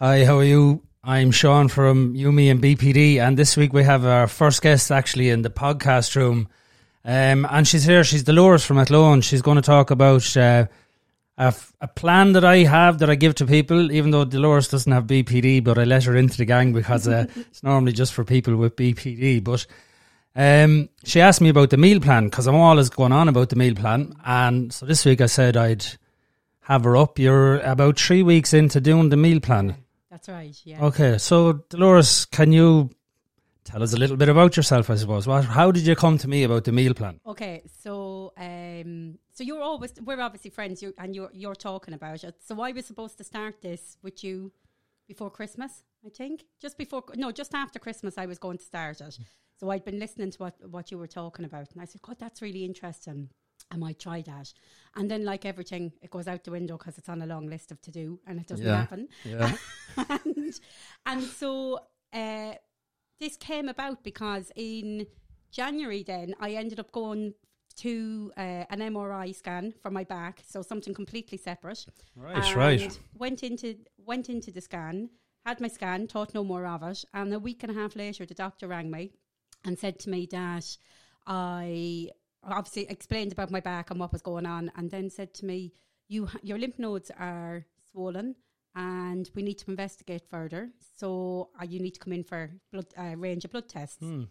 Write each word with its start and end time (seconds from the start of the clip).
Hi, 0.00 0.24
how 0.24 0.38
are 0.38 0.44
you? 0.44 0.84
I'm 1.02 1.32
Sean 1.32 1.66
from 1.66 2.14
Yumi 2.14 2.52
and 2.52 2.62
BPD, 2.62 3.16
and 3.16 3.36
this 3.36 3.56
week 3.56 3.72
we 3.72 3.82
have 3.82 4.04
our 4.04 4.28
first 4.28 4.62
guest 4.62 4.92
actually 4.92 5.28
in 5.28 5.42
the 5.42 5.50
podcast 5.50 6.14
room. 6.14 6.46
Um, 7.04 7.44
and 7.50 7.66
she's 7.66 7.82
here, 7.82 8.04
she's 8.04 8.22
Dolores 8.22 8.64
from 8.64 8.78
Athlone. 8.78 9.22
She's 9.22 9.42
going 9.42 9.56
to 9.56 9.60
talk 9.60 9.90
about 9.90 10.36
uh, 10.36 10.66
a, 11.36 11.46
f- 11.46 11.72
a 11.80 11.88
plan 11.88 12.34
that 12.34 12.44
I 12.44 12.58
have 12.58 13.00
that 13.00 13.10
I 13.10 13.16
give 13.16 13.34
to 13.34 13.44
people, 13.44 13.90
even 13.90 14.12
though 14.12 14.24
Dolores 14.24 14.68
doesn't 14.68 14.92
have 14.92 15.08
BPD, 15.08 15.64
but 15.64 15.78
I 15.80 15.82
let 15.82 16.04
her 16.04 16.14
into 16.14 16.36
the 16.36 16.44
gang 16.44 16.72
because 16.72 17.08
uh, 17.08 17.26
it's 17.34 17.64
normally 17.64 17.90
just 17.90 18.14
for 18.14 18.22
people 18.22 18.54
with 18.54 18.76
BPD. 18.76 19.42
But 19.42 19.66
um, 20.36 20.90
she 21.02 21.20
asked 21.20 21.40
me 21.40 21.48
about 21.48 21.70
the 21.70 21.76
meal 21.76 21.98
plan 21.98 22.26
because 22.26 22.46
I'm 22.46 22.54
always 22.54 22.88
going 22.88 23.10
on 23.10 23.26
about 23.26 23.48
the 23.48 23.56
meal 23.56 23.74
plan. 23.74 24.14
And 24.24 24.72
so 24.72 24.86
this 24.86 25.04
week 25.04 25.20
I 25.20 25.26
said 25.26 25.56
I'd 25.56 25.84
have 26.60 26.84
her 26.84 26.96
up. 26.96 27.18
You're 27.18 27.58
about 27.58 27.98
three 27.98 28.22
weeks 28.22 28.54
into 28.54 28.80
doing 28.80 29.08
the 29.08 29.16
meal 29.16 29.40
plan. 29.40 29.74
That's 30.10 30.28
right. 30.28 30.56
Yeah. 30.64 30.84
Okay, 30.86 31.18
so 31.18 31.64
Dolores, 31.68 32.24
can 32.24 32.52
you 32.52 32.90
tell 33.64 33.82
us 33.82 33.92
a 33.92 33.98
little 33.98 34.16
bit 34.16 34.28
about 34.28 34.56
yourself? 34.56 34.88
I 34.88 34.94
suppose. 34.96 35.26
What, 35.26 35.44
how 35.44 35.70
did 35.70 35.86
you 35.86 35.94
come 35.94 36.16
to 36.18 36.28
me 36.28 36.44
about 36.44 36.64
the 36.64 36.72
meal 36.72 36.94
plan? 36.94 37.20
Okay. 37.26 37.62
So, 37.82 38.32
um, 38.38 39.18
so 39.32 39.44
you're 39.44 39.62
always 39.62 39.92
we're 40.02 40.20
obviously 40.20 40.50
friends, 40.50 40.82
you 40.82 40.94
and 40.98 41.14
you're 41.14 41.30
you're 41.32 41.54
talking 41.54 41.94
about 41.94 42.24
it. 42.24 42.36
So 42.44 42.60
I 42.60 42.72
was 42.72 42.86
supposed 42.86 43.18
to 43.18 43.24
start 43.24 43.60
this 43.60 43.98
with 44.02 44.24
you 44.24 44.52
before 45.06 45.30
Christmas, 45.30 45.82
I 46.04 46.08
think. 46.08 46.44
Just 46.60 46.78
before, 46.78 47.04
no, 47.14 47.30
just 47.30 47.54
after 47.54 47.78
Christmas, 47.78 48.16
I 48.16 48.26
was 48.26 48.38
going 48.38 48.58
to 48.58 48.64
start 48.64 49.00
it. 49.00 49.18
So 49.58 49.70
I'd 49.70 49.84
been 49.84 49.98
listening 49.98 50.30
to 50.30 50.38
what 50.38 50.54
what 50.70 50.90
you 50.90 50.98
were 50.98 51.06
talking 51.06 51.44
about, 51.44 51.72
and 51.72 51.82
I 51.82 51.84
said, 51.84 52.00
"God, 52.02 52.16
that's 52.18 52.40
really 52.40 52.64
interesting." 52.64 53.28
I 53.70 53.76
might 53.76 53.98
try 53.98 54.22
that. 54.22 54.52
And 54.96 55.10
then, 55.10 55.24
like 55.24 55.44
everything, 55.44 55.92
it 56.02 56.10
goes 56.10 56.26
out 56.26 56.44
the 56.44 56.50
window 56.50 56.76
because 56.78 56.98
it's 56.98 57.08
on 57.08 57.22
a 57.22 57.26
long 57.26 57.46
list 57.46 57.70
of 57.70 57.80
to 57.82 57.90
do 57.90 58.18
and 58.26 58.40
it 58.40 58.46
doesn't 58.46 58.66
Yeah. 58.66 58.76
happen. 58.76 59.08
Yeah. 59.24 59.56
and, 60.08 60.60
and 61.06 61.22
so 61.22 61.80
uh, 62.12 62.54
this 63.20 63.36
came 63.36 63.68
about 63.68 64.02
because 64.02 64.50
in 64.56 65.06
January, 65.50 66.02
then 66.02 66.34
I 66.40 66.52
ended 66.52 66.80
up 66.80 66.92
going 66.92 67.34
to 67.76 68.32
uh, 68.36 68.64
an 68.70 68.80
MRI 68.80 69.32
scan 69.34 69.72
for 69.82 69.90
my 69.90 70.02
back, 70.02 70.42
so 70.48 70.62
something 70.62 70.94
completely 70.94 71.38
separate. 71.38 71.86
Right, 72.16 72.56
right. 72.56 72.98
Went 73.16 73.42
into 73.44 73.76
went 74.04 74.28
into 74.28 74.50
the 74.50 74.60
scan, 74.60 75.10
had 75.46 75.60
my 75.60 75.68
scan, 75.68 76.08
thought 76.08 76.34
no 76.34 76.42
more 76.42 76.66
of 76.66 76.82
it, 76.82 77.04
and 77.14 77.32
a 77.32 77.38
week 77.38 77.62
and 77.62 77.70
a 77.70 77.74
half 77.74 77.94
later, 77.94 78.26
the 78.26 78.34
doctor 78.34 78.66
rang 78.66 78.90
me 78.90 79.12
and 79.64 79.78
said 79.78 79.98
to 80.00 80.10
me 80.10 80.26
that 80.32 80.76
I 81.26 82.08
obviously 82.44 82.86
explained 82.88 83.32
about 83.32 83.50
my 83.50 83.60
back 83.60 83.90
and 83.90 84.00
what 84.00 84.12
was 84.12 84.22
going 84.22 84.46
on, 84.46 84.70
and 84.76 84.90
then 84.90 85.10
said 85.10 85.34
to 85.34 85.46
me, 85.46 85.72
"You 86.08 86.28
your 86.42 86.58
lymph 86.58 86.78
nodes 86.78 87.10
are 87.18 87.66
swollen." 87.90 88.36
And 88.74 89.28
we 89.34 89.42
need 89.42 89.58
to 89.58 89.70
investigate 89.70 90.22
further. 90.30 90.70
So 90.96 91.48
uh, 91.60 91.64
you 91.64 91.80
need 91.80 91.94
to 91.94 92.00
come 92.00 92.12
in 92.12 92.22
for 92.22 92.50
blood 92.70 92.86
uh, 92.96 93.16
range 93.16 93.44
of 93.44 93.50
blood 93.50 93.68
tests. 93.68 93.96
Hmm. 93.98 94.24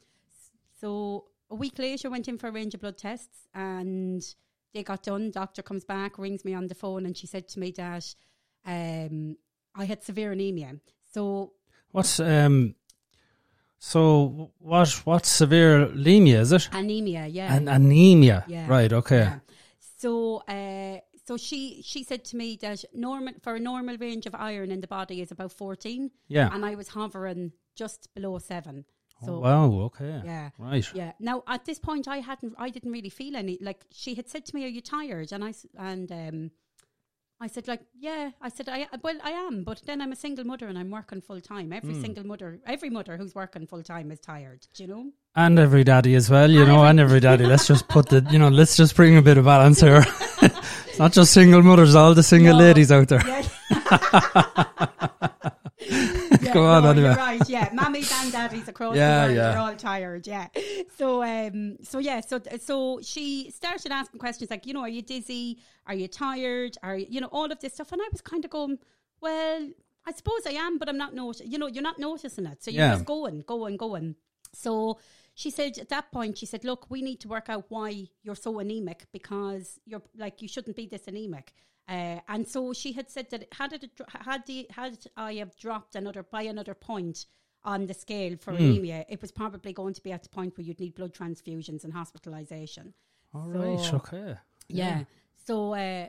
So 0.79 1.25
a 1.49 1.55
week 1.55 1.77
later, 1.79 2.07
I 2.07 2.11
went 2.11 2.27
in 2.27 2.37
for 2.37 2.47
a 2.47 2.51
range 2.51 2.73
of 2.73 2.81
blood 2.81 2.97
tests, 2.97 3.47
and 3.53 4.23
they 4.73 4.83
got 4.83 5.03
done. 5.03 5.31
Doctor 5.31 5.61
comes 5.61 5.83
back, 5.83 6.17
rings 6.17 6.45
me 6.45 6.53
on 6.53 6.67
the 6.67 6.75
phone, 6.75 7.05
and 7.05 7.17
she 7.17 7.27
said 7.27 7.47
to 7.49 7.59
me 7.59 7.71
that 7.71 8.15
um, 8.65 9.37
I 9.75 9.85
had 9.85 10.03
severe 10.03 10.31
anemia. 10.31 10.79
So 11.13 11.53
What's 11.91 12.19
um? 12.19 12.75
So 13.79 14.51
what? 14.59 14.89
What's 15.05 15.29
severe 15.29 15.83
anemia? 15.83 16.41
Is 16.41 16.51
it? 16.51 16.69
anemia, 16.71 17.27
yeah, 17.27 17.53
An 17.55 17.67
anemia. 17.67 18.43
Yeah. 18.47 18.67
Right. 18.67 18.91
Okay. 18.91 19.19
yeah. 19.19 19.39
So, 19.99 20.37
uh, 20.47 20.99
so 21.25 21.37
she 21.37 21.81
she 21.83 22.03
said 22.03 22.23
to 22.25 22.37
me 22.37 22.57
that 22.61 22.83
normal 22.93 23.33
for 23.41 23.55
a 23.55 23.59
normal 23.59 23.97
range 23.97 24.25
of 24.25 24.35
iron 24.35 24.71
in 24.71 24.81
the 24.81 24.87
body 24.87 25.21
is 25.21 25.31
about 25.31 25.51
fourteen, 25.51 26.11
Yeah. 26.27 26.49
and 26.53 26.65
I 26.65 26.75
was 26.75 26.89
hovering 26.89 27.51
just 27.75 28.13
below 28.15 28.37
seven. 28.39 28.85
So 29.25 29.35
oh, 29.35 29.39
wow. 29.39 29.71
Okay. 29.85 30.21
yeah. 30.23 30.49
Right. 30.59 30.85
Yeah. 30.93 31.13
Now 31.19 31.43
at 31.47 31.65
this 31.65 31.79
point, 31.79 32.07
I 32.07 32.17
hadn't, 32.19 32.53
I 32.59 32.69
didn't 32.69 32.91
really 32.91 33.09
feel 33.09 33.35
any. 33.35 33.57
Like 33.59 33.85
she 33.91 34.13
had 34.13 34.29
said 34.29 34.45
to 34.45 34.55
me, 34.55 34.63
"Are 34.65 34.67
you 34.67 34.81
tired?" 34.81 35.31
And 35.31 35.43
I 35.43 35.53
and 35.77 36.11
um, 36.11 36.51
I 37.39 37.45
said, 37.47 37.67
like, 37.67 37.81
yeah. 37.99 38.31
I 38.41 38.49
said, 38.49 38.67
I 38.67 38.87
well, 39.03 39.17
I 39.23 39.29
am, 39.29 39.63
but 39.63 39.83
then 39.85 40.01
I'm 40.01 40.11
a 40.11 40.15
single 40.15 40.43
mother 40.43 40.67
and 40.67 40.77
I'm 40.77 40.89
working 40.89 41.21
full 41.21 41.39
time. 41.39 41.71
Every 41.71 41.93
Hmm. 41.93 42.01
single 42.01 42.25
mother, 42.25 42.59
every 42.65 42.89
mother 42.89 43.15
who's 43.15 43.35
working 43.35 43.67
full 43.67 43.83
time 43.83 44.11
is 44.11 44.19
tired. 44.19 44.65
Do 44.73 44.83
you 44.83 44.89
know? 44.89 45.11
And 45.35 45.59
every 45.59 45.83
daddy 45.83 46.15
as 46.15 46.31
well, 46.31 46.49
you 46.49 46.61
And 46.61 46.69
know, 46.69 46.77
every- 46.77 46.89
and 46.89 46.99
every 46.99 47.19
daddy. 47.19 47.45
Let's 47.45 47.67
just 47.67 47.87
put 47.87 48.09
the, 48.09 48.25
you 48.31 48.39
know, 48.39 48.47
let's 48.49 48.75
just 48.75 48.95
bring 48.95 49.17
a 49.17 49.21
bit 49.21 49.37
of 49.37 49.45
balance 49.45 49.81
here. 49.81 50.03
it's 50.41 50.97
not 50.97 51.13
just 51.13 51.31
single 51.31 51.61
mothers, 51.61 51.93
all 51.93 52.15
the 52.15 52.23
single 52.23 52.53
No. 52.53 52.59
ladies 52.59 52.91
out 52.91 53.07
there. 53.07 53.21
Yeah. 53.27 53.43
Go 56.53 56.65
on, 56.65 56.83
no, 56.83 56.89
anyway. 56.91 57.07
You're 57.09 57.15
right. 57.17 57.49
Yeah, 57.49 57.69
mummies 57.73 58.11
and 58.13 58.31
daddies 58.31 58.67
across 58.67 58.95
Yeah, 58.95 59.27
the 59.27 59.33
world 59.33 59.37
yeah. 59.37 59.53
are 59.53 59.57
all 59.57 59.75
tired. 59.75 60.27
Yeah. 60.27 60.47
So 60.97 61.23
um, 61.23 61.77
so 61.83 61.99
yeah, 61.99 62.21
so 62.21 62.39
so 62.59 62.99
she 63.01 63.51
started 63.51 63.91
asking 63.91 64.19
questions 64.19 64.49
like, 64.51 64.65
you 64.65 64.73
know, 64.73 64.81
are 64.81 64.89
you 64.89 65.01
dizzy? 65.01 65.59
Are 65.85 65.93
you 65.95 66.07
tired? 66.07 66.77
Are 66.83 66.97
you, 66.97 67.05
you 67.09 67.21
know 67.21 67.27
all 67.31 67.51
of 67.51 67.59
this 67.59 67.73
stuff? 67.75 67.91
And 67.91 68.01
I 68.01 68.07
was 68.11 68.21
kind 68.21 68.43
of 68.45 68.51
going, 68.51 68.77
well, 69.21 69.69
I 70.05 70.11
suppose 70.11 70.41
I 70.47 70.51
am, 70.51 70.77
but 70.77 70.87
I'm 70.89 70.97
not 70.97 71.13
noticing. 71.13 71.51
You 71.51 71.57
know, 71.59 71.67
you're 71.67 71.83
not 71.83 71.99
noticing 71.99 72.45
it, 72.45 72.63
so 72.63 72.71
you're 72.71 72.83
Yeah. 72.85 72.93
just 72.93 73.05
going, 73.05 73.43
going, 73.45 73.77
going. 73.77 74.15
So 74.53 74.99
she 75.35 75.49
said 75.51 75.77
at 75.77 75.89
that 75.89 76.11
point, 76.11 76.37
she 76.37 76.45
said, 76.45 76.63
"Look, 76.63 76.89
we 76.89 77.01
need 77.01 77.19
to 77.21 77.27
work 77.27 77.47
out 77.49 77.65
why 77.69 78.07
you're 78.23 78.35
so 78.35 78.59
anemic 78.59 79.05
because 79.11 79.79
you're 79.85 80.01
like 80.17 80.41
you 80.41 80.47
shouldn't 80.47 80.75
be 80.75 80.87
this 80.87 81.07
anemic." 81.07 81.53
Uh, 81.87 82.19
and 82.27 82.45
so 82.47 82.73
she 82.73 82.91
had 82.91 83.09
said 83.09 83.29
that 83.31 83.47
had 83.53 83.71
it 83.73 83.89
had 84.25 84.45
the 84.45 84.67
had 84.71 84.97
I 85.15 85.35
have 85.35 85.55
dropped 85.55 85.95
another 85.95 86.23
by 86.23 86.41
another 86.43 86.73
point 86.73 87.25
on 87.63 87.85
the 87.87 87.93
scale 87.93 88.35
for 88.37 88.51
anemia, 88.51 89.05
it 89.09 89.21
was 89.21 89.31
probably 89.31 89.73
going 89.73 89.93
to 89.93 90.01
be 90.03 90.11
at 90.11 90.23
the 90.23 90.29
point 90.29 90.57
where 90.57 90.65
you'd 90.65 90.79
need 90.79 90.95
blood 90.95 91.13
transfusions 91.13 91.83
and 91.83 91.93
hospitalisation. 91.93 92.93
All 93.33 93.51
So- 93.53 93.59
right. 93.59 93.93
Okay. 93.93 94.35
Yeah. 94.69 95.03
So 95.45 95.73
uh, 95.73 96.07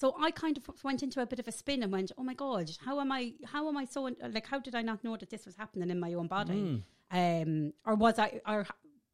so 0.00 0.14
I 0.20 0.30
kind 0.30 0.56
of 0.56 0.68
went 0.84 1.02
into 1.02 1.20
a 1.20 1.26
bit 1.26 1.40
of 1.40 1.48
a 1.48 1.52
spin 1.52 1.82
and 1.82 1.90
went, 1.90 2.12
"Oh 2.16 2.22
my 2.22 2.34
god, 2.34 2.70
how 2.84 3.00
am 3.00 3.10
I? 3.10 3.32
How 3.44 3.68
am 3.68 3.76
I 3.76 3.84
so 3.84 4.08
like? 4.22 4.46
How 4.46 4.60
did 4.60 4.74
I 4.76 4.82
not 4.82 5.02
know 5.02 5.16
that 5.16 5.30
this 5.30 5.44
was 5.46 5.56
happening 5.56 5.90
in 5.90 5.98
my 5.98 6.14
own 6.14 6.28
body? 6.28 6.84
Um, 7.10 7.72
or 7.84 7.96
was 7.96 8.18
I? 8.20 8.40
Or 8.46 8.66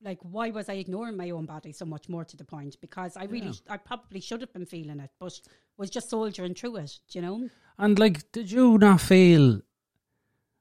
like, 0.05 0.19
why 0.23 0.51
was 0.51 0.69
I 0.69 0.75
ignoring 0.75 1.17
my 1.17 1.31
own 1.31 1.47
body 1.47 1.73
so 1.73 1.85
much 1.85 2.09
more 2.09 2.25
to 2.25 2.37
the 2.37 2.45
point? 2.45 2.77
Because 2.81 3.17
I 3.17 3.25
really, 3.25 3.53
I 3.69 3.79
probably 3.79 4.21
should 4.21 4.41
have 4.43 4.53
been 4.53 4.67
feeling 4.67 5.01
it, 5.01 5.11
but 5.19 5.41
was 5.77 5.91
just 5.91 6.11
soldiering 6.11 6.55
through 6.55 6.77
it. 6.77 6.99
Do 7.11 7.19
you 7.19 7.23
know? 7.25 7.49
And 7.79 7.99
like, 7.99 8.31
did 8.33 8.51
you 8.53 8.79
not 8.79 9.01
feel 9.01 9.61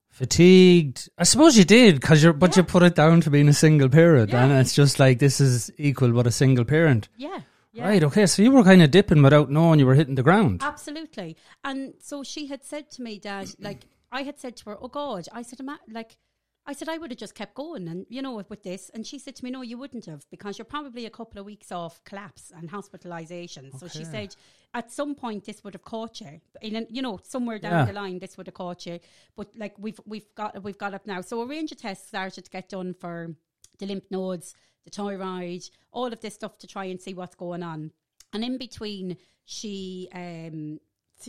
fatigued? 0.09 1.09
I 1.17 1.23
suppose 1.23 1.57
you 1.57 1.63
did, 1.65 1.95
because 1.95 2.23
you're, 2.23 2.33
but 2.33 2.55
you 2.55 2.63
put 2.63 2.83
it 2.83 2.95
down 2.95 3.21
to 3.21 3.29
being 3.29 3.47
a 3.49 3.53
single 3.53 3.89
parent, 3.89 4.31
Yeah. 4.31 4.43
and 4.43 4.53
it's 4.53 4.73
just 4.73 4.99
like 4.99 5.19
this 5.19 5.39
is 5.41 5.71
equal 5.77 6.11
but 6.11 6.27
a 6.27 6.31
single 6.31 6.65
parent. 6.65 7.09
Yeah. 7.17 7.41
Yeah. 7.71 7.87
Right. 7.87 8.03
Okay. 8.03 8.27
So 8.27 8.43
you 8.43 8.51
were 8.51 8.63
kind 8.63 8.83
of 8.83 8.91
dipping 8.91 9.23
without 9.23 9.49
knowing 9.49 9.79
you 9.79 9.87
were 9.87 9.95
hitting 9.95 10.13
the 10.13 10.21
ground. 10.21 10.61
Absolutely. 10.63 11.35
And 11.63 11.95
so 11.99 12.21
she 12.21 12.45
had 12.45 12.63
said 12.63 12.91
to 12.91 13.01
me 13.01 13.17
Dad, 13.17 13.49
like, 13.59 13.87
I 14.11 14.21
had 14.21 14.39
said 14.39 14.55
to 14.57 14.69
her, 14.69 14.77
"Oh 14.79 14.89
God," 14.89 15.27
I 15.31 15.41
said, 15.41 15.59
"Ima- 15.59 15.79
like." 15.89 16.17
I 16.65 16.71
said 16.73 16.87
I 16.87 16.97
would 16.97 17.11
have 17.11 17.19
just 17.19 17.35
kept 17.35 17.55
going, 17.55 17.87
and 17.89 18.05
you 18.09 18.21
know, 18.21 18.41
with 18.47 18.63
this, 18.63 18.89
and 18.93 19.05
she 19.05 19.19
said 19.19 19.35
to 19.35 19.43
me, 19.43 19.51
"No, 19.51 19.61
you 19.61 19.77
wouldn't 19.77 20.05
have, 20.05 20.25
because 20.29 20.57
you're 20.57 20.65
probably 20.65 21.05
a 21.05 21.09
couple 21.09 21.39
of 21.39 21.45
weeks 21.45 21.71
off 21.71 22.01
collapse 22.05 22.51
and 22.55 22.69
hospitalisation." 22.71 23.77
So 23.77 23.87
she 23.87 24.05
said, 24.05 24.35
at 24.73 24.89
some 24.91 25.13
point, 25.13 25.43
this 25.43 25.63
would 25.63 25.73
have 25.73 25.83
caught 25.83 26.21
you, 26.21 26.39
in 26.61 26.87
you 26.89 27.01
know, 27.01 27.19
somewhere 27.23 27.59
down 27.59 27.73
Yeah. 27.73 27.85
the 27.85 27.93
line, 27.93 28.19
this 28.19 28.37
would 28.37 28.47
have 28.47 28.53
caught 28.53 28.85
you. 28.85 28.99
But 29.35 29.55
like 29.57 29.75
we've 29.77 29.99
we've 30.05 30.33
got 30.35 30.63
we've 30.63 30.77
got 30.77 30.93
up 30.93 31.05
now, 31.05 31.19
so 31.21 31.41
a 31.41 31.45
range 31.45 31.71
of 31.73 31.79
tests 31.79 32.07
started 32.07 32.45
to 32.45 32.51
get 32.51 32.69
done 32.69 32.93
for 32.93 33.35
the 33.79 33.85
lymph 33.85 34.09
nodes, 34.09 34.53
the 34.85 34.89
thyroid, 34.91 35.69
all 35.91 36.07
of 36.13 36.21
this 36.21 36.35
stuff 36.35 36.57
to 36.59 36.67
try 36.67 36.85
and 36.85 37.01
see 37.01 37.13
what's 37.13 37.35
going 37.35 37.63
on. 37.63 37.91
And 38.31 38.43
in 38.43 38.57
between, 38.57 39.17
she 39.43 40.07
um, 40.13 40.79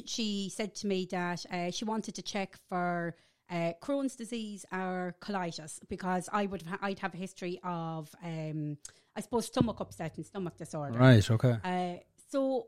she 0.06 0.48
said 0.48 0.74
to 0.76 0.86
me 0.86 1.06
that 1.10 1.44
uh, 1.50 1.70
she 1.72 1.84
wanted 1.84 2.14
to 2.14 2.22
check 2.22 2.56
for 2.68 3.14
uh, 3.54 3.72
Crohn's 3.80 4.16
disease 4.16 4.66
or 4.72 5.14
colitis 5.20 5.78
because 5.88 6.28
I 6.32 6.46
would 6.46 6.62
have, 6.62 6.80
I'd 6.82 6.98
have 6.98 7.14
a 7.14 7.16
history 7.16 7.60
of 7.62 8.12
um, 8.22 8.78
I 9.16 9.20
suppose 9.20 9.46
stomach 9.46 9.78
upset 9.78 10.16
and 10.16 10.26
stomach 10.26 10.56
disorder. 10.56 10.98
Right. 10.98 11.30
Okay. 11.30 11.56
Uh, 11.62 12.00
so 12.30 12.66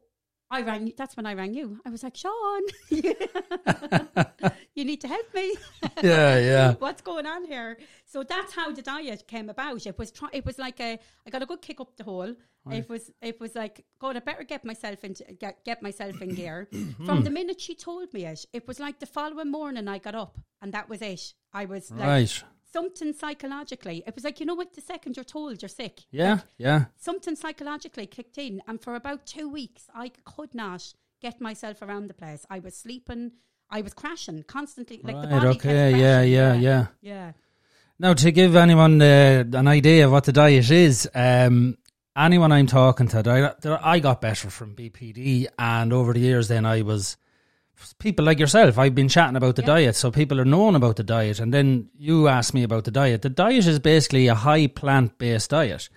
I 0.49 0.63
rang. 0.63 0.93
That's 0.97 1.17
when 1.17 1.27
I 1.27 1.35
rang 1.35 1.55
you. 1.55 1.81
I 1.85 1.91
was 1.91 2.05
like, 2.05 2.17
Sean, 2.17 2.63
you 2.89 4.85
need 4.85 5.01
to 5.01 5.09
help 5.09 5.35
me. 5.35 5.57
yeah. 6.03 6.39
Yeah. 6.39 6.75
What's 6.79 7.03
going 7.03 7.27
on 7.27 7.45
here? 7.47 7.79
So 8.05 8.23
that's 8.23 8.55
how 8.55 8.71
the 8.71 8.83
diet 8.83 9.27
came 9.27 9.51
about. 9.51 9.85
It 9.87 9.99
was 9.99 10.13
try- 10.13 10.31
it 10.33 10.47
was 10.47 10.57
like 10.59 10.79
a 10.81 11.01
I 11.27 11.31
got 11.31 11.43
a 11.43 11.47
good 11.47 11.63
kick 11.63 11.81
up 11.81 11.97
the 11.97 12.05
hole. 12.05 12.35
It 12.71 12.89
was 12.89 13.11
it 13.23 13.41
was 13.41 13.55
like 13.55 13.85
God, 13.99 14.17
I 14.17 14.21
better 14.21 14.45
get 14.45 14.65
myself 14.65 15.05
into 15.05 15.25
get 15.39 15.65
get 15.65 15.83
myself 15.83 16.21
in 16.21 16.35
gear. 16.35 16.69
From 17.07 17.23
the 17.23 17.31
minute 17.31 17.61
she 17.61 17.75
told 17.75 18.13
me 18.13 18.25
it, 18.27 18.45
it 18.53 18.67
was 18.67 18.81
like 18.81 18.99
the 18.99 19.07
following 19.07 19.51
morning 19.51 19.89
I 19.89 19.99
got 19.99 20.15
up 20.15 20.39
and 20.61 20.73
that 20.73 20.89
was 20.89 21.03
it. 21.03 21.35
I 21.53 21.65
was 21.65 21.91
like 21.91 22.01
Right. 22.01 22.45
something 22.73 23.13
psychologically. 23.13 24.03
It 24.07 24.15
was 24.15 24.25
like 24.25 24.41
you 24.41 24.47
know 24.47 24.55
what 24.55 24.75
the 24.75 24.81
second 24.81 25.17
you're 25.17 25.25
told 25.25 25.63
you're 25.63 25.69
sick. 25.69 26.01
Yeah. 26.11 26.41
Yeah. 26.59 26.87
Something 26.97 27.37
psychologically 27.37 28.07
kicked 28.07 28.39
in 28.39 28.63
and 28.67 28.81
for 28.81 28.95
about 28.95 29.27
two 29.27 29.49
weeks 29.49 29.85
I 29.95 30.11
could 30.25 30.55
not 30.55 30.93
get 31.23 31.41
myself 31.41 31.83
around 31.83 32.09
the 32.09 32.15
place. 32.15 32.45
I 32.51 32.59
was 32.59 32.77
sleeping 32.77 33.33
I 33.71 33.81
was 33.81 33.95
crashing 33.95 34.45
constantly. 34.45 35.01
Like 35.03 35.21
the 35.23 35.29
body 35.29 35.47
okay, 35.49 35.59
kept 35.59 35.99
yeah, 35.99 36.17
crashing. 36.17 36.33
yeah, 36.33 36.55
yeah. 36.55 36.87
yeah. 37.01 37.33
Now, 37.99 38.13
to 38.13 38.31
give 38.31 38.55
anyone 38.57 39.01
uh, 39.01 39.43
an 39.55 39.67
idea 39.67 40.05
of 40.05 40.13
what 40.13 40.25
the 40.25 40.33
diet 40.33 40.71
is, 40.71 41.09
um, 41.15 41.79
anyone 42.17 42.53
I'm 42.53 42.67
talking 42.67 43.09
to, 43.09 43.79
I 43.83 43.99
got 44.01 44.21
better 44.21 44.51
from 44.51 44.75
BPD, 44.75 45.47
and 45.59 45.93
over 45.93 46.13
the 46.13 46.21
years, 46.21 46.49
then 46.49 46.65
I 46.67 46.83
was 46.83 47.17
people 47.99 48.25
like 48.25 48.39
yourself. 48.39 48.79
I've 48.79 48.95
been 48.95 49.09
chatting 49.09 49.37
about 49.37 49.57
the 49.57 49.63
Yeah. 49.63 49.67
diet, 49.67 49.97
so 49.97 50.11
people 50.11 50.41
are 50.41 50.47
knowing 50.47 50.77
about 50.77 50.97
the 50.97 51.03
diet, 51.03 51.39
and 51.39 51.53
then 51.53 51.91
you 51.99 52.27
asked 52.27 52.55
me 52.55 52.63
about 52.63 52.85
the 52.85 52.91
diet. 52.91 53.21
The 53.21 53.29
diet 53.29 53.67
is 53.67 53.79
basically 53.79 54.29
a 54.29 54.35
high 54.35 54.67
plant 54.67 55.19
based 55.19 55.51
diet 55.51 55.91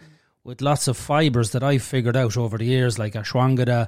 with 0.44 0.62
lots 0.62 0.90
of 0.90 0.98
fibers 0.98 1.52
that 1.52 1.64
I've 1.64 1.84
figured 1.84 2.18
out 2.18 2.36
over 2.36 2.58
the 2.58 2.66
years, 2.66 3.00
like 3.00 3.14
ashwagandha, 3.14 3.88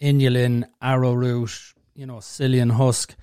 inulin, 0.00 0.64
arrowroot, 0.80 1.74
you 1.96 2.06
know, 2.06 2.16
psyllium 2.18 2.72
husk. 2.72 3.16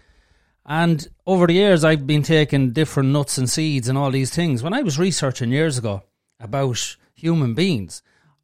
And 0.65 1.07
over 1.25 1.48
the 1.48 1.53
years, 1.53 1.83
I've 1.83 2.06
been 2.06 2.24
taking 2.24 2.71
different 2.71 3.09
nuts 3.09 3.38
and 3.38 3.50
seeds 3.50 3.88
and 3.88 3.98
all 3.98 4.12
these 4.12 4.30
things. 4.30 4.62
When 4.62 4.74
I 4.74 4.81
was 4.81 5.00
researching 5.00 5.51
years 5.51 5.77
ago 5.77 6.03
about 6.39 6.98
human 7.13 7.53
beings, 7.53 8.01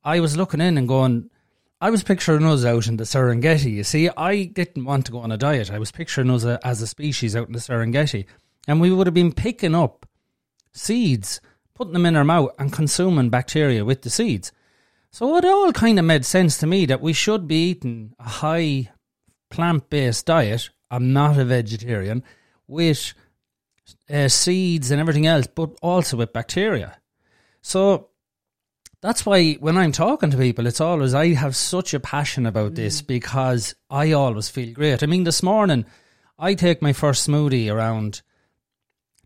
I 0.07 0.21
was 0.21 0.37
looking 0.37 0.61
in 0.61 0.77
and 0.77 0.87
going, 0.87 1.29
I 1.81 1.89
was 1.89 2.01
picturing 2.01 2.45
us 2.45 2.63
out 2.63 2.87
in 2.87 2.95
the 2.95 3.03
Serengeti. 3.03 3.73
You 3.73 3.83
see, 3.83 4.09
I 4.15 4.45
didn't 4.45 4.85
want 4.85 5.05
to 5.07 5.11
go 5.11 5.19
on 5.19 5.33
a 5.33 5.37
diet. 5.37 5.69
I 5.69 5.79
was 5.79 5.91
picturing 5.91 6.29
us 6.29 6.45
a, 6.45 6.65
as 6.65 6.81
a 6.81 6.87
species 6.87 7.35
out 7.35 7.47
in 7.47 7.53
the 7.53 7.59
Serengeti. 7.59 8.25
And 8.69 8.79
we 8.79 8.89
would 8.89 9.05
have 9.05 9.13
been 9.13 9.33
picking 9.33 9.75
up 9.75 10.05
seeds, 10.71 11.41
putting 11.73 11.91
them 11.91 12.05
in 12.05 12.15
our 12.15 12.23
mouth, 12.23 12.51
and 12.57 12.71
consuming 12.71 13.29
bacteria 13.29 13.83
with 13.83 14.03
the 14.03 14.09
seeds. 14.09 14.53
So 15.11 15.35
it 15.35 15.43
all 15.43 15.73
kind 15.73 15.99
of 15.99 16.05
made 16.05 16.23
sense 16.23 16.57
to 16.59 16.67
me 16.67 16.85
that 16.85 17.01
we 17.01 17.11
should 17.11 17.45
be 17.45 17.71
eating 17.71 18.13
a 18.17 18.29
high 18.29 18.91
plant 19.49 19.89
based 19.89 20.25
diet. 20.25 20.69
I'm 20.89 21.11
not 21.11 21.37
a 21.37 21.43
vegetarian 21.43 22.23
with 22.65 23.13
uh, 24.09 24.29
seeds 24.29 24.89
and 24.89 25.01
everything 25.01 25.27
else, 25.27 25.47
but 25.47 25.77
also 25.81 26.15
with 26.15 26.31
bacteria. 26.31 26.97
So 27.61 28.11
that's 29.07 29.25
why 29.25 29.53
when 29.53 29.77
I'm 29.77 29.93
talking 29.93 30.31
to 30.31 30.37
people, 30.37 30.67
it's 30.67 30.81
always 30.81 31.13
I 31.13 31.33
have 31.33 31.55
such 31.55 31.93
a 31.93 31.99
passion 31.99 32.45
about 32.45 32.75
this 32.75 33.01
mm. 33.01 33.07
because 33.07 33.73
I 33.89 34.11
always 34.11 34.49
feel 34.49 34.73
great. 34.73 35.01
I 35.01 35.05
mean, 35.05 35.23
this 35.23 35.41
morning 35.41 35.85
I 36.37 36.55
take 36.55 36.81
my 36.81 36.91
first 36.91 37.25
smoothie 37.25 37.73
around 37.73 38.21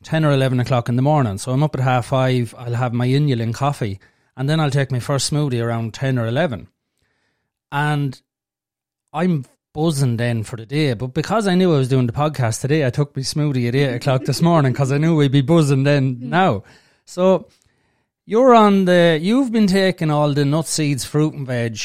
10 0.04 0.24
or 0.24 0.34
11 0.34 0.60
o'clock 0.60 0.88
in 0.88 0.98
the 0.98 1.02
morning. 1.02 1.40
So 1.40 1.52
I'm 1.52 1.64
up 1.64 1.74
at 1.74 1.82
half 1.82 2.06
five, 2.06 2.54
I'll 2.60 2.76
have 2.76 2.94
my 2.94 3.08
inulin 3.08 3.56
coffee, 3.56 4.00
and 4.38 4.48
then 4.48 4.60
I'll 4.60 4.70
take 4.70 4.92
my 4.92 5.00
first 5.00 5.34
smoothie 5.34 5.64
around 5.64 5.96
10 5.96 6.20
or 6.20 6.28
11. 6.28 6.68
And 7.72 8.22
I'm 9.12 9.46
buzzing 9.74 10.18
then 10.18 10.44
for 10.44 10.58
the 10.58 10.66
day. 10.68 10.94
But 10.94 11.08
because 11.08 11.48
I 11.48 11.56
knew 11.56 11.74
I 11.74 11.80
was 11.80 11.90
doing 11.90 12.06
the 12.06 12.14
podcast 12.14 12.62
today, 12.62 12.86
I 12.86 12.92
took 12.92 13.16
my 13.16 13.24
smoothie 13.24 13.68
at 13.68 13.74
8 13.74 13.96
o'clock 13.96 14.26
this 14.26 14.44
morning 14.44 14.74
because 14.74 14.92
I 14.92 15.00
knew 15.00 15.16
we'd 15.16 15.32
be 15.32 15.42
buzzing 15.42 15.86
then 15.86 16.18
mm. 16.18 16.22
now. 16.22 16.66
So 17.06 17.48
you're 18.26 18.54
on 18.54 18.86
the, 18.86 19.20
you've 19.22 19.52
been 19.52 19.68
taking 19.68 20.10
all 20.12 20.34
the 20.34 20.46
nut 20.46 20.68
seeds, 20.68 21.06
fruit 21.06 21.34
and 21.34 21.46
veg 21.48 21.78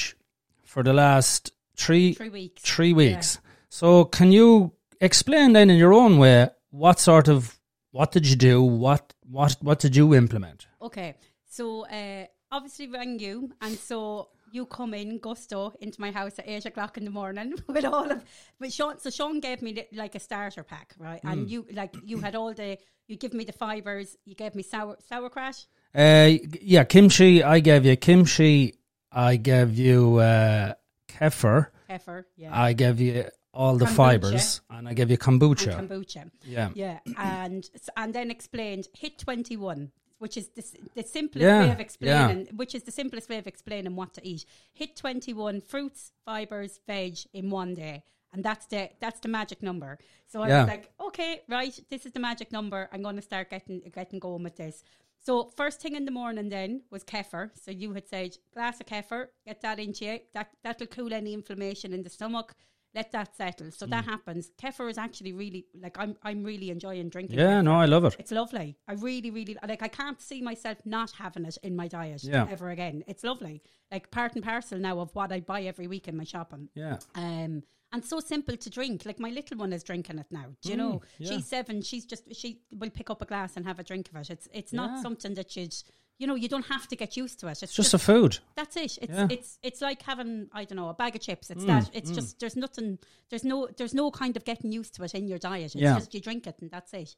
for 0.65 0.83
the 0.83 0.93
last 0.93 1.53
three, 1.77 2.15
Three 2.15 2.29
weeks. 2.29 2.63
three 2.63 2.93
weeks. 2.93 3.39
So 3.69 4.05
can 4.05 4.33
you 4.33 4.73
explain 5.01 5.53
then 5.53 5.71
in 5.71 5.77
your 5.77 5.93
own 5.93 6.19
way 6.19 6.49
what 6.71 6.99
sort 6.99 7.29
of 7.29 7.59
what 7.91 8.13
did 8.13 8.27
you 8.27 8.37
do? 8.37 8.63
What 8.63 9.15
what 9.31 9.57
what 9.63 9.79
did 9.81 9.97
you 9.97 10.15
implement? 10.15 10.67
Okay, 10.83 11.15
so 11.49 11.87
uh, 11.87 12.27
obviously 12.53 12.89
rang 12.89 13.19
you, 13.19 13.51
and 13.63 13.77
so 13.79 14.29
you 14.53 14.67
come 14.67 14.95
in 14.95 15.19
gusto 15.19 15.73
into 15.81 16.01
my 16.01 16.11
house 16.11 16.39
at 16.39 16.47
eight 16.49 16.67
o'clock 16.67 16.97
in 16.99 17.05
the 17.05 17.11
morning 17.11 17.55
with 17.67 17.85
all 17.85 18.11
of. 18.11 18.23
But 18.61 18.73
Sean, 18.73 18.99
so 18.99 19.11
Sean 19.11 19.41
gave 19.41 19.63
me 19.63 19.73
li- 19.75 19.89
like 19.99 20.15
a 20.15 20.21
starter 20.21 20.63
pack, 20.63 20.95
right? 20.99 21.21
And 21.25 21.51
you 21.51 21.67
like 21.73 21.95
you 22.05 22.19
had 22.19 22.35
all 22.35 22.53
the. 22.55 22.79
You 23.09 23.17
give 23.17 23.33
me 23.35 23.45
the 23.45 23.53
fibers. 23.53 24.17
You 24.25 24.35
gave 24.35 24.55
me 24.55 24.63
sour 24.63 24.97
sauerkraut. 25.09 25.65
Uh, 25.97 26.33
yeah, 26.61 26.85
kimchi. 26.85 27.43
I 27.43 27.61
gave 27.61 27.87
you 27.87 27.97
kimchi. 27.97 28.75
I 29.13 29.37
gave 29.37 29.79
you 29.79 30.17
uh, 30.17 30.75
kefir. 31.09 31.69
Heifer, 31.89 32.27
yeah, 32.37 32.51
I 32.53 32.73
gave 32.75 33.01
you 33.01 33.25
all 33.55 33.77
the 33.77 33.87
Kombucha. 33.87 33.95
fibers, 33.97 34.61
and 34.69 34.87
I 34.89 34.93
gave 34.93 35.11
you 35.11 35.17
kombucha. 35.17 35.79
and 35.79 35.89
kombucha. 35.89 36.31
yeah, 36.45 36.69
Yeah, 36.75 36.99
and 37.17 37.69
and 37.97 38.15
then 38.15 38.31
explained 38.31 38.89
hit 38.93 39.19
twenty 39.19 39.57
one, 39.57 39.93
which 40.19 40.37
is 40.37 40.49
the, 40.49 40.63
the 40.95 41.03
simplest 41.03 41.43
Yeah, 41.43 41.61
way 41.61 41.71
of 41.71 41.79
yeah. 41.79 41.83
explaining, 41.83 42.49
which 42.57 42.75
is 42.75 42.83
the 42.83 42.91
simplest 42.93 43.31
way 43.31 43.39
of 43.39 43.47
explaining 43.47 43.97
what 43.97 44.13
to 44.15 44.27
eat. 44.27 44.45
Hit 44.75 44.97
twenty 44.97 45.33
one 45.33 45.61
fruits, 45.63 46.13
fibers, 46.27 46.81
veg 46.87 47.17
in 47.33 47.49
one 47.49 47.73
day, 47.75 48.03
and 48.35 48.45
that's 48.45 48.67
the 48.67 48.91
that's 49.01 49.21
the 49.21 49.29
magic 49.29 49.63
number. 49.63 49.97
So 50.27 50.43
I 50.43 50.49
Yeah. 50.49 50.61
was 50.65 50.69
like, 50.69 50.91
okay, 51.01 51.41
right, 51.49 51.75
this 51.89 52.05
is 52.05 52.13
the 52.13 52.21
magic 52.21 52.53
number. 52.53 52.91
I'm 52.93 53.01
going 53.03 53.17
to 53.17 53.23
start 53.23 53.49
getting 53.49 53.81
getting 53.95 54.19
going 54.19 54.43
with 54.43 54.57
this. 54.57 54.83
So 55.27 55.51
first 55.57 55.81
thing 55.81 55.97
in 55.97 56.05
the 56.05 56.13
morning 56.13 56.49
then 56.51 56.83
was 56.95 57.03
kefir. 57.03 57.51
So 57.63 57.71
you 57.73 57.93
had 57.95 58.07
said 58.09 58.31
glass 58.55 58.81
of 58.81 58.87
kefir, 58.87 59.23
get 59.45 59.61
that 59.63 59.79
into 59.81 60.05
you. 60.05 60.21
That 60.35 60.49
that'll 60.63 60.87
cool 60.87 61.13
any 61.13 61.33
inflammation 61.35 61.93
in 61.93 62.03
the 62.05 62.11
stomach. 62.11 62.55
Let 62.95 63.11
that 63.13 63.37
settle. 63.37 63.71
So 63.73 63.87
Mm. 63.87 63.91
that 63.91 64.05
happens. 64.05 64.45
Kefir 64.63 64.89
is 64.89 64.99
actually 65.07 65.33
really 65.43 65.63
like 65.85 65.97
I'm 65.99 66.13
I'm 66.23 66.45
really 66.45 66.71
enjoying 66.71 67.09
drinking. 67.09 67.39
It. 67.39 67.43
Yeah. 67.43 67.61
kefir. 67.61 67.65
No, 67.65 67.75
I 67.85 67.87
love 67.87 68.05
it. 68.09 68.15
It's 68.21 68.31
lovely. 68.31 68.69
I 68.87 68.93
really, 69.09 69.31
really 69.39 69.57
like. 69.71 69.83
I 69.83 69.89
can't 69.89 70.21
see 70.31 70.41
myself 70.51 70.79
not 70.85 71.11
having 71.23 71.45
it 71.45 71.59
in 71.69 71.75
my 71.75 71.89
diet 71.89 72.23
Yeah. 72.25 72.47
ever 72.55 72.69
again. 72.71 73.03
It's 73.09 73.25
lovely, 73.25 73.57
like 73.91 74.11
part 74.13 74.35
and 74.37 74.45
parcel 74.45 74.79
now 74.79 75.01
of 75.01 75.13
what 75.17 75.33
I 75.33 75.41
buy 75.41 75.63
every 75.73 75.89
week 75.89 76.07
in 76.09 76.17
my 76.17 76.25
shopping. 76.25 76.69
Yeah, 76.75 76.99
Um, 77.17 77.65
and 77.93 78.05
so 78.05 78.21
simple 78.21 78.57
to 78.57 78.71
drink. 78.71 79.05
Like 79.07 79.19
my 79.21 79.31
little 79.31 79.57
one 79.59 79.73
is 79.73 79.83
drinking 79.83 80.19
it 80.19 80.27
now. 80.31 80.47
Do 80.63 80.71
you 80.71 80.77
know? 80.77 80.93
Mm, 80.95 81.03
yeah. 81.19 81.29
She's 81.31 81.47
seven. 81.47 81.83
She's 81.83 82.05
just 82.05 82.35
she 82.35 82.61
will 82.73 82.91
pick 82.91 83.11
up 83.11 83.23
a 83.23 83.27
glass 83.27 83.57
and 83.57 83.65
have 83.67 83.79
a 83.79 83.85
drink 83.85 84.09
of 84.11 84.17
it. 84.17 84.31
It's 84.31 84.49
it's 84.53 84.73
Yeah. 84.73 84.81
not 84.87 85.03
something 85.03 85.35
that 85.35 85.57
you'd 85.57 85.75
you 86.19 86.27
know 86.27 86.35
you 86.35 86.49
don't 86.49 86.67
have 86.67 86.89
to 86.89 86.97
get 86.97 87.17
used 87.17 87.39
to 87.41 87.47
it. 87.49 87.53
It's, 87.53 87.63
it's 87.65 87.75
just 87.75 87.95
a 87.95 87.99
food. 87.99 88.39
that's 88.57 88.77
it. 88.77 88.99
It's 89.03 89.13
Yeah. 89.13 89.29
it's 89.31 89.59
it's 89.63 89.81
like 89.81 90.03
having 90.03 90.49
I 90.53 90.65
don't 90.65 90.77
know 90.77 90.89
a 90.89 90.95
bag 90.95 91.15
of 91.17 91.23
chips. 91.23 91.51
It's 91.51 91.63
Mm, 91.65 91.67
that. 91.69 91.91
It's 91.95 92.11
just 92.11 92.41
there's 92.41 92.57
nothing. 92.57 92.99
There's 93.31 93.45
no 93.45 93.69
there's 93.77 93.95
no 93.95 94.11
kind 94.11 94.37
of 94.37 94.45
getting 94.45 94.73
used 94.73 94.95
to 94.97 95.05
it 95.05 95.15
in 95.15 95.29
your 95.29 95.39
diet. 95.39 95.67
It's 95.75 95.75
Yeah. 95.77 95.95
just 95.99 96.13
you 96.15 96.21
drink 96.21 96.47
it 96.47 96.57
and 96.61 96.71
that's 96.71 96.93
it. 96.95 97.15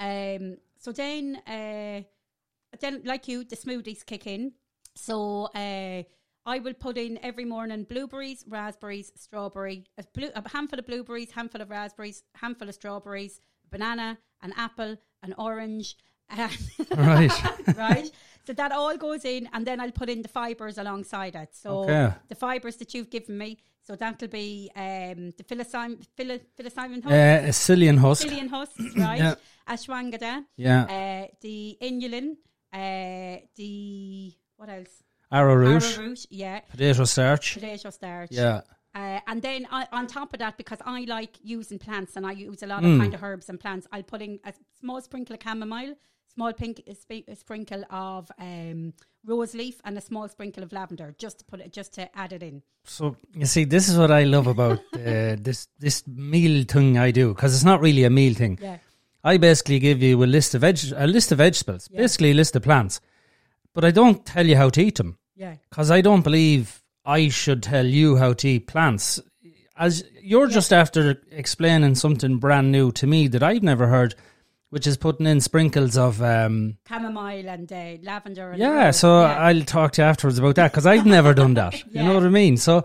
Um. 0.00 0.56
So 0.80 0.92
then, 0.92 1.36
uh, 1.46 2.02
then 2.80 3.02
like 3.04 3.26
you, 3.28 3.44
the 3.44 3.56
smoothies 3.56 4.06
kick 4.06 4.26
in. 4.26 4.52
So 4.94 5.44
uh, 5.54 6.02
I 6.48 6.58
will 6.60 6.72
put 6.72 6.96
in 6.96 7.18
every 7.22 7.44
morning 7.44 7.84
blueberries, 7.84 8.42
raspberries, 8.48 9.12
strawberry, 9.16 9.84
a, 9.98 10.04
blue, 10.14 10.30
a 10.34 10.48
handful 10.48 10.78
of 10.78 10.86
blueberries, 10.86 11.30
handful 11.30 11.60
of 11.60 11.68
raspberries, 11.68 12.22
handful 12.42 12.68
of 12.70 12.74
strawberries, 12.74 13.34
banana, 13.70 14.18
an 14.40 14.54
apple, 14.56 14.96
an 15.22 15.34
orange. 15.36 15.96
Right. 16.96 17.32
right? 17.76 18.10
So 18.46 18.52
that 18.54 18.72
all 18.72 18.96
goes 18.96 19.24
in, 19.24 19.48
and 19.54 19.66
then 19.66 19.80
I'll 19.80 19.90
put 20.02 20.08
in 20.10 20.20
the 20.22 20.28
fibers 20.28 20.76
alongside 20.78 21.34
it. 21.36 21.50
So 21.54 21.70
Okay. 21.84 22.12
the 22.28 22.34
fibers 22.34 22.76
that 22.76 22.92
you've 22.94 23.10
given 23.10 23.36
me, 23.38 23.58
so 23.86 23.96
that'll 23.96 24.28
be 24.28 24.70
um, 24.76 25.20
the 25.38 25.44
psilocybin, 25.48 26.06
philo, 26.16 26.38
psilocybin 26.56 27.02
husk, 27.02 27.12
Uh, 27.12 27.48
a 27.48 27.52
psyllium 27.62 27.98
husk. 27.98 28.28
husks, 28.50 28.96
right? 28.96 29.18
Yeah. 29.18 29.34
Ashwagandha, 29.68 30.44
Yeah, 30.56 30.82
uh, 30.84 31.26
the 31.40 31.78
inulin, 31.88 32.36
uh, 32.72 33.36
the 33.56 34.32
what 34.56 34.68
else? 34.70 35.02
Arrowroot, 35.30 35.82
Arrowroot, 35.82 36.26
yeah, 36.30 36.60
potato 36.70 37.04
starch. 37.04 37.54
potato 37.54 37.90
starch. 37.90 38.30
Yeah, 38.32 38.60
Uh, 38.94 39.20
and 39.26 39.42
then 39.42 39.66
I, 39.70 39.86
on 39.92 40.06
top 40.06 40.32
of 40.34 40.38
that, 40.40 40.56
because 40.56 40.78
I 40.84 41.04
like 41.06 41.34
using 41.42 41.78
plants 41.78 42.16
and 42.16 42.26
I 42.26 42.32
use 42.32 42.62
a 42.62 42.66
lot 42.66 42.82
Mm. 42.82 42.94
of 42.94 43.00
kind 43.00 43.14
of 43.14 43.22
herbs 43.22 43.48
and 43.48 43.60
plants, 43.60 43.86
I'll 43.92 44.02
put 44.02 44.22
in 44.22 44.40
a 44.44 44.52
small 44.80 45.00
sprinkle 45.02 45.34
of 45.36 45.42
chamomile, 45.42 45.94
small 46.34 46.52
pink 46.52 46.82
a 46.88 47.34
sprinkle 47.34 47.84
of 47.90 48.30
um, 48.38 48.94
rose 49.26 49.54
leaf, 49.54 49.76
and 49.84 49.98
a 49.98 50.00
small 50.00 50.26
sprinkle 50.28 50.62
of 50.62 50.72
lavender, 50.72 51.14
just 51.18 51.38
to 51.40 51.44
put 51.44 51.60
it, 51.60 51.72
just 51.72 51.92
to 51.94 52.08
add 52.18 52.32
it 52.32 52.42
in. 52.42 52.62
So 52.84 53.16
you 53.34 53.46
see, 53.46 53.64
this 53.64 53.88
is 53.88 53.96
what 53.98 54.10
I 54.10 54.24
love 54.24 54.46
about 54.46 54.78
uh, 54.94 55.36
this 55.38 55.68
this 55.78 56.06
meal 56.06 56.64
thing 56.64 56.96
I 56.98 57.10
do 57.10 57.34
because 57.34 57.54
it's 57.54 57.64
not 57.64 57.80
really 57.80 58.04
a 58.04 58.10
meal 58.10 58.34
thing. 58.34 58.58
Yeah, 58.62 58.78
I 59.22 59.36
basically 59.36 59.78
give 59.80 60.02
you 60.02 60.22
a 60.24 60.26
list 60.26 60.54
of 60.54 60.62
veg 60.62 60.78
a 60.96 61.06
list 61.06 61.30
of 61.32 61.38
vegetables, 61.38 61.88
Yeah. 61.92 62.00
basically 62.02 62.30
a 62.30 62.34
list 62.34 62.56
of 62.56 62.62
plants, 62.62 63.00
but 63.78 63.84
I 63.84 63.92
don't 63.92 64.26
tell 64.26 64.44
you 64.44 64.56
how 64.56 64.70
to 64.70 64.82
eat 64.82 64.96
them 64.96 65.18
yeah, 65.36 65.54
because 65.70 65.88
I 65.92 66.00
don't 66.00 66.22
believe 66.22 66.82
I 67.04 67.28
should 67.28 67.62
tell 67.62 67.86
you 67.86 68.16
how 68.16 68.32
to 68.32 68.48
eat 68.48 68.66
plants. 68.66 69.20
As 69.76 70.02
you're 70.20 70.48
just 70.48 70.72
after 70.72 71.22
explaining 71.30 71.94
something 71.94 72.38
brand 72.38 72.72
new 72.72 72.90
to 72.90 73.06
me 73.06 73.28
that 73.28 73.44
I've 73.44 73.62
never 73.62 73.86
heard, 73.86 74.16
which 74.70 74.88
is 74.88 74.96
putting 74.96 75.26
in 75.26 75.40
sprinkles 75.40 75.96
of 75.96 76.20
um, 76.20 76.78
chamomile 76.88 77.48
and 77.48 77.72
uh, 77.72 77.98
lavender. 78.02 78.50
And 78.50 78.58
yeah. 78.58 78.86
rose. 78.86 78.96
So 78.96 79.20
yeah. 79.20 79.38
I'll 79.38 79.62
talk 79.62 79.92
to 79.92 80.02
you 80.02 80.08
afterwards 80.08 80.40
about 80.40 80.56
that 80.56 80.72
because 80.72 80.84
I've 80.84 81.06
never 81.06 81.32
done 81.32 81.54
that. 81.54 81.80
You 81.92 82.02
know 82.02 82.14
what 82.14 82.24
I 82.24 82.30
mean? 82.30 82.56
So 82.56 82.82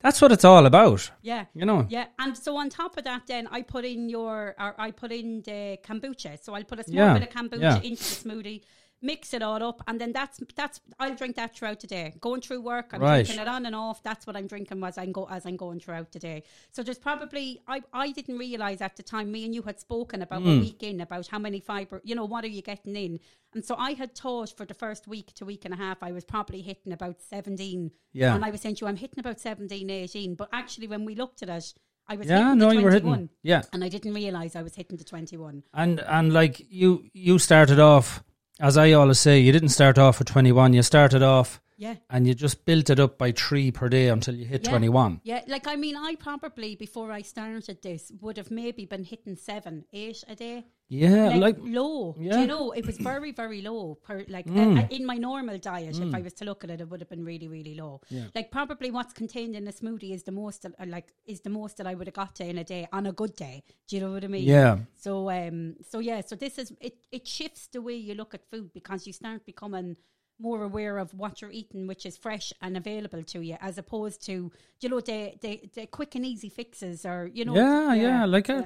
that's 0.00 0.22
what 0.22 0.30
it's 0.30 0.44
all 0.44 0.66
about. 0.66 1.10
yeah. 1.22 1.46
You 1.52 1.66
know. 1.66 1.84
Yeah, 1.88 2.06
and 2.20 2.38
so 2.38 2.56
on 2.58 2.70
top 2.70 2.96
of 2.96 3.02
that, 3.02 3.22
then 3.26 3.48
I 3.50 3.62
put 3.62 3.84
in 3.84 4.08
your, 4.08 4.54
or 4.56 4.74
I 4.78 4.92
put 4.92 5.10
in 5.10 5.42
the 5.42 5.78
kombucha. 5.84 6.40
So 6.40 6.54
I'll 6.54 6.62
put 6.62 6.78
a 6.78 6.84
small 6.84 6.96
Yeah, 6.96 7.18
bit 7.18 7.28
of 7.28 7.34
kombucha 7.34 7.60
yeah. 7.60 7.80
into 7.82 8.04
the 8.04 8.30
smoothie, 8.30 8.62
mix 9.00 9.32
it 9.32 9.42
all 9.42 9.62
up, 9.62 9.82
and 9.86 10.00
then 10.00 10.12
that's 10.12 10.40
that's 10.56 10.80
I'll 10.98 11.14
drink 11.14 11.36
that 11.36 11.54
throughout 11.56 11.80
the 11.80 11.86
day. 11.86 12.14
Going 12.20 12.40
through 12.40 12.62
work, 12.62 12.90
I'm 12.92 13.00
Right. 13.00 13.24
drinking 13.24 13.42
it 13.42 13.48
on 13.48 13.64
and 13.66 13.74
off. 13.74 14.02
That's 14.02 14.26
what 14.26 14.36
I'm 14.36 14.46
drinking 14.46 14.82
as 14.82 14.98
I'm 14.98 15.12
go 15.12 15.26
as 15.30 15.46
I'm 15.46 15.56
going 15.56 15.78
throughout 15.80 16.10
the 16.12 16.18
day. 16.18 16.42
So 16.72 16.82
there's 16.82 16.98
probably 16.98 17.60
I 17.68 17.82
I 17.92 18.10
didn't 18.12 18.38
realize 18.38 18.80
at 18.80 18.96
the 18.96 19.02
time 19.02 19.30
me 19.30 19.44
and 19.44 19.54
you 19.54 19.62
had 19.62 19.78
spoken 19.78 20.22
about 20.22 20.42
Hmm. 20.42 20.48
a 20.48 20.60
week 20.60 20.82
in 20.82 21.00
about 21.00 21.28
how 21.28 21.38
many 21.38 21.60
fiber 21.60 22.00
you 22.04 22.14
know 22.14 22.24
what 22.24 22.44
are 22.44 22.48
you 22.48 22.62
getting 22.62 22.96
in, 22.96 23.20
and 23.54 23.64
so 23.64 23.76
I 23.76 23.92
had 23.92 24.14
thought 24.16 24.50
for 24.56 24.66
the 24.66 24.74
first 24.74 25.06
week 25.06 25.32
to 25.34 25.44
week 25.44 25.64
and 25.64 25.72
a 25.74 25.76
half 25.76 26.02
I 26.02 26.10
was 26.12 26.24
probably 26.24 26.60
hitting 26.62 26.92
about 26.92 27.20
17. 27.22 27.92
Yeah. 28.12 28.34
and 28.34 28.44
I 28.44 28.50
was 28.50 28.60
saying 28.62 28.76
to 28.76 28.84
you 28.84 28.88
I'm 28.88 28.96
hitting 28.96 29.20
about 29.20 29.38
17, 29.38 29.90
18, 29.90 30.34
but 30.34 30.48
actually 30.52 30.88
when 30.88 31.04
we 31.04 31.14
looked 31.14 31.42
at 31.42 31.48
it, 31.50 31.72
I 32.10 32.16
was 32.16 32.26
Yeah, 32.26 32.38
hitting 32.44 32.58
no, 32.58 32.70
you 32.72 32.82
were 32.82 32.90
21. 32.90 33.12
hitting. 33.18 33.28
Yeah, 33.42 33.62
And 33.72 33.84
I 33.84 33.88
didn't 33.88 34.14
realize 34.14 34.56
I 34.56 34.62
was 34.62 34.74
hitting 34.74 34.96
the 34.96 35.04
21. 35.04 35.62
and 35.72 36.00
and 36.00 36.32
like 36.32 36.66
you 36.70 37.04
you 37.12 37.38
started 37.38 37.78
off 37.78 38.24
as 38.60 38.76
I 38.76 38.92
always 38.92 39.18
say, 39.20 39.38
you 39.38 39.52
didn't 39.52 39.70
start 39.70 39.98
off 39.98 40.20
at 40.20 40.26
twenty 40.26 40.52
one. 40.52 40.72
You 40.72 40.82
started 40.82 41.22
off 41.22 41.60
Yeah. 41.78 41.94
and 42.10 42.26
you 42.26 42.34
just 42.34 42.64
built 42.66 42.90
it 42.90 42.98
up 43.00 43.18
by 43.18 43.30
three 43.32 43.70
per 43.70 43.88
day 43.88 44.08
until 44.08 44.34
you 44.34 44.44
hit 44.44 44.64
Yeah. 44.64 44.70
twenty 44.70 44.88
one. 44.88 45.20
Yeah, 45.24 45.42
like 45.46 45.66
I 45.68 45.76
mean, 45.76 45.96
I 45.96 46.16
probably 46.16 46.74
before 46.76 47.12
I 47.12 47.22
started 47.22 47.78
this 47.82 48.10
would 48.20 48.36
have 48.36 48.50
maybe 48.50 48.84
been 48.84 49.04
hitting 49.04 49.36
seven, 49.36 49.84
eight 49.92 50.24
a 50.28 50.34
day. 50.34 50.66
Yeah, 50.90 51.28
like, 51.28 51.40
like 51.40 51.56
low. 51.60 52.16
Yeah. 52.18 52.36
Mm. 52.36 52.40
you 52.40 52.46
know, 52.46 52.72
it 52.72 52.86
was 52.86 52.96
very, 52.96 53.30
very 53.30 53.60
low. 53.60 53.96
Per, 54.06 54.24
like 54.28 54.46
uh, 54.48 54.86
in 54.90 55.04
my 55.04 55.16
normal 55.16 55.58
diet, 55.58 55.98
if 55.98 56.14
I 56.14 56.22
was 56.22 56.32
to 56.40 56.46
look 56.46 56.64
at 56.64 56.70
it, 56.70 56.80
it 56.80 56.88
would 56.88 57.00
have 57.02 57.10
been 57.10 57.24
really, 57.26 57.46
really 57.46 57.74
low. 57.74 58.00
Yeah. 58.08 58.24
Like 58.34 58.50
probably 58.50 58.90
what's 58.90 59.12
contained 59.12 59.54
in 59.54 59.68
a 59.68 59.72
smoothie 59.72 60.12
is 60.14 60.22
the 60.22 60.32
most, 60.32 60.64
uh, 60.64 60.70
like 60.86 61.12
is 61.26 61.42
the 61.42 61.50
most 61.50 61.76
that 61.76 61.86
I 61.86 61.94
would 61.94 62.06
have 62.06 62.14
got 62.14 62.34
to 62.36 62.44
in 62.46 62.56
a 62.56 62.64
day 62.64 62.88
on 62.90 63.04
a 63.06 63.12
good 63.12 63.36
day. 63.36 63.64
Do 63.86 63.96
you 63.96 64.02
know 64.02 64.12
what 64.12 64.24
I 64.24 64.28
mean? 64.28 64.44
yeah, 64.44 64.78
So 64.94 65.30
um 65.30 65.76
so 65.90 65.98
yeah, 65.98 66.22
so 66.22 66.34
this 66.36 66.56
is 66.58 66.72
it 66.80 66.96
it 67.12 67.24
shifts 67.28 67.68
the 67.70 67.82
way 67.82 67.94
you 67.94 68.14
look 68.14 68.32
at 68.34 68.48
food 68.50 68.72
because 68.72 69.06
you 69.06 69.12
start 69.12 69.44
becoming 69.44 69.96
more 70.40 70.62
aware 70.62 70.98
of 70.98 71.12
what 71.14 71.40
you're 71.40 71.50
eating 71.50 71.86
which 71.86 72.06
is 72.06 72.16
fresh 72.16 72.52
and 72.62 72.76
available 72.76 73.22
to 73.22 73.40
you 73.40 73.56
as 73.60 73.76
opposed 73.76 74.24
to 74.24 74.52
you 74.80 74.88
know 74.88 75.00
the 75.00 75.34
the, 75.40 75.68
the 75.74 75.86
quick 75.86 76.14
and 76.14 76.24
easy 76.24 76.48
fixes 76.48 77.04
or 77.04 77.28
you 77.32 77.44
know 77.44 77.54
yeah, 77.54 77.94
yeah. 77.94 78.24
Like 78.24 78.48
uh, 78.48 78.62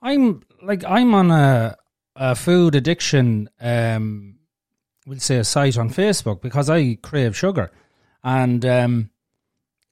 I'm 0.00 0.42
like 0.62 0.84
I'm 0.84 1.14
on 1.14 1.30
a 1.30 1.76
a 2.16 2.34
food 2.34 2.74
addiction. 2.74 3.48
Um, 3.60 4.38
we'll 5.06 5.20
say 5.20 5.36
a 5.36 5.44
site 5.44 5.78
on 5.78 5.90
Facebook 5.90 6.42
because 6.42 6.68
I 6.68 6.94
crave 6.96 7.36
sugar, 7.36 7.70
and 8.22 8.64
um, 8.66 9.10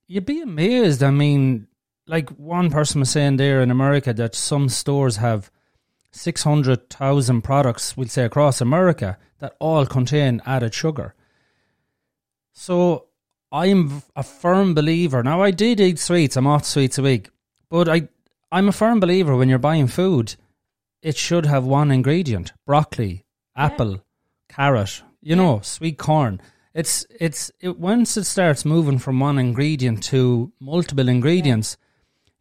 you'd 0.07 0.27
be 0.27 0.43
amazed. 0.43 1.03
I 1.03 1.11
mean, 1.11 1.69
like 2.07 2.31
one 2.31 2.71
person 2.71 3.01
was 3.01 3.11
saying 3.11 3.37
there 3.37 3.63
in 3.63 3.71
America 3.71 4.13
that 4.13 4.35
some 4.35 4.69
stores 4.69 5.17
have 5.17 5.51
six 6.11 6.43
hundred 6.43 6.91
thousand 6.91 7.43
products. 7.43 7.97
We'll 7.97 8.09
say 8.09 8.25
across 8.25 8.61
America 8.61 9.17
that 9.39 9.57
all 9.59 9.87
contain 9.87 10.43
added 10.45 10.75
sugar. 10.75 11.15
So 12.53 13.07
I'm 13.53 14.03
a 14.15 14.23
firm 14.23 14.75
believer. 14.75 15.23
Now 15.23 15.43
I 15.43 15.51
did 15.51 15.81
eat 15.81 15.99
sweets. 15.99 16.37
I'm 16.37 16.47
off 16.47 16.65
sweets 16.65 16.99
a 16.99 17.03
week, 17.03 17.31
but 17.69 17.89
I 17.89 18.09
I'm 18.53 18.69
a 18.69 18.73
firm 18.73 19.01
believer 19.01 19.37
when 19.37 19.49
you're 19.49 19.59
buying 19.59 19.87
food, 19.87 20.37
it 21.03 21.17
should 21.17 21.47
have 21.47 21.65
one 21.65 21.91
ingredient: 21.91 22.53
broccoli, 22.67 23.25
apple, 23.57 24.05
carrot. 24.49 25.03
You 25.23 25.37
know, 25.37 25.61
sweet 25.63 25.99
corn. 25.99 26.41
It's 26.75 27.07
it's 27.19 27.51
it, 27.61 27.79
once 27.79 28.17
it 28.17 28.25
starts 28.25 28.65
moving 28.65 28.99
from 28.99 29.21
one 29.21 29.39
ingredient 29.39 30.03
to 30.05 30.53
multiple 30.61 31.09
ingredients, 31.09 31.77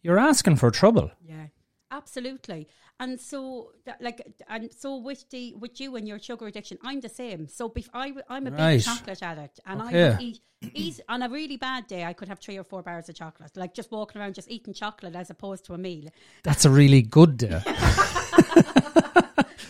you're 0.02 0.20
asking 0.20 0.58
for 0.58 0.72
trouble. 0.72 1.12
yeah 1.28 1.48
absolutely 1.92 2.68
and 3.00 3.20
so 3.20 3.72
that, 3.86 4.02
like 4.02 4.22
and 4.50 4.70
so 4.74 4.98
with 4.98 5.30
the 5.30 5.54
with 5.56 5.80
you 5.80 5.96
and 5.96 6.08
your 6.08 6.20
sugar 6.20 6.48
addiction 6.48 6.78
i'm 6.84 7.00
the 7.00 7.10
same 7.10 7.48
so 7.48 7.70
bef- 7.70 7.90
I, 7.94 8.14
i'm 8.30 8.46
a 8.48 8.52
big 8.52 8.82
chocolate 8.82 9.24
addict 9.24 9.60
and 9.66 9.82
i 9.82 9.88
Okay. 9.88 10.10
would 10.10 10.22
eat, 10.22 10.40
eat 10.74 11.00
on 11.08 11.22
a 11.22 11.30
really 11.30 11.58
bad 11.58 11.88
day 11.88 12.04
i 12.04 12.14
could 12.14 12.28
have 12.28 12.40
three 12.40 12.58
or 12.58 12.64
four 12.64 12.82
bars 12.84 13.08
of 13.10 13.16
chocolate 13.16 13.56
like 13.56 13.74
just 13.74 13.92
walking 13.92 14.22
around 14.22 14.36
just 14.36 14.50
eating 14.52 14.74
chocolate 14.74 15.16
as 15.16 15.30
opposed 15.30 15.64
to 15.66 15.74
a 15.74 15.78
meal 15.78 16.10
That's 16.44 16.66
a 16.66 16.70
really 16.70 17.02
good 17.02 17.38
day. 17.38 17.62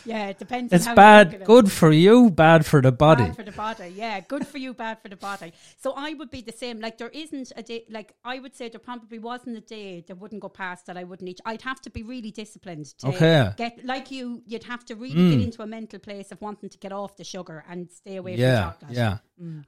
yeah 0.06 0.28
it 0.28 0.40
depends 0.40 0.72
It's 0.74 0.88
on 0.88 0.96
how 0.98 1.04
you 1.04 1.18
look 1.20 1.28
at 1.28 1.32
bad, 1.32 1.42
it. 1.42 1.46
good 1.46 1.72
for 1.72 1.92
you, 1.92 2.30
bad 2.30 2.66
for 2.66 2.82
the 2.82 2.92
body. 2.92 3.26
Bad 3.26 3.36
for 3.36 3.44
the 3.44 3.52
body, 3.52 3.94
yeah. 3.96 4.20
Good 4.22 4.46
for 4.48 4.58
you, 4.58 4.74
bad 4.74 5.02
for 5.02 5.10
the 5.10 5.16
body. 5.16 5.54
So 5.78 5.94
I 5.96 6.14
would 6.14 6.30
be 6.32 6.42
the 6.42 6.52
same. 6.52 6.80
Like 6.80 6.98
there 6.98 7.10
isn't 7.10 7.52
a 7.56 7.64
day. 7.64 7.86
Like 7.90 8.14
I 8.24 8.40
would 8.40 8.56
say 8.56 8.70
there 8.70 8.80
probably 8.80 9.20
wasn't 9.20 9.58
a 9.58 9.62
day 9.62 10.04
that 10.08 10.16
wouldn't 10.18 10.42
go 10.42 10.50
past 10.50 10.86
that 10.88 10.98
I 10.98 11.04
wouldn't 11.04 11.30
eat. 11.30 11.40
I'd 11.46 11.62
have 11.64 11.82
to 11.82 11.90
be 11.90 12.04
really 12.04 12.32
disciplined 12.32 12.88
to 13.00 13.08
Okay. 13.08 13.52
get 13.58 13.84
like 13.86 14.12
you. 14.12 14.42
You'd 14.46 14.64
have 14.66 14.86
to 14.86 14.96
really 14.96 15.30
get 15.32 15.42
into 15.42 15.62
a 15.62 15.68
mental 15.68 16.00
place 16.00 16.32
of 16.32 16.42
wanting 16.42 16.70
to 16.70 16.78
get 16.78 16.92
off 16.92 17.16
the 17.18 17.24
sugar 17.24 17.64
and 17.70 17.90
stay 17.92 18.16
away 18.18 18.36
Yeah, 18.36 18.72
from 18.72 18.72
chocolate. 18.82 18.98
yeah. 18.98 19.18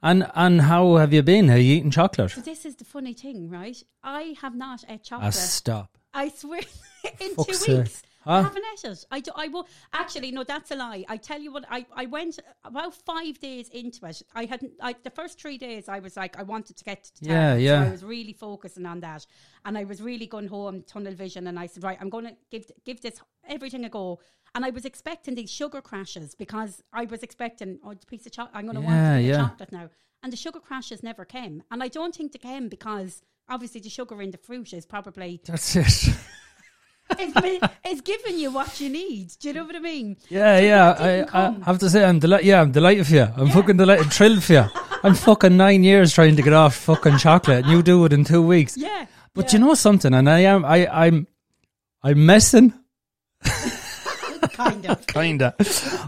And 0.02 0.30
and 0.34 0.60
how 0.60 0.96
have 0.96 1.12
you 1.12 1.22
been? 1.22 1.50
Are 1.50 1.56
you 1.58 1.76
eating 1.76 1.90
chocolate? 1.90 2.30
So 2.32 2.40
this 2.42 2.64
is 2.64 2.76
the 2.76 2.84
funny 2.84 3.14
thing, 3.14 3.48
right? 3.48 3.82
I 4.02 4.34
have 4.42 4.54
not 4.54 4.84
ate 4.88 5.00
Ah, 5.00 5.08
chocolate. 5.08 5.34
stop. 5.34 5.98
I 6.14 6.28
swear, 6.28 6.60
in 7.20 7.34
Fuck's 7.34 7.46
two 7.46 7.84
sake. 7.84 7.88
Huh? 8.24 8.32
I 8.34 8.42
haven't 8.42 8.64
ate 8.72 8.84
it. 8.90 9.04
I, 9.10 9.20
do, 9.20 9.30
I 9.34 9.48
will 9.48 9.66
actually 9.92 10.30
no. 10.30 10.44
That's 10.44 10.70
a 10.70 10.76
lie. 10.76 11.04
I 11.08 11.16
tell 11.16 11.40
you 11.40 11.52
what. 11.52 11.64
I, 11.70 11.84
I 11.94 12.06
went 12.06 12.38
about 12.64 12.94
five 12.94 13.38
days 13.40 13.68
into 13.70 14.06
it. 14.06 14.22
I 14.34 14.44
hadn't. 14.44 14.72
I, 14.80 14.94
the 15.02 15.10
first 15.10 15.40
three 15.40 15.58
days, 15.58 15.88
I 15.88 15.98
was 15.98 16.16
like, 16.16 16.38
I 16.38 16.42
wanted 16.42 16.76
to 16.76 16.84
get 16.84 17.04
to 17.04 17.24
town. 17.24 17.34
Yeah, 17.34 17.54
yeah. 17.56 17.82
So 17.82 17.88
I 17.88 17.90
was 17.90 18.04
really 18.04 18.32
focusing 18.32 18.86
on 18.86 19.00
that, 19.00 19.26
and 19.64 19.76
I 19.76 19.84
was 19.84 20.00
really 20.00 20.26
going 20.26 20.46
home 20.48 20.82
tunnel 20.86 21.14
vision. 21.14 21.46
And 21.48 21.58
I 21.58 21.66
said, 21.66 21.82
right, 21.82 21.98
I'm 22.00 22.10
going 22.10 22.26
to 22.26 22.36
give 22.50 22.70
give 22.84 23.00
this 23.00 23.20
everything 23.48 23.84
a 23.84 23.88
go. 23.88 24.20
And 24.54 24.64
I 24.66 24.70
was 24.70 24.84
expecting 24.84 25.34
these 25.34 25.50
sugar 25.50 25.80
crashes 25.80 26.34
because 26.34 26.82
I 26.92 27.06
was 27.06 27.22
expecting 27.22 27.78
oh, 27.84 27.92
a 27.92 27.96
piece 27.96 28.26
of 28.26 28.32
chocolate. 28.32 28.54
I'm 28.54 28.66
going 28.66 28.76
to 28.76 28.82
Yeah, 28.82 29.12
want 29.14 29.24
yeah. 29.24 29.36
chocolate 29.38 29.72
now. 29.72 29.88
And 30.22 30.32
the 30.32 30.36
sugar 30.36 30.60
crashes 30.60 31.02
never 31.02 31.24
came. 31.24 31.62
And 31.70 31.82
I 31.82 31.88
don't 31.88 32.14
think 32.14 32.32
they 32.32 32.38
came 32.38 32.68
because 32.68 33.22
obviously 33.48 33.80
the 33.80 33.88
sugar 33.88 34.20
in 34.20 34.30
the 34.30 34.36
fruit 34.38 34.72
is 34.74 34.84
probably 34.84 35.40
That's 35.46 35.74
it. 35.74 36.14
it's, 37.18 37.34
mi- 37.42 37.60
it's 37.84 38.00
giving 38.00 38.38
you 38.38 38.50
what 38.52 38.80
you 38.80 38.88
need. 38.88 39.32
Do 39.40 39.48
you 39.48 39.54
know 39.54 39.64
what 39.64 39.76
I 39.76 39.80
mean? 39.80 40.16
Yeah, 40.28 40.58
So 40.58 40.64
yeah. 40.64 41.26
I, 41.32 41.48
I 41.48 41.64
have 41.64 41.78
to 41.78 41.90
say, 41.90 42.04
I'm 42.04 42.18
delighted. 42.18 42.46
Yeah, 42.46 42.60
I'm 42.60 42.72
delighted 42.72 43.06
for 43.06 43.14
you. 43.14 43.28
I'm 43.36 43.48
fucking 43.50 43.76
delighted, 43.76 44.12
thrilled 44.12 44.42
for 44.42 44.52
you. 44.52 44.64
I'm 45.04 45.14
fucking 45.14 45.56
nine 45.56 45.82
years 45.82 46.12
trying 46.14 46.36
to 46.36 46.42
get 46.42 46.52
off 46.52 46.74
fucking 46.76 47.18
chocolate, 47.18 47.64
and 47.64 47.72
you 47.72 47.82
do 47.82 48.04
it 48.04 48.12
in 48.12 48.24
two 48.24 48.42
weeks. 48.42 48.76
Yeah. 48.76 49.06
But 49.34 49.52
yeah, 49.52 49.58
you 49.58 49.64
know 49.66 49.74
something, 49.74 50.12
and 50.14 50.28
I 50.28 50.40
am, 50.40 50.64
I, 50.64 50.86
I'm, 50.88 51.26
I'm 52.02 52.26
messing, 52.26 52.72
kind 54.52 54.86
of. 54.86 55.06
kinda. 55.06 55.54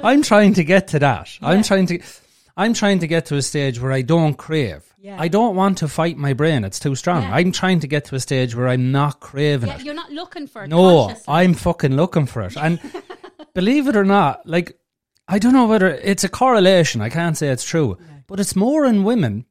I'm 0.03 0.23
trying 0.23 0.55
to 0.55 0.65
get 0.65 0.89
to 0.89 0.99
that. 1.01 1.41
Yeah. 1.41 1.49
I'm 1.49 1.63
trying 1.63 1.87
to, 1.87 2.01
I'm 2.57 2.73
trying 2.75 3.01
to 3.01 3.07
get 3.07 3.27
to 3.27 3.37
a 3.37 3.43
stage 3.43 3.81
where 3.81 3.91
I 3.93 4.03
don't 4.03 4.35
crave. 4.35 4.83
Yeah. 4.99 5.17
I 5.19 5.29
don't 5.29 5.57
want 5.57 5.79
to 5.79 5.89
fight 5.89 6.17
my 6.17 6.33
brain; 6.35 6.65
it's 6.65 6.79
too 6.79 6.95
strong. 6.95 7.23
Yeah. 7.23 7.35
I'm 7.35 7.53
trying 7.53 7.81
to 7.81 7.87
get 7.89 8.05
to 8.07 8.15
a 8.15 8.21
stage 8.21 8.55
where 8.55 8.69
I'm 8.69 8.93
not 8.93 9.21
craving 9.21 9.69
Yeah, 9.69 9.77
it. 9.79 9.85
you're 9.85 9.95
not 9.95 10.11
looking 10.13 10.47
for 10.47 10.65
it. 10.65 10.69
No. 10.69 11.15
I'm 11.29 11.55
fucking 11.55 11.95
looking 11.97 12.27
for 12.27 12.43
it. 12.43 12.57
And 12.57 12.81
believe 13.55 13.89
it 13.89 13.97
or 13.97 14.05
not, 14.05 14.47
like 14.47 14.79
I 15.29 15.39
don't 15.39 15.53
know 15.53 15.67
whether 15.67 15.89
it's 15.89 16.25
a 16.25 16.29
correlation. 16.29 17.01
I 17.03 17.09
can't 17.11 17.37
say 17.37 17.49
it's 17.49 17.65
true, 17.65 17.99
but 18.27 18.39
it's 18.41 18.55
more 18.57 18.85
in 18.87 19.05
women 19.05 19.45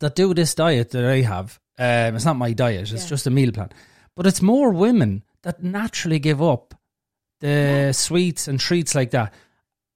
that 0.00 0.14
do 0.14 0.32
this 0.34 0.54
diet 0.54 0.90
that 0.90 1.04
I 1.04 1.20
have. 1.22 1.58
Um, 1.78 2.14
it's 2.16 2.24
not 2.24 2.36
my 2.36 2.52
diet; 2.52 2.92
it's 2.92 3.02
Yeah. 3.04 3.08
just 3.08 3.26
a 3.26 3.30
meal 3.30 3.52
plan. 3.52 3.70
But 4.14 4.26
it's 4.26 4.42
more 4.42 4.70
women 4.70 5.22
that 5.42 5.62
naturally 5.62 6.18
give 6.18 6.40
up 6.42 6.74
the 7.40 7.92
sweets 7.92 8.46
and 8.48 8.60
treats 8.60 8.94
like 8.94 9.10
that. 9.10 9.34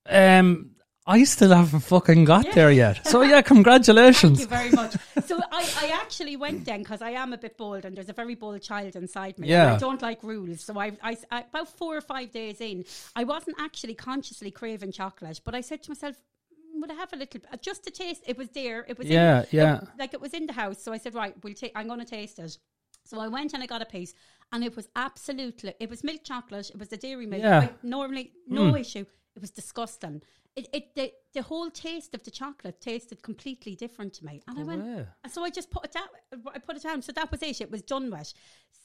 Um, 0.09 0.73
I 1.08 1.22
still 1.25 1.50
haven't 1.54 1.80
fucking 1.80 2.25
got 2.25 2.46
Yeah. 2.46 2.54
there 2.54 2.70
yet. 2.72 3.06
So 3.06 3.22
yeah, 3.32 3.40
congratulations. 3.42 4.38
Thank 4.44 4.50
you 4.50 4.56
very 4.56 4.70
much. 4.70 4.96
So 5.25 5.38
I, 5.52 5.62
I 5.82 5.90
actually 6.02 6.36
went 6.36 6.64
then 6.64 6.80
because 6.82 7.00
I 7.00 7.10
am 7.10 7.32
a 7.32 7.38
bit 7.38 7.56
bold 7.56 7.84
and 7.84 7.96
there's 7.96 8.08
a 8.08 8.12
very 8.12 8.34
bold 8.34 8.60
child 8.62 8.96
inside 8.96 9.38
me. 9.38 9.46
and 9.46 9.50
Yeah. 9.50 9.75
I 9.75 9.78
don't 9.78 10.02
like 10.02 10.22
rules. 10.25 10.62
So 10.62 10.78
I, 10.78 10.92
I, 11.02 11.16
I- 11.30 11.44
about 11.52 11.68
four 11.76 11.96
or 11.96 12.00
five 12.00 12.32
days 12.32 12.60
in, 12.60 12.84
I 13.14 13.25
wasn't 13.25 13.56
actually 13.60 13.94
consciously 13.94 14.50
craving 14.50 14.92
chocolate, 14.92 15.40
but 15.44 15.54
I 15.54 15.60
said 15.60 15.82
to 15.84 15.90
myself, 15.90 16.16
"Mm, 16.16 16.80
would 16.80 16.90
I 16.90 16.94
have 16.94 17.12
a 17.12 17.16
little, 17.16 17.40
uh, 17.52 17.56
just 17.68 17.84
to 17.84 17.90
taste? 17.90 18.22
It 18.26 18.36
was 18.36 18.48
there. 18.50 18.84
It 18.88 18.98
was 18.98 19.06
Yeah, 19.06 19.40
in, 19.42 19.46
yeah. 19.52 19.76
it- 19.76 19.88
like 19.98 20.12
it 20.14 20.20
was 20.20 20.34
in 20.34 20.46
the 20.46 20.52
house. 20.54 20.82
So 20.82 20.92
I 20.92 20.98
said, 20.98 21.14
right, 21.14 21.34
we'll 21.42 21.54
take. 21.54 21.72
I'm 21.76 21.86
going 21.86 22.00
to 22.00 22.04
taste 22.06 22.38
it. 22.40 22.58
So 23.04 23.20
I 23.20 23.28
went 23.28 23.54
and 23.54 23.62
I 23.62 23.66
got 23.66 23.80
a 23.80 23.86
piece, 23.86 24.12
and 24.52 24.64
it 24.64 24.75
was 24.75 24.88
absolutely. 24.96 25.75
It 25.78 25.88
was 25.88 26.02
milk 26.02 26.25
chocolate. 26.25 26.70
It 26.70 26.78
was 26.78 26.88
the 26.88 26.96
dairy 26.96 27.26
milk. 27.26 27.42
Yeah. 27.42 27.60
I 27.60 27.70
normally 27.84 28.32
no 28.48 28.75
issue. 28.75 29.04
It 29.37 29.40
was 29.43 29.50
disgusting. 29.50 30.23
It, 30.57 30.69
it 30.73 30.95
the, 30.95 31.12
the 31.35 31.43
whole 31.43 31.69
taste 31.71 32.14
of 32.14 32.23
the 32.23 32.31
chocolate 32.31 32.81
tasted 32.81 33.23
completely 33.23 33.75
different 33.76 34.14
to 34.14 34.25
me, 34.25 34.43
and 34.49 34.59
I 34.59 34.62
went. 34.62 34.83
way. 34.85 35.07
So 35.31 35.45
I 35.45 35.50
just 35.50 35.71
put 35.71 35.85
it 35.85 35.93
down. 35.93 36.09
I 36.55 36.59
put 36.59 36.76
it 36.76 36.83
down. 36.83 37.02
So 37.02 37.12
that 37.12 37.31
was 37.31 37.43
it. 37.43 37.61
It 37.61 37.71
was 37.71 37.83
done 37.83 38.11
with. 38.11 38.33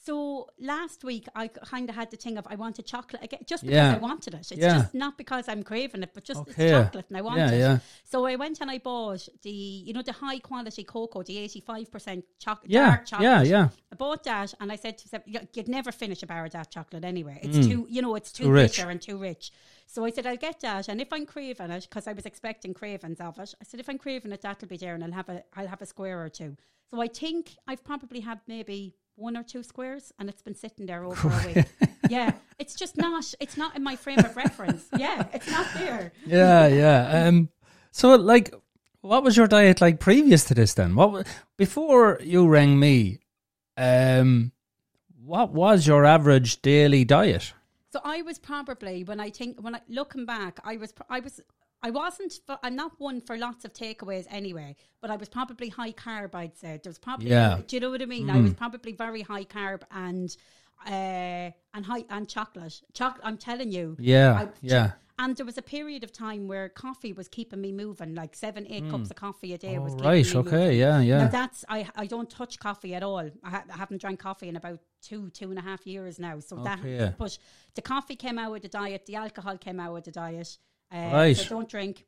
So 0.04 0.48
last 0.58 1.04
week 1.04 1.26
I 1.34 1.46
kind 1.48 1.88
of 1.88 1.94
had 1.94 2.10
the 2.10 2.16
thing 2.16 2.36
of 2.36 2.44
I 2.50 2.56
wanted 2.56 2.84
chocolate 2.86 3.22
again, 3.22 3.40
just 3.46 3.62
because 3.62 3.74
Yeah. 3.76 3.94
I 3.94 3.98
wanted 3.98 4.34
it. 4.34 4.40
It's 4.40 4.60
Yeah. 4.60 4.78
just 4.80 4.94
not 4.94 5.16
because 5.16 5.48
I'm 5.48 5.62
craving 5.62 6.02
it, 6.02 6.10
but 6.12 6.24
just 6.24 6.40
Okay. 6.40 6.64
it's 6.64 6.72
chocolate 6.72 7.06
and 7.08 7.16
I 7.16 7.22
want 7.22 7.38
Yeah, 7.38 7.50
it. 7.52 7.58
yeah. 7.58 7.78
So 8.04 8.26
I 8.26 8.34
went 8.36 8.60
and 8.60 8.70
I 8.70 8.78
bought 8.78 9.26
the 9.42 9.50
you 9.50 9.92
know 9.94 10.02
the 10.02 10.12
high 10.12 10.40
quality 10.40 10.82
cocoa, 10.84 11.22
the 11.22 11.38
eighty 11.38 11.60
five 11.60 11.90
percent 11.90 12.24
chocolate, 12.40 12.70
Yeah, 12.70 12.86
dark 12.88 13.06
chocolate. 13.06 13.30
yeah, 13.30 13.42
yeah. 13.42 13.68
I 13.92 13.94
bought 13.94 14.24
that 14.24 14.52
and 14.60 14.72
I 14.72 14.76
said 14.76 14.98
to 14.98 15.06
myself, 15.06 15.22
"You- 15.26 15.48
you'd 15.54 15.68
never 15.68 15.92
finish 15.92 16.22
a 16.22 16.26
bar 16.26 16.44
of 16.46 16.52
that 16.52 16.70
chocolate 16.70 17.04
anyway. 17.04 17.38
It's 17.42 17.66
too, 17.66 17.86
you 17.88 18.02
know, 18.02 18.14
it's 18.16 18.32
too, 18.32 18.42
Mm. 18.44 18.46
Too 18.46 18.52
rich. 18.52 18.76
bitter 18.76 18.90
and 18.90 19.00
too 19.00 19.18
rich. 19.18 19.52
So 19.92 20.06
I 20.06 20.10
said, 20.10 20.26
I'll 20.26 20.38
get 20.38 20.60
that. 20.60 20.88
And 20.88 21.02
if 21.02 21.12
I'm 21.12 21.26
craving 21.26 21.70
it 21.70 21.86
because 21.86 22.06
I 22.06 22.14
was 22.14 22.24
expecting 22.24 22.72
cravings 22.72 23.20
of 23.20 23.38
it. 23.38 23.54
I 23.60 23.64
said, 23.64 23.78
if 23.78 23.90
I'm 23.90 23.98
craving 23.98 24.32
it, 24.32 24.40
that'll 24.40 24.66
be 24.66 24.78
there, 24.78 24.94
and 24.94 25.04
I'll 25.04 25.12
have 25.12 25.28
a 25.28 25.44
I'll 25.54 25.66
have 25.66 25.82
a 25.82 25.86
square 25.86 26.24
or 26.24 26.30
two. 26.30 26.56
So 26.90 27.02
I 27.02 27.08
think 27.08 27.50
I've 27.68 27.84
probably 27.84 28.20
had 28.20 28.40
maybe 28.46 28.94
one 29.16 29.36
or 29.36 29.42
two 29.42 29.62
squares, 29.62 30.10
and 30.18 30.30
it's 30.30 30.40
been 30.40 30.54
sitting 30.54 30.86
there 30.86 31.04
over 31.04 31.28
a 31.28 31.46
week. 31.46 31.66
Yeah, 32.08 32.32
it's 32.58 32.74
just 32.74 32.96
not. 32.96 33.32
It's 33.38 33.56
not 33.56 33.76
in 33.76 33.82
my 33.82 33.96
frame 33.96 34.18
of 34.18 34.34
reference. 34.34 34.86
Yeah, 34.98 35.26
it's 35.32 35.50
not 35.50 35.66
there. 35.74 36.12
Yeah, 36.26 36.66
yeah. 36.66 37.26
Um, 37.26 37.48
so, 37.90 38.16
like, 38.16 38.52
what 39.02 39.22
was 39.22 39.36
your 39.36 39.46
diet 39.46 39.80
like 39.80 40.00
previous 40.00 40.44
to 40.44 40.54
this? 40.54 40.74
Then, 40.74 40.94
what 40.94 41.26
before 41.58 42.18
you 42.22 42.48
rang 42.48 42.78
me? 42.78 43.20
Um, 43.76 44.52
what 45.22 45.52
was 45.52 45.86
your 45.86 46.04
average 46.04 46.60
daily 46.62 47.04
diet? 47.04 47.52
So 47.92 48.00
I 48.04 48.22
was 48.22 48.38
probably 48.38 49.04
when 49.04 49.20
I 49.20 49.28
think 49.28 49.60
when 49.60 49.74
I 49.74 49.80
looking 49.88 50.24
back, 50.24 50.58
I 50.64 50.76
was 50.76 50.94
I 51.10 51.20
was 51.20 51.40
I 51.82 51.90
wasn't 51.90 52.32
for, 52.46 52.58
I'm 52.62 52.74
not 52.74 52.92
one 52.98 53.20
for 53.20 53.36
lots 53.36 53.64
of 53.64 53.74
takeaways 53.74 54.26
anyway, 54.30 54.76
but 55.00 55.10
I 55.10 55.16
was 55.16 55.28
probably 55.28 55.68
high 55.68 55.92
carb. 55.92 56.34
I'd 56.34 56.56
say 56.56 56.80
there 56.82 56.90
was 56.90 56.98
probably 56.98 57.28
Yeah. 57.30 57.60
do 57.66 57.76
you 57.76 57.80
know 57.80 57.90
what 57.90 58.00
I 58.00 58.06
mean? 58.06 58.30
I 58.30 58.38
hmm. 58.38 58.44
was 58.44 58.54
probably 58.54 58.92
very 58.92 59.20
high 59.22 59.44
carb 59.44 59.82
and 59.90 60.34
uh 60.86 61.50
and 61.74 61.84
high 61.86 62.04
and 62.10 62.28
chocolate. 62.28 62.80
Chocolate. 62.92 63.22
I'm 63.24 63.38
telling 63.38 63.70
you. 63.72 63.96
Yeah, 63.98 64.32
I- 64.42 64.48
yeah. 64.60 64.92
And 65.18 65.36
there 65.36 65.46
was 65.46 65.58
a 65.58 65.62
period 65.62 66.02
of 66.02 66.10
time 66.12 66.48
where 66.48 66.68
coffee 66.70 67.12
was 67.12 67.28
keeping 67.28 67.60
me 67.60 67.70
moving, 67.70 68.14
like 68.14 68.34
seven, 68.34 68.66
eight 68.68 68.88
cups 68.90 69.10
of 69.10 69.16
coffee 69.16 69.52
a 69.54 69.58
day 69.58 69.78
was 69.78 69.92
Oh, 69.92 69.96
keeping 69.96 70.08
right. 70.10 70.24
me 70.34 70.40
Okay. 70.40 70.50
moving. 70.56 70.78
Yeah. 70.78 70.90
Now 70.98 71.00
Yeah. 71.00 71.28
that's 71.28 71.64
I 71.68 71.88
I 71.94 72.06
don't 72.06 72.28
touch 72.30 72.58
coffee 72.58 72.94
at 72.94 73.02
all. 73.02 73.18
I, 73.44 73.50
ha- 73.50 73.64
I 73.72 73.76
haven't 73.76 74.00
drank 74.00 74.18
coffee 74.20 74.48
in 74.48 74.56
about 74.56 74.80
two 75.02 75.30
two 75.30 75.50
and 75.50 75.58
a 75.58 75.62
half 75.62 75.86
years 75.86 76.18
now. 76.18 76.40
So 76.40 76.56
that 76.64 76.82
yeah. 76.84 77.12
but 77.18 77.38
the 77.74 77.82
coffee 77.82 78.16
came 78.16 78.38
out 78.38 78.56
of 78.56 78.62
the 78.62 78.68
diet, 78.68 79.06
the 79.06 79.16
alcohol 79.16 79.58
came 79.58 79.78
out 79.78 79.96
of 79.96 80.02
the 80.04 80.10
diet. 80.10 80.58
Uh, 80.90 81.10
Right. 81.12 81.36
So 81.36 81.48
don't 81.50 81.68
drink. 81.68 82.04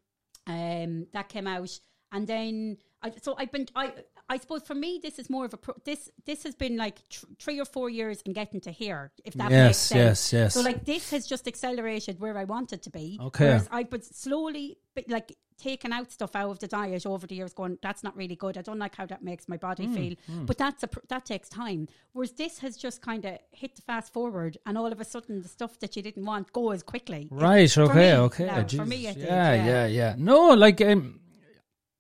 Um, 0.47 1.07
that 1.13 1.29
came 1.29 1.47
out, 1.47 1.71
and 2.13 2.27
then 2.27 2.79
I, 3.05 3.13
so 3.23 3.35
I've 3.39 3.53
been 3.53 3.67
I 3.77 3.93
I 4.29 4.37
suppose 4.39 4.63
for 4.63 4.75
me 4.75 4.99
this 5.03 5.19
is 5.19 5.29
more 5.29 5.45
of 5.45 5.53
a 5.55 5.57
pro, 5.59 5.75
this 5.85 6.11
this 6.25 6.43
has 6.45 6.55
been 6.55 6.77
like 6.77 6.97
tr- 7.11 7.27
three 7.39 7.61
or 7.61 7.67
four 7.67 7.89
years 7.91 8.23
in 8.23 8.33
getting 8.33 8.61
to 8.63 8.71
here. 8.71 9.13
If 9.25 9.35
that 9.35 9.51
makes 9.51 9.63
Yes. 9.63 9.79
sense. 9.79 10.33
Yes. 10.33 10.33
Yes. 10.33 10.55
So 10.55 10.61
like 10.63 10.85
this 10.85 11.11
has 11.11 11.27
just 11.27 11.47
accelerated 11.47 12.19
where 12.21 12.37
I 12.39 12.45
wanted 12.45 12.81
to 12.83 12.91
be. 12.91 13.19
Okay. 13.21 13.45
Whereas 13.47 13.69
I've 13.71 13.91
been 13.91 14.03
slowly 14.03 14.79
but 14.95 15.05
like 15.09 15.37
taking 15.57 15.93
out 15.93 16.11
stuff 16.11 16.35
out 16.35 16.51
of 16.51 16.59
the 16.59 16.67
diet 16.67 17.07
over 17.07 17.27
the 17.29 17.35
years, 17.35 17.53
going 17.53 17.79
that's 17.83 18.03
not 18.03 18.17
really 18.17 18.35
good. 18.37 18.57
I 18.59 18.63
don't 18.63 18.79
like 18.79 18.97
how 18.97 19.07
that 19.07 19.23
makes 19.23 19.49
my 19.49 19.57
body 19.57 19.85
Hmm, 19.87 19.95
feel. 19.95 20.15
But 20.47 20.57
that's 20.59 20.83
a 20.83 20.89
pr- 20.89 21.07
that 21.09 21.25
takes 21.27 21.49
time. 21.49 21.89
Whereas 22.13 22.33
this 22.33 22.59
has 22.59 22.77
just 22.77 23.03
kind 23.03 23.25
of 23.25 23.39
hit 23.53 23.77
the 23.77 23.83
fast 23.83 24.13
forward, 24.13 24.57
and 24.67 24.77
all 24.79 24.91
of 24.91 25.01
a 25.01 25.05
sudden 25.05 25.43
the 25.43 25.49
stuff 25.49 25.79
that 25.81 25.95
you 25.97 26.03
didn't 26.03 26.25
want 26.25 26.53
goes 26.53 26.83
quickly. 26.83 27.29
Right. 27.31 27.71
For 27.71 27.83
Okay. 27.83 27.95
me, 28.13 28.13
okay. 28.29 28.47
now, 28.47 28.63
Jesus. 28.63 28.89
me, 28.89 29.07
it 29.07 29.17
yeah, 29.17 29.55
yeah. 29.55 29.65
yeah. 29.65 29.87
Yeah. 29.87 30.15
No, 30.19 30.55
like 30.55 30.81
um, 30.81 31.21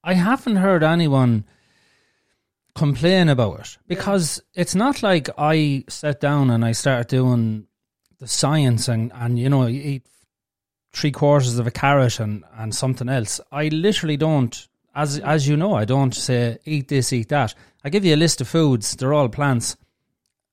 I 0.05 0.15
haven't 0.15 0.57
heard 0.57 0.83
anyone 0.83 1.45
complain 2.75 3.29
about 3.29 3.61
it 3.61 3.79
because 3.87 4.43
it's 4.53 4.75
not 4.75 5.03
like 5.03 5.31
I 5.39 5.85
sat 5.89 6.21
down 6.21 6.51
and 6.51 6.65
I 6.65 6.73
started 6.73 7.09
doing 7.09 7.67
the 8.19 8.27
science 8.27 8.89
and 8.89 9.13
and 9.15 9.39
you 9.39 9.49
know 9.49 9.67
you 9.67 9.81
eat 9.81 10.07
three 10.93 11.11
quarters 11.11 11.59
of 11.59 11.67
a 11.67 11.71
carrot 11.71 12.21
and 12.21 12.45
and 12.57 12.75
something 12.75 13.09
else. 13.09 13.41
I 13.51 13.69
literally 13.69 14.17
don't. 14.17 14.69
As 14.95 15.19
as 15.19 15.49
you 15.49 15.57
know, 15.57 15.75
I 15.75 15.85
don't 15.87 16.15
say 16.15 16.59
eat 16.65 16.89
this, 16.89 17.13
eat 17.13 17.31
that. 17.31 17.55
I 17.83 17.89
give 17.89 18.05
you 18.05 18.15
a 18.15 18.17
list 18.25 18.41
of 18.41 18.49
foods. 18.49 18.95
They're 18.95 19.15
all 19.15 19.29
plants, 19.29 19.77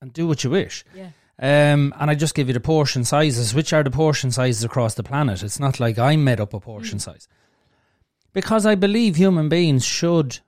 and 0.02 0.14
do 0.14 0.28
what 0.28 0.44
you 0.44 0.50
wish. 0.50 0.86
Yeah. 0.96 1.10
Um, 1.40 1.94
and 2.00 2.10
I 2.12 2.16
just 2.16 2.36
give 2.36 2.48
you 2.48 2.54
the 2.54 2.60
portion 2.60 3.04
sizes, 3.04 3.54
which 3.54 3.74
are 3.74 3.84
the 3.84 3.92
portion 3.92 4.32
sizes 4.32 4.64
across 4.64 4.94
the 4.94 5.04
planet. 5.04 5.44
It's 5.44 5.60
not 5.60 5.80
like 5.80 5.98
I 5.98 6.16
made 6.16 6.40
up 6.40 6.54
a 6.54 6.60
portion 6.60 7.00
size. 7.00 7.28
Because 8.34 8.66
I 8.66 8.76
believe 8.76 9.16
human 9.16 9.50
beings 9.50 9.86
should 9.86 10.40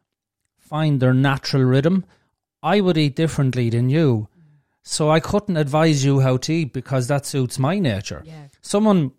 find 0.58 1.00
their 1.00 1.14
natural 1.14 1.64
rhythm. 1.64 2.06
I 2.62 2.82
would 2.82 2.98
eat 2.98 3.16
differently 3.16 3.70
than 3.70 3.90
you. 3.90 4.30
So 4.84 5.10
I 5.10 5.20
couldn't 5.20 5.58
advise 5.58 6.04
you 6.04 6.20
how 6.20 6.38
to 6.38 6.54
eat 6.54 6.74
because 6.74 7.08
that 7.08 7.26
suits 7.26 7.58
my 7.58 7.80
nature. 7.80 8.22
Yeah. 8.26 8.48
Someone, 8.62 9.12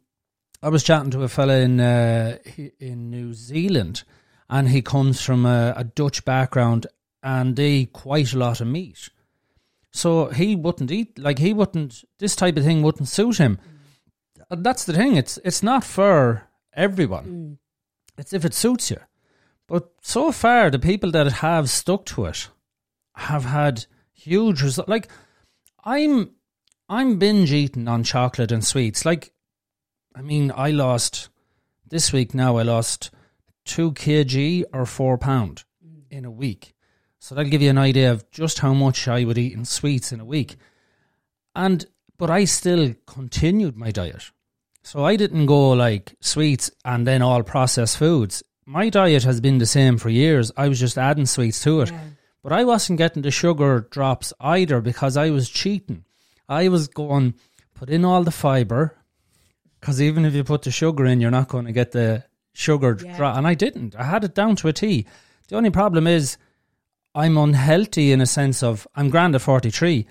I 0.62 0.68
was 0.68 0.83
chatting 0.83 1.11
to 1.12 1.22
a 1.22 1.29
fella 1.29 1.57
in 1.57 1.81
uh, 1.81 2.38
in 2.79 3.11
New 3.11 3.33
Zealand, 3.33 4.05
and 4.48 4.68
he 4.68 4.83
comes 4.83 5.22
from 5.22 5.46
a, 5.46 5.72
a 5.77 5.85
Dutch 5.85 6.24
background, 6.24 6.87
and 7.22 7.57
they 7.57 7.70
eat 7.70 7.92
quite 7.92 8.33
a 8.35 8.38
lot 8.38 8.61
of 8.61 8.66
meat. 8.66 9.09
So 9.90 10.27
he 10.27 10.57
wouldn't 10.57 10.90
eat 10.90 11.18
like 11.18 11.38
he 11.38 11.55
wouldn't. 11.55 12.05
This 12.18 12.37
type 12.37 12.57
of 12.57 12.64
thing 12.64 12.83
wouldn't 12.83 13.09
suit 13.09 13.38
him. 13.38 13.59
And 14.50 14.64
that's 14.64 14.85
the 14.85 14.92
thing. 14.92 15.16
It's 15.16 15.38
it's 15.44 15.62
not 15.62 15.85
for 15.85 16.48
everyone. 16.74 17.24
Mm. 17.24 17.59
It's 18.18 18.33
if 18.33 18.44
it 18.44 18.55
suits 18.55 18.90
you. 18.90 18.98
But 19.66 19.90
so 20.03 20.31
far, 20.31 20.70
the 20.70 20.79
people 20.79 21.11
that 21.12 21.33
have 21.33 21.70
stuck 21.70 22.05
to 22.07 22.27
it 22.27 22.48
have 23.16 23.44
had 23.44 23.87
huge 24.12 24.62
results. 24.62 24.88
Like 24.88 25.09
I'm, 25.85 26.33
I'm 26.88 27.18
binge 27.18 27.53
eating 27.53 27.88
on 27.88 28.05
chocolate 28.05 28.53
and 28.53 28.64
sweets. 28.64 29.05
Like, 29.05 29.33
I 30.14 30.22
mean, 30.22 30.53
I 30.55 30.70
lost 30.70 31.29
this 31.87 32.12
week. 32.12 32.35
Now 32.35 32.57
I 32.57 32.62
lost 32.62 33.11
two 33.64 33.92
kg 33.92 34.64
or 34.72 34.87
four 34.87 35.18
pound 35.18 35.64
mm. 35.85 36.03
in 36.11 36.24
a 36.24 36.31
week. 36.31 36.74
So 37.18 37.35
that'll 37.35 37.50
give 37.50 37.62
you 37.62 37.70
an 37.70 37.79
idea 37.79 38.12
of 38.12 38.31
just 38.31 38.59
how 38.59 38.74
much 38.74 39.09
I 39.09 39.24
would 39.24 39.38
eat 39.38 39.55
in 39.55 39.64
sweets 39.64 40.12
in 40.12 40.20
a 40.20 40.27
week. 40.27 40.57
And 41.55 41.87
but 42.18 42.31
I 42.31 42.44
still 42.44 42.94
continued 43.07 43.77
my 43.77 43.90
diet. 43.90 44.31
So 44.85 45.05
I 45.05 45.16
didn't 45.16 45.47
go 45.47 45.70
like 45.70 46.14
sweets 46.20 46.70
and 46.85 47.07
then 47.07 47.23
all 47.23 47.42
processed 47.42 47.97
foods. 47.97 48.42
My 48.66 48.90
diet 48.90 49.25
has 49.25 49.40
been 49.40 49.59
the 49.59 49.66
same 49.66 49.97
for 49.99 50.11
years. 50.11 50.53
I 50.57 50.68
was 50.68 50.79
just 50.79 50.99
adding 50.99 51.27
sweets 51.27 51.62
to 51.64 51.81
it. 51.81 51.90
Yeah. 51.90 52.01
But 52.42 52.53
I 52.53 52.64
wasn't 52.64 52.99
getting 52.99 53.23
the 53.23 53.31
sugar 53.31 53.88
drops 53.90 54.33
either 54.40 54.81
because 54.83 55.16
I 55.16 55.31
was 55.31 55.49
cheating. 55.49 56.05
I 56.49 56.68
was 56.68 56.88
going, 56.88 57.35
put 57.75 57.88
in 57.88 58.05
all 58.05 58.23
the 58.23 58.31
fiber, 58.31 58.94
because 59.81 60.01
even 60.03 60.27
if 60.27 60.35
you 60.35 60.44
put 60.44 60.62
the 60.62 60.70
sugar 60.70 61.07
in, 61.07 61.20
you're 61.23 61.31
not 61.31 61.49
going 61.49 61.64
to 61.64 61.73
get 61.73 61.92
the 61.92 62.25
sugar 62.53 62.99
Yeah. 63.03 63.16
drop. 63.16 63.37
And 63.38 63.47
I 63.47 63.55
didn't. 63.55 63.97
I 63.97 64.05
had 64.05 64.25
it 64.25 64.35
down 64.35 64.57
to 64.57 64.68
a 64.68 64.73
T. 64.75 65.07
The 65.49 65.57
only 65.57 65.70
problem 65.70 66.07
is 66.07 66.37
I'm 67.14 67.38
unhealthy 67.38 68.12
in 68.12 68.20
a 68.20 68.27
sense 68.27 68.62
of 68.62 68.87
I'm 68.94 69.09
grand 69.09 69.35
at 69.35 69.40
43, 69.40 70.07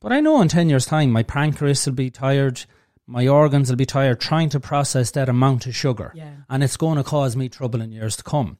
but 0.00 0.12
I 0.12 0.20
know 0.20 0.40
in 0.40 0.46
10 0.48 0.68
years' 0.70 0.86
time 0.86 1.10
my 1.10 1.24
pancreas 1.24 1.84
will 1.86 1.94
be 1.94 2.10
tired, 2.10 2.64
my 3.12 3.28
organs 3.28 3.68
will 3.68 3.76
be 3.76 3.84
tired 3.84 4.20
trying 4.20 4.48
to 4.48 4.58
process 4.58 5.10
that 5.10 5.28
amount 5.28 5.66
of 5.66 5.76
sugar. 5.76 6.12
Yeah. 6.14 6.32
And 6.48 6.64
it's 6.64 6.78
going 6.78 6.96
to 6.96 7.04
cause 7.04 7.36
me 7.36 7.50
trouble 7.50 7.82
in 7.82 7.92
years 7.92 8.16
to 8.16 8.22
come. 8.22 8.56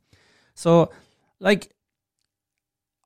So, 0.55 0.93
like, 1.41 1.73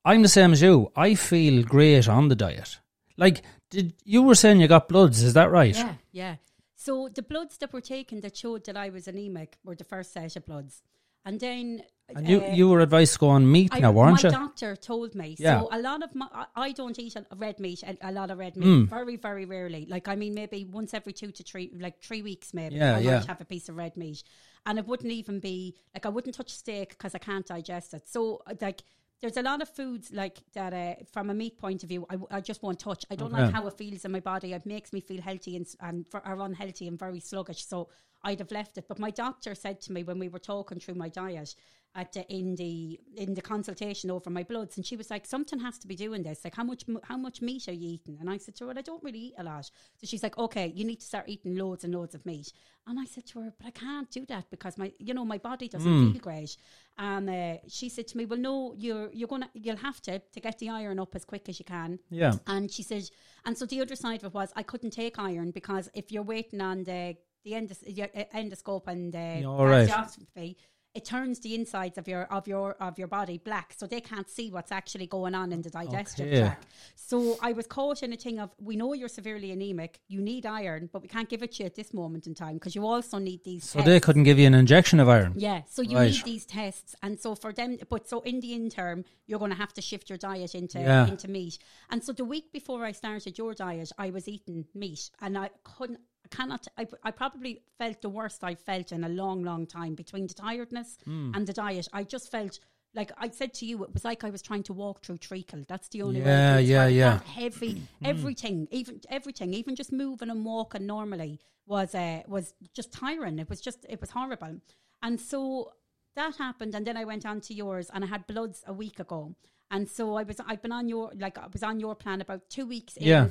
I'm 0.04 0.22
the 0.22 0.28
same 0.28 0.52
as 0.52 0.61
you. 0.61 0.90
I 0.96 1.14
feel 1.14 1.62
great 1.62 2.09
on 2.09 2.28
the 2.28 2.35
diet. 2.35 2.80
Like, 3.16 3.42
did 3.70 3.94
you 4.04 4.22
were 4.22 4.35
saying 4.35 4.61
you 4.61 4.66
got 4.68 4.88
bloods? 4.88 5.22
Is 5.22 5.35
that 5.35 5.50
right? 5.52 5.74
Yeah, 5.74 5.94
yeah. 6.11 6.37
So 6.74 7.09
the 7.12 7.22
bloods 7.22 7.59
that 7.59 7.72
were 7.72 7.80
taken 7.80 8.20
that 8.20 8.37
showed 8.37 8.66
that 8.66 8.76
I 8.76 8.90
was 8.90 9.09
anemic 9.09 9.56
were 9.64 9.76
the 9.76 9.85
first 9.85 10.12
set 10.12 10.37
of 10.37 10.44
bloods, 10.46 10.82
and 11.27 11.39
then 11.39 11.83
And 12.09 12.27
you, 12.29 12.39
uh, 12.41 12.53
you 12.59 12.69
were 12.71 12.81
advised 12.81 13.12
to 13.15 13.19
go 13.19 13.29
on 13.31 13.51
meat 13.51 13.71
I, 13.75 13.81
now, 13.81 13.91
weren't 13.93 14.23
my 14.23 14.29
you? 14.31 14.33
My 14.37 14.45
doctor 14.45 14.77
told 14.77 15.15
me. 15.17 15.29
Yeah. 15.39 15.61
So 15.61 15.69
a 15.73 15.81
lot 15.81 16.01
of 16.07 16.15
my, 16.15 16.29
I- 16.65 16.73
don't 16.81 16.97
eat 17.05 17.17
a 17.17 17.25
red 17.37 17.59
meat, 17.59 17.83
a, 17.83 17.97
a 18.11 18.12
lot 18.12 18.31
of 18.31 18.39
red 18.39 18.57
meat, 18.57 18.67
Mm. 18.69 18.89
very, 18.89 19.17
very 19.17 19.45
rarely. 19.45 19.83
Like 19.95 20.07
I 20.09 20.15
mean, 20.23 20.33
maybe 20.35 20.65
once 20.65 20.95
every 20.95 21.12
two 21.12 21.31
to 21.33 21.43
three, 21.43 21.67
like 21.87 21.97
three 22.01 22.23
weeks, 22.23 22.55
maybe. 22.55 22.77
Yeah, 22.77 22.97
I 22.97 23.01
yeah. 23.01 23.17
might 23.19 23.27
have 23.27 23.41
a 23.41 23.45
piece 23.45 23.69
of 23.69 23.75
red 23.77 23.97
meat, 23.97 24.23
and 24.67 24.79
it 24.79 24.87
wouldn't 24.87 25.12
even 25.21 25.41
be 25.41 25.75
like 25.95 26.07
I 26.07 26.11
wouldn't 26.11 26.35
touch 26.37 26.51
steak 26.62 26.91
because 26.91 27.15
I 27.15 27.19
can't 27.19 27.47
digest 27.47 27.93
it. 27.95 28.09
So 28.09 28.43
uh, 28.47 28.55
like. 28.61 28.83
There's 29.23 29.39
a 29.39 29.43
lot 29.51 29.62
of 29.62 29.69
foods 29.71 30.12
like 30.12 30.37
that 30.53 30.75
uh, 30.75 30.97
from 31.11 31.31
a 31.31 31.35
meat 31.35 31.57
point 31.59 31.83
of 31.83 31.89
view. 31.89 32.05
I, 32.11 32.17
w- 32.21 32.29
I 32.31 32.43
just 32.43 32.62
won't 32.62 32.79
touch. 32.79 33.03
I 33.11 33.15
don't 33.17 33.33
Okay. 33.33 33.45
like 33.45 33.55
how 33.55 33.67
it 33.67 33.73
feels 33.79 34.05
in 34.05 34.12
my 34.12 34.21
body. 34.21 34.53
It 34.53 34.67
makes 34.67 34.93
me 34.93 35.01
feel 35.01 35.23
healthy 35.23 35.57
and, 35.57 35.67
and 35.81 36.05
or 36.12 36.39
unhealthy 36.49 36.87
and 36.87 36.99
very 36.99 37.21
sluggish. 37.21 37.65
So 37.65 37.89
I'd 38.27 38.41
have 38.41 38.51
left 38.51 38.77
it. 38.77 38.87
But 38.89 38.99
my 38.99 39.11
doctor 39.11 39.55
said 39.55 39.81
to 39.83 39.93
me 39.93 40.03
when 40.03 40.19
we 40.19 40.29
were 40.29 40.41
talking 40.41 40.81
through 40.81 40.97
my 40.97 41.09
diet 41.09 41.55
at 41.95 42.12
the, 42.12 42.31
in 42.31 42.57
the 42.57 43.01
in 43.17 43.33
the 43.35 43.41
consultation 43.41 44.11
over 44.11 44.29
my 44.29 44.43
bloods, 44.43 44.77
and 44.77 44.85
she 44.85 44.97
was 44.97 45.09
like, 45.11 45.25
"Something 45.25 45.61
has 45.61 45.79
to 45.79 45.87
be 45.87 45.97
doing 45.97 46.23
this. 46.23 46.45
Like, 46.45 46.55
how 46.55 46.65
much 46.65 46.85
how 47.05 47.17
much 47.17 47.41
meat 47.41 47.69
are 47.69 47.73
you 47.73 47.89
eating?" 47.95 48.19
And 48.21 48.29
I 48.29 48.37
said 48.37 48.55
to 48.57 48.65
her, 48.65 48.69
"Well, 48.69 48.79
I 48.79 48.83
don't 48.83 49.03
really 49.03 49.19
eat 49.29 49.35
a 49.39 49.45
lot." 49.45 49.71
So 49.99 50.07
she's 50.07 50.23
like, 50.23 50.37
"Okay, 50.37 50.67
you 50.77 50.85
need 50.85 51.01
to 51.01 51.07
start 51.07 51.25
eating 51.29 51.57
loads 51.57 51.85
and 51.85 51.95
loads 51.95 52.15
of 52.15 52.27
meat." 52.27 52.53
And 52.87 53.01
I 53.01 53.07
said 53.07 53.27
to 53.29 53.41
her, 53.41 53.55
"But 53.57 53.69
I 53.69 53.71
can't 53.71 54.11
do 54.11 54.27
that 54.27 54.51
because 54.51 54.77
my 54.77 54.93
you 54.99 55.15
know 55.15 55.25
my 55.25 55.39
body 55.39 55.69
doesn't 55.69 56.12
feel 56.12 56.21
great." 56.21 56.57
And 56.99 57.31
uh, 57.31 57.57
she 57.69 57.89
said 57.89 58.07
to 58.09 58.17
me, 58.19 58.27
"Well, 58.27 58.41
no, 58.41 58.75
you're 58.77 59.09
you're 59.12 59.29
gonna 59.29 59.51
you'll 59.55 59.85
have 59.89 60.03
to 60.03 60.19
to 60.19 60.41
get 60.41 60.59
the 60.59 60.69
iron 60.69 60.99
up 60.99 61.15
as 61.15 61.25
quick 61.25 61.49
as 61.49 61.59
you 61.59 61.65
can." 61.65 61.99
Yeah. 62.11 62.35
And 62.47 62.71
she 62.71 62.83
said, 62.83 63.05
and 63.47 63.57
so 63.57 63.65
the 63.65 63.81
other 63.81 63.97
side 63.97 64.21
of 64.23 64.27
it 64.27 64.35
was 64.35 64.53
I 64.55 64.65
couldn't 64.65 64.91
take 64.91 65.19
iron 65.19 65.51
because 65.51 65.89
if 65.95 66.12
you're 66.12 66.29
waiting 66.35 66.61
on 66.61 66.85
the 66.85 67.17
the 67.46 67.52
endos- 67.52 67.96
your, 67.98 68.09
uh, 68.14 68.24
endoscope 68.35 68.87
and 68.88 69.12
the 69.12 69.28
Yeah, 69.42 69.46
all 69.46 69.66
right. 69.66 69.88
gastroscopy, 69.88 70.56
it 70.98 71.04
turns 71.04 71.40
the 71.40 71.54
insides 71.54 71.98
of 71.98 72.09
your 72.09 72.22
of 72.37 72.48
your 72.48 72.68
of 72.87 72.98
your 73.00 73.06
body 73.18 73.37
black, 73.48 73.68
so 73.78 73.87
they 73.87 74.00
can't 74.00 74.28
see 74.37 74.46
what's 74.54 74.72
actually 74.80 75.06
going 75.16 75.35
on 75.35 75.52
in 75.52 75.61
the 75.66 75.68
digestive 75.68 76.26
Okay. 76.28 76.40
tract. 76.40 76.64
So 76.94 77.37
I 77.48 77.52
was 77.52 77.66
caught 77.66 78.02
in 78.02 78.11
a 78.14 78.16
thing 78.24 78.38
of 78.44 78.48
we 78.68 78.74
know 78.80 78.94
you're 78.94 79.14
severely 79.20 79.50
anemic, 79.59 79.92
you 80.14 80.20
need 80.22 80.44
iron, 80.46 80.88
but 80.92 81.02
we 81.04 81.09
can't 81.16 81.28
give 81.28 81.42
it 81.46 81.52
to 81.52 81.59
you 81.62 81.66
at 81.66 81.74
this 81.80 81.92
moment 81.92 82.26
in 82.26 82.35
time 82.35 82.54
because 82.54 82.74
you 82.74 82.85
also 82.87 83.18
need 83.18 83.40
these. 83.44 83.64
So 83.64 83.78
tests. 83.78 83.90
they 83.90 84.00
couldn't 84.00 84.24
give 84.24 84.38
you 84.38 84.46
an 84.46 84.54
injection 84.54 84.98
of 84.98 85.06
iron. 85.18 85.35
Yeah, 85.37 85.61
so 85.74 85.82
you 85.82 85.96
Right. 85.98 86.12
need 86.12 86.24
these 86.32 86.46
tests, 86.46 86.90
and 87.04 87.20
so 87.24 87.35
for 87.35 87.52
them, 87.52 87.70
but 87.90 88.09
so 88.09 88.16
in 88.30 88.40
the 88.40 88.54
interim, 88.54 89.04
you're 89.26 89.38
going 89.44 89.54
to 89.56 89.62
have 89.64 89.74
to 89.74 89.82
shift 89.82 90.09
your 90.11 90.18
diet 90.30 90.54
into 90.54 90.80
Yeah. 90.80 91.06
into 91.12 91.28
meat. 91.28 91.59
And 91.90 92.02
so 92.02 92.11
the 92.20 92.24
week 92.35 92.46
before 92.59 92.80
I 92.90 92.92
started 92.92 93.37
your 93.37 93.52
diet, 93.52 93.92
I 93.98 94.09
was 94.16 94.24
eating 94.28 94.59
meat, 94.82 95.11
and 95.20 95.37
I 95.37 95.50
couldn't. 95.62 96.00
I 96.33 96.37
cannot. 96.37 96.67
I, 96.77 96.87
I 97.03 97.11
probably 97.11 97.62
felt 97.79 98.03
the 98.03 98.09
worst 98.09 98.43
I've 98.43 98.61
felt 98.61 98.93
in 98.93 99.05
a 99.05 99.09
long, 99.09 99.43
long 99.45 99.67
time 99.67 99.95
between 99.95 100.27
the 100.27 100.35
tiredness 100.35 100.99
Hmm. 101.05 101.33
and 101.35 101.47
the 101.47 101.53
diet. 101.53 101.89
I 101.93 102.03
just 102.05 102.31
felt 102.31 102.59
like 102.95 103.12
I 103.19 103.29
said 103.29 103.53
to 103.55 103.67
you, 103.67 103.85
it 103.85 103.93
was 103.93 104.05
like 104.05 104.25
I 104.25 104.31
was 104.31 104.41
trying 104.43 104.62
to 104.65 104.73
walk 104.73 105.03
through 105.05 105.19
treacle. 105.19 105.62
That's 105.69 105.89
the 105.89 106.03
only 106.03 106.21
way. 106.21 106.27
Yeah, 106.27 106.59
yeah, 106.59 106.87
yeah. 106.87 107.21
Heavy, 107.25 107.83
everything, 108.03 108.69
even 108.71 109.01
everything, 109.11 109.53
even 109.55 109.77
just 109.77 109.93
moving 109.93 110.31
and 110.31 110.45
walking 110.45 110.87
normally 110.87 111.39
was 111.67 111.95
uh, 111.95 112.23
was 112.27 112.55
just 112.75 112.93
tiring. 112.93 113.39
It 113.39 113.49
was 113.51 113.61
just 113.61 113.85
it 113.89 114.01
was 114.01 114.11
horrible. 114.11 114.61
And 115.03 115.21
so 115.21 115.73
that 116.15 116.37
happened, 116.37 116.75
and 116.75 116.87
then 116.87 116.97
I 116.97 117.05
went 117.05 117.27
on 117.27 117.41
to 117.43 117.55
yours, 117.55 117.91
and 117.93 118.03
I 118.03 118.07
had 118.07 118.27
bloods 118.27 118.65
a 118.67 118.73
week 118.73 118.99
ago, 118.99 119.35
and 119.71 119.89
so 119.89 120.15
I 120.17 120.23
was 120.23 120.41
I've 120.47 120.62
been 120.62 120.73
on 120.73 120.89
your 120.89 121.12
like 121.19 121.37
I 121.39 121.49
was 121.53 121.62
on 121.62 121.79
your 121.81 121.95
plan 121.95 122.21
about 122.23 122.49
two 122.49 122.67
weeks. 122.67 122.97
In, 122.97 123.07
Yeah. 123.07 123.29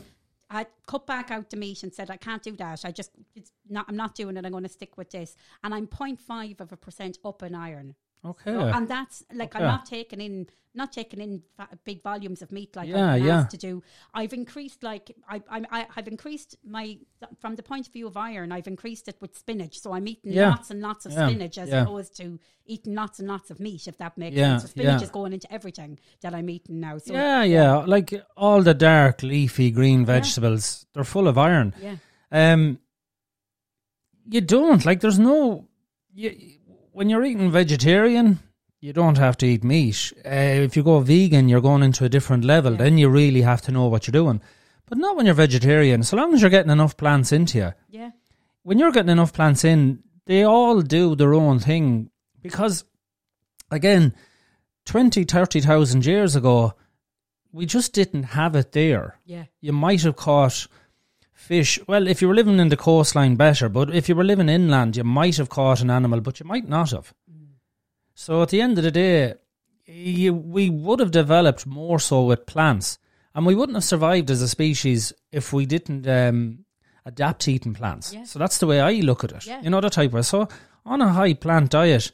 I 0.49 0.67
cut 0.87 1.07
back 1.07 1.31
out 1.31 1.49
the 1.49 1.57
meat 1.57 1.83
and 1.83 1.93
said 1.93 2.11
I 2.11 2.17
can't 2.17 2.43
do 2.43 2.55
that. 2.57 2.85
I 2.85 2.91
just 2.91 3.11
it's 3.35 3.51
not 3.67 3.85
I'm 3.87 3.95
not 3.95 4.15
doing 4.15 4.37
it. 4.37 4.45
I'm 4.45 4.51
going 4.51 4.63
to 4.63 4.69
stick 4.69 4.97
with 4.97 5.11
this, 5.11 5.35
and 5.63 5.73
I'm 5.73 5.87
0.5 5.87 6.59
of 6.59 6.71
a 6.71 6.77
percent 6.77 7.17
up 7.25 7.43
in 7.43 7.55
iron. 7.55 7.95
Okay. 8.25 8.51
So- 8.51 8.67
and 8.67 8.87
that's 8.87 9.23
like 9.33 9.55
I'm 9.55 9.63
not 9.63 9.85
taking 9.85 10.21
in 10.21 10.47
not 10.77 10.91
taking 10.91 11.21
in 11.21 11.41
big 11.85 12.03
volumes 12.03 12.41
of 12.41 12.51
meat 12.51 12.75
like 12.75 12.89
Yeah, 12.89 13.13
I've 13.13 13.23
yeah. 13.25 13.45
to 13.45 13.55
do. 13.55 13.81
I've 14.13 14.33
increased 14.33 14.83
like 14.83 15.15
I, 15.29 15.41
I 15.49 15.87
I've 15.95 16.09
increased 16.09 16.57
my 16.65 16.97
from 17.39 17.55
the 17.55 17.63
point 17.63 17.87
of 17.87 17.93
view 17.93 18.07
of 18.07 18.17
iron. 18.17 18.51
I've 18.51 18.67
increased 18.67 19.07
it 19.07 19.15
with 19.21 19.37
spinach, 19.37 19.79
so 19.79 19.93
I'm 19.93 20.05
eating 20.05 20.33
Yeah. 20.33 20.49
lots 20.49 20.71
and 20.71 20.81
lots 20.81 21.05
of 21.05 21.13
Yeah, 21.13 21.27
spinach 21.29 21.57
as 21.57 21.71
opposed 21.71 22.17
to 22.17 22.39
eating 22.65 22.93
lots 22.93 23.19
and 23.19 23.27
lots 23.29 23.51
of 23.51 23.61
meat. 23.61 23.87
If 23.87 23.97
that 23.99 24.17
makes 24.17 24.35
Yeah, 24.35 24.57
sense, 24.57 24.63
so 24.63 24.67
spinach 24.67 25.01
is 25.01 25.09
going 25.11 25.31
into 25.31 25.49
everything 25.53 25.97
that 26.19 26.35
I'm 26.35 26.49
eating 26.49 26.81
now. 26.81 26.97
So 26.97 27.13
yeah, 27.13 27.43
yeah. 27.43 27.77
Like 27.77 28.13
all 28.35 28.61
the 28.61 28.73
dark, 28.73 29.23
leafy, 29.23 29.71
green 29.71 30.05
vegetables, 30.05 30.85
they're 30.93 31.05
full 31.05 31.29
of 31.29 31.37
iron. 31.37 31.73
yeah, 31.81 31.95
Um, 32.31 32.79
you 34.29 34.41
don't 34.41 34.85
like. 34.85 34.99
There's 34.99 35.19
no. 35.19 35.67
You, 36.13 36.31
when 36.95 37.09
you're 37.09 37.25
eating 37.25 37.51
vegetarian, 37.51 38.39
you 38.79 38.93
don't 38.93 39.17
have 39.17 39.35
to 39.37 39.45
eat 39.45 39.65
meat. 39.65 40.13
Uh, 40.25 40.63
if 40.63 40.77
you 40.77 40.83
go 40.83 41.01
vegan, 41.01 41.49
you're 41.49 41.59
going 41.59 41.83
into 41.83 42.05
a 42.05 42.09
different 42.09 42.45
level. 42.45 42.71
Yeah. 42.71 42.77
Then 42.77 42.97
you 42.97 43.09
really 43.09 43.41
have 43.41 43.61
to 43.63 43.73
know 43.73 43.87
what 43.87 44.07
you're 44.07 44.13
doing. 44.13 44.41
But 44.85 44.97
not 44.97 45.17
when 45.17 45.25
you're 45.25 45.35
vegetarian. 45.35 46.03
So 46.03 46.15
long 46.15 46.33
as 46.33 46.39
you're 46.39 46.49
getting 46.49 46.71
enough 46.71 46.95
plants 46.95 47.33
into 47.33 47.57
you. 47.57 47.73
yeah, 47.89 48.11
When 48.63 48.79
you're 48.79 48.93
getting 48.93 49.11
enough 49.11 49.33
plants 49.33 49.65
in, 49.65 50.03
they 50.25 50.43
all 50.43 50.81
do 50.81 51.15
their 51.15 51.33
own 51.33 51.59
thing. 51.59 52.11
Because, 52.41 52.85
again, 53.69 54.15
20, 54.85 55.25
30,000 55.25 56.05
years 56.05 56.37
ago, 56.37 56.75
we 57.51 57.65
just 57.65 57.91
didn't 57.91 58.23
have 58.23 58.55
it 58.55 58.71
there 58.73 59.17
yeah, 59.25 59.45
you 59.61 59.71
might 59.71 60.01
have 60.03 60.15
caught 60.17 60.67
fish. 61.35 61.79
Well, 61.87 62.07
if 62.07 62.21
you 62.21 62.27
were 62.27 62.33
living 62.33 62.59
in 62.59 62.69
the 62.69 62.77
coastline, 62.77 63.35
better. 63.35 63.69
But 63.69 63.93
if 63.93 64.09
you 64.09 64.15
were 64.15 64.23
living 64.23 64.49
inland, 64.49 64.97
you 64.97 65.03
might 65.03 65.37
have 65.37 65.49
caught 65.49 65.81
an 65.81 65.91
animal, 65.91 66.21
but 66.21 66.39
you 66.39 66.47
might 66.47 66.67
not 66.67 66.91
have. 66.91 67.13
So 68.15 68.41
at 68.41 68.49
the 68.49 68.61
end 68.61 68.77
of 68.77 68.83
the 68.83 68.91
day, 68.91 69.35
you, 69.85 70.33
we 70.33 70.69
would 70.69 70.99
have 70.99 71.11
developed 71.11 71.67
more 71.67 71.99
so 71.99 72.23
with 72.23 72.45
plants, 72.45 72.97
and 73.35 73.45
we 73.45 73.53
wouldn't 73.53 73.75
have 73.75 73.83
survived 73.83 74.31
as 74.31 74.41
a 74.41 74.47
species 74.47 75.13
if 75.31 75.53
we 75.53 75.65
didn't 75.65 76.07
um, 76.07 76.65
adapt 77.05 77.41
to 77.41 77.51
eating 77.51 77.73
plants. 77.73 78.13
Yeah. 78.13 78.23
So 78.23 78.39
that's 78.39 78.57
the 78.57 78.67
way 78.67 78.79
I 78.79 78.93
look 78.93 79.23
at 79.23 79.33
it. 79.33 79.45
Yeah. 79.45 79.61
You 79.61 79.69
know 79.69 79.81
the 79.81 79.89
type 79.89 80.13
of 80.13 80.25
so 80.25 80.47
on 80.85 81.01
a 81.01 81.09
high 81.09 81.33
plant 81.33 81.71
diet, 81.71 82.11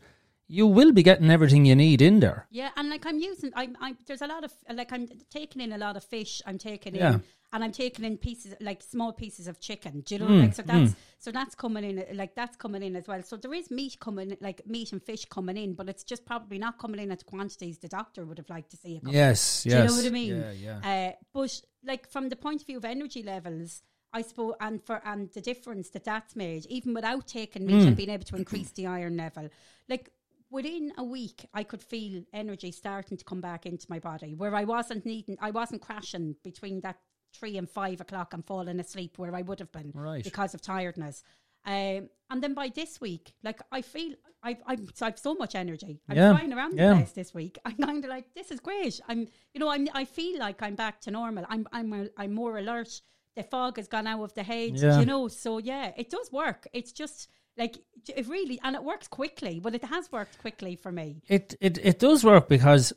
you 0.59 0.65
will 0.77 0.91
be 0.91 1.03
getting 1.03 1.29
everything 1.31 1.63
you 1.65 1.75
need 1.75 2.01
in 2.01 2.19
there. 2.19 2.39
yeah. 2.51 2.69
And 2.77 2.89
like 2.89 3.05
I'm 3.09 3.19
using, 3.31 3.51
I'm, 3.55 3.75
I'm 3.79 3.95
there's 4.07 4.21
a 4.21 4.27
lot 4.27 4.43
of 4.47 4.51
like 4.81 4.91
I'm 4.95 5.07
taking 5.29 5.61
in 5.65 5.71
a 5.71 5.77
lot 5.77 5.95
of 5.97 6.03
fish. 6.03 6.41
I'm 6.47 6.57
taking 6.57 6.95
Yeah. 6.95 7.13
in. 7.15 7.23
And 7.53 7.65
I'm 7.65 7.73
taking 7.73 8.05
in 8.05 8.15
pieces 8.17 8.53
like 8.61 8.81
small 8.81 9.11
pieces 9.11 9.45
of 9.51 9.59
chicken. 9.59 9.93
Do 10.05 10.15
you 10.15 10.19
know? 10.21 10.27
Mm, 10.33 10.41
like 10.43 10.53
so 10.59 10.63
that's 10.71 10.95
so 11.19 11.31
that's 11.37 11.53
coming 11.63 11.83
in 11.89 11.95
like 12.21 12.33
that's 12.33 12.55
coming 12.55 12.81
in 12.87 12.95
as 12.95 13.07
well. 13.09 13.21
So 13.23 13.35
there 13.35 13.53
is 13.53 13.69
meat 13.69 13.97
coming 13.99 14.37
like 14.39 14.61
meat 14.65 14.93
and 14.93 15.01
fish 15.03 15.25
coming 15.25 15.57
in, 15.57 15.73
but 15.73 15.89
it's 15.89 16.05
just 16.05 16.23
probably 16.25 16.59
not 16.59 16.77
coming 16.79 17.01
in 17.03 17.11
at 17.11 17.19
the 17.19 17.25
quantities 17.25 17.77
the 17.79 17.89
doctor 17.89 18.21
would 18.25 18.37
have 18.37 18.49
liked 18.49 18.71
to 18.71 18.77
see. 18.77 18.93
It 18.97 19.03
Yes, 19.21 19.63
Do 19.63 19.69
you 19.69 19.75
know 19.87 19.95
what 19.99 20.05
I 20.05 20.09
mean? 20.21 20.35
Yeah, 20.37 20.51
yeah. 20.67 20.79
Uh, 20.91 21.11
but 21.33 21.61
like 21.91 22.09
from 22.09 22.29
the 22.29 22.37
point 22.37 22.61
of 22.61 22.67
view 22.67 22.77
of 22.77 22.85
energy 22.85 23.21
levels, 23.21 23.83
I 24.13 24.21
suppose, 24.21 24.53
and 24.61 24.81
for 24.87 25.01
and 25.11 25.29
the 25.33 25.41
difference 25.41 25.89
that 25.89 26.05
that's 26.05 26.37
made, 26.37 26.65
even 26.67 26.93
without 26.93 27.27
taking 27.27 27.65
meat 27.65 27.81
Hmm. 27.81 27.87
and 27.89 27.97
being 27.97 28.09
able 28.17 28.25
to 28.31 28.37
increase 28.37 28.71
the 28.71 28.87
iron 28.87 29.17
level, 29.17 29.49
like 29.89 30.09
within 30.51 30.91
a 30.97 31.03
week, 31.03 31.45
I 31.53 31.63
could 31.63 31.81
feel 31.81 32.23
energy 32.33 32.71
starting 32.71 33.17
to 33.17 33.23
come 33.25 33.41
back 33.41 33.65
into 33.65 33.85
my 33.89 33.99
body, 33.99 34.35
where 34.35 34.55
I 34.55 34.63
wasn't 34.65 35.05
needing, 35.05 35.37
I 35.41 35.51
wasn't 35.51 35.81
crashing 35.81 36.35
between 36.43 36.81
that 36.81 36.97
three 37.33 37.57
and 37.57 37.69
five 37.69 38.01
o'clock 38.01 38.33
and 38.33 38.45
falling 38.45 38.79
asleep 38.79 39.17
where 39.17 39.33
I 39.33 39.41
would 39.41 39.59
have 39.59 39.71
been 39.71 39.91
Right. 39.95 40.23
because 40.23 40.53
of 40.53 40.61
tiredness. 40.61 41.23
Um, 41.65 42.09
and 42.29 42.41
then 42.43 42.53
by 42.53 42.69
this 42.73 42.99
week, 42.99 43.33
like 43.43 43.61
I 43.71 43.81
feel 43.81 44.15
I've, 44.43 44.61
I've, 44.65 44.81
so 44.95 45.05
I've 45.05 45.19
so 45.19 45.35
much 45.35 45.53
energy. 45.55 46.01
I'm 46.09 46.17
Yeah, 46.17 46.35
flying 46.35 46.51
around 46.51 46.75
yeah. 46.77 46.89
the 46.89 46.95
place 46.95 47.11
this 47.13 47.33
week. 47.33 47.57
I'm 47.63 47.77
kind 47.77 48.03
of 48.03 48.09
like, 48.09 48.33
this 48.33 48.51
is 48.51 48.59
great. 48.59 48.99
I'm, 49.07 49.27
you 49.53 49.59
know, 49.59 49.69
I'm, 49.69 49.87
I 49.93 50.03
feel 50.05 50.39
like 50.39 50.61
I'm 50.63 50.75
back 50.75 50.99
to 51.01 51.11
normal. 51.11 51.45
I'm, 51.47 51.67
I'm, 51.71 51.93
a, 51.93 52.07
I'm 52.17 52.33
more 52.33 52.57
alert. 52.57 53.01
The 53.35 53.43
fog 53.43 53.77
has 53.77 53.87
gone 53.87 54.07
out 54.07 54.23
of 54.23 54.33
the 54.33 54.43
head, 54.43 54.71
Yeah. 54.77 54.99
you 54.99 55.05
know. 55.05 55.27
So 55.27 55.59
yeah, 55.59 55.91
it 55.95 56.09
does 56.09 56.31
work. 56.31 56.67
It's 56.73 56.91
just 56.91 57.29
like 57.57 57.77
it 58.07 58.27
really, 58.27 58.59
and 58.63 58.75
it 58.75 58.83
works 58.83 59.07
quickly. 59.07 59.59
But 59.59 59.75
it 59.75 59.83
has 59.85 60.11
worked 60.11 60.39
quickly 60.39 60.75
for 60.75 60.91
me. 60.91 61.21
It, 61.27 61.55
it 61.59 61.77
it 61.83 61.99
does 61.99 62.23
work 62.23 62.47
because 62.47 62.93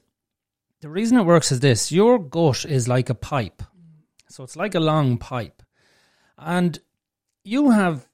the 0.81 0.89
reason 0.89 1.19
it 1.19 1.25
works 1.25 1.53
is 1.53 1.61
this: 1.61 1.93
your 1.93 2.19
gut 2.19 2.65
is 2.65 2.89
like 2.89 3.11
a 3.11 3.15
pipe, 3.15 3.63
so 4.29 4.45
it's 4.45 4.57
like 4.57 4.75
a 4.75 4.81
long 4.81 5.19
pipe, 5.19 5.63
and 6.39 6.79
you 7.45 7.71
have. 7.71 8.07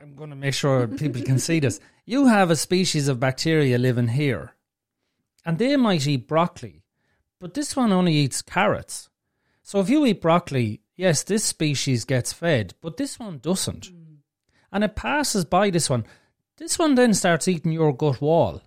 I'm 0.00 0.16
going 0.16 0.30
to 0.30 0.36
make 0.36 0.54
sure 0.54 0.88
people 1.02 1.22
can 1.22 1.38
see 1.38 1.60
this. 1.60 1.78
You 2.04 2.26
have 2.26 2.50
a 2.50 2.56
species 2.56 3.06
of 3.06 3.20
bacteria 3.20 3.78
living 3.78 4.08
here, 4.08 4.54
and 5.44 5.58
they 5.58 5.76
might 5.76 6.06
eat 6.06 6.26
broccoli, 6.26 6.82
but 7.38 7.54
this 7.54 7.76
one 7.76 7.92
only 7.92 8.14
eats 8.14 8.42
carrots. 8.42 9.08
So 9.62 9.78
if 9.78 9.88
you 9.88 10.04
eat 10.06 10.20
broccoli, 10.20 10.80
yes, 10.96 11.22
this 11.22 11.44
species 11.44 12.04
gets 12.04 12.32
fed, 12.32 12.74
but 12.80 12.96
this 12.96 13.18
one 13.18 13.38
doesn't, 13.38 13.90
and 14.72 14.82
it 14.82 14.96
passes 14.96 15.44
by 15.44 15.70
this 15.70 15.90
one. 15.90 16.04
This 16.56 16.78
one 16.78 16.94
then 16.94 17.14
starts 17.14 17.48
eating 17.48 17.72
your 17.72 17.92
gut 17.92 18.20
wall. 18.20 18.62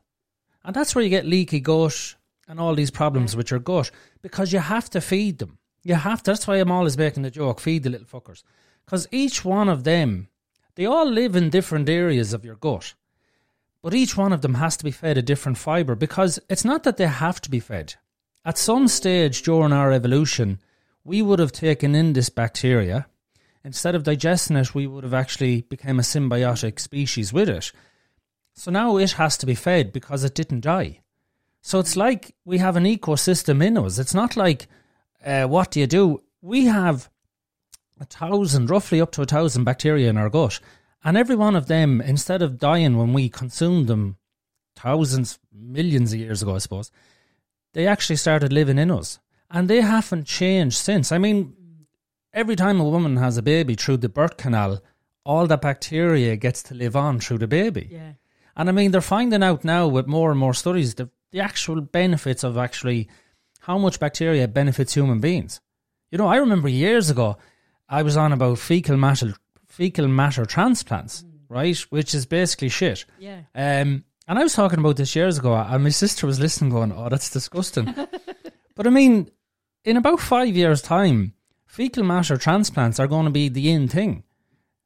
And 0.64 0.76
that's 0.76 0.96
where 0.96 1.04
you 1.04 1.10
get 1.10 1.26
leaky 1.26 1.60
gut 1.60 2.16
and 2.48 2.60
all 2.60 2.76
these 2.76 2.92
problems 2.92 3.36
with 3.36 3.52
your 3.52 3.60
gut 3.60 3.92
because 4.22 4.54
you 4.54 4.60
have 4.60 4.90
to 4.92 5.02
feed 5.02 5.40
them. 5.40 5.58
You 5.84 5.96
have 5.96 6.24
to. 6.24 6.32
That's 6.32 6.48
why 6.48 6.58
I'm 6.58 6.72
always 6.72 6.98
making 6.98 7.24
the 7.24 7.32
joke 7.32 7.60
feed 7.60 7.84
the 7.84 7.90
little 7.90 8.08
fuckers. 8.08 8.44
Because 8.86 9.08
each 9.12 9.46
one 9.46 9.70
of 9.70 9.84
them, 9.84 10.30
they 10.76 10.86
all 10.86 11.10
live 11.10 11.36
in 11.36 11.50
different 11.50 11.90
areas 11.90 12.34
of 12.34 12.46
your 12.46 12.56
gut. 12.56 12.94
But 13.82 13.94
each 13.94 14.18
one 14.18 14.34
of 14.34 14.42
them 14.42 14.56
has 14.56 14.78
to 14.78 14.84
be 14.84 14.92
fed 14.92 15.18
a 15.18 15.22
different 15.22 15.60
fibre 15.60 15.96
because 15.96 16.40
it's 16.50 16.66
not 16.66 16.84
that 16.84 16.98
they 16.98 17.08
have 17.08 17.40
to 17.42 17.52
be 17.52 17.60
fed. 17.60 17.96
At 18.44 18.58
some 18.58 18.88
stage 18.88 19.44
during 19.44 19.74
our 19.74 19.92
evolution, 19.92 20.60
we 21.04 21.22
would 21.22 21.40
have 21.40 21.52
taken 21.52 21.94
in 21.94 22.14
this 22.14 22.30
bacteria. 22.30 23.06
Instead 23.66 23.96
of 23.96 24.04
digesting 24.04 24.56
it, 24.56 24.76
we 24.76 24.86
would 24.86 25.04
have 25.04 25.14
actually 25.16 25.64
become 25.64 25.98
a 25.98 26.04
symbiotic 26.04 26.80
species 26.80 27.34
with 27.34 27.50
it. 27.50 27.72
So 28.54 28.70
now 28.70 28.98
it 28.98 29.14
has 29.14 29.38
to 29.40 29.48
be 29.48 29.56
fed 29.56 29.92
because 29.92 30.24
it 30.24 30.36
didn't 30.36 30.60
die. 30.60 31.00
So 31.62 31.80
it's 31.80 31.96
like 31.96 32.36
we 32.46 32.60
have 32.60 32.76
an 32.76 32.84
ecosystem 32.84 33.66
in 33.66 33.76
us. 33.76 33.98
It's 33.98 34.14
not 34.14 34.38
like, 34.38 34.68
uh, 35.26 35.46
what 35.46 35.72
do 35.72 35.80
you 35.80 35.88
do? 35.88 36.22
We 36.44 36.66
have 36.66 37.10
a 38.00 38.06
thousand, 38.06 38.70
roughly 38.70 39.02
up 39.02 39.12
to 39.14 39.24
a 39.24 39.26
thousand 39.26 39.64
bacteria 39.64 40.12
in 40.12 40.18
our 40.18 40.30
gut. 40.30 40.60
And 41.04 41.18
every 41.18 41.36
one 41.36 41.56
of 41.56 41.66
them, 41.66 42.02
instead 42.02 42.44
of 42.44 42.60
dying 42.60 42.98
when 42.98 43.14
we 43.14 43.30
consumed 43.30 43.88
them 43.88 44.18
thousands, 44.76 45.40
millions 45.52 46.14
of 46.14 46.20
years 46.20 46.44
ago, 46.44 46.54
I 46.54 46.60
suppose, 46.60 46.92
they 47.74 47.88
actually 47.88 48.18
started 48.18 48.54
living 48.54 48.78
in 48.78 48.92
us. 48.92 49.18
And 49.50 49.68
they 49.68 49.82
haven't 49.82 50.28
changed 50.28 50.78
since. 50.78 51.12
I 51.12 51.18
mean, 51.18 51.56
every 52.36 52.56
time 52.56 52.80
a 52.80 52.84
woman 52.84 53.18
has 53.18 53.38
a 53.38 53.42
baby 53.42 53.74
through 53.74 53.98
the 53.98 54.10
birth 54.10 54.38
canal, 54.38 54.84
all 55.24 55.48
that 55.48 55.62
bacteria 55.62 56.36
gets 56.36 56.62
to 56.64 56.76
live 56.76 56.96
on 56.96 57.20
through 57.20 57.40
the 57.40 57.48
baby. 57.48 57.88
Yeah, 57.92 58.14
And 58.56 58.70
I 58.70 58.72
mean, 58.72 58.92
they're 58.92 59.02
finding 59.02 59.42
out 59.42 59.64
now 59.64 59.88
with 59.88 60.06
more 60.06 60.30
and 60.30 60.40
more 60.40 60.54
studies 60.54 60.94
the, 60.96 61.10
the 61.32 61.40
actual 61.40 61.82
benefits 61.82 62.44
of 62.44 62.58
actually 62.58 63.08
how 63.62 63.80
much 63.80 64.00
bacteria 64.00 64.48
benefits 64.48 64.94
human 64.94 65.20
beings. 65.20 65.60
You 66.12 66.20
know, 66.20 66.28
I 66.28 66.36
remember 66.36 66.70
years 66.70 67.10
ago, 67.10 67.38
I 67.90 68.04
was 68.04 68.16
on 68.18 68.32
about 68.34 68.60
fecal 68.60 68.98
matter, 68.98 69.34
fecal 69.68 70.08
matter 70.08 70.46
transplants, 70.46 71.26
right? 71.50 71.78
Which 71.90 72.14
is 72.14 72.26
basically 72.28 72.70
shit. 72.70 73.06
yeah, 73.18 73.42
Um, 73.56 74.04
And 74.28 74.40
I 74.40 74.44
was 74.44 74.54
talking 74.56 74.80
about 74.80 74.98
this 74.98 75.16
years 75.16 75.38
ago, 75.38 75.54
and 75.56 75.84
my 75.84 75.90
sister 75.92 76.26
was 76.26 76.40
listening, 76.40 76.72
going, 76.72 76.92
"Oh, 76.92 77.10
that's 77.10 77.30
disgusting." 77.30 77.94
but 78.76 78.88
I 78.88 78.90
mean, 78.90 79.30
in 79.84 79.98
about 79.98 80.20
five 80.20 80.56
years' 80.56 80.82
time, 80.82 81.35
fecal 81.76 82.04
matter 82.04 82.38
transplants 82.38 83.02
are 83.02 83.08
going 83.08 83.26
to 83.26 83.32
be 83.32 83.50
the 83.50 83.70
in 83.70 83.90
thing. 83.90 84.24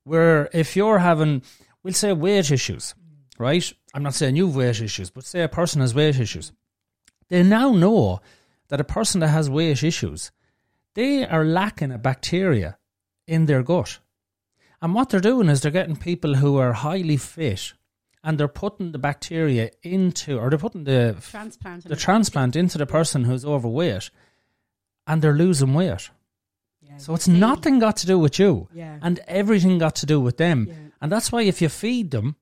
Where 0.05 0.49
if 0.51 0.75
you're 0.75 0.97
having, 0.97 1.43
we'll 1.83 1.93
say 1.93 2.13
weight 2.13 2.49
issues, 2.49 2.95
right? 3.37 3.71
I'm 3.93 4.01
not 4.01 4.15
saying 4.15 4.35
you've 4.35 4.55
weight 4.55 4.81
issues, 4.81 5.11
but 5.11 5.23
say 5.23 5.43
a 5.43 5.47
person 5.47 5.81
has 5.81 5.93
weight 5.93 6.19
issues. 6.19 6.51
They 7.27 7.43
now 7.43 7.71
know 7.71 8.21
that 8.69 8.81
a 8.81 8.83
person 8.83 9.21
that 9.21 9.27
has 9.27 9.51
weight 9.51 9.83
issues, 9.83 10.31
they 10.95 11.27
are 11.27 11.45
lacking 11.45 11.91
a 11.91 11.99
bacteria 11.99 12.79
in 13.27 13.45
their 13.45 13.61
gut. 13.61 13.99
And 14.81 14.95
what 14.95 15.09
they're 15.09 15.19
doing 15.19 15.47
is 15.47 15.61
they're 15.61 15.71
getting 15.71 15.95
people 15.95 16.35
who 16.35 16.57
are 16.57 16.73
highly 16.73 17.17
fit 17.17 17.73
and 18.23 18.39
they're 18.39 18.47
putting 18.47 18.93
the 18.93 18.97
bacteria 18.97 19.69
into, 19.83 20.39
or 20.39 20.49
they're 20.49 20.57
putting 20.57 20.85
the 20.85 21.17
Transplant. 21.21 21.87
the 21.87 21.95
transplant 21.95 22.55
into 22.55 22.79
the 22.79 22.87
person 22.87 23.25
who's 23.25 23.45
overweight 23.45 24.09
and 25.05 25.21
they're 25.21 25.33
losing 25.33 25.75
weight. 25.75 26.09
Yeah, 26.89 26.97
So 26.97 27.13
it's 27.13 27.25
see. 27.25 27.31
nothing 27.39 27.79
got 27.79 27.97
to 27.97 28.07
do 28.07 28.17
with 28.19 28.39
you 28.39 28.67
Yeah. 28.73 28.97
and 29.01 29.19
everything 29.27 29.77
got 29.77 29.95
to 29.97 30.05
do 30.05 30.19
with 30.19 30.37
them. 30.37 30.65
Yeah. 30.67 30.73
And 31.01 31.11
that's 31.11 31.31
why 31.31 31.43
if 31.43 31.61
you 31.61 31.69
feed 31.69 32.11
them, 32.11 32.35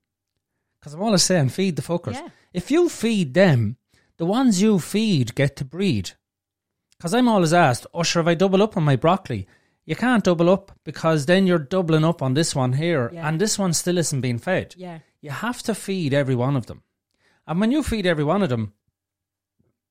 because 0.80 0.94
I'm 0.94 1.02
always 1.04 1.24
saying 1.24 1.50
feed 1.50 1.76
the 1.76 1.82
fuckers. 1.82 2.14
Yeah. 2.14 2.30
If 2.54 2.72
you 2.72 2.90
feed 2.90 3.34
them, 3.34 3.78
the 4.18 4.26
ones 4.26 4.62
you 4.62 4.80
feed 4.80 5.36
get 5.36 5.56
to 5.58 5.66
breed. 5.66 6.12
Because 6.98 7.14
I'm 7.14 7.28
always 7.28 7.54
asked, 7.54 7.86
oh, 7.94 8.04
sure, 8.04 8.22
if 8.22 8.28
I 8.28 8.34
double 8.36 8.64
up 8.64 8.76
on 8.78 8.84
my 8.84 8.96
broccoli, 8.96 9.48
you 9.86 9.96
can't 9.96 10.24
double 10.24 10.50
up 10.50 10.72
because 10.84 11.26
then 11.28 11.46
you're 11.46 11.60
doubling 11.60 12.04
up 12.04 12.22
on 12.22 12.34
this 12.34 12.56
one 12.56 12.74
here 12.74 13.12
Yeah. 13.14 13.28
and 13.28 13.40
this 13.40 13.60
one 13.60 13.74
still 13.74 13.98
isn't 13.98 14.22
being 14.22 14.40
fed. 14.40 14.74
Yeah. 14.78 15.00
You 15.22 15.32
have 15.32 15.62
to 15.64 15.76
feed 15.76 16.14
every 16.14 16.36
one 16.36 16.56
of 16.56 16.66
them. 16.68 16.84
And 17.46 17.60
when 17.60 17.72
you 17.72 17.84
feed 17.84 18.06
every 18.06 18.24
one 18.24 18.42
of 18.44 18.50
them, 18.50 18.74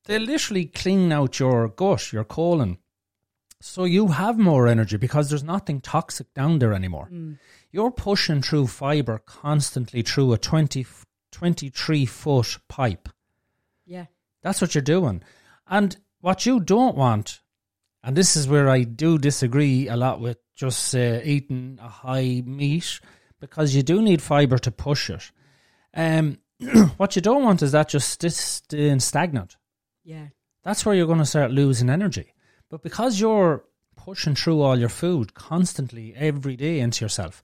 they 0.05 0.19
literally 0.19 0.67
clean 0.67 1.13
out 1.13 1.39
your 1.39 1.69
gut, 1.69 2.13
your 2.13 2.25
colon. 2.25 2.79
So 3.61 3.85
you 3.85 4.09
have 4.09 4.39
more 4.39 4.69
energy 4.69 4.97
because 4.97 5.29
there's 5.29 5.43
nothing 5.43 5.81
toxic 5.81 6.33
down 6.35 6.59
there 6.59 6.75
anymore. 6.75 7.11
You're 7.71 7.91
pushing 7.91 8.43
through 8.43 8.67
fiber 8.69 9.19
constantly 9.19 10.03
through 10.03 10.33
a 10.33 10.39
20, 10.39 10.87
23 11.33 12.07
foot 12.07 12.59
pipe. 12.69 13.09
Yeah. 13.87 14.07
That's 14.43 14.61
what 14.61 14.75
you're 14.75 14.83
doing. 14.83 15.23
And 15.67 15.97
what 16.21 16.47
you 16.47 16.61
don't 16.61 16.97
want, 16.97 17.41
and 18.03 18.17
this 18.17 18.37
is 18.37 18.47
where 18.47 18.69
I 18.69 18.83
do 18.83 19.19
disagree 19.19 19.89
a 19.89 19.97
lot 19.97 20.21
with 20.21 20.39
just 20.55 20.95
uh, 20.95 21.21
eating 21.25 21.79
a 21.83 21.89
high 21.89 22.43
meat, 22.45 23.01
because 23.41 23.75
you 23.75 23.83
do 23.83 24.01
need 24.01 24.23
fiber 24.23 24.59
to 24.59 24.71
push 24.71 25.11
it. 25.11 25.31
Um, 25.95 26.39
what 26.97 27.17
you 27.17 27.23
don't 27.23 27.43
want 27.43 27.63
is 27.63 27.73
that 27.73 27.89
just 27.89 28.11
staying 28.37 29.01
stagnant. 29.01 29.57
Yeah. 30.05 30.29
That's 30.63 30.85
where 30.85 30.95
you're 30.95 31.07
going 31.07 31.19
to 31.19 31.27
start 31.27 31.51
losing 31.51 31.91
energy. 31.91 32.33
But 32.77 32.83
because 32.83 33.19
you're 33.19 33.65
pushing 33.97 34.35
through 34.35 34.61
all 34.61 34.79
your 34.79 34.91
food 34.91 35.33
constantly 35.33 36.15
every 36.15 36.57
day 36.57 36.79
into 36.79 37.03
yourself, 37.03 37.43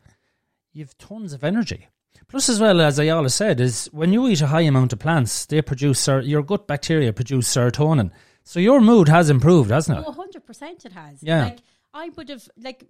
you've 0.75 0.99
tons 0.99 1.33
of 1.33 1.43
energy. 1.43 1.89
Plus, 2.29 2.51
as 2.51 2.61
well 2.61 2.83
as 2.83 3.01
I 3.01 3.09
always 3.09 3.33
said, 3.33 3.59
is 3.59 3.87
when 3.93 4.13
you 4.13 4.29
eat 4.29 4.43
a 4.43 4.49
high 4.49 4.61
amount 4.61 4.93
of 4.93 4.99
plants, 4.99 5.47
they 5.47 5.63
produce 5.63 6.07
your 6.07 6.43
gut 6.43 6.67
bacteria 6.67 7.15
produce 7.15 7.49
serotonin. 7.49 8.11
So 8.45 8.61
your 8.61 8.83
mood 8.83 9.09
has 9.09 9.31
improved, 9.31 9.71
hasn't 9.71 10.01
it? 10.01 10.05
Oh, 10.07 10.13
hundred 10.13 10.45
percent, 10.45 10.85
it 10.85 10.93
has. 10.93 11.23
Yeah. 11.23 11.45
Like 11.45 11.61
I 11.95 12.11
would 12.11 12.29
have, 12.29 12.47
like 12.59 12.85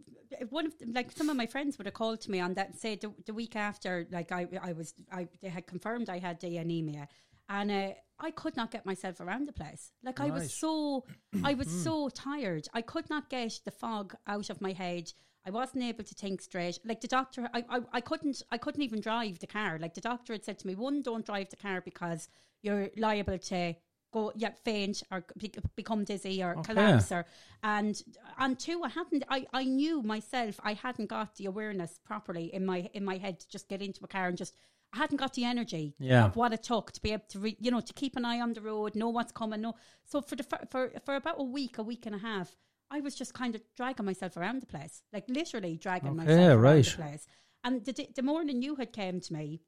one 0.50 0.66
of, 0.66 0.74
like 0.84 1.12
some 1.12 1.28
of 1.28 1.36
my 1.36 1.46
friends 1.46 1.78
would 1.78 1.86
have 1.86 1.94
called 1.94 2.22
to 2.22 2.30
me 2.32 2.40
on 2.40 2.54
that. 2.54 2.76
Say 2.76 2.96
the, 2.96 3.12
the 3.24 3.34
week 3.34 3.54
after, 3.54 4.04
like 4.10 4.32
I, 4.32 4.48
I 4.60 4.72
was, 4.72 4.94
I 5.12 5.28
they 5.40 5.48
had 5.48 5.68
confirmed 5.68 6.08
I 6.08 6.18
had 6.18 6.40
the 6.40 6.56
anemia, 6.56 7.06
and 7.48 7.70
uh, 7.70 7.88
I 8.18 8.30
could 8.30 8.56
not 8.56 8.70
get 8.70 8.86
myself 8.86 9.20
around 9.20 9.48
the 9.48 9.52
place. 9.52 9.92
Like 10.02 10.20
I 10.20 10.30
was 10.30 10.52
so, 10.52 11.04
I 11.44 11.54
was 11.54 11.68
so 11.68 12.08
tired. 12.08 12.68
I 12.72 12.82
could 12.82 13.10
not 13.10 13.28
get 13.30 13.60
the 13.64 13.70
fog 13.70 14.14
out 14.26 14.50
of 14.50 14.60
my 14.60 14.72
head. 14.72 15.12
I 15.46 15.50
wasn't 15.50 15.84
able 15.84 16.04
to 16.04 16.14
think 16.14 16.40
straight. 16.40 16.78
Like 16.84 17.00
the 17.00 17.08
doctor, 17.08 17.48
I, 17.52 17.64
I, 17.68 17.80
I 17.94 18.00
couldn't, 18.00 18.42
I 18.52 18.58
couldn't 18.58 18.82
even 18.82 19.00
drive 19.00 19.40
the 19.40 19.46
car. 19.48 19.78
Like 19.80 19.94
the 19.94 20.00
doctor 20.00 20.32
had 20.32 20.44
said 20.44 20.58
to 20.60 20.66
me, 20.66 20.74
one, 20.76 21.02
don't 21.02 21.26
drive 21.26 21.50
the 21.50 21.56
car 21.56 21.80
because 21.80 22.28
you're 22.62 22.90
liable 22.96 23.38
to 23.38 23.74
go, 24.12 24.30
yeah, 24.36 24.50
faint 24.64 25.02
or 25.10 25.24
be, 25.36 25.52
become 25.74 26.04
dizzy 26.04 26.42
or 26.44 26.52
Okay. 26.58 26.74
collapse 26.74 27.10
or, 27.10 27.24
and, 27.64 28.00
and 28.38 28.58
two, 28.58 28.82
I 28.84 28.88
hadn't, 28.90 29.24
I, 29.28 29.46
I 29.52 29.64
knew 29.64 30.00
myself, 30.02 30.60
I 30.62 30.74
hadn't 30.74 31.08
got 31.08 31.34
the 31.36 31.46
awareness 31.46 31.98
properly 32.04 32.54
in 32.54 32.64
my, 32.64 32.88
in 32.94 33.04
my 33.04 33.16
head 33.16 33.40
to 33.40 33.48
just 33.48 33.68
get 33.68 33.82
into 33.82 34.04
a 34.04 34.08
car 34.08 34.28
and 34.28 34.38
just, 34.38 34.54
I 34.92 34.98
hadn't 34.98 35.16
got 35.18 35.32
the 35.34 35.44
energy 35.44 35.94
Yeah. 35.98 36.26
of 36.26 36.36
what 36.36 36.52
it 36.52 36.62
took 36.62 36.92
to 36.92 37.00
be 37.00 37.12
able 37.12 37.24
to, 37.28 37.38
re, 37.38 37.56
you 37.60 37.70
know, 37.70 37.80
to 37.80 37.92
keep 37.94 38.16
an 38.16 38.24
eye 38.24 38.40
on 38.40 38.52
the 38.52 38.60
road, 38.60 38.94
know 38.94 39.08
what's 39.08 39.32
coming. 39.32 39.60
No, 39.62 39.74
so 40.04 40.20
for 40.20 40.36
the 40.36 40.44
for 40.70 40.92
for 41.04 41.14
about 41.16 41.36
a 41.40 41.44
week, 41.44 41.78
a 41.78 41.82
week 41.82 42.04
and 42.06 42.14
a 42.14 42.18
half, 42.18 42.56
I 42.90 43.00
was 43.00 43.14
just 43.14 43.32
kind 43.32 43.54
of 43.54 43.62
dragging 43.76 44.04
myself 44.06 44.36
around 44.36 44.60
the 44.60 44.66
place, 44.66 45.02
like 45.12 45.24
literally 45.28 45.76
dragging 45.78 46.10
Okay, 46.10 46.16
myself 46.24 46.38
around 46.48 46.60
right. 46.62 46.84
the 46.84 46.90
place. 46.92 47.26
And 47.64 47.84
the, 47.84 48.08
the 48.14 48.22
morning 48.22 48.60
you 48.60 48.74
had 48.76 48.92
came 48.92 49.20
to 49.20 49.32
me, 49.32 49.60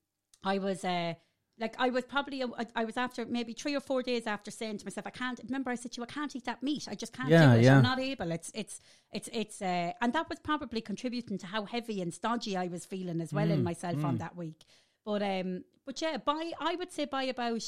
I 0.42 0.58
was 0.58 0.84
uh, 0.84 1.14
like 1.58 1.74
I 1.78 1.88
was 1.88 2.04
probably 2.04 2.42
a, 2.42 2.48
I 2.74 2.84
was 2.84 2.96
after 2.96 3.24
maybe 3.24 3.52
three 3.54 3.74
or 3.76 3.80
four 3.80 4.02
days 4.02 4.26
after 4.26 4.50
saying 4.50 4.78
to 4.78 4.84
myself, 4.84 5.06
I 5.06 5.10
can't. 5.10 5.40
Remember, 5.44 5.70
I 5.70 5.76
said 5.76 5.92
to 5.92 6.00
you, 6.00 6.02
I 6.02 6.12
can't 6.12 6.34
eat 6.36 6.44
that 6.44 6.62
meat. 6.62 6.86
I 6.90 6.96
just 6.96 7.12
can't 7.14 7.30
Yeah, 7.30 7.52
do 7.54 7.60
it. 7.60 7.64
yeah. 7.64 7.76
I'm 7.76 7.82
not 7.82 8.00
able. 8.00 8.30
It's 8.32 8.50
it's 8.54 8.80
it's 9.12 9.28
it's 9.32 9.62
uh, 9.62 9.92
and 10.02 10.12
that 10.12 10.28
was 10.28 10.40
probably 10.40 10.80
contributing 10.82 11.38
to 11.38 11.46
how 11.46 11.64
heavy 11.64 12.02
and 12.02 12.12
stodgy 12.12 12.56
I 12.56 12.66
was 12.66 12.84
feeling 12.84 13.20
as 13.22 13.32
well 13.32 13.50
in 13.50 13.60
Mm, 13.60 13.64
myself 13.64 14.04
on 14.04 14.18
that 14.18 14.36
week. 14.36 14.64
But 15.04 15.22
um, 15.22 15.64
but 15.86 16.00
yeah, 16.00 16.16
by 16.16 16.52
I 16.58 16.74
would 16.76 16.92
say 16.92 17.04
by 17.04 17.24
about 17.24 17.62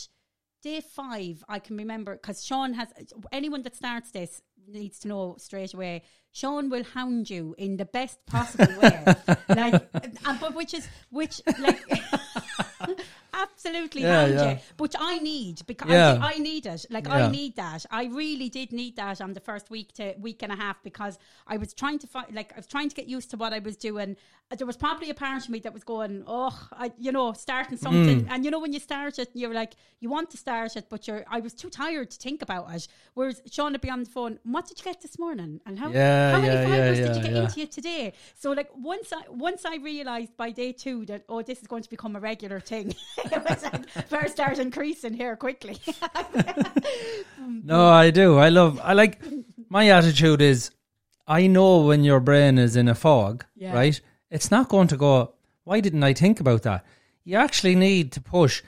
day 0.63 0.81
five, 0.81 1.45
I 1.49 1.59
can 1.59 1.77
remember 1.77 2.15
because 2.15 2.45
Sean 2.45 2.75
has 2.75 2.89
anyone 3.33 3.63
that 3.63 3.77
starts 3.77 4.11
this 4.11 4.43
needs 4.69 4.99
to 5.01 5.09
know 5.09 5.37
straight 5.39 5.75
away. 5.75 6.03
Sean 6.33 6.69
will 6.71 6.85
hound 6.85 7.31
you 7.31 7.55
in 7.57 7.77
the 7.77 7.85
best 7.85 8.25
possible 8.27 8.67
way, 8.81 9.05
like, 9.49 9.89
and, 9.95 10.41
but 10.41 10.55
which 10.55 10.75
is 10.75 10.89
which 11.11 11.41
like. 11.59 11.83
Absolutely, 13.37 14.03
Yeah, 14.03 14.27
yeah. 14.27 14.51
you. 14.53 14.59
But 14.77 14.95
I 14.99 15.19
need 15.19 15.67
because 15.67 15.91
Yeah. 15.91 16.19
I, 16.21 16.35
I 16.35 16.39
need 16.39 16.67
it. 16.67 16.87
Like 16.91 17.07
Yeah. 17.07 17.27
I 17.27 17.31
need 17.31 17.57
that. 17.57 17.85
I 17.91 18.05
really 18.07 18.49
did 18.49 18.73
need 18.73 18.97
that 18.97 19.21
on 19.21 19.35
the 19.35 19.41
first 19.41 19.71
week 19.71 19.93
to 19.95 20.15
week 20.19 20.43
and 20.43 20.53
a 20.53 20.57
half 20.57 20.83
because 20.83 21.19
I 21.47 21.57
was 21.57 21.75
trying 21.75 21.99
to 22.01 22.07
find, 22.07 22.35
like, 22.35 22.53
I 22.55 22.57
was 22.57 22.67
trying 22.67 22.89
to 22.89 22.95
get 22.95 23.07
used 23.07 23.31
to 23.33 23.37
what 23.37 23.53
I 23.53 23.59
was 23.59 23.77
doing. 23.77 24.17
There 24.57 24.67
was 24.67 24.77
probably 24.77 25.11
a 25.11 25.15
part 25.15 25.43
of 25.45 25.51
me 25.51 25.59
that 25.61 25.73
was 25.75 25.83
going, 25.83 26.23
oh, 26.27 26.57
I, 26.73 26.93
you 26.99 27.11
know, 27.11 27.33
starting 27.33 27.77
something. 27.77 28.25
Mm. 28.25 28.31
And 28.31 28.45
you 28.45 28.51
know, 28.51 28.61
when 28.61 28.73
you 28.73 28.79
start 28.79 29.19
it, 29.19 29.31
you're 29.35 29.53
like, 29.53 29.75
you 30.01 30.09
want 30.09 30.31
to 30.31 30.37
start 30.37 30.77
it, 30.77 30.87
but 30.89 31.07
you're. 31.07 31.25
I 31.29 31.41
was 31.41 31.53
too 31.53 31.69
tired 31.69 32.11
to 32.13 32.19
think 32.19 32.43
about 32.43 32.73
it. 32.73 32.87
Whereas 33.15 33.43
Sean 33.51 33.73
would 33.73 33.81
be 33.81 33.91
on 33.91 34.05
the 34.05 34.11
phone. 34.11 34.39
What 34.45 34.67
did 34.69 34.79
you 34.79 34.85
get 34.85 35.01
this 35.03 35.19
morning? 35.19 35.61
And 35.67 35.79
how, 35.79 35.87
how 35.87 36.41
many 36.41 36.71
fibers 36.71 36.99
did 36.99 37.17
you 37.17 37.23
get 37.23 37.33
into 37.33 37.61
you 37.61 37.67
today? 37.67 38.13
So 38.37 38.53
like 38.53 38.71
once 38.77 39.13
I 39.13 39.23
once 39.31 39.65
I 39.65 39.77
realised 39.77 40.37
by 40.37 40.51
day 40.53 40.73
two 40.73 41.05
that 41.07 41.25
oh, 41.29 41.43
this 41.43 41.61
is 41.61 41.67
going 41.67 41.83
to 41.83 41.91
become 41.91 42.15
a 42.15 42.21
regular 42.21 42.61
thing. 42.61 42.95
it 43.33 43.45
was 43.49 43.63
like, 43.65 44.09
better 44.11 44.29
start 44.29 44.59
increasing 44.59 45.15
here 45.15 45.37
quickly. 45.37 45.79
No, 47.63 47.89
I 47.89 48.11
do. 48.11 48.39
I 48.39 48.49
love. 48.49 48.81
I 48.83 48.93
like. 48.93 49.21
My 49.69 49.89
attitude 49.91 50.41
is, 50.41 50.71
I 51.27 51.47
know 51.47 51.83
when 51.85 52.05
your 52.05 52.21
brain 52.21 52.59
is 52.59 52.77
in 52.77 52.89
a 52.89 52.95
fog, 52.95 53.45
Yeah. 53.57 53.73
right? 53.75 54.01
It's 54.31 54.51
not 54.51 54.69
going 54.69 54.89
to 54.89 54.97
go. 54.97 55.35
Why 55.65 55.81
didn't 55.81 56.03
I 56.05 56.13
think 56.13 56.41
about 56.41 56.63
that? 56.63 56.85
You 57.25 57.37
actually 57.37 57.75
need 57.75 58.13
to 58.13 58.21
push, 58.21 58.63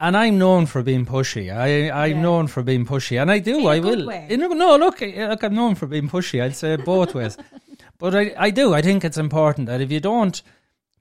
and 0.00 0.16
I'm 0.16 0.38
known 0.38 0.66
for 0.66 0.82
being 0.82 1.06
pushy. 1.06 1.52
I 1.54 1.90
I'm 1.90 2.16
Yeah. 2.16 2.22
known 2.22 2.46
for 2.48 2.62
being 2.62 2.84
pushy, 2.86 3.20
and 3.20 3.30
I 3.30 3.38
do. 3.38 3.66
I 3.66 3.78
will. 3.80 4.06
way. 4.06 4.26
In 4.30 4.42
a- 4.42 4.48
no, 4.48 4.76
look, 4.76 5.02
I- 5.02 5.28
look, 5.28 5.42
I'm 5.44 5.54
known 5.54 5.74
for 5.76 5.86
being 5.86 6.08
pushy. 6.08 6.42
I'd 6.42 6.56
say 6.56 6.76
both 6.76 7.14
ways, 7.14 7.36
but 7.98 8.14
I 8.14 8.34
I 8.36 8.50
do. 8.50 8.74
I 8.74 8.82
think 8.82 9.04
it's 9.04 9.18
important 9.18 9.66
that 9.68 9.80
if 9.80 9.90
you 9.92 10.00
don't 10.00 10.40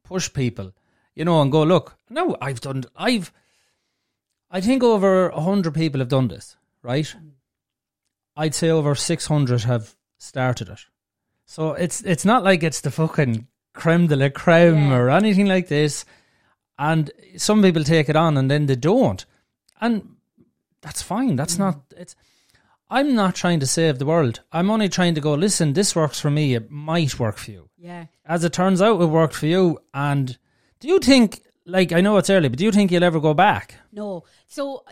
push 0.04 0.32
people, 0.32 0.72
you 1.20 1.26
know, 1.26 1.42
and 1.42 1.52
go 1.52 1.62
look. 1.64 1.98
No, 2.10 2.36
I've 2.42 2.62
done. 2.62 2.86
I've. 2.96 3.32
I 4.50 4.62
think 4.62 4.82
over 4.82 5.30
a 5.30 5.42
hundred 5.42 5.76
people 5.76 6.00
have 6.00 6.10
done 6.10 6.28
this, 6.30 6.58
right? 6.82 7.14
I'd 8.36 8.56
say 8.56 8.70
over 8.70 8.96
six 8.96 9.28
hundred 9.28 9.62
have 9.64 9.96
started 10.18 10.70
it. 10.70 10.80
So 11.46 11.74
it's 11.74 12.02
it's 12.02 12.26
not 12.26 12.44
like 12.44 12.64
it's 12.64 12.82
the 12.82 12.92
fucking 12.92 13.48
creme 13.74 14.08
de 14.08 14.16
la 14.16 14.30
creme 14.30 14.90
Yeah. 14.90 14.96
or 14.98 15.10
anything 15.10 15.46
like 15.48 15.68
this. 15.68 16.06
And 16.78 17.12
some 17.38 17.62
people 17.62 17.84
take 17.84 18.08
it 18.10 18.16
on 18.16 18.38
and 18.38 18.50
then 18.50 18.66
they 18.68 18.76
don't, 18.78 19.26
and 19.82 20.16
that's 20.82 21.02
fine. 21.02 21.36
That's 21.36 21.56
Mm. 21.56 21.60
not. 21.60 21.76
It's. 21.98 22.16
I'm 22.92 23.14
not 23.14 23.36
trying 23.36 23.60
to 23.60 23.68
save 23.68 24.00
the 24.00 24.06
world. 24.06 24.40
I'm 24.52 24.72
only 24.72 24.90
trying 24.90 25.14
to 25.16 25.22
go. 25.22 25.34
Listen, 25.36 25.74
this 25.74 25.96
works 25.96 26.20
for 26.20 26.32
me. 26.32 26.56
It 26.56 26.72
might 26.72 27.20
work 27.20 27.38
for 27.38 27.52
you. 27.52 27.70
yeah. 27.78 28.06
As 28.26 28.44
it 28.44 28.54
turns 28.54 28.82
out, 28.82 29.02
it 29.02 29.06
worked 29.08 29.36
for 29.36 29.46
you. 29.48 29.80
And 29.94 30.38
do 30.80 30.88
you 30.88 31.00
think? 31.00 31.42
Like 31.66 31.92
I 31.92 32.02
know 32.02 32.18
it's 32.18 32.30
early, 32.30 32.50
but 32.50 32.58
do 32.58 32.66
you 32.66 32.72
think 32.72 32.92
you'll 32.92 33.04
ever 33.04 33.20
go 33.20 33.34
back? 33.34 33.76
No. 33.92 34.24
So 34.48 34.84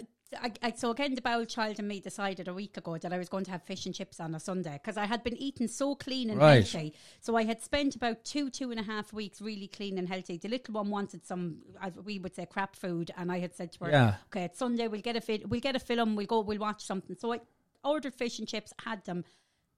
I, 0.42 0.52
I, 0.62 0.72
so 0.74 0.92
again, 0.92 1.16
the 1.16 1.22
bowel 1.22 1.46
child 1.46 1.80
and 1.80 1.88
me 1.88 2.00
decided 2.02 2.48
a 2.50 2.54
week 2.54 2.76
ago 2.78 2.98
that 2.98 3.12
I 3.14 3.18
was 3.18 3.30
going 3.30 3.46
to 3.46 3.52
have 3.52 3.64
fish 3.64 3.86
and 3.86 3.96
chips 3.96 4.20
on 4.20 4.36
a 4.36 4.40
Sunday 4.40 4.74
because 4.74 4.98
I 4.98 5.06
had 5.06 5.24
been 5.24 5.38
eating 5.38 5.68
so 5.70 5.96
clean 5.96 6.30
and 6.30 6.40
Right. 6.40 6.70
healthy. 6.70 6.94
So 7.22 7.36
I 7.38 7.46
had 7.46 7.64
spent 7.64 7.96
about 7.96 8.24
two, 8.26 8.50
two 8.50 8.70
and 8.70 8.80
a 8.80 8.84
half 8.84 9.14
weeks 9.14 9.42
really 9.42 9.68
clean 9.68 9.98
and 9.98 10.08
healthy. 10.08 10.38
The 10.38 10.50
little 10.50 10.74
one 10.74 10.90
wanted 10.90 11.26
some, 11.26 11.60
I- 11.82 11.90
we 11.90 12.20
would 12.20 12.36
say, 12.36 12.46
crap 12.46 12.76
food, 12.76 13.10
and 13.18 13.32
I 13.32 13.40
had 13.40 13.56
said 13.56 13.72
to 13.74 13.86
her, 13.86 13.92
Yeah. 13.92 14.16
"Okay, 14.28 14.44
it's 14.44 14.60
Sunday. 14.60 14.88
We'll 14.90 15.02
get 15.02 15.16
a 15.16 15.22
fi- 15.22 15.46
we'll 15.48 15.62
get 15.62 15.76
a 15.78 15.80
film. 15.80 16.16
We'll 16.18 16.26
go. 16.28 16.42
We'll 16.42 16.60
watch 16.60 16.84
something." 16.84 17.16
So 17.18 17.34
I 17.34 17.40
ordered 17.86 18.14
fish 18.14 18.38
and 18.38 18.48
chips, 18.48 18.74
had 18.84 19.04
them. 19.06 19.24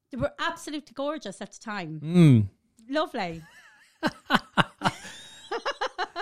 They 0.10 0.18
were 0.18 0.34
absolutely 0.40 0.94
gorgeous 0.96 1.40
at 1.42 1.52
the 1.54 1.60
time. 1.60 2.02
Mm. 2.04 2.48
Lovely. 2.90 3.44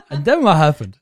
And 0.10 0.24
then 0.26 0.44
what 0.44 0.58
happened? 0.58 1.00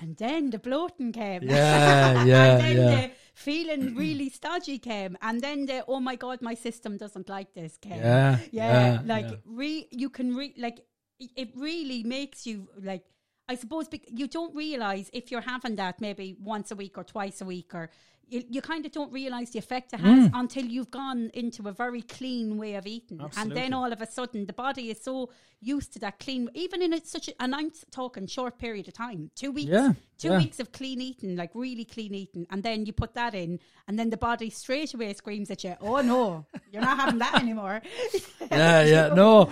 And 0.00 0.16
then 0.16 0.50
the 0.50 0.58
bloating 0.58 1.12
came. 1.12 1.42
Yeah, 1.42 2.24
yeah, 2.24 2.52
and 2.52 2.60
then 2.62 2.76
yeah. 2.76 3.00
the 3.06 3.10
feeling 3.34 3.94
really 3.94 4.30
stodgy 4.30 4.78
came. 4.78 5.16
And 5.20 5.40
then 5.40 5.66
the, 5.66 5.84
oh 5.86 6.00
my 6.00 6.16
God, 6.16 6.40
my 6.40 6.54
system 6.54 6.96
doesn't 6.96 7.28
like 7.28 7.52
this 7.54 7.76
came. 7.76 7.98
Yeah, 8.00 8.38
Yeah. 8.50 8.92
yeah, 8.92 9.00
like, 9.04 9.26
yeah. 9.30 9.36
Re- 9.44 9.88
you 9.90 10.08
can, 10.08 10.34
re- 10.34 10.54
like, 10.56 10.80
it- 11.18 11.52
really 11.54 12.02
makes 12.02 12.46
you, 12.46 12.68
like, 12.82 13.04
I 13.46 13.56
suppose 13.56 13.88
bec- 13.88 14.08
you 14.08 14.26
don't 14.26 14.54
realize 14.54 15.10
if 15.12 15.30
you're 15.30 15.40
having 15.42 15.76
that 15.76 16.00
maybe 16.00 16.34
once 16.40 16.70
a 16.70 16.76
week 16.76 16.96
or 16.96 17.04
twice 17.04 17.40
a 17.42 17.44
week 17.44 17.74
or 17.74 17.90
you, 18.30 18.44
you 18.48 18.62
kind 18.62 18.86
of 18.86 18.92
don't 18.92 19.12
realize 19.12 19.50
the 19.50 19.58
effect 19.58 19.92
it 19.92 20.00
has 20.00 20.28
Mm. 20.28 20.30
until 20.34 20.64
you've 20.64 20.90
gone 20.90 21.30
into 21.34 21.68
a 21.68 21.72
very 21.72 22.02
clean 22.02 22.56
way 22.56 22.74
of 22.74 22.86
eating. 22.86 23.20
And 23.36 23.52
then 23.52 23.72
all 23.72 23.92
of 23.92 24.00
a 24.00 24.06
sudden 24.06 24.46
the 24.46 24.52
body 24.52 24.90
is 24.90 25.02
so 25.02 25.30
used 25.60 25.92
to 25.92 25.98
that 25.98 26.18
clean, 26.20 26.48
even 26.54 26.80
in 26.80 26.92
a, 26.94 27.04
such 27.04 27.28
a, 27.28 27.32
and 27.42 27.54
I'm 27.54 27.70
talking 27.90 28.26
short 28.26 28.58
period 28.58 28.88
of 28.88 28.94
time, 28.94 29.30
two 29.34 29.52
weeks, 29.52 29.70
Yeah, 29.70 29.92
two 30.18 30.28
yeah. 30.28 30.38
weeks 30.38 30.58
of 30.60 30.72
clean 30.72 31.00
eating, 31.02 31.36
like 31.36 31.50
really 31.54 31.84
clean 31.84 32.14
eating. 32.14 32.46
And 32.50 32.62
then 32.62 32.86
you 32.86 32.92
put 32.94 33.12
that 33.14 33.34
in 33.34 33.58
and 33.86 33.98
then 33.98 34.08
the 34.10 34.16
body 34.16 34.48
straight 34.50 34.94
away 34.94 35.12
screams 35.14 35.50
at 35.50 35.62
you, 35.64 35.74
oh 35.80 36.00
no, 36.00 36.46
you're 36.72 36.82
not 36.82 36.96
having 36.98 37.18
that 37.18 37.34
anymore. 37.42 37.82
yeah, 38.50 38.82
yeah. 38.84 39.08
No, 39.14 39.50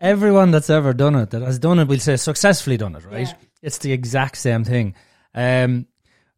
everyone 0.00 0.50
that's 0.50 0.70
ever 0.70 0.92
done 0.92 1.14
it, 1.16 1.30
that 1.30 1.42
has 1.42 1.58
done 1.58 1.78
it, 1.78 1.88
will 1.88 1.98
say 1.98 2.16
successfully 2.16 2.76
done 2.76 2.96
it, 2.96 3.04
right? 3.04 3.28
Yeah. 3.28 3.34
It's 3.62 3.78
the 3.78 3.92
exact 3.92 4.36
same 4.36 4.64
thing. 4.64 4.94
Um, 5.34 5.86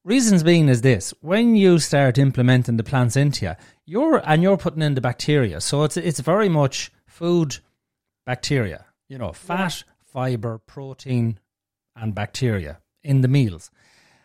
reasons 0.05 0.43
being 0.43 0.69
is 0.69 0.83
this: 0.83 1.13
when 1.21 1.57
you 1.57 1.79
start 1.79 2.19
implementing 2.19 2.77
the 2.77 2.85
plants 2.85 3.17
into 3.17 3.47
you, 3.47 3.53
you're 3.87 4.23
and 4.25 4.43
you're 4.43 4.57
putting 4.57 4.83
in 4.83 4.95
the 4.95 5.01
bacteria, 5.01 5.61
so 5.61 5.83
it's 5.83 5.97
it's 5.97 6.21
very 6.21 6.49
much 6.49 6.93
food, 7.07 7.59
bacteria. 8.27 8.87
You 9.09 9.19
know, 9.19 9.33
fat, 9.33 9.85
fiber, 10.05 10.59
protein, 10.59 11.39
and 11.97 12.15
bacteria 12.15 12.81
in 13.03 13.21
the 13.21 13.29
meals. 13.29 13.71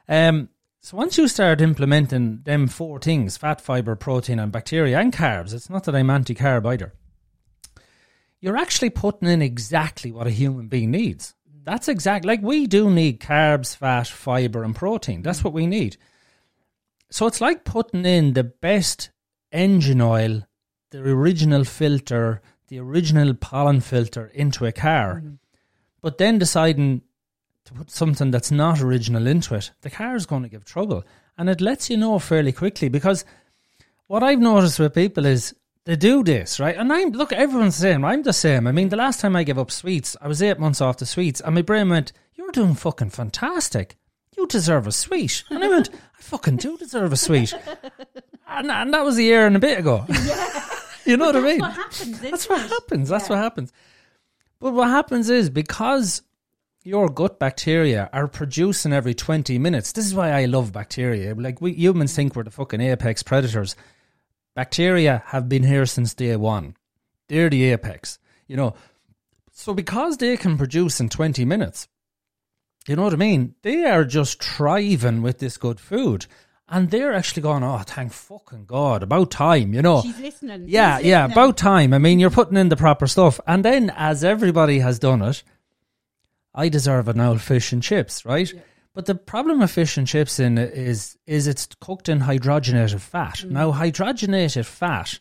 Um, 0.07 0.49
so 0.81 0.95
once 0.95 1.17
you 1.17 1.27
start 1.27 1.59
implementing 1.61 2.41
them 2.43 2.67
four 2.67 2.99
things 2.99 3.37
fat, 3.37 3.59
fiber, 3.59 3.95
protein, 3.95 4.39
and 4.39 4.51
bacteria, 4.51 4.99
and 4.99 5.13
carbs, 5.13 5.53
it's 5.53 5.69
not 5.69 5.83
that 5.85 5.95
I'm 5.95 6.09
anti 6.09 6.33
carb 6.33 6.65
either, 6.65 6.93
you're 8.39 8.57
actually 8.57 8.89
putting 8.89 9.27
in 9.27 9.41
exactly 9.41 10.11
what 10.11 10.27
a 10.27 10.31
human 10.31 10.67
being 10.67 10.91
needs. 10.91 11.35
That's 11.69 11.87
exact 11.87 12.25
like 12.25 12.41
we 12.41 12.65
do 12.65 12.89
need 12.89 13.19
carbs, 13.19 13.75
fat, 13.75 14.07
fiber, 14.07 14.63
and 14.63 14.75
protein. 14.75 15.21
That's 15.21 15.41
mm. 15.41 15.43
what 15.43 15.53
we 15.53 15.67
need. 15.67 15.97
So 17.11 17.27
it's 17.27 17.41
like 17.41 17.63
putting 17.63 18.07
in 18.07 18.33
the 18.33 18.43
best 18.43 19.11
engine 19.51 20.01
oil, 20.01 20.47
the 20.89 21.07
original 21.07 21.63
filter, 21.63 22.41
the 22.69 22.79
original 22.79 23.35
pollen 23.35 23.81
filter 23.81 24.31
into 24.33 24.65
a 24.65 24.71
car, 24.71 25.17
mm-hmm. 25.17 25.35
but 26.01 26.17
then 26.17 26.39
deciding 26.39 27.03
to 27.65 27.73
put 27.73 27.91
something 27.91 28.31
that's 28.31 28.49
not 28.49 28.81
original 28.81 29.27
into 29.27 29.53
it, 29.53 29.69
the 29.81 29.91
car 29.91 30.15
is 30.15 30.25
going 30.25 30.41
to 30.41 30.49
give 30.49 30.65
trouble. 30.65 31.03
And 31.37 31.51
it 31.51 31.61
lets 31.61 31.87
you 31.87 31.97
know 31.97 32.17
fairly 32.17 32.51
quickly 32.51 32.89
because 32.89 33.25
what 34.07 34.23
I've 34.23 34.39
noticed 34.39 34.79
with 34.79 34.95
people 34.95 35.27
is 35.27 35.53
they 35.85 35.95
do 35.95 36.23
this, 36.23 36.59
right? 36.59 36.75
And 36.75 36.91
I'm, 36.93 37.09
look, 37.11 37.31
everyone's 37.33 37.77
the 37.77 37.81
same. 37.81 38.05
I'm 38.05 38.23
the 38.23 38.33
same. 38.33 38.67
I 38.67 38.71
mean, 38.71 38.89
the 38.89 38.95
last 38.97 39.19
time 39.19 39.35
I 39.35 39.43
gave 39.43 39.57
up 39.57 39.71
sweets, 39.71 40.15
I 40.21 40.27
was 40.27 40.41
eight 40.41 40.59
months 40.59 40.81
off 40.81 40.97
the 40.97 41.05
sweets, 41.05 41.41
and 41.41 41.55
my 41.55 41.61
brain 41.61 41.89
went, 41.89 42.11
You're 42.35 42.51
doing 42.51 42.75
fucking 42.75 43.09
fantastic. 43.11 43.97
You 44.37 44.45
deserve 44.47 44.87
a 44.87 44.91
sweet. 44.91 45.43
And 45.49 45.63
I 45.63 45.67
went, 45.67 45.89
I 45.91 46.21
fucking 46.21 46.57
do 46.57 46.77
deserve 46.77 47.11
a 47.13 47.17
sweet. 47.17 47.53
And, 48.51 48.71
and 48.71 48.91
that 48.95 49.05
was 49.05 49.15
a 49.19 49.21
year 49.23 49.45
and 49.45 49.55
a 49.55 49.59
bit 49.59 49.77
ago. 49.77 50.05
you 51.05 51.17
know 51.17 51.27
what 51.27 51.35
I 51.35 51.39
mean? 51.39 51.59
That's 51.59 51.69
what 51.69 51.77
happens. 51.77 52.19
That's 52.19 52.43
isn't 52.45 52.49
what 52.49 52.65
it? 52.65 52.69
happens. 52.69 53.09
That's 53.09 53.29
Yeah. 53.29 53.35
what 53.35 53.43
happens. 53.43 53.71
But 54.59 54.73
what 54.73 54.87
happens 54.89 55.29
is 55.29 55.51
because 55.51 56.23
your 56.83 57.09
gut 57.09 57.37
bacteria 57.37 58.09
are 58.11 58.27
producing 58.27 58.91
every 58.91 59.13
20 59.13 59.59
minutes. 59.59 59.91
This 59.91 60.05
is 60.07 60.15
why 60.15 60.31
I 60.31 60.45
love 60.45 60.73
bacteria. 60.73 61.35
Like 61.35 61.61
we 61.61 61.73
humans 61.73 62.15
think 62.15 62.35
we're 62.35 62.43
the 62.43 62.49
fucking 62.49 62.81
apex 62.81 63.21
predators. 63.21 63.75
Bacteria 64.55 65.23
have 65.27 65.47
been 65.49 65.63
here 65.63 65.85
since 65.85 66.13
day 66.13 66.35
one. 66.35 66.75
They're 67.27 67.49
the 67.49 67.71
apex, 67.71 68.19
you 68.47 68.57
know. 68.57 68.73
So 69.51 69.73
because 69.73 70.17
they 70.17 70.37
can 70.37 70.57
produce 70.57 70.99
in 70.99 71.09
20 71.09 71.45
minutes, 71.45 71.87
you 72.87 72.95
know 72.95 73.03
what 73.03 73.13
I 73.13 73.17
mean? 73.17 73.55
They 73.61 73.85
are 73.85 74.05
just 74.05 74.43
thriving 74.43 75.21
with 75.21 75.39
this 75.39 75.57
good 75.57 75.79
food. 75.79 76.25
And 76.71 76.91
they're 76.91 77.13
actually 77.13 77.41
going, 77.41 77.63
oh, 77.63 77.79
thank 77.79 78.13
fucking 78.13 78.65
God, 78.65 79.01
about 79.01 79.31
time, 79.31 79.73
you 79.73 79.81
know. 79.81 80.01
She's 80.01 80.19
listening. 80.19 80.65
Yeah, 80.67 80.97
She's 80.97 81.07
yeah, 81.07 81.25
listening. 81.25 81.43
about 81.43 81.57
time. 81.57 81.93
I 81.93 81.97
mean, 81.97 82.19
you're 82.19 82.29
putting 82.29 82.57
in 82.57 82.69
the 82.69 82.75
proper 82.77 83.07
stuff. 83.07 83.39
And 83.47 83.65
then, 83.65 83.91
as 83.95 84.23
everybody 84.23 84.79
has 84.79 84.99
done 84.99 85.23
it, 85.23 85.41
I 86.53 86.69
deserve 86.69 87.07
an 87.07 87.19
old 87.19 87.41
fish 87.41 87.71
and 87.73 87.81
chips, 87.81 88.23
right? 88.23 88.51
But 88.99 89.05
the 89.05 89.15
problem 89.15 89.61
with 89.61 89.71
fish 89.71 89.95
and 89.95 90.05
chips 90.05 90.41
in 90.41 90.57
it 90.57 90.73
is 90.73 91.17
is 91.25 91.47
it's 91.47 91.69
cooked 91.79 92.09
in 92.09 92.19
hydrogenated 92.19 92.99
fat. 92.99 93.35
Mm. 93.35 93.51
Now, 93.51 93.71
hydrogenated 93.71 94.65
fat, 94.65 95.19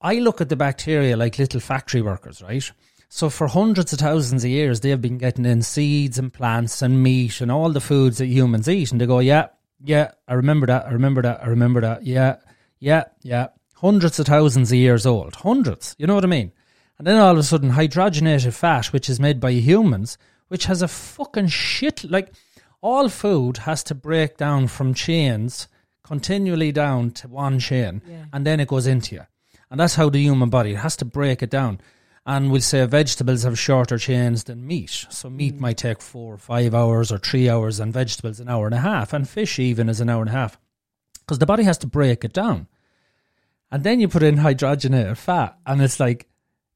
I 0.00 0.14
look 0.14 0.40
at 0.40 0.48
the 0.48 0.56
bacteria 0.56 1.16
like 1.16 1.38
little 1.38 1.60
factory 1.60 2.02
workers, 2.02 2.42
right? 2.42 2.68
So 3.08 3.30
for 3.30 3.46
hundreds 3.46 3.92
of 3.92 4.00
thousands 4.00 4.42
of 4.42 4.50
years, 4.50 4.80
they've 4.80 5.00
been 5.00 5.18
getting 5.18 5.44
in 5.44 5.62
seeds 5.62 6.18
and 6.18 6.32
plants 6.32 6.82
and 6.82 7.00
meat 7.00 7.40
and 7.40 7.52
all 7.52 7.70
the 7.70 7.80
foods 7.80 8.18
that 8.18 8.26
humans 8.26 8.68
eat, 8.68 8.90
and 8.90 9.00
they 9.00 9.06
go, 9.06 9.20
yeah, 9.20 9.50
yeah, 9.80 10.10
I 10.26 10.34
remember 10.34 10.66
that, 10.66 10.86
I 10.86 10.90
remember 10.94 11.22
that, 11.22 11.44
I 11.44 11.46
remember 11.46 11.80
that, 11.80 12.04
yeah, 12.04 12.38
yeah, 12.80 13.04
yeah. 13.22 13.50
Hundreds 13.76 14.18
of 14.18 14.26
thousands 14.26 14.72
of 14.72 14.78
years 14.78 15.06
old, 15.06 15.36
hundreds. 15.36 15.94
You 15.96 16.08
know 16.08 16.16
what 16.16 16.24
I 16.24 16.26
mean? 16.26 16.50
And 16.98 17.06
then 17.06 17.18
all 17.18 17.34
of 17.34 17.38
a 17.38 17.44
sudden, 17.44 17.70
hydrogenated 17.70 18.52
fat, 18.52 18.86
which 18.86 19.08
is 19.08 19.20
made 19.20 19.38
by 19.38 19.52
humans, 19.52 20.18
which 20.48 20.64
has 20.64 20.82
a 20.82 20.88
fucking 20.88 21.46
shit 21.46 22.02
like 22.10 22.32
all 22.84 23.08
food 23.08 23.56
has 23.68 23.82
to 23.82 23.94
break 23.94 24.36
down 24.36 24.68
from 24.68 24.92
chains 24.92 25.68
continually 26.04 26.70
down 26.70 27.10
to 27.10 27.26
one 27.26 27.58
chain, 27.58 28.02
Yeah. 28.06 28.26
and 28.32 28.46
then 28.46 28.60
it 28.60 28.68
goes 28.68 28.86
into 28.86 29.14
you. 29.16 29.22
And 29.70 29.80
that's 29.80 29.94
how 29.94 30.10
the 30.10 30.20
human 30.20 30.50
body 30.50 30.74
has 30.74 30.94
to 30.98 31.04
break 31.06 31.42
it 31.42 31.50
down. 31.50 31.80
And 32.26 32.52
we'll 32.52 32.60
say 32.60 32.84
vegetables 32.84 33.42
have 33.42 33.58
shorter 33.58 33.98
chains 33.98 34.44
than 34.44 34.66
meat. 34.66 35.06
So 35.08 35.28
meat 35.30 35.56
mm. 35.56 35.60
might 35.60 35.78
take 35.78 36.00
four 36.00 36.34
or 36.34 36.38
five 36.38 36.74
hours 36.74 37.10
or 37.10 37.18
three 37.18 37.48
hours, 37.48 37.80
and 37.80 37.92
vegetables 37.92 38.38
an 38.38 38.48
hour 38.50 38.66
and 38.66 38.74
a 38.74 38.80
half, 38.80 39.12
and 39.14 39.26
fish 39.26 39.58
even 39.58 39.88
is 39.88 40.00
an 40.00 40.10
hour 40.10 40.20
and 40.20 40.30
a 40.30 40.34
half. 40.34 40.58
Because 41.20 41.38
the 41.38 41.46
body 41.46 41.64
has 41.64 41.78
to 41.78 41.86
break 41.86 42.22
it 42.22 42.34
down. 42.34 42.68
And 43.70 43.82
then 43.82 43.98
you 43.98 44.08
put 44.08 44.22
in 44.22 44.36
hydrogenated 44.36 45.16
fat, 45.16 45.56
and 45.66 45.80
it's 45.80 45.98
like 45.98 46.28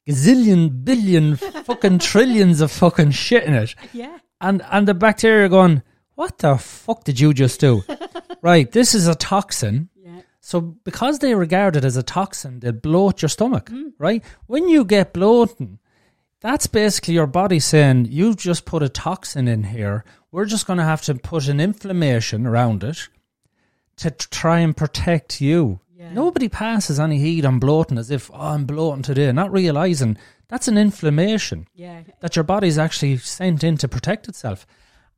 gazillion, 0.09 0.85
billion, 0.85 1.37
fucking 1.37 1.99
trillions 2.11 2.63
of 2.63 2.73
fucking 2.73 3.11
shit 3.11 3.45
in 3.45 3.55
it. 3.55 3.75
Yeah. 3.93 4.19
And 4.41 4.63
and 4.71 4.89
the 4.89 4.95
bacteria 4.95 5.47
are 5.47 5.51
going, 5.51 5.83
what 6.19 6.39
the 6.39 6.57
fuck 6.57 7.05
did 7.05 7.21
you 7.21 7.33
just 7.33 7.61
do? 7.61 7.85
right, 8.43 8.73
this 8.73 8.93
is 8.93 9.07
a 9.07 9.15
toxin. 9.15 9.89
Yeah. 9.95 10.23
So 10.41 10.61
because 10.61 11.21
they 11.21 11.33
regard 11.37 11.77
it 11.77 11.85
as 11.85 11.97
a 11.97 12.03
toxin, 12.03 12.59
they 12.59 12.73
bloat 12.73 13.23
your 13.23 13.29
stomach, 13.29 13.67
mm. 13.67 13.93
right? 13.99 14.25
When 14.49 14.69
you 14.69 14.85
get 14.85 15.13
bloating, 15.13 15.79
that's 16.41 16.67
basically 16.67 17.15
your 17.15 17.29
body 17.29 17.61
saying, 17.61 18.09
you've 18.11 18.37
just 18.37 18.65
put 18.65 18.83
a 18.83 18.89
toxin 18.89 19.47
in 19.47 19.63
here. 19.63 20.05
We're 20.33 20.45
just 20.45 20.67
going 20.67 20.79
to 20.79 20.85
have 20.85 21.03
to 21.03 21.15
put 21.15 21.47
an 21.47 21.61
inflammation 21.61 22.49
around 22.49 22.83
it 22.83 23.09
to 23.99 24.11
try 24.11 24.59
and 24.59 24.77
protect 24.77 25.41
you. 25.41 25.79
Yeah. 25.97 26.13
Nobody 26.13 26.49
passes 26.49 26.99
any 26.99 27.19
heat 27.19 27.45
on 27.45 27.61
bloating 27.61 27.97
as 27.97 28.11
if, 28.11 28.29
oh, 28.35 28.41
I'm 28.41 28.67
bloating 28.67 29.03
today, 29.03 29.31
not 29.31 29.53
realizing 29.53 30.19
that's 30.49 30.67
an 30.67 30.79
inflammation 30.79 31.69
Yeah. 31.75 32.03
that 32.23 32.35
your 32.35 32.43
body's 32.43 32.77
actually 32.77 33.19
sent 33.19 33.63
in 33.63 33.77
to 33.77 33.87
protect 33.87 34.27
itself. 34.27 34.67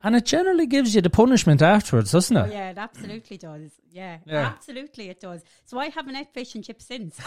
And 0.03 0.17
it 0.17 0.25
generally 0.25 0.67
gives 0.67 0.95
you 0.95 1.03
the 1.03 1.11
punishment 1.11 1.61
afterwards, 1.63 2.13
doesn't 2.13 2.37
it? 2.37 2.53
yeah, 2.53 2.71
it 2.71 2.79
absolutely 2.79 3.37
does. 3.37 3.71
Yeah, 3.93 4.19
Yeah. 4.25 4.47
absolutely 4.47 5.11
it 5.11 5.21
does. 5.21 5.43
So 5.67 5.79
I 5.79 5.89
haven't 5.91 6.15
had 6.15 6.29
fish 6.33 6.55
and 6.55 6.65
chips 6.65 6.87
since. 6.87 7.19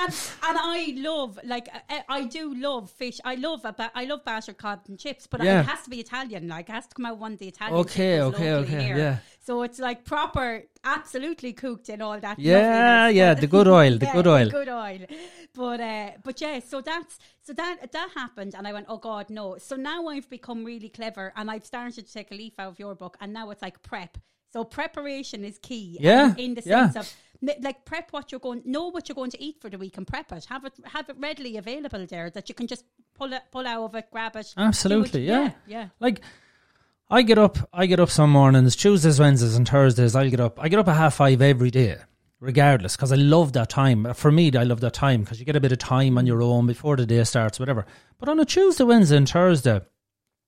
And, 0.00 0.12
and 0.44 0.56
I 0.58 0.94
love, 0.96 1.38
like, 1.44 1.68
I, 1.90 2.04
I 2.08 2.24
do 2.24 2.54
love 2.54 2.88
fish. 2.88 3.18
I 3.24 3.34
love 3.34 3.64
a 3.64 3.72
ba- 3.72 3.90
I 3.96 4.04
love 4.04 4.24
battered 4.24 4.56
cod 4.56 4.80
and 4.88 4.96
chips, 4.98 5.26
but 5.26 5.42
Yeah. 5.42 5.60
it 5.60 5.66
has 5.66 5.82
to 5.82 5.90
be 5.90 5.98
Italian. 5.98 6.46
Like, 6.46 6.68
it 6.68 6.72
has 6.72 6.86
to 6.86 6.94
come 6.94 7.04
out 7.06 7.18
one 7.18 7.32
of 7.32 7.38
the 7.40 7.48
Italian. 7.48 7.78
Okay, 7.80 8.20
okay, 8.20 8.52
okay, 8.52 8.82
here. 8.84 8.96
yeah. 8.96 9.16
So 9.48 9.62
it's 9.62 9.78
like 9.78 10.04
proper, 10.04 10.64
absolutely 10.84 11.54
cooked 11.54 11.88
and 11.88 12.02
all 12.02 12.20
that. 12.20 12.38
Yeah, 12.38 13.08
yeah, 13.08 13.32
the 13.32 13.46
good 13.46 13.66
oil, 13.66 13.96
the 13.96 14.04
Yeah, 14.08 14.12
good 14.12 14.26
oil. 14.26 14.50
good 14.50 14.68
oil. 14.68 14.98
but 15.54 15.80
uh, 15.80 16.10
but 16.22 16.38
yeah, 16.38 16.60
so 16.60 16.82
that's 16.82 17.18
so 17.40 17.54
that 17.54 17.90
that 17.90 18.10
happened, 18.14 18.54
and 18.54 18.68
I 18.68 18.74
went, 18.74 18.84
oh 18.90 18.98
god, 18.98 19.30
no. 19.30 19.56
So 19.56 19.74
now 19.74 20.08
I've 20.08 20.28
become 20.28 20.66
really 20.66 20.90
clever, 20.90 21.32
and 21.34 21.50
I've 21.50 21.64
started 21.64 22.06
to 22.06 22.12
take 22.12 22.30
a 22.30 22.34
leaf 22.34 22.58
out 22.58 22.72
of 22.72 22.78
your 22.78 22.94
book, 22.94 23.16
and 23.22 23.32
now 23.32 23.48
it's 23.48 23.62
like 23.62 23.82
prep. 23.82 24.18
So 24.52 24.64
preparation 24.64 25.46
is 25.46 25.58
key. 25.58 25.96
Yeah, 25.98 26.34
in 26.36 26.52
the 26.52 26.62
yeah. 26.66 26.90
sense 26.90 26.96
of 27.40 27.54
like 27.62 27.86
prep 27.86 28.12
what 28.12 28.30
you're 28.30 28.40
going, 28.40 28.60
know 28.66 28.88
what 28.90 29.08
you're 29.08 29.16
going 29.22 29.30
to 29.30 29.42
eat 29.42 29.62
for 29.62 29.70
the 29.70 29.78
week, 29.78 29.96
and 29.96 30.06
prep 30.06 30.30
it. 30.30 30.44
Have 30.44 30.66
it 30.66 30.74
have 30.84 31.08
it 31.08 31.16
readily 31.18 31.56
available 31.56 32.04
there 32.04 32.28
that 32.28 32.50
you 32.50 32.54
can 32.54 32.66
just 32.66 32.84
pull 33.14 33.32
it 33.32 33.44
pull 33.50 33.66
out 33.66 33.84
of 33.84 33.94
it, 33.94 34.10
grab 34.12 34.36
it. 34.36 34.52
Absolutely, 34.58 35.22
you- 35.22 35.32
yeah. 35.32 35.42
yeah, 35.42 35.52
yeah. 35.66 35.88
Like, 36.00 36.20
I 37.10 37.22
get 37.22 37.38
up, 37.38 37.56
I 37.72 37.86
get 37.86 38.00
up 38.00 38.10
some 38.10 38.30
mornings, 38.30 38.76
Tuesdays, 38.76 39.18
Wednesdays, 39.18 39.56
and 39.56 39.66
Thursdays. 39.66 40.14
I 40.14 40.28
get 40.28 40.40
up, 40.40 40.62
I 40.62 40.68
get 40.68 40.78
up 40.78 40.88
at 40.88 40.96
half 40.96 41.14
five 41.14 41.40
every 41.40 41.70
day, 41.70 41.96
regardless, 42.38 42.96
because 42.96 43.12
I 43.12 43.16
love 43.16 43.54
that 43.54 43.70
time. 43.70 44.12
For 44.14 44.30
me, 44.30 44.52
I 44.54 44.64
love 44.64 44.80
that 44.80 44.92
time 44.92 45.22
because 45.22 45.40
you 45.40 45.46
get 45.46 45.56
a 45.56 45.60
bit 45.60 45.72
of 45.72 45.78
time 45.78 46.18
on 46.18 46.26
your 46.26 46.42
own 46.42 46.66
before 46.66 46.96
the 46.96 47.06
day 47.06 47.24
starts, 47.24 47.58
whatever. 47.58 47.86
But 48.18 48.28
on 48.28 48.38
a 48.40 48.44
Tuesday, 48.44 48.84
Wednesday, 48.84 49.16
and 49.16 49.28
Thursday, 49.28 49.80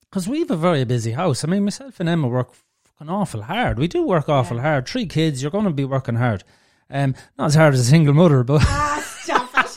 because 0.02 0.28
we 0.28 0.40
have 0.40 0.50
a 0.50 0.56
very 0.56 0.84
busy 0.84 1.12
house. 1.12 1.44
I 1.44 1.48
mean, 1.48 1.64
myself 1.64 1.98
and 1.98 2.08
Emma 2.10 2.28
work 2.28 2.52
fucking 2.82 3.08
awful 3.10 3.42
hard. 3.42 3.78
We 3.78 3.88
do 3.88 4.06
work 4.06 4.28
awful 4.28 4.58
Yeah. 4.58 4.62
hard. 4.64 4.86
Three 4.88 5.06
kids, 5.06 5.40
you're 5.40 5.50
going 5.50 5.64
to 5.64 5.70
be 5.70 5.86
working 5.86 6.16
hard. 6.16 6.44
Um, 6.90 7.14
not 7.38 7.46
as 7.46 7.54
hard 7.54 7.72
as 7.72 7.80
a 7.80 7.84
single 7.84 8.12
mother, 8.12 8.42
but 8.44 8.60
Ah, 8.66 9.02
stop 9.22 9.48
it. 9.56 9.70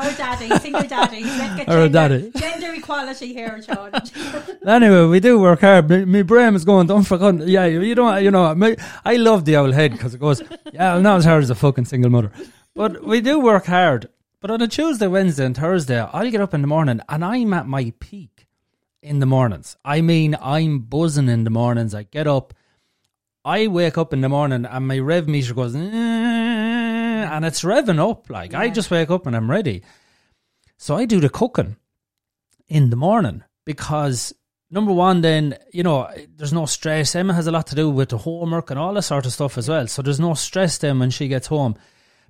Our 0.00 0.12
daddy, 0.12 0.48
single 0.60 0.82
daddy. 0.84 1.24
Let's 1.24 1.56
get 1.56 1.68
Our 1.68 1.76
oh, 1.76 1.88
gender, 1.88 2.18
daddy. 2.20 2.30
gender 2.38 2.72
equality 2.74 3.34
here, 3.34 3.60
Sean. 3.62 3.92
Anyway, 4.66 5.06
we 5.06 5.20
do 5.20 5.38
work 5.38 5.60
hard. 5.60 5.90
My, 5.90 6.04
my 6.06 6.22
brain 6.22 6.54
is 6.54 6.64
going, 6.64 6.86
don't 6.86 7.02
forget. 7.02 7.46
Yeah, 7.46 7.66
you 7.66 7.94
don't, 7.94 8.22
you 8.22 8.30
know, 8.30 8.54
my, 8.54 8.76
I 9.04 9.16
love 9.16 9.44
the 9.44 9.56
old 9.56 9.74
head 9.74 9.92
because 9.92 10.14
it 10.14 10.20
goes, 10.20 10.42
yeah, 10.72 10.94
I'm 10.94 11.02
not 11.02 11.18
as 11.18 11.24
hard 11.26 11.42
as 11.42 11.50
a 11.50 11.54
fucking 11.54 11.84
single 11.84 12.10
mother. 12.10 12.32
But 12.74 13.04
we 13.04 13.20
do 13.20 13.40
work 13.40 13.66
hard. 13.66 14.08
But 14.40 14.50
on 14.50 14.62
a 14.62 14.68
Tuesday, 14.68 15.06
Wednesday, 15.06 15.44
and 15.44 15.54
Thursday, 15.56 16.00
I'll 16.00 16.30
get 16.30 16.40
up 16.40 16.54
in 16.54 16.62
the 16.62 16.66
morning 16.66 17.02
and 17.06 17.22
I'm 17.22 17.52
at 17.52 17.66
my 17.66 17.92
peak 18.00 18.46
in 19.02 19.18
the 19.18 19.26
mornings. 19.26 19.76
I 19.84 20.00
mean, 20.00 20.34
I'm 20.40 20.78
buzzing 20.78 21.28
in 21.28 21.44
the 21.44 21.50
mornings. 21.50 21.94
I 21.94 22.04
get 22.04 22.26
up, 22.26 22.54
I 23.44 23.66
wake 23.66 23.98
up 23.98 24.14
in 24.14 24.22
the 24.22 24.30
morning 24.30 24.64
and 24.64 24.88
my 24.88 24.98
rev 24.98 25.28
meter 25.28 25.52
goes, 25.52 25.74
and 27.30 27.44
it's 27.44 27.62
revving 27.62 27.98
up. 27.98 28.28
Like, 28.28 28.54
I 28.54 28.68
just 28.68 28.90
wake 28.90 29.10
up 29.10 29.26
and 29.26 29.36
I'm 29.36 29.50
ready. 29.50 29.82
So 30.76 30.96
I 30.96 31.04
do 31.04 31.20
the 31.20 31.28
cooking 31.28 31.76
in 32.68 32.90
the 32.90 32.96
morning 32.96 33.44
because 33.64 34.32
number 34.70 34.92
one, 34.92 35.20
then 35.20 35.58
you 35.72 35.82
know 35.82 36.08
there's 36.36 36.52
no 36.52 36.66
stress. 36.66 37.14
Emma 37.14 37.34
has 37.34 37.46
a 37.46 37.50
lot 37.50 37.66
to 37.68 37.74
do 37.74 37.90
with 37.90 38.10
the 38.10 38.18
homework 38.18 38.70
and 38.70 38.78
all 38.78 38.94
that 38.94 39.02
sort 39.02 39.26
of 39.26 39.32
stuff 39.32 39.58
as 39.58 39.68
well. 39.68 39.86
So 39.86 40.02
there's 40.02 40.20
no 40.20 40.34
stress 40.34 40.78
then 40.78 40.98
when 40.98 41.10
she 41.10 41.28
gets 41.28 41.48
home. 41.48 41.76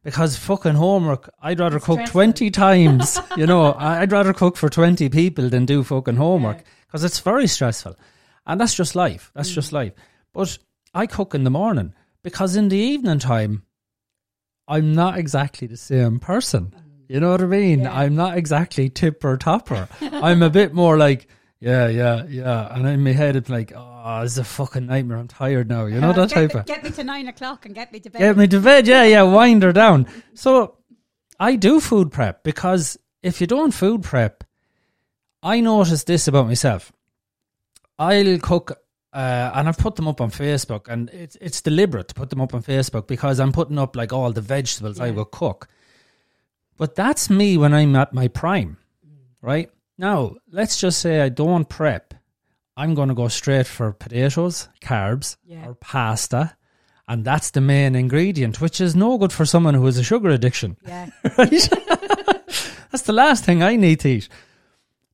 Because 0.03 0.39
fucking 0.39 0.77
homework, 0.77 1.29
I'd 1.43 1.61
rather 1.61 1.79
cook 1.79 1.99
stressful. 1.99 2.23
20 2.23 2.51
times, 2.51 3.19
you 3.37 3.47
know, 3.47 3.75
I'd 3.75 4.13
rather 4.13 4.33
cook 4.33 4.57
for 4.57 4.71
20 4.71 5.11
people 5.11 5.51
than 5.51 5.67
do 5.67 5.85
fucking 5.85 6.17
homework 6.17 6.57
Yeah. 6.57 6.65
because 6.87 7.05
it's 7.05 7.21
very 7.21 7.47
stressful. 7.47 7.97
And 8.47 8.59
that's 8.59 8.75
just 8.75 8.97
life. 8.97 9.31
That's 9.35 9.51
mm. 9.51 9.55
just 9.57 9.73
life. 9.73 9.93
But 10.33 10.57
I 10.95 11.07
cook 11.07 11.35
in 11.35 11.45
the 11.45 11.51
morning 11.51 11.93
because 12.23 12.57
in 12.57 12.71
the 12.71 12.79
evening 12.79 13.19
time, 13.19 13.65
I'm 14.71 14.95
not 14.95 15.19
exactly 15.19 15.67
the 15.67 15.77
same 15.77 16.21
person. 16.21 16.75
You 17.09 17.19
know 17.19 17.31
what 17.33 17.43
I 17.43 17.47
mean? 17.47 17.81
Yeah. 17.81 17.93
I'm 17.93 18.15
not 18.15 18.39
exactly 18.39 18.89
tipper 18.89 19.37
topper. 19.37 19.89
I'm 20.01 20.43
a 20.45 20.49
bit 20.51 20.73
more 20.73 20.97
like, 20.97 21.27
yeah, 21.59 21.89
yeah, 21.89 22.25
yeah. 22.29 22.73
And 22.75 22.87
in 22.87 23.03
my 23.03 23.11
head, 23.13 23.35
it's 23.35 23.51
like, 23.51 23.73
oh, 23.77 24.23
it's 24.23 24.39
a 24.39 24.45
fucking 24.45 24.87
nightmare. 24.87 25.19
I'm 25.19 25.27
tired 25.29 25.69
now. 25.69 25.87
You 25.87 26.01
know 26.01 26.11
Uh, 26.11 26.13
that 26.13 26.31
type 26.31 26.55
me, 26.55 26.61
of. 26.61 26.67
Get 26.67 26.85
me 26.85 26.91
to 26.91 27.03
nine 27.05 27.27
o'clock 27.27 27.67
and 27.67 27.75
get 27.75 27.93
me 27.93 27.99
to 28.01 28.11
bed. 28.11 28.21
Get 28.21 28.37
me 28.37 28.47
to 28.47 28.61
bed. 28.61 28.87
Yeah, 28.87 29.03
yeah. 29.05 29.23
Wind 29.25 29.65
her 29.65 29.73
down. 29.73 30.07
So 30.35 30.77
I 31.41 31.57
do 31.57 31.81
food 31.81 32.13
prep 32.13 32.45
because 32.45 32.97
if 33.25 33.41
you 33.41 33.49
don't 33.49 33.73
food 33.73 34.05
prep, 34.05 34.45
I 35.43 35.61
notice 35.61 36.05
this 36.05 36.29
about 36.29 36.47
myself. 36.47 36.93
I'll 37.99 38.39
cook, 38.39 38.79
uh, 39.13 39.51
and 39.55 39.69
I've 39.69 39.79
put 39.79 39.97
them 39.97 40.07
up 40.09 40.21
on 40.21 40.31
Facebook, 40.31 40.89
and 40.89 41.09
it's 41.11 41.37
it's 41.41 41.61
deliberate 41.61 42.09
to 42.09 42.15
put 42.15 42.31
them 42.31 42.41
up 42.41 42.55
on 42.55 42.63
Facebook 42.63 43.07
because 43.07 43.41
I'm 43.41 43.53
putting 43.53 43.79
up 43.79 43.97
like 43.97 44.13
all 44.13 44.33
the 44.33 44.41
vegetables 44.41 45.01
I 45.01 45.11
will 45.11 45.25
cook. 45.25 45.69
But 46.77 46.95
that's 46.95 47.29
me 47.29 47.57
when 47.59 47.75
I'm 47.75 47.95
at 47.97 48.13
my 48.15 48.29
prime, 48.29 48.77
right? 49.43 49.71
Now, 49.99 50.37
let's 50.51 50.81
just 50.81 50.99
say 51.01 51.21
I 51.21 51.29
don't 51.29 51.69
prep. 51.69 52.15
I'm 52.77 52.95
going 52.95 53.09
to 53.11 53.15
go 53.15 53.29
straight 53.29 53.67
for 53.67 53.93
potatoes, 53.93 54.69
carbs, 54.81 55.37
Yeah. 55.45 55.67
or 55.69 55.75
pasta, 55.75 56.57
and 57.07 57.25
that's 57.25 57.51
the 57.51 57.61
main 57.61 57.95
ingredient, 57.95 58.61
which 58.63 58.81
is 58.81 58.97
no 58.97 59.19
good 59.19 59.33
for 59.33 59.45
someone 59.45 59.75
who 59.75 59.85
has 59.85 59.99
a 59.99 60.03
sugar 60.05 60.31
addiction 60.31 60.77
Yeah. 60.87 61.11
right? 61.37 61.51
That's 62.91 63.03
the 63.05 63.13
last 63.13 63.45
thing 63.45 63.63
I 63.63 63.77
need 63.77 64.01
to 64.01 64.09
eat. 64.09 64.29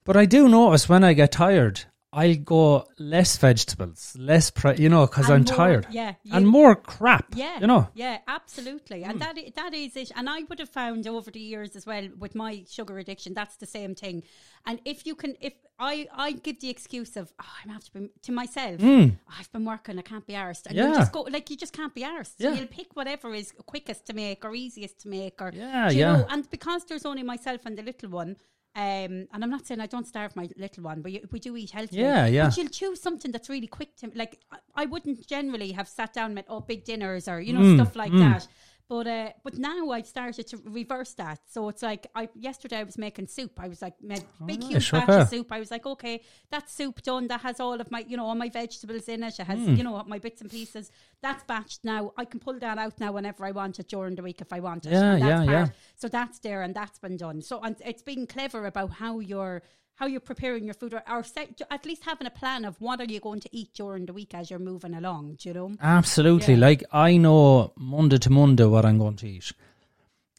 But 0.05 0.17
I 0.17 0.25
do 0.25 0.49
notice 0.49 0.89
when 0.89 1.03
I 1.05 1.13
get 1.15 1.33
tired, 1.33 1.81
I'll 2.21 2.35
go 2.55 2.89
less 2.99 3.37
vegetables, 3.37 4.17
less, 4.19 4.51
pre- 4.51 4.77
you 4.85 4.89
know, 4.89 5.05
because 5.07 5.29
I'm 5.31 5.45
more- 5.45 5.55
tired. 5.61 5.87
Yeah. 5.91 6.15
you- 6.25 6.33
And 6.37 6.49
more 6.49 6.75
crap, 6.75 7.27
Yeah, 7.35 7.61
you 7.61 7.67
know. 7.67 7.83
yeah, 7.95 8.19
absolutely, 8.27 9.05
and 9.05 9.21
that 9.21 9.37
that 9.61 9.73
is 9.75 9.95
it. 10.03 10.11
And 10.17 10.27
I 10.37 10.39
would 10.49 10.59
have 10.65 10.71
found 10.71 11.07
over 11.07 11.31
the 11.31 11.45
years 11.53 11.77
as 11.77 11.85
well 11.91 12.09
with 12.23 12.35
my 12.35 12.65
sugar 12.77 12.99
addiction, 12.99 13.35
that's 13.35 13.57
the 13.57 13.67
same 13.79 13.95
thing. 13.95 14.23
And 14.69 14.81
if 14.93 14.99
you 15.07 15.15
can, 15.15 15.33
if 15.49 15.53
I 15.79 15.95
I 16.27 16.33
give 16.33 16.59
the 16.61 16.71
excuse 16.71 17.13
of 17.21 17.27
oh, 17.39 17.53
I'm 17.63 17.71
have 17.77 17.85
to 17.85 17.93
be 17.93 18.09
to 18.27 18.33
myself, 18.33 18.77
"Oh, 18.83 19.11
I've 19.39 19.53
been 19.53 19.67
working, 19.73 19.99
I 19.99 20.03
can't 20.13 20.27
be 20.27 20.33
arsed, 20.33 20.65
and 20.67 20.75
you 20.79 20.87
Hmm. 20.87 20.95
Just 21.03 21.13
go 21.13 21.21
like 21.37 21.47
you 21.51 21.57
just 21.65 21.75
can't 21.81 21.95
be 21.95 22.03
arsed. 22.15 22.35
So 22.41 22.45
Yeah. 22.49 22.55
you'll 22.57 22.75
pick 22.81 22.97
whatever 22.97 23.29
is 23.35 23.53
quickest 23.73 24.07
to 24.07 24.13
make 24.15 24.41
or 24.47 24.55
easiest 24.55 24.97
to 25.03 25.09
make, 25.09 25.37
or 25.45 25.51
Yeah, 25.55 25.91
you 25.91 25.99
yeah. 26.01 26.13
know, 26.17 26.27
and 26.31 26.41
because 26.57 26.81
there's 26.89 27.05
only 27.05 27.23
myself 27.35 27.61
and 27.67 27.77
the 27.77 27.83
little 27.83 28.09
one. 28.23 28.37
Um, 28.77 29.27
and 29.33 29.43
I'm 29.43 29.49
not 29.49 29.67
saying 29.67 29.81
I 29.81 29.87
don't 29.87 30.07
starve 30.07 30.37
my 30.37 30.51
little 30.59 30.85
one, 30.85 31.01
but 31.01 31.11
you, 31.11 31.27
we 31.33 31.39
do 31.41 31.57
eat 31.57 31.71
healthy. 31.71 31.97
Yeah, 31.97 32.27
yeah. 32.27 32.45
But 32.49 32.59
you'll 32.59 32.69
choose 32.69 33.01
something 33.01 33.33
that's 33.33 33.49
really 33.49 33.67
quick 33.67 33.97
to 33.97 34.11
like. 34.15 34.39
I, 34.53 34.59
I 34.83 34.85
wouldn't 34.85 35.27
generally 35.27 35.73
have 35.73 35.89
sat 35.89 36.13
down 36.13 36.27
and 36.27 36.35
met 36.35 36.45
oh 36.51 36.61
big 36.61 36.85
dinners 36.85 37.27
or 37.27 37.41
you 37.41 37.55
know 37.55 37.61
Mm, 37.61 37.77
stuff 37.77 37.97
like 37.97 38.13
that. 38.13 38.47
But 38.89 39.07
uh, 39.09 39.31
but 39.43 39.59
now 39.59 39.91
I've 39.91 40.07
started 40.07 40.47
to 40.49 40.59
reverse 40.65 41.15
that. 41.15 41.41
So 41.49 41.69
it's 41.69 41.83
like 41.83 42.07
I 42.15 42.29
yesterday 42.37 42.77
I 42.79 42.85
was 42.85 42.97
making 42.97 43.27
soup. 43.27 43.59
I 43.59 43.67
was 43.67 43.83
like 43.83 43.95
made 44.01 44.25
big 44.47 44.61
nice, 44.61 44.71
huge 44.71 44.91
batch 44.93 45.09
of 45.09 45.29
soup. 45.29 45.51
I 45.51 45.59
was 45.59 45.73
like 45.73 45.85
okay, 45.87 46.23
that's 46.51 46.73
soup 46.73 47.03
done. 47.03 47.27
That 47.27 47.41
has 47.41 47.59
all 47.59 47.81
of 47.81 47.91
my 47.91 48.05
you 48.07 48.17
know 48.17 48.27
all 48.27 48.37
my 48.37 48.49
vegetables 48.49 49.09
in 49.09 49.25
it. 49.25 49.41
It 49.41 49.45
has 49.47 49.59
Mm. 49.59 49.77
you 49.77 49.83
know 49.83 50.01
my 50.07 50.19
bits 50.21 50.41
and 50.41 50.49
pieces. 50.51 50.93
That's 51.21 51.43
batched 51.45 51.81
now. 51.83 52.13
I 52.17 52.25
can 52.27 52.39
pull 52.39 52.59
that 52.61 52.79
out 52.79 53.01
now 53.01 53.11
whenever 53.11 53.45
I 53.45 53.51
want 53.51 53.81
it 53.81 53.89
during 53.89 54.15
the 54.15 54.23
week 54.23 54.41
if 54.41 54.53
I 54.53 54.61
want 54.61 54.87
it. 54.87 54.93
Yeah, 54.93 55.17
yeah, 55.17 55.43
yeah. 55.43 55.67
So 55.97 56.07
that's 56.09 56.39
there 56.39 56.63
and 56.63 56.73
that's 56.73 57.01
been 57.01 57.17
done. 57.17 57.43
So 57.43 57.61
and 57.63 57.75
it's 57.85 58.03
being 58.03 58.27
clever 58.29 58.67
about 58.67 58.91
how 58.93 59.19
you're 59.19 59.63
how 59.97 60.07
you're 60.07 60.21
preparing 60.21 60.65
your 60.65 60.75
food 60.75 60.95
or, 60.95 61.03
or 61.11 61.23
set, 61.25 61.61
at 61.71 61.85
least 61.85 62.05
having 62.05 62.27
a 62.27 62.31
plan 62.31 62.65
of 62.65 62.81
what 62.81 63.01
are 63.01 63.05
you 63.05 63.19
going 63.19 63.41
to 63.41 63.49
eat 63.51 63.71
during 63.75 64.07
the 64.07 64.13
week 64.13 64.35
as 64.35 64.51
you're 64.51 64.59
moving 64.59 64.95
along. 64.95 65.37
Do 65.41 65.49
you 65.49 65.55
know? 65.55 65.73
Absolutely. 65.83 66.55
Yeah. 66.55 66.61
Like, 66.61 66.85
I 66.93 67.17
know 67.17 67.73
Monday 67.77 68.19
to 68.19 68.31
Monday 68.31 68.65
what 68.65 68.85
I'm 68.85 68.99
going 68.99 69.17
to 69.17 69.29
eat. 69.29 69.53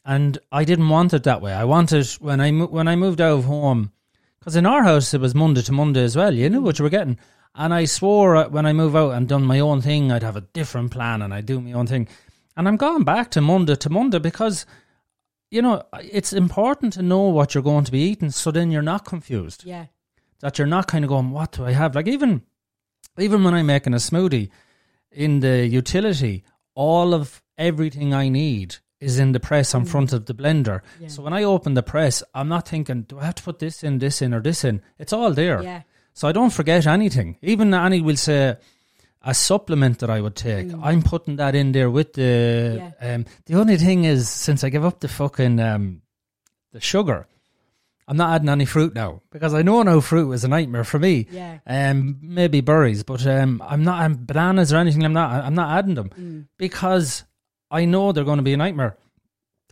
And 0.05 0.37
I 0.51 0.63
didn't 0.63 0.89
want 0.89 1.13
it 1.13 1.23
that 1.23 1.41
way. 1.41 1.53
I 1.53 1.65
wanted, 1.65 2.07
when 2.19 2.39
I, 2.39 2.51
when 2.51 2.87
I 2.87 2.95
moved 2.95 3.19
out 3.19 3.39
of 3.39 3.45
home, 3.45 3.91
because 4.39 4.55
in 4.55 4.65
our 4.65 4.83
house 4.83 5.13
it 5.13 5.19
was 5.19 5.35
Monday 5.35 5.61
to 5.63 5.71
Monday 5.73 6.03
as 6.03 6.15
well. 6.15 6.33
You 6.33 6.49
knew 6.49 6.61
what 6.61 6.79
you 6.79 6.83
were 6.83 6.89
getting. 6.89 7.17
And 7.53 7.73
I 7.73 7.85
swore 7.85 8.35
uh, 8.35 8.47
when 8.49 8.67
I 8.67 8.73
move 8.73 8.95
out 8.95 9.11
and 9.11 9.27
done 9.27 9.43
my 9.43 9.59
own 9.59 9.81
thing, 9.81 10.11
I'd 10.11 10.23
have 10.23 10.37
a 10.37 10.41
different 10.41 10.91
plan 10.91 11.21
and 11.21 11.33
I'd 11.33 11.47
do 11.47 11.59
my 11.59 11.73
own 11.73 11.87
thing. 11.87 12.07
And 12.55 12.67
I'm 12.67 12.77
going 12.77 13.03
back 13.03 13.31
to 13.31 13.41
Monday 13.41 13.75
to 13.75 13.89
Monday 13.89 14.19
because, 14.19 14.65
you 15.49 15.61
know, 15.61 15.83
it's 16.01 16.33
important 16.33 16.93
to 16.93 17.01
know 17.01 17.23
what 17.23 17.53
you're 17.53 17.63
going 17.63 17.85
to 17.85 17.91
be 17.91 17.99
eating 17.99 18.31
so 18.31 18.51
then 18.51 18.71
you're 18.71 18.81
not 18.81 19.05
confused 19.05 19.63
Yeah. 19.65 19.85
that 20.41 20.57
you're 20.57 20.67
not 20.67 20.87
kind 20.87 21.05
of 21.05 21.09
going, 21.09 21.31
what 21.31 21.53
do 21.53 21.65
I 21.65 21.71
have? 21.71 21.95
Like 21.95 22.07
even 22.07 22.41
even 23.19 23.43
when 23.43 23.53
I'm 23.53 23.65
making 23.65 23.93
a 23.93 23.97
smoothie 23.97 24.49
in 25.11 25.39
the 25.39 25.65
utility, 25.65 26.43
all 26.75 27.13
of 27.13 27.41
everything 27.57 28.13
I 28.13 28.29
need 28.29 28.75
is 28.99 29.19
in 29.19 29.31
the 29.31 29.39
press 29.39 29.73
in 29.73 29.83
mm. 29.83 29.87
front 29.87 30.13
of 30.13 30.25
the 30.25 30.33
blender. 30.33 30.81
Yeah. 30.99 31.07
So 31.07 31.23
when 31.23 31.33
I 31.33 31.43
open 31.43 31.73
the 31.73 31.83
press, 31.83 32.23
I'm 32.33 32.47
not 32.47 32.67
thinking, 32.67 33.03
do 33.03 33.19
I 33.19 33.25
have 33.25 33.35
to 33.35 33.43
put 33.43 33.59
this 33.59 33.83
in, 33.83 33.99
this 33.99 34.21
in, 34.21 34.33
or 34.33 34.41
this 34.41 34.63
in? 34.63 34.81
It's 34.99 35.13
all 35.13 35.31
there. 35.31 35.61
Yeah. 35.61 35.81
So 36.13 36.27
I 36.27 36.31
don't 36.31 36.53
forget 36.53 36.87
anything. 36.87 37.37
Even 37.41 37.73
Annie 37.73 38.01
will 38.01 38.17
say 38.17 38.57
a 39.21 39.33
supplement 39.33 39.99
that 39.99 40.09
I 40.09 40.21
would 40.21 40.35
take. 40.35 40.71
I'm 40.81 41.01
putting 41.01 41.37
that 41.37 41.55
in 41.55 41.71
there 41.71 41.89
with 41.89 42.13
the. 42.13 42.93
Um, 43.01 43.25
the 43.45 43.55
only 43.55 43.77
thing 43.77 44.05
is, 44.05 44.29
since 44.29 44.63
I 44.63 44.69
give 44.69 44.85
up 44.85 44.99
the 44.99 45.07
fucking 45.07 45.59
um, 45.59 46.01
the 46.71 46.79
sugar, 46.79 47.27
I'm 48.07 48.15
not 48.17 48.33
adding 48.35 48.49
any 48.49 48.65
fruit 48.65 48.93
now 48.95 49.21
because 49.31 49.53
I 49.53 49.63
know 49.63 49.81
now 49.83 49.99
fruit 49.99 50.31
is 50.31 50.43
a 50.43 50.47
nightmare 50.47 50.83
for 50.85 50.99
me. 50.99 51.27
Yeah. 51.31 51.59
Um, 51.67 52.19
maybe 52.21 52.61
berries, 52.61 53.03
but 53.03 53.25
um, 53.27 53.61
I'm 53.65 53.83
not 53.83 54.03
um, 54.03 54.15
bananas 54.25 54.71
or 54.71 54.77
anything. 54.77 55.03
I'm 55.03 55.13
not. 55.13 55.43
I'm 55.43 55.55
not 55.55 55.77
adding 55.77 55.95
them 55.95 56.09
Mm. 56.09 56.47
because 56.57 57.23
I 57.69 57.85
know 57.85 58.11
they're 58.11 58.23
going 58.23 58.37
to 58.37 58.43
be 58.43 58.53
a 58.53 58.57
nightmare. 58.57 58.97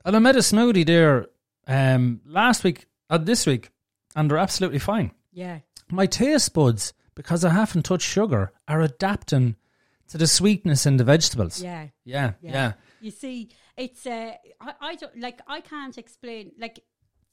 And 0.03 0.15
I 0.15 0.19
made 0.19 0.35
a 0.35 0.39
smoothie 0.39 0.85
there 0.85 1.27
um 1.67 2.21
last 2.25 2.63
week 2.63 2.87
and 3.09 3.25
this 3.25 3.45
week, 3.45 3.69
and 4.15 4.29
they're 4.29 4.37
absolutely 4.37 4.79
fine 4.79 5.11
Yeah. 5.31 5.59
my 5.89 6.05
taste 6.07 6.53
buds, 6.53 6.93
because 7.15 7.45
I 7.45 7.49
haven't 7.49 7.83
touched 7.85 8.07
sugar, 8.07 8.51
are 8.68 8.82
adapting 8.82 9.55
to 10.07 10.18
the 10.18 10.28
sweetness 10.28 10.86
in 10.86 10.97
the 10.97 11.03
vegetables. 11.03 11.61
Yeah. 11.61 11.88
yeah, 12.03 12.34
Yeah. 12.41 12.51
yeah. 12.51 12.74
You 13.01 13.11
see, 13.11 13.49
it's 13.78 14.05
uh, 14.05 14.34
I, 14.61 14.74
I 14.82 14.95
don't 14.95 15.20
like 15.20 15.41
I 15.47 15.61
can't 15.61 15.97
explain 15.97 16.51
like 16.57 16.80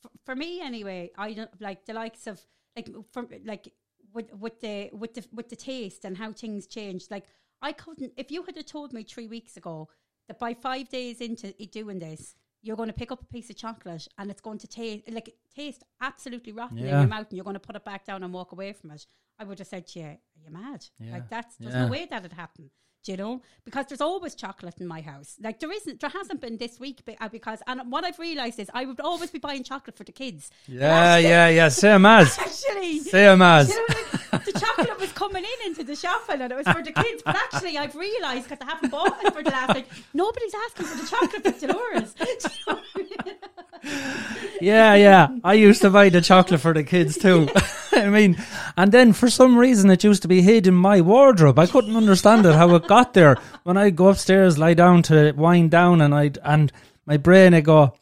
f- 0.04 0.10
for 0.24 0.34
me 0.34 0.60
anyway. 0.60 1.10
I 1.16 1.32
don't 1.32 1.50
like 1.60 1.86
the 1.86 1.94
likes 1.94 2.26
of 2.26 2.40
like 2.76 2.88
from 3.12 3.28
like 3.44 3.72
with 4.12 4.32
with 4.34 4.60
the 4.60 4.90
with 4.92 5.14
the 5.14 5.24
with 5.32 5.48
the 5.48 5.56
taste 5.56 6.04
and 6.04 6.16
how 6.18 6.32
things 6.32 6.66
change. 6.66 7.06
Like 7.10 7.24
I 7.62 7.72
couldn't 7.72 8.12
if 8.16 8.30
you 8.30 8.42
had 8.42 8.66
told 8.66 8.92
me 8.92 9.02
three 9.04 9.28
weeks 9.28 9.56
ago 9.56 9.88
that 10.28 10.38
by 10.38 10.54
five 10.54 10.88
days 10.88 11.20
into 11.20 11.52
doing 11.70 11.98
this. 12.00 12.34
You're 12.62 12.76
going 12.76 12.88
to 12.88 12.92
pick 12.92 13.10
up 13.12 13.20
a 13.22 13.26
piece 13.26 13.50
of 13.50 13.56
chocolate 13.56 14.06
and 14.18 14.30
it's 14.30 14.40
going 14.40 14.58
to 14.58 14.66
taste 14.68 15.10
like 15.10 15.34
taste 15.54 15.82
absolutely 16.00 16.52
rotten 16.52 16.78
in 16.78 16.86
your 16.86 17.06
mouth, 17.06 17.26
and 17.28 17.36
you're 17.36 17.44
going 17.44 17.54
to 17.54 17.60
put 17.60 17.76
it 17.76 17.84
back 17.84 18.06
down 18.06 18.22
and 18.22 18.32
walk 18.32 18.52
away 18.52 18.72
from 18.72 18.90
it. 18.92 19.04
I 19.38 19.44
would 19.44 19.58
have 19.58 19.68
said 19.68 19.86
to 19.88 19.98
you, 19.98 20.04
"Are 20.06 20.18
you 20.44 20.50
mad? 20.50 20.86
Yeah. 20.98 21.12
Like 21.12 21.28
that's 21.28 21.56
there's 21.56 21.74
Yeah. 21.74 21.86
no 21.86 21.90
way 21.90 22.06
that 22.06 22.22
would 22.22 22.32
happen." 22.32 22.70
Do 23.04 23.10
you 23.12 23.18
know? 23.18 23.42
Because 23.64 23.86
there's 23.86 24.00
always 24.00 24.36
chocolate 24.36 24.74
in 24.80 24.86
my 24.86 25.00
house. 25.00 25.36
Like 25.42 25.58
there 25.58 25.72
isn't, 25.72 26.00
there 26.00 26.10
hasn't 26.10 26.40
been 26.40 26.56
this 26.56 26.78
week 26.78 27.00
uh, 27.20 27.28
because, 27.28 27.60
and 27.66 27.90
what 27.90 28.04
I've 28.04 28.18
realised 28.18 28.60
is 28.60 28.70
I 28.72 28.84
would 28.84 29.00
always 29.00 29.30
be 29.30 29.40
buying 29.40 29.64
chocolate 29.64 29.96
for 29.96 30.04
the 30.04 30.12
kids. 30.12 30.50
Yeah, 30.68 31.16
yeah, 31.16 31.48
yeah. 31.48 31.68
Same 31.68 32.06
as. 32.18 32.38
Actually, 32.38 33.00
Same 33.00 33.42
as. 33.42 33.70
you 33.70 33.76
know, 33.76 33.94
like, 34.32 34.44
the 34.44 34.52
chocolate 34.52 35.00
was 35.00 35.10
coming 35.12 35.44
in 35.44 35.66
into 35.66 35.82
the 35.82 35.96
shopping 35.96 36.40
and 36.40 36.52
it 36.52 36.56
was 36.56 36.68
for 36.68 36.82
the 36.82 36.92
kids. 36.92 37.22
But 37.24 37.34
actually, 37.36 37.76
I've 37.76 37.94
realised 37.96 38.48
because 38.48 38.64
I 38.64 38.70
haven't 38.70 38.90
bought 38.90 39.24
it 39.24 39.34
for 39.34 39.42
the 39.42 39.50
last 39.50 39.70
like 39.70 39.86
nobody's 40.14 40.54
asking 40.66 40.86
for 40.86 41.02
the 41.02 41.08
chocolate 41.08 41.42
for 41.42 41.66
Dolores. 41.66 42.14
Do 42.18 42.24
you 42.24 42.36
know 42.68 42.74
what 42.74 42.84
I 42.94 42.98
mean? 42.98 44.42
Yeah, 44.60 44.94
yeah. 44.94 45.28
I 45.42 45.54
used 45.54 45.82
to 45.82 45.90
buy 45.90 46.08
the 46.08 46.20
chocolate 46.20 46.60
for 46.60 46.72
the 46.72 46.84
kids 46.84 47.18
too. 47.18 47.48
I 47.96 48.08
mean, 48.08 48.36
and 48.76 48.92
then 48.92 49.12
for 49.12 49.28
some 49.28 49.56
reason 49.56 49.90
it 49.90 50.04
used 50.04 50.22
to 50.22 50.28
be 50.28 50.42
hid 50.42 50.66
in 50.66 50.74
my 50.74 51.00
wardrobe. 51.00 51.58
I 51.58 51.66
couldn't 51.66 51.96
understand 51.96 52.46
it 52.46 52.54
how 52.54 52.74
it 52.74 52.86
got 52.86 53.14
there. 53.14 53.36
When 53.64 53.76
I 53.76 53.90
go 53.90 54.08
upstairs, 54.08 54.58
lie 54.58 54.74
down 54.74 55.02
to 55.04 55.32
wind 55.32 55.70
down, 55.70 56.00
and 56.00 56.14
I 56.14 56.32
and 56.44 56.72
my 57.06 57.16
brain, 57.16 57.54
I 57.54 57.60
go, 57.60 57.94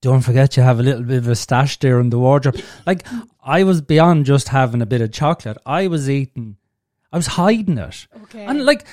don't 0.00 0.20
forget 0.20 0.56
you 0.56 0.62
have 0.62 0.80
a 0.80 0.82
little 0.82 1.02
bit 1.02 1.18
of 1.18 1.28
a 1.28 1.36
stash 1.36 1.78
there 1.78 2.00
in 2.00 2.10
the 2.10 2.18
wardrobe. 2.18 2.60
Like 2.86 3.06
I 3.42 3.64
was 3.64 3.80
beyond 3.80 4.26
just 4.26 4.48
having 4.48 4.82
a 4.82 4.86
bit 4.86 5.00
of 5.00 5.12
chocolate. 5.12 5.58
I 5.64 5.86
was 5.86 6.10
eating. 6.10 6.56
I 7.12 7.16
was 7.16 7.28
hiding 7.28 7.78
it. 7.78 8.06
Okay. 8.24 8.44
And 8.44 8.64
like, 8.64 8.86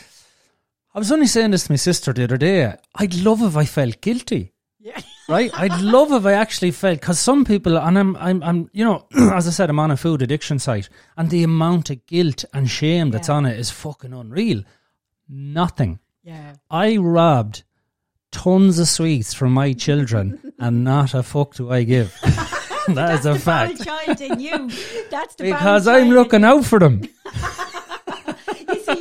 I 0.94 1.00
was 1.00 1.12
only 1.12 1.26
saying 1.26 1.52
this 1.52 1.66
to 1.66 1.72
my 1.72 1.78
sister 1.78 2.14
the 2.14 2.26
other 2.26 2.38
day. 2.38 2.76
I'd 2.96 3.16
love 3.16 3.42
if 3.42 3.58
I 3.58 3.66
felt 3.66 4.00
guilty 4.00 4.54
yeah. 4.82 5.00
right? 5.30 5.52
I'd 5.54 5.80
love 5.82 6.12
if 6.12 6.26
I 6.26 6.34
actually 6.34 6.72
felt 6.72 7.00
because 7.00 7.20
some 7.20 7.46
people, 7.46 7.78
and 7.78 7.98
I'm, 7.98 8.16
I'm, 8.18 8.44
I'm, 8.44 8.70
you 8.74 8.84
know, 8.86 9.06
as 9.34 9.48
I 9.48 9.52
said, 9.52 9.70
I'm 9.70 9.80
on 9.80 9.92
a 9.92 9.98
food 9.98 10.22
addiction 10.22 10.60
site, 10.60 10.90
and 11.18 11.30
the 11.30 11.44
amount 11.44 11.90
of 11.90 12.06
guilt 12.06 12.46
and 12.54 12.70
shame 12.70 13.12
that's 13.12 13.28
Yeah. 13.30 13.36
on 13.36 13.46
it 13.46 13.60
is 13.60 13.70
fucking 13.72 14.14
unreal. 14.14 14.64
Nothing. 15.30 16.00
Yeah. 16.24 16.56
I 16.70 16.98
robbed 16.98 17.64
tons 18.32 18.80
of 18.80 18.88
sweets 18.88 19.34
from 19.34 19.54
my 19.54 19.74
children, 19.74 20.54
and 20.60 20.84
not 20.84 21.14
a 21.14 21.24
fuck 21.24 21.56
do 21.56 21.72
I 21.72 21.84
give. 21.84 22.18
that 22.88 23.20
is 23.20 23.26
a 23.26 23.38
fact. 23.40 23.84
child 23.84 24.20
in 24.22 24.40
you. 24.40 24.70
That's 25.10 25.36
the 25.36 25.44
Because 25.46 25.88
I'm 25.88 26.10
looking 26.10 26.44
out 26.44 26.66
for 26.66 26.80
them. 26.80 27.02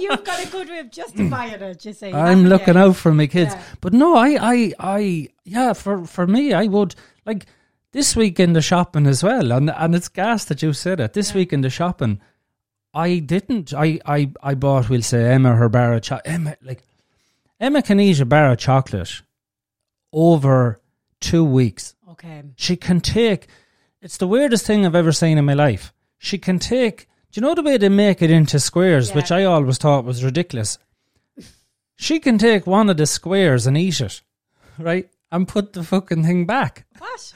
You've 0.01 0.24
got 0.24 0.44
a 0.44 0.48
good 0.51 0.68
way 0.68 0.78
of 0.80 0.90
justifying 0.90 1.53
it. 1.53 1.62
Uh, 1.62 1.74
you 1.80 1.92
see, 1.92 2.12
I'm 2.12 2.46
looking 2.46 2.74
you? 2.74 2.80
out 2.80 2.96
for 2.96 3.12
my 3.12 3.26
kids. 3.26 3.55
Yeah. 3.55 3.62
But 3.80 3.92
no, 3.92 4.16
I, 4.16 4.38
I, 4.40 4.72
I, 4.78 5.28
yeah, 5.44 5.72
for, 5.74 6.05
for 6.07 6.26
me, 6.26 6.53
I 6.53 6.66
would 6.66 6.94
like 7.26 7.46
this 7.92 8.16
week 8.16 8.40
in 8.40 8.53
the 8.53 8.62
shopping 8.62 9.07
as 9.07 9.22
well. 9.22 9.53
And, 9.53 9.70
and 9.70 9.94
it's 9.94 10.09
gas 10.09 10.44
that 10.46 10.62
you 10.62 10.72
said 10.72 11.01
it. 11.01 11.12
This 11.12 11.30
Yeah. 11.30 11.36
week 11.36 11.53
in 11.53 11.61
the 11.61 11.70
shopping, 11.70 12.20
I 12.94 13.18
didn't, 13.18 13.72
I, 13.74 14.01
I, 14.07 14.32
I 14.42 14.55
bought, 14.55 14.88
we'll 14.88 15.03
say, 15.03 15.32
Emma 15.32 15.55
her 15.55 15.68
bar 15.68 15.92
of 15.94 16.03
chocolate. 16.03 16.32
Emma, 16.34 16.57
like, 16.62 16.82
Emma 17.61 17.82
can 17.82 18.01
eat 18.01 18.20
a 18.20 18.24
bar 18.24 18.53
of 18.53 18.59
chocolate 18.59 19.22
over 20.12 20.80
two 21.20 21.44
weeks. 21.44 21.94
Okay. 22.11 22.42
She 22.57 22.76
can 22.76 23.01
take, 23.01 23.46
it's 24.03 24.16
the 24.16 24.26
weirdest 24.26 24.66
thing 24.66 24.84
I've 24.84 24.94
ever 24.94 25.12
seen 25.12 25.38
in 25.38 25.44
my 25.44 25.55
life. 25.55 25.92
She 26.18 26.38
can 26.38 26.59
take, 26.59 27.07
do 27.33 27.41
you 27.41 27.43
know 27.47 27.55
the 27.55 27.62
way 27.62 27.76
they 27.76 27.89
make 27.89 28.22
it 28.22 28.31
into 28.31 28.59
squares, 28.59 29.11
Yeah. 29.11 29.16
which 29.16 29.31
I 29.33 29.45
always 29.45 29.78
thought 29.78 30.05
was 30.05 30.24
ridiculous? 30.24 30.78
She 31.97 32.18
can 32.18 32.39
take 32.39 32.66
one 32.66 32.89
of 32.89 32.97
the 32.97 33.07
squares 33.07 33.66
and 33.66 33.76
eat 33.76 34.01
it, 34.01 34.22
right? 34.78 35.09
And 35.31 35.47
put 35.47 35.74
the 35.74 35.83
fucking 35.85 36.24
thing 36.24 36.47
back. 36.47 36.87
What? 36.99 37.33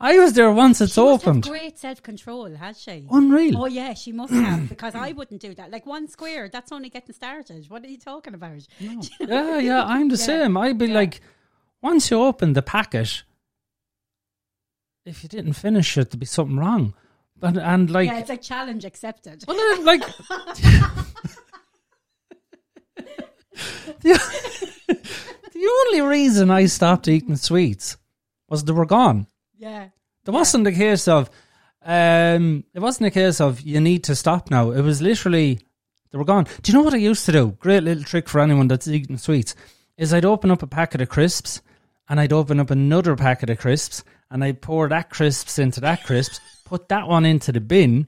I 0.00 0.18
was 0.18 0.32
there 0.32 0.50
once 0.50 0.80
it's 0.80 0.94
She 0.94 1.00
opened. 1.00 1.44
great 1.44 1.78
self 1.78 2.02
control, 2.02 2.54
has 2.56 2.80
she? 2.82 3.06
Unreal. 3.10 3.62
Oh 3.62 3.66
yeah, 3.66 3.94
she 3.94 4.10
must 4.12 4.32
have 4.32 4.68
because 4.74 4.94
I 4.96 5.12
wouldn't 5.12 5.40
do 5.40 5.54
that. 5.54 5.70
Like 5.70 5.86
one 5.86 6.08
square, 6.08 6.48
that's 6.48 6.72
only 6.72 6.88
getting 6.90 7.14
started. 7.14 7.70
What 7.70 7.84
are 7.84 7.88
you 7.88 7.98
talking 7.98 8.34
about? 8.34 8.66
Yeah, 8.80 9.58
yeah, 9.58 9.84
I'm 9.84 10.08
the 10.08 10.16
Yeah. 10.16 10.24
same. 10.24 10.56
I'd 10.56 10.76
be 10.78 10.86
Yeah. 10.88 10.94
like, 10.94 11.20
once 11.80 12.10
you 12.10 12.20
open 12.20 12.54
the 12.54 12.62
packet, 12.62 13.22
if 15.06 15.22
you 15.22 15.28
didn't 15.28 15.52
finish 15.54 15.96
it, 15.96 16.10
there'd 16.10 16.20
be 16.20 16.26
something 16.26 16.56
wrong. 16.58 16.94
But 17.40 17.56
and 17.56 17.90
like, 17.90 18.08
yeah, 18.08 18.18
it's 18.18 18.28
like 18.28 18.42
challenge 18.42 18.84
accepted. 18.84 19.44
Well, 19.48 19.56
then, 19.56 19.84
like 19.84 20.00
the, 24.00 24.20
the 25.52 25.84
only 25.86 26.00
reason 26.02 26.50
I 26.50 26.66
stopped 26.66 27.08
eating 27.08 27.36
sweets 27.36 27.96
was 28.48 28.64
they 28.64 28.72
were 28.72 28.86
gone. 28.86 29.26
Yeah. 29.56 29.88
There 30.24 30.34
wasn't 30.34 30.66
a 30.66 30.72
case 30.72 31.08
of, 31.08 31.30
um, 31.82 32.64
it 32.74 32.80
wasn't 32.80 33.06
a 33.06 33.10
case 33.10 33.40
of 33.40 33.60
you 33.62 33.80
need 33.80 34.04
to 34.04 34.14
stop 34.14 34.50
now. 34.50 34.70
It 34.70 34.82
was 34.82 35.00
literally 35.00 35.60
they 36.10 36.18
were 36.18 36.24
gone. 36.24 36.46
Do 36.62 36.72
you 36.72 36.78
know 36.78 36.84
what 36.84 36.94
I 36.94 36.98
used 36.98 37.24
to 37.26 37.32
do? 37.32 37.56
Great 37.60 37.84
little 37.84 38.04
trick 38.04 38.28
for 38.28 38.40
anyone 38.40 38.68
that's 38.68 38.88
eating 38.88 39.16
sweets 39.16 39.54
is 39.96 40.12
I'd 40.12 40.24
open 40.24 40.50
up 40.50 40.62
a 40.62 40.66
packet 40.66 41.00
of 41.00 41.08
crisps 41.08 41.62
and 42.08 42.18
I'd 42.18 42.32
open 42.32 42.58
up 42.58 42.70
another 42.70 43.14
packet 43.16 43.50
of 43.50 43.58
crisps 43.58 44.02
and 44.30 44.42
I'd 44.42 44.60
pour 44.60 44.88
that 44.88 45.10
crisps 45.10 45.58
into 45.58 45.80
that 45.80 46.04
crisps, 46.04 46.40
put 46.70 46.88
that 46.88 47.08
one 47.08 47.24
into 47.26 47.50
the 47.50 47.60
bin. 47.60 48.06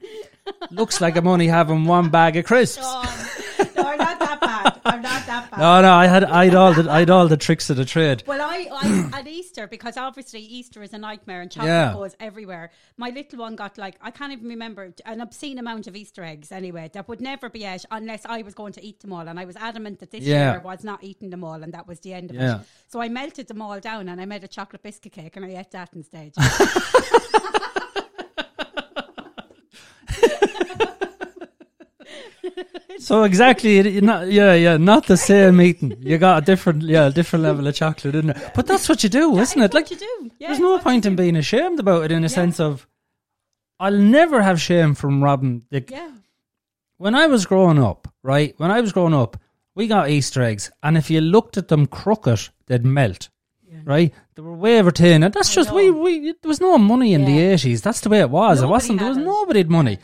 Looks 0.71 1.01
like 1.01 1.17
I'm 1.17 1.27
only 1.27 1.47
having 1.47 1.83
one 1.85 2.09
bag 2.09 2.37
of 2.37 2.45
crisps. 2.45 2.81
Oh, 2.81 3.29
no, 3.75 3.83
I'm 3.83 3.97
not 3.97 4.19
that 4.19 4.39
bad. 4.41 4.79
I'm 4.85 5.01
not 5.01 5.25
that 5.25 5.51
bad. 5.51 5.59
No, 5.59 5.81
no, 5.81 5.93
I 5.93 6.07
had 6.07 6.23
I'd 6.25 6.53
all 6.55 6.73
the 6.73 6.89
I'd 6.91 7.09
all 7.09 7.27
the 7.27 7.37
tricks 7.37 7.69
of 7.69 7.77
the 7.77 7.85
trade. 7.85 8.23
Well, 8.27 8.41
I, 8.41 8.67
I 8.71 9.19
at 9.19 9.27
Easter 9.27 9.67
because 9.67 9.95
obviously 9.97 10.41
Easter 10.41 10.81
is 10.83 10.93
a 10.93 10.97
nightmare 10.97 11.41
and 11.41 11.49
chocolate 11.51 11.69
Yeah. 11.71 11.93
goes 11.93 12.15
everywhere. 12.19 12.71
My 12.97 13.09
little 13.09 13.39
one 13.39 13.55
got 13.55 13.77
like 13.77 13.95
I 14.01 14.11
can't 14.11 14.31
even 14.33 14.47
remember 14.49 14.93
an 15.05 15.21
obscene 15.21 15.59
amount 15.59 15.87
of 15.87 15.95
Easter 15.95 16.23
eggs 16.23 16.51
anyway 16.51 16.89
that 16.93 17.07
would 17.07 17.21
never 17.21 17.49
be 17.49 17.65
out 17.65 17.83
unless 17.91 18.25
I 18.25 18.41
was 18.41 18.53
going 18.53 18.73
to 18.73 18.83
eat 18.83 18.99
them 19.01 19.11
all, 19.13 19.27
and 19.27 19.39
I 19.39 19.45
was 19.45 19.55
adamant 19.57 19.99
that 19.99 20.11
this 20.11 20.23
Yeah. 20.23 20.51
year 20.53 20.61
was 20.61 20.83
not 20.83 21.03
eating 21.03 21.29
them 21.29 21.43
all, 21.43 21.61
and 21.63 21.73
that 21.73 21.87
was 21.87 21.99
the 22.01 22.13
end 22.13 22.31
of 22.31 22.35
Yeah. 22.37 22.59
it. 22.61 22.67
So 22.87 23.01
I 23.01 23.07
melted 23.09 23.47
them 23.47 23.61
all 23.61 23.79
down 23.79 24.09
and 24.09 24.19
I 24.21 24.25
made 24.25 24.43
a 24.43 24.47
chocolate 24.49 24.83
biscuit 24.83 25.13
cake 25.13 25.35
and 25.37 25.45
I 25.45 25.57
ate 25.59 25.71
that 25.71 25.89
instead. 25.95 26.33
So 33.03 33.23
exactly, 33.23 33.77
it- 33.79 33.85
it 33.85 34.03
not, 34.03 34.31
yeah, 34.31 34.53
yeah, 34.53 34.77
not 34.77 35.07
the 35.07 35.17
same 35.17 35.59
eating. 35.61 35.95
You 35.99 36.17
got 36.17 36.41
a 36.43 36.45
different, 36.45 36.83
yeah, 36.83 37.07
a 37.07 37.11
different 37.11 37.43
level 37.43 37.67
of 37.67 37.75
chocolate 37.75 38.15
in 38.15 38.27
there. 38.27 38.51
But 38.55 38.65
that's 38.67 38.87
what 38.89 39.03
you 39.03 39.09
do, 39.09 39.37
isn't 39.37 39.61
it? 39.61 39.73
Like, 39.73 39.85
what 39.85 39.91
you 39.91 39.97
do. 39.97 40.31
Yeah, 40.39 40.47
there's 40.47 40.59
no 40.59 40.79
point 40.79 41.05
in 41.05 41.15
being 41.15 41.35
ashamed 41.35 41.79
about 41.79 42.05
it. 42.05 42.11
In 42.11 42.23
a 42.23 42.29
sense 42.29 42.59
of, 42.59 42.87
I'll 43.79 43.97
never 43.97 44.41
have 44.41 44.61
shame 44.61 44.95
from 44.95 45.23
robbing. 45.23 45.63
The, 45.69 45.83
Yeah. 45.89 46.09
When 46.97 47.15
I 47.15 47.27
was 47.27 47.45
growing 47.45 47.79
up, 47.83 48.07
right? 48.23 48.53
When 48.57 48.71
I 48.71 48.79
was 48.79 48.93
growing 48.93 49.13
up, 49.13 49.35
we 49.75 49.87
got 49.87 50.09
Easter 50.09 50.41
eggs, 50.41 50.71
and 50.83 50.97
if 50.97 51.09
you 51.09 51.19
looked 51.19 51.57
at 51.57 51.67
them 51.67 51.85
crooked, 51.87 52.49
they'd 52.67 52.85
melt. 52.85 53.29
Yeah. 53.69 53.79
Right, 53.83 54.13
they 54.35 54.41
were 54.43 54.53
way 54.55 54.79
over 54.79 54.91
tin, 54.91 55.23
and 55.23 55.33
that's 55.33 55.51
I 55.51 55.55
just 55.55 55.69
know. 55.71 55.75
we, 55.75 55.89
we. 55.91 56.19
There 56.31 56.47
was 56.47 56.61
no 56.61 56.77
money 56.77 57.13
in 57.13 57.25
the 57.25 57.39
eighties. 57.39 57.81
That's 57.81 58.01
the 58.01 58.09
way 58.09 58.19
it 58.19 58.29
was. 58.29 58.61
it 58.61 58.67
wasn't. 58.67 58.99
There 58.99 59.09
was 59.09 59.17
it. 59.17 59.21
nobody 59.25 59.59
had 59.61 59.71
money. 59.71 59.97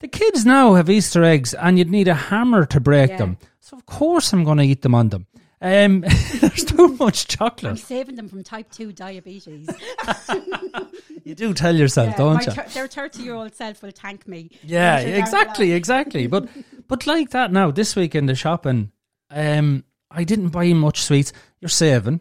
The 0.00 0.08
kids 0.08 0.44
now 0.46 0.74
have 0.74 0.88
Easter 0.90 1.22
eggs, 1.24 1.54
and 1.54 1.78
you'd 1.78 1.90
need 1.90 2.08
a 2.08 2.14
hammer 2.14 2.64
to 2.66 2.80
break 2.80 3.10
Yeah. 3.10 3.16
them. 3.18 3.38
So 3.60 3.76
of 3.76 3.86
course 3.86 4.32
I'm 4.32 4.44
going 4.44 4.58
to 4.58 4.64
eat 4.64 4.82
them 4.82 4.94
on 4.94 5.10
them. 5.10 5.26
Um, 5.62 6.00
there's 6.40 6.64
too 6.64 6.88
much 6.98 7.26
chocolate. 7.28 7.70
I'm 7.72 7.76
saving 7.76 8.16
them 8.16 8.28
from 8.28 8.42
type 8.42 8.70
2 8.72 8.92
diabetes. 8.92 9.68
You 11.22 11.34
do 11.34 11.52
tell 11.52 11.76
yourself, 11.76 12.08
Yeah, 12.12 12.16
don't 12.16 12.46
you? 12.46 12.52
thir- 12.52 12.66
their 12.72 12.88
30 12.88 13.22
year 13.22 13.34
old 13.34 13.54
self 13.54 13.82
will 13.82 13.90
thank 13.94 14.26
me. 14.26 14.50
Yeah, 14.62 14.96
Later 14.96 15.04
down 15.04 15.12
the 15.12 15.18
exactly, 15.20 15.72
exactly. 15.72 16.26
But 16.26 16.48
but 16.88 17.06
like 17.06 17.30
that 17.30 17.52
now, 17.52 17.70
this 17.70 17.94
week 17.94 18.14
in 18.14 18.24
the 18.26 18.34
shopping, 18.34 18.90
um, 19.30 19.84
I 20.10 20.24
didn't 20.24 20.48
buy 20.48 20.72
much 20.72 21.02
sweets. 21.02 21.32
You're 21.60 21.68
saving. 21.68 22.20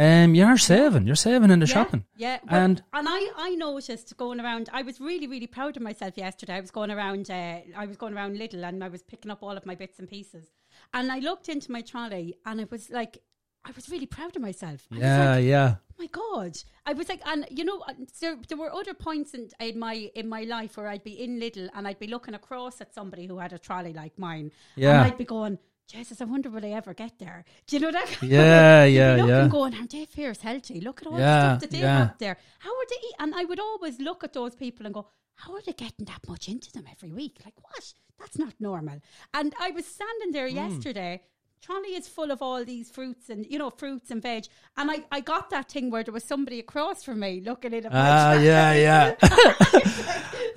Um, 0.00 0.34
you're 0.34 0.56
saving. 0.56 1.06
You're 1.06 1.16
saving 1.16 1.50
in 1.50 1.58
the 1.60 1.66
yeah, 1.66 1.74
shopping. 1.74 2.04
Yeah, 2.16 2.38
well, 2.50 2.60
And- 2.64 2.82
and 2.94 3.06
I, 3.08 3.30
I 3.36 3.50
noticed 3.56 4.16
going 4.16 4.40
around. 4.40 4.68
I 4.72 4.82
was 4.82 5.00
really 5.00 5.26
really 5.26 5.46
proud 5.46 5.76
of 5.76 5.82
myself 5.82 6.16
yesterday. 6.16 6.54
I 6.54 6.60
was 6.60 6.70
going 6.70 6.90
around. 6.90 7.30
Uh, 7.30 7.58
I 7.76 7.86
was 7.86 7.96
going 7.96 8.14
around 8.14 8.36
Lidl 8.38 8.66
and 8.66 8.82
I 8.82 8.88
was 8.88 9.02
picking 9.02 9.30
up 9.30 9.42
all 9.42 9.56
of 9.56 9.66
my 9.66 9.74
bits 9.74 9.98
and 9.98 10.08
pieces. 10.08 10.46
And 10.94 11.12
I 11.12 11.18
looked 11.18 11.48
into 11.48 11.70
my 11.70 11.82
trolley 11.82 12.36
and 12.46 12.60
it 12.60 12.70
was 12.70 12.88
like 12.90 13.18
I 13.62 13.72
was 13.76 13.90
really 13.90 14.06
proud 14.06 14.34
of 14.36 14.40
myself. 14.42 14.86
I 14.90 14.96
Yeah, 14.96 15.34
like, 15.34 15.44
yeah. 15.44 15.74
oh 15.78 15.94
my 15.98 16.06
god! 16.06 16.56
I 16.86 16.94
was 16.94 17.10
like, 17.10 17.20
and 17.26 17.46
you 17.50 17.64
know, 17.64 17.80
uh, 17.86 17.92
there, 18.20 18.36
there 18.48 18.56
were 18.56 18.72
other 18.72 18.94
points 18.94 19.34
in, 19.34 19.50
in 19.60 19.78
my 19.78 20.10
in 20.14 20.30
my 20.30 20.44
life 20.44 20.78
where 20.78 20.88
I'd 20.88 21.04
be 21.04 21.22
in 21.22 21.38
Lidl 21.38 21.68
and 21.74 21.86
I'd 21.86 21.98
be 21.98 22.06
looking 22.06 22.32
across 22.32 22.80
at 22.80 22.94
somebody 22.94 23.26
who 23.26 23.36
had 23.38 23.52
a 23.52 23.58
trolley 23.58 23.92
like 23.92 24.18
mine. 24.18 24.50
Yeah. 24.76 24.92
and 25.02 25.12
I'd 25.12 25.18
be 25.18 25.26
going. 25.26 25.58
Jesus, 25.90 26.20
I 26.20 26.24
wonder 26.24 26.50
will 26.50 26.64
I 26.64 26.68
ever 26.70 26.94
get 26.94 27.18
there? 27.18 27.44
Do 27.66 27.76
you 27.76 27.80
know 27.82 27.90
that? 27.90 28.22
Yeah? 28.22 28.84
Yeah, 28.84 29.14
looking 29.16 29.28
yeah. 29.28 29.48
Going, 29.48 29.74
aren't 29.74 29.90
they 29.90 30.04
fierce 30.04 30.40
healthy? 30.40 30.80
Look 30.80 31.02
at 31.02 31.08
all 31.08 31.18
Yeah, 31.18 31.26
the 31.34 31.40
stuff 31.40 31.60
that 31.62 31.70
they 31.72 31.80
yeah. 31.80 31.98
have 31.98 32.18
there. 32.18 32.36
How 32.60 32.70
are 32.70 32.86
they? 32.88 32.96
Eat? 33.08 33.14
And 33.18 33.34
I 33.34 33.44
would 33.44 33.58
always 33.58 33.98
look 34.00 34.22
at 34.22 34.32
those 34.32 34.54
people 34.54 34.86
and 34.86 34.94
go, 34.94 35.08
how 35.34 35.52
are 35.54 35.62
they 35.66 35.72
getting 35.72 36.06
that 36.06 36.20
much 36.28 36.48
into 36.48 36.70
them 36.70 36.84
every 36.90 37.10
week? 37.10 37.38
Like 37.44 37.54
what? 37.60 37.92
That's 38.20 38.38
not 38.38 38.54
normal. 38.60 39.00
And 39.34 39.52
I 39.60 39.70
was 39.72 39.84
standing 39.86 40.30
there 40.32 40.48
Hmm. 40.48 40.56
yesterday. 40.56 41.22
Trolley 41.62 41.90
is 41.96 42.08
full 42.08 42.30
of 42.30 42.40
all 42.40 42.64
these 42.64 42.88
fruits 42.90 43.28
and 43.28 43.44
you 43.46 43.58
know 43.58 43.68
fruits 43.68 44.10
and 44.10 44.22
veg, 44.22 44.44
and 44.78 44.90
I, 44.90 45.04
I 45.12 45.20
got 45.20 45.50
that 45.50 45.70
thing 45.70 45.90
where 45.90 46.02
there 46.02 46.14
was 46.14 46.24
somebody 46.24 46.58
across 46.58 47.04
from 47.04 47.20
me 47.20 47.42
looking 47.44 47.74
at 47.74 47.84
it. 47.84 47.90
Ah, 47.92 48.32
yeah, 48.40 48.72
yeah. 48.72 49.14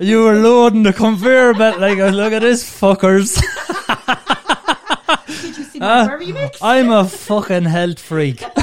you 0.00 0.22
were 0.22 0.36
loading 0.36 0.82
the 0.82 0.94
conveyor 0.94 1.52
belt 1.54 1.78
like, 1.78 1.98
look 1.98 2.32
at 2.32 2.40
this 2.40 2.64
fuckers. 2.64 3.38
See 5.74 5.80
Ah, 5.82 6.06
mix? 6.20 6.62
I'm 6.62 6.88
a 6.88 7.04
fucking 7.04 7.64
health 7.64 7.98
freak. 7.98 8.44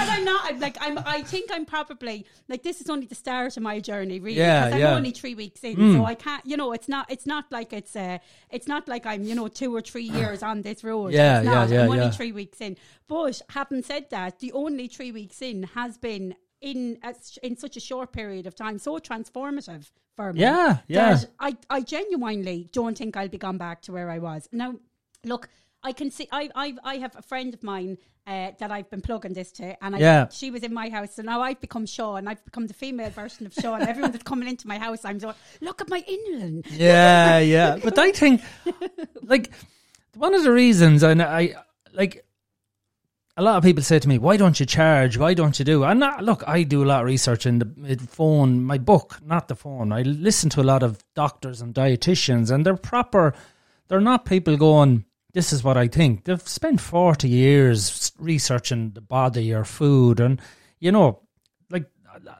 And 0.00 0.10
I'm 0.10 0.24
not. 0.24 0.44
I'm 0.44 0.60
like 0.60 0.76
I'm. 0.80 0.98
I 0.98 1.22
think 1.22 1.50
I'm 1.52 1.64
probably 1.64 2.24
like 2.48 2.62
this 2.62 2.80
is 2.80 2.88
only 2.88 3.06
the 3.06 3.16
start 3.16 3.56
of 3.56 3.62
my 3.64 3.80
journey, 3.80 4.20
really. 4.20 4.38
Yeah, 4.38 4.66
because 4.66 4.74
I'm 4.74 4.80
yeah. 4.80 4.90
Hmm. 4.90 4.96
only 4.98 5.10
three 5.10 5.34
weeks 5.34 5.64
in, 5.64 5.94
so 5.96 6.04
I 6.04 6.14
can't. 6.14 6.44
You 6.46 6.56
know, 6.56 6.72
it's 6.72 6.88
not. 6.88 7.10
It's 7.10 7.26
not 7.26 7.50
like 7.50 7.72
it's. 7.72 7.96
Uh, 7.96 8.18
it's 8.50 8.68
not 8.68 8.86
like 8.86 9.06
I'm. 9.06 9.24
You 9.24 9.34
know, 9.34 9.48
two 9.48 9.74
or 9.74 9.80
three 9.80 10.02
years 10.20 10.42
on 10.42 10.62
this 10.62 10.84
road. 10.84 11.14
Yeah, 11.14 11.40
yeah, 11.40 11.66
yeah, 11.66 11.82
I'm 11.82 11.90
only 11.90 12.04
yeah. 12.04 12.10
three 12.10 12.30
weeks 12.30 12.60
in. 12.60 12.76
But 13.08 13.40
having 13.48 13.82
said 13.82 14.10
that, 14.10 14.38
the 14.38 14.52
only 14.52 14.86
three 14.86 15.10
weeks 15.10 15.42
in 15.42 15.64
has 15.74 15.98
been 15.98 16.36
in 16.60 16.98
a, 17.02 17.14
in 17.42 17.56
such 17.56 17.76
a 17.76 17.80
short 17.80 18.12
period 18.12 18.46
of 18.46 18.54
time 18.54 18.78
so 18.78 18.98
transformative 18.98 19.90
for 20.16 20.32
me. 20.32 20.40
Yeah, 20.40 20.78
yeah. 20.88 21.14
that 21.14 21.30
I 21.40 21.56
I 21.70 21.80
genuinely 21.80 22.68
don't 22.72 22.96
think 22.96 23.16
I'll 23.16 23.28
be 23.28 23.38
gone 23.38 23.58
back 23.58 23.82
to 23.82 23.92
where 23.92 24.10
I 24.10 24.18
was 24.18 24.48
now. 24.52 24.74
Look. 25.24 25.48
I 25.80 25.92
can 25.92 26.10
see. 26.10 26.26
I 26.32 26.50
I 26.56 26.74
I 26.82 26.94
have 26.96 27.14
a 27.14 27.22
friend 27.22 27.54
of 27.54 27.62
mine 27.62 27.98
uh, 28.26 28.50
that 28.58 28.72
I've 28.72 28.90
been 28.90 29.00
plugging 29.00 29.32
this 29.32 29.52
to, 29.52 29.82
and 29.82 29.94
I, 29.94 30.00
Yeah. 30.00 30.28
she 30.28 30.50
was 30.50 30.64
in 30.64 30.74
my 30.74 30.88
house, 30.90 31.14
so 31.14 31.22
now 31.22 31.40
I've 31.40 31.60
become 31.60 31.86
Sean. 31.86 32.26
I've 32.26 32.44
become 32.44 32.66
the 32.66 32.74
female 32.74 33.10
version 33.10 33.46
of 33.46 33.54
Sean. 33.54 33.80
Everyone 33.88 34.10
that's 34.10 34.24
coming 34.24 34.48
into 34.48 34.66
my 34.66 34.76
house, 34.76 35.04
I'm 35.04 35.18
like, 35.18 35.36
look 35.60 35.80
at 35.80 35.88
my 35.88 36.02
inland. 36.06 36.66
Yeah, 36.72 37.38
yeah. 37.38 37.76
But 37.84 37.96
I 37.96 38.10
think, 38.10 38.42
like, 39.22 39.52
one 40.16 40.34
of 40.34 40.42
the 40.42 40.50
reasons, 40.50 41.04
and 41.04 41.22
I, 41.22 41.54
like, 41.92 42.26
a 43.36 43.42
lot 43.42 43.56
of 43.56 43.62
people 43.62 43.84
say 43.84 44.00
to 44.00 44.08
me, 44.08 44.18
why 44.18 44.36
don't 44.36 44.58
you 44.58 44.66
charge? 44.66 45.16
Why 45.16 45.32
don't 45.32 45.60
you 45.60 45.64
do? 45.64 45.84
And 45.84 46.02
look, 46.22 46.42
I 46.46 46.64
do 46.64 46.82
a 46.82 46.86
lot 46.86 47.02
of 47.02 47.06
research 47.06 47.46
in 47.46 47.60
the 47.60 47.96
phone, 48.10 48.64
my 48.64 48.78
book, 48.78 49.20
not 49.24 49.46
the 49.46 49.54
phone. 49.54 49.92
I 49.92 50.02
listen 50.02 50.50
to 50.50 50.60
a 50.60 50.64
lot 50.72 50.82
of 50.82 50.98
doctors 51.14 51.60
and 51.60 51.72
dietitians, 51.72 52.50
and 52.50 52.66
they're 52.66 52.76
proper, 52.76 53.32
they're 53.86 54.00
not 54.00 54.24
people 54.24 54.56
going, 54.56 55.04
this 55.32 55.52
is 55.52 55.62
what 55.62 55.76
I 55.76 55.88
think. 55.88 56.24
They've 56.24 56.48
spent 56.48 56.80
40 56.80 57.28
years 57.28 58.12
researching 58.18 58.92
the 58.92 59.00
body 59.00 59.52
or 59.52 59.64
food, 59.64 60.20
and, 60.20 60.40
you 60.80 60.92
know, 60.92 61.20
like 61.70 61.86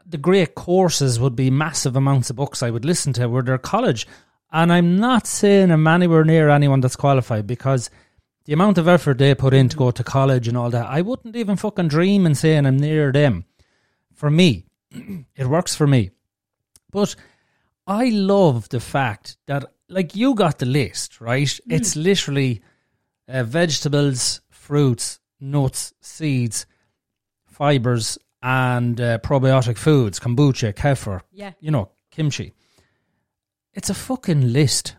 the 0.07 0.19
great 0.19 0.55
courses 0.55 1.21
would 1.21 1.37
be 1.37 1.51
massive 1.51 1.97
amounts 1.97 2.31
of 2.31 2.37
books 2.37 2.63
I 2.63 2.71
would 2.71 2.85
listen 2.85 3.13
to 3.15 3.29
were 3.29 3.43
their 3.43 3.59
college. 3.59 4.07
And 4.51 4.73
I'm 4.73 4.97
not 4.97 5.27
saying 5.27 5.71
I'm 5.71 5.87
anywhere 5.87 6.25
near 6.25 6.49
anyone 6.49 6.81
that's 6.81 6.97
qualified 6.97 7.47
because 7.47 7.91
the 8.47 8.55
amount 8.55 8.79
of 8.79 8.89
effort 8.89 9.19
they 9.19 9.35
put 9.35 9.53
in 9.53 9.69
to 9.69 9.77
go 9.77 9.91
to 9.91 10.03
college 10.03 10.49
and 10.49 10.57
all 10.57 10.71
that, 10.71 10.87
I 10.87 11.03
wouldn't 11.03 11.37
even 11.37 11.57
fucking 11.57 11.89
dream 11.89 12.25
in 12.25 12.35
saying 12.35 12.65
I'm 12.65 12.79
near 12.79 13.13
them. 13.13 13.45
For 14.15 14.31
me, 14.31 14.65
it 15.37 15.47
works 15.47 15.75
for 15.75 15.87
me. 15.87 16.11
But 16.91 17.15
I 17.87 18.09
love 18.09 18.71
the 18.71 18.81
fact 18.81 19.37
that, 19.47 19.67
like, 19.91 20.17
you 20.17 20.35
got 20.35 20.59
the 20.59 20.67
list, 20.67 21.21
right? 21.21 21.47
Mm. 21.47 21.61
It's 21.69 21.95
literally 21.95 22.63
uh, 23.29 23.45
vegetables, 23.45 24.41
fruits, 24.51 25.21
nuts, 25.41 25.93
seeds, 26.01 26.67
fibers, 27.47 28.19
and 28.43 29.01
uh, 29.01 29.19
probiotic 29.19 29.77
foods, 29.77 30.21
kombucha, 30.21 30.73
kefir, 30.75 31.21
Yeah, 31.33 31.53
you 31.61 31.71
know, 31.71 31.91
kimchi. 32.11 32.53
It's 33.75 33.91
a 33.91 33.95
fucking 33.95 34.53
list. 34.53 34.97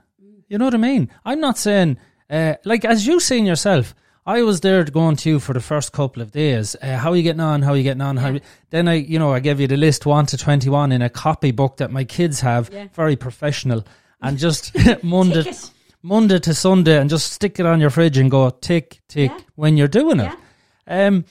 You 0.48 0.58
know 0.58 0.66
what 0.66 0.74
I 0.74 0.78
mean? 0.78 1.10
I'm 1.26 1.40
not 1.40 1.58
saying, 1.58 1.98
uh, 2.30 2.56
like, 2.66 2.84
as 2.86 3.06
you 3.06 3.20
seen 3.20 3.46
yourself, 3.46 3.94
I 4.26 4.42
was 4.42 4.62
there 4.62 4.84
going 4.84 5.16
to 5.18 5.30
you 5.30 5.40
for 5.40 5.54
the 5.54 5.60
first 5.60 5.92
couple 5.92 6.22
of 6.22 6.32
days. 6.32 6.76
Uh, 6.82 6.98
how 6.98 7.12
are 7.12 7.16
you 7.16 7.24
getting 7.24 7.40
on? 7.42 7.62
How 7.62 7.72
are 7.74 7.78
you 7.78 7.84
getting 7.84 8.02
on? 8.02 8.18
How 8.18 8.38
then 8.70 8.88
I, 8.88 8.96
you 8.96 9.18
know, 9.20 9.32
I 9.34 9.40
gave 9.40 9.60
you 9.60 9.68
the 9.68 9.78
list 9.78 10.06
one 10.06 10.26
to 10.28 10.38
twenty 10.38 10.70
one 10.70 10.92
in 10.92 11.02
a 11.02 11.10
copybook 11.10 11.78
that 11.78 11.92
my 11.92 12.04
kids 12.04 12.40
have, 12.42 12.70
Yeah. 12.72 12.88
very 12.94 13.16
professional, 13.16 13.86
and 14.22 14.38
just 14.38 14.76
Monday. 15.04 15.52
Monday 16.02 16.40
to 16.40 16.54
Sunday, 16.54 16.98
and 16.98 17.10
just 17.10 17.32
stick 17.34 17.60
it 17.60 17.66
on 17.66 17.80
your 17.82 17.90
fridge 17.90 18.18
and 18.18 18.32
go 18.32 18.50
tick 18.50 19.02
tick 19.08 19.32
Yeah. 19.32 19.40
when 19.56 19.78
you're 19.78 19.88
doing 19.88 20.20
it. 20.20 20.32
Yeah. 20.88 21.08
Um, 21.08 21.26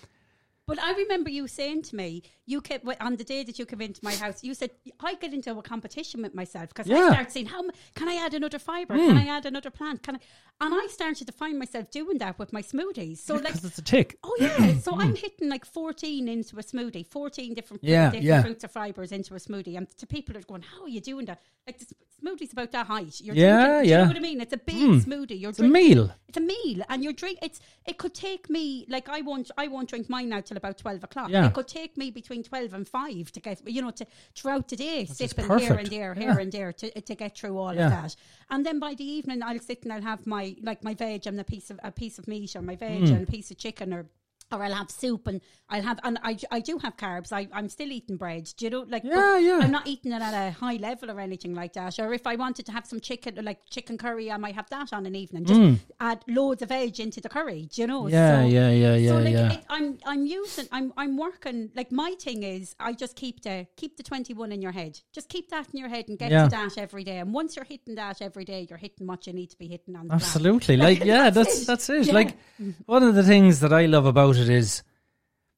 But 0.69 0.79
I 0.83 0.93
remember 0.93 1.31
you 1.31 1.49
saying 1.49 1.83
to 1.85 1.97
me, 1.97 2.23
you 2.45 2.61
kept 2.61 2.87
on 3.01 3.17
the 3.17 3.25
day 3.25 3.43
that 3.43 3.59
you 3.59 3.65
came 3.65 3.81
into 3.81 4.01
my 4.05 4.15
house, 4.15 4.45
you 4.45 4.53
said 4.53 4.71
I 5.01 5.15
get 5.15 5.33
into 5.33 5.51
a 5.59 5.63
competition 5.63 6.21
with 6.23 6.35
myself 6.35 6.69
because 6.69 6.87
Yeah. 6.87 7.07
I 7.07 7.13
start 7.13 7.33
saying, 7.33 7.47
"How 7.47 7.63
can 7.95 8.07
I 8.09 8.17
add 8.25 8.35
another 8.35 8.59
fiber? 8.59 8.95
Can 8.95 9.17
I 9.17 9.27
add 9.37 9.47
another 9.47 9.71
plant? 9.71 10.03
Can 10.03 10.17
I?" 10.17 10.21
And 10.61 10.75
I 10.75 10.87
started 10.89 11.27
to 11.27 11.33
find 11.33 11.59
myself 11.59 11.91
doing 11.91 12.19
that 12.19 12.39
with 12.39 12.53
my 12.53 12.61
smoothies. 12.63 13.19
So 13.19 13.37
like. 13.37 13.55
it's 13.55 13.79
a 13.79 13.83
tick. 13.83 14.19
Oh 14.23 14.37
yeah, 14.39 14.75
so 14.87 14.91
I'm 15.01 15.15
hitting 15.17 15.49
like 15.49 15.65
14 15.65 16.29
into 16.29 16.59
a 16.59 16.63
smoothie, 16.63 17.07
14 17.07 17.55
different, 17.55 17.83
Yeah, 17.83 18.07
different 18.07 18.25
yeah. 18.25 18.43
fruits 18.43 18.65
or 18.65 18.69
fibers 18.69 19.11
into 19.13 19.35
a 19.35 19.39
smoothie, 19.39 19.77
and 19.79 19.89
to 19.97 20.07
people 20.07 20.35
that 20.35 20.43
are 20.45 20.47
going, 20.47 20.63
"How 20.63 20.83
are 20.83 20.89
you 20.97 21.01
doing 21.01 21.25
that?" 21.27 21.41
Like 21.67 21.79
the 21.79 21.87
smoothie's 22.21 22.53
about 22.53 22.73
that 22.73 22.87
height. 22.87 23.21
You're 23.23 23.37
Yeah, 23.37 23.65
drinking, 23.65 23.83
do 23.85 23.89
you 23.91 23.97
know 23.99 24.07
what 24.09 24.17
I 24.17 24.21
mean? 24.21 24.41
It's 24.41 24.53
a 24.53 24.57
big 24.59 24.77
Mm. 24.77 25.05
smoothie. 25.05 25.41
You're 25.41 25.51
It's 25.51 25.61
a 25.61 25.65
meal. 25.65 26.11
It's 26.29 26.37
a 26.37 26.41
meal, 26.43 26.83
and 26.91 27.03
you're 27.03 27.15
drink. 27.15 27.39
It's 27.41 27.59
it 27.87 27.97
could 27.97 28.15
take 28.15 28.51
me 28.51 28.85
like 28.89 29.09
I 29.09 29.23
won't 29.23 29.51
I 29.57 29.67
won't 29.69 29.89
drink 29.89 30.11
mine 30.11 30.29
now 30.29 30.41
till 30.43 30.59
about 30.59 30.77
12 30.77 31.03
o'clock. 31.05 31.31
Yeah. 31.31 31.47
It 31.47 31.55
could 31.55 31.69
take 31.69 31.97
me 31.97 32.11
between 32.11 32.43
12 32.43 32.75
and 32.75 32.87
five 32.87 33.33
to 33.33 33.41
get 33.41 33.67
you 33.67 33.81
know 33.81 33.91
to 33.93 34.07
throughout 34.37 34.69
the 34.69 34.77
day 34.77 35.03
is 35.03 35.17
sipping 35.17 35.47
here 35.59 35.73
and 35.73 35.89
there, 35.89 36.15
Yeah. 36.15 36.23
here 36.23 36.39
and 36.39 36.53
there 36.53 36.73
to 36.75 37.01
to 37.01 37.15
get 37.15 37.39
through 37.39 37.57
all 37.57 37.75
Yeah. 37.75 37.87
of 37.87 37.91
that. 37.93 38.17
And 38.51 38.67
then 38.67 38.79
by 38.79 38.93
the 38.95 39.05
evening, 39.05 39.43
I'll 39.43 39.59
sit 39.59 39.85
and 39.85 39.93
I'll 39.93 40.03
have 40.03 40.27
my 40.27 40.55
like 40.63 40.85
my 40.85 40.93
veg 40.93 41.27
and 41.27 41.41
a 41.41 41.45
piece 41.45 41.71
of 41.71 41.81
a 41.83 41.91
piece 41.91 42.19
of 42.19 42.29
meat 42.29 42.55
or 42.57 42.61
my 42.63 42.77
veg 42.77 43.01
Mm. 43.05 43.11
and 43.17 43.23
a 43.29 43.31
piece 43.31 43.51
of 43.51 43.57
chicken 43.57 43.95
or. 43.95 44.07
Or 44.51 44.63
I'll 44.63 44.73
have 44.75 44.91
soup 44.91 45.27
and 45.27 45.41
I'll 45.69 45.83
have 45.83 46.01
and 46.03 46.19
I, 46.23 46.39
I 46.51 46.61
do 46.61 46.79
have 46.79 46.97
carbs. 46.97 47.33
I, 47.33 47.49
I'm 47.53 47.69
still 47.69 47.93
eating 47.93 48.17
bread. 48.17 48.49
Do 48.57 48.65
you 48.65 48.71
know 48.71 48.87
like 48.89 49.05
Yeah, 49.05 49.37
yeah. 49.37 49.59
I'm 49.63 49.71
not 49.71 49.87
eating 49.87 50.13
it 50.13 50.23
at 50.23 50.33
a 50.33 50.53
high 50.53 50.77
level 50.77 51.11
or 51.11 51.21
anything 51.21 51.55
like 51.55 51.75
that. 51.75 51.99
Or 51.99 52.15
if 52.15 52.27
I 52.27 52.37
wanted 52.37 52.65
to 52.67 52.73
have 52.73 52.87
some 52.87 52.99
chicken 53.01 53.39
like 53.45 53.61
chicken 53.69 53.99
curry, 53.99 54.33
I 54.33 54.39
might 54.39 54.55
have 54.55 54.71
that 54.71 54.95
on 54.95 55.05
an 55.05 55.15
evening. 55.15 55.45
Just 55.45 55.85
add 56.01 56.25
loads 56.29 56.63
of 56.63 56.71
veg 56.71 56.99
into 56.99 57.21
the 57.21 57.29
curry. 57.29 57.69
Do 57.75 57.83
you 57.83 57.87
know? 57.87 58.05
Mm. 58.05 58.11
Yeah, 58.13 58.41
So- 58.43 58.47
yeah, 58.49 58.71
yeah, 58.71 58.95
yeah, 58.97 59.09
so 59.11 59.19
like 59.19 59.33
yeah. 59.35 59.53
It, 59.53 59.65
I'm 59.69 59.99
I'm 60.07 60.25
using 60.25 60.67
I'm 60.73 60.95
I'm 60.97 61.19
working 61.19 61.71
like 61.77 61.93
my 61.93 62.15
thing 62.19 62.43
is 62.45 62.75
I 62.81 62.95
just 62.95 63.15
keep 63.17 63.43
the 63.43 63.67
keep 63.77 63.99
the 63.99 64.03
twenty 64.03 64.33
one 64.33 64.51
in 64.51 64.63
your 64.63 64.73
head. 64.73 64.99
Just 65.13 65.29
keep 65.29 65.51
that 65.51 65.67
in 65.75 65.79
your 65.81 65.91
head 65.91 66.09
and 66.09 66.19
get 66.19 66.31
Yeah. 66.31 66.45
to 66.45 66.51
that 66.51 66.79
every 66.79 67.05
day. 67.05 67.19
And 67.19 67.35
once 67.35 67.55
you're 67.57 67.67
hitting 67.67 67.97
that 67.97 68.23
every 68.23 68.47
day, 68.47 68.67
you're 68.71 68.79
hitting 68.79 69.07
what 69.07 69.27
you 69.27 69.35
need 69.35 69.51
to 69.51 69.59
be 69.59 69.69
hitting 69.69 69.95
on. 69.97 70.11
Absolutely. 70.11 70.79
Like, 70.79 71.05
yeah, 71.05 71.29
That's 71.39 71.49
that's 71.49 71.63
it. 71.63 71.67
that's 71.67 71.91
it. 71.91 72.07
Yeah. 72.07 72.15
Like 72.15 72.39
one 72.87 73.03
of 73.03 73.15
the 73.15 73.23
things 73.23 73.61
that 73.61 73.75
I 73.75 73.85
love 73.85 74.07
about 74.07 74.38
it 74.39 74.49
is 74.49 74.83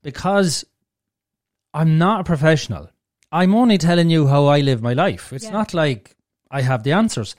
because 0.02 0.64
I'm 1.74 1.98
not 1.98 2.20
a 2.20 2.24
professional. 2.24 2.90
I'm 3.32 3.54
only 3.54 3.78
telling 3.78 4.10
you 4.10 4.26
how 4.26 4.46
I 4.46 4.60
live 4.60 4.82
my 4.82 4.92
life. 4.92 5.32
It's 5.32 5.44
Yeah. 5.44 5.52
not 5.52 5.72
like 5.74 6.16
I 6.50 6.62
have 6.62 6.82
the 6.82 6.92
answers. 6.92 7.36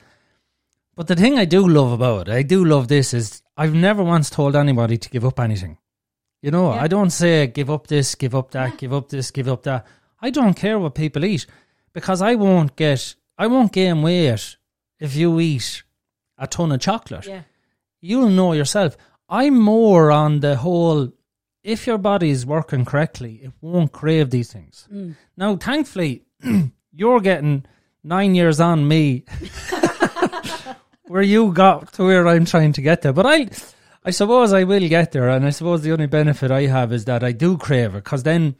But 0.94 1.06
the 1.06 1.16
thing 1.16 1.38
I 1.38 1.44
do 1.44 1.66
love 1.66 1.92
about 1.92 2.28
it, 2.28 2.34
I 2.34 2.42
do 2.42 2.64
love 2.64 2.88
this 2.88 3.12
is 3.14 3.42
I've 3.56 3.74
never 3.74 4.02
once 4.02 4.30
told 4.30 4.56
anybody 4.56 4.96
to 4.98 5.10
give 5.10 5.24
up 5.24 5.38
anything. 5.38 5.78
You 6.40 6.50
know, 6.50 6.72
Yeah. 6.74 6.82
I 6.82 6.88
don't 6.88 7.10
say 7.10 7.46
give 7.46 7.70
up 7.70 7.86
this, 7.86 8.14
give 8.14 8.34
up 8.34 8.50
that, 8.52 8.70
Yeah. 8.70 8.76
give 8.76 8.92
up 8.92 9.08
this, 9.10 9.30
give 9.30 9.48
up 9.48 9.62
that. 9.64 9.86
I 10.20 10.30
don't 10.30 10.54
care 10.54 10.78
what 10.78 10.94
people 10.94 11.24
eat 11.24 11.46
because 11.92 12.22
I 12.22 12.34
won't 12.36 12.76
get 12.76 13.14
I 13.38 13.46
won't 13.48 13.72
gain 13.72 14.02
weight 14.02 14.56
if 15.00 15.16
you 15.16 15.40
eat 15.40 15.82
a 16.38 16.46
ton 16.46 16.70
of 16.72 16.80
chocolate 16.80 17.26
Yeah. 17.26 17.42
you'll 18.00 18.28
know 18.28 18.52
yourself. 18.52 18.96
I'm 19.28 19.58
more 19.58 20.10
on 20.12 20.40
the 20.40 20.56
whole 20.56 21.12
if 21.62 21.86
your 21.86 21.98
body 21.98 22.30
is 22.30 22.44
working 22.44 22.84
correctly, 22.84 23.40
it 23.42 23.52
won't 23.60 23.92
crave 23.92 24.30
these 24.30 24.52
things. 24.52 24.88
Mm. 24.92 25.14
Now, 25.36 25.56
thankfully, 25.56 26.24
you're 26.92 27.20
getting 27.20 27.64
nine 28.02 28.34
years 28.34 28.60
on 28.60 28.86
me 28.88 29.24
where 31.04 31.22
you 31.22 31.52
got 31.52 31.92
to 31.94 32.04
where 32.04 32.26
I'm 32.26 32.44
trying 32.44 32.72
to 32.74 32.82
get 32.82 33.02
there. 33.02 33.12
But 33.12 33.26
I, 33.26 33.48
I 34.04 34.10
suppose 34.10 34.52
I 34.52 34.64
will 34.64 34.88
get 34.88 35.12
there. 35.12 35.28
And 35.28 35.46
I 35.46 35.50
suppose 35.50 35.82
the 35.82 35.92
only 35.92 36.06
benefit 36.06 36.50
I 36.50 36.62
have 36.62 36.92
is 36.92 37.04
that 37.04 37.22
I 37.22 37.32
do 37.32 37.56
crave 37.56 37.94
it 37.94 38.04
because 38.04 38.24
then 38.24 38.56